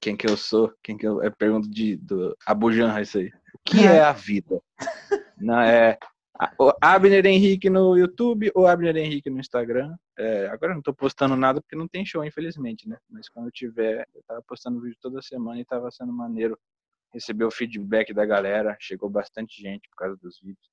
Quem 0.00 0.16
que 0.16 0.26
eu 0.26 0.36
sou? 0.36 0.72
Quem 0.80 0.96
que 0.96 1.06
eu... 1.06 1.20
É 1.20 1.28
pergunta 1.28 1.68
de, 1.68 1.96
do 1.96 2.36
Abu 2.46 2.72
Janra, 2.72 3.02
isso 3.02 3.18
aí 3.18 3.32
que 3.64 3.84
é 3.84 4.00
a 4.00 4.12
vida? 4.12 4.62
Não, 5.38 5.60
é 5.60 5.98
o 6.58 6.72
Abner 6.80 7.26
Henrique 7.26 7.68
no 7.68 7.96
YouTube 7.96 8.50
ou 8.54 8.66
Abner 8.66 8.96
Henrique 8.96 9.28
no 9.28 9.40
Instagram. 9.40 9.94
É, 10.18 10.46
agora 10.46 10.72
eu 10.72 10.76
não 10.76 10.82
tô 10.82 10.94
postando 10.94 11.36
nada 11.36 11.60
porque 11.60 11.76
não 11.76 11.86
tem 11.86 12.04
show, 12.04 12.24
infelizmente, 12.24 12.88
né? 12.88 12.96
Mas 13.10 13.28
quando 13.28 13.46
eu 13.46 13.52
tiver, 13.52 14.06
eu 14.14 14.22
tava 14.26 14.42
postando 14.42 14.80
vídeo 14.80 14.96
toda 15.02 15.20
semana 15.20 15.60
e 15.60 15.64
tava 15.64 15.90
sendo 15.90 16.12
maneiro 16.12 16.58
receber 17.12 17.44
o 17.44 17.50
feedback 17.50 18.14
da 18.14 18.24
galera. 18.24 18.74
Chegou 18.80 19.10
bastante 19.10 19.60
gente 19.60 19.88
por 19.90 19.96
causa 19.96 20.16
dos 20.16 20.40
vídeos. 20.40 20.69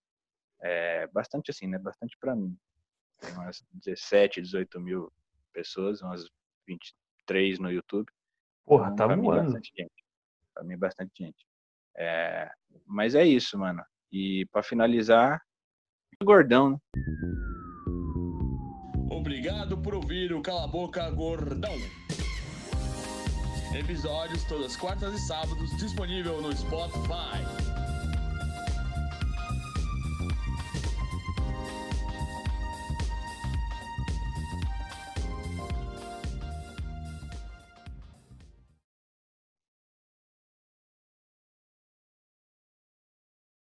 É, 0.62 1.08
bastante 1.08 1.52
assim, 1.52 1.68
né? 1.68 1.78
Bastante 1.78 2.18
para 2.20 2.36
mim. 2.36 2.58
Tem 3.20 3.34
umas 3.34 3.64
17, 3.72 4.42
18 4.42 4.80
mil 4.80 5.12
pessoas, 5.54 6.02
umas 6.02 6.30
23 6.68 7.60
no 7.60 7.72
YouTube. 7.72 8.12
Porra, 8.66 8.92
então, 8.92 9.08
tá 9.08 9.16
voando. 9.16 9.44
Bastante 9.44 9.72
gente. 9.76 10.06
Pra 10.54 10.64
mim, 10.64 10.78
bastante 10.78 11.12
gente. 11.24 11.46
É, 11.96 12.50
mas 12.86 13.16
é 13.16 13.26
isso, 13.26 13.58
mano. 13.58 13.84
E 14.12 14.46
para 14.52 14.64
finalizar, 14.64 15.42
gordão, 16.24 16.72
né? 16.72 16.78
Obrigado 19.12 19.78
por 19.78 19.96
ouvir 19.96 20.34
o 20.34 20.42
Cala 20.42 20.68
Boca 20.68 21.10
Gordão. 21.12 21.74
Episódios 23.78 24.44
todas 24.46 24.76
quartas 24.76 25.14
e 25.14 25.20
sábados 25.28 25.76
disponível 25.78 26.42
no 26.42 26.56
Spotify. 26.56 27.87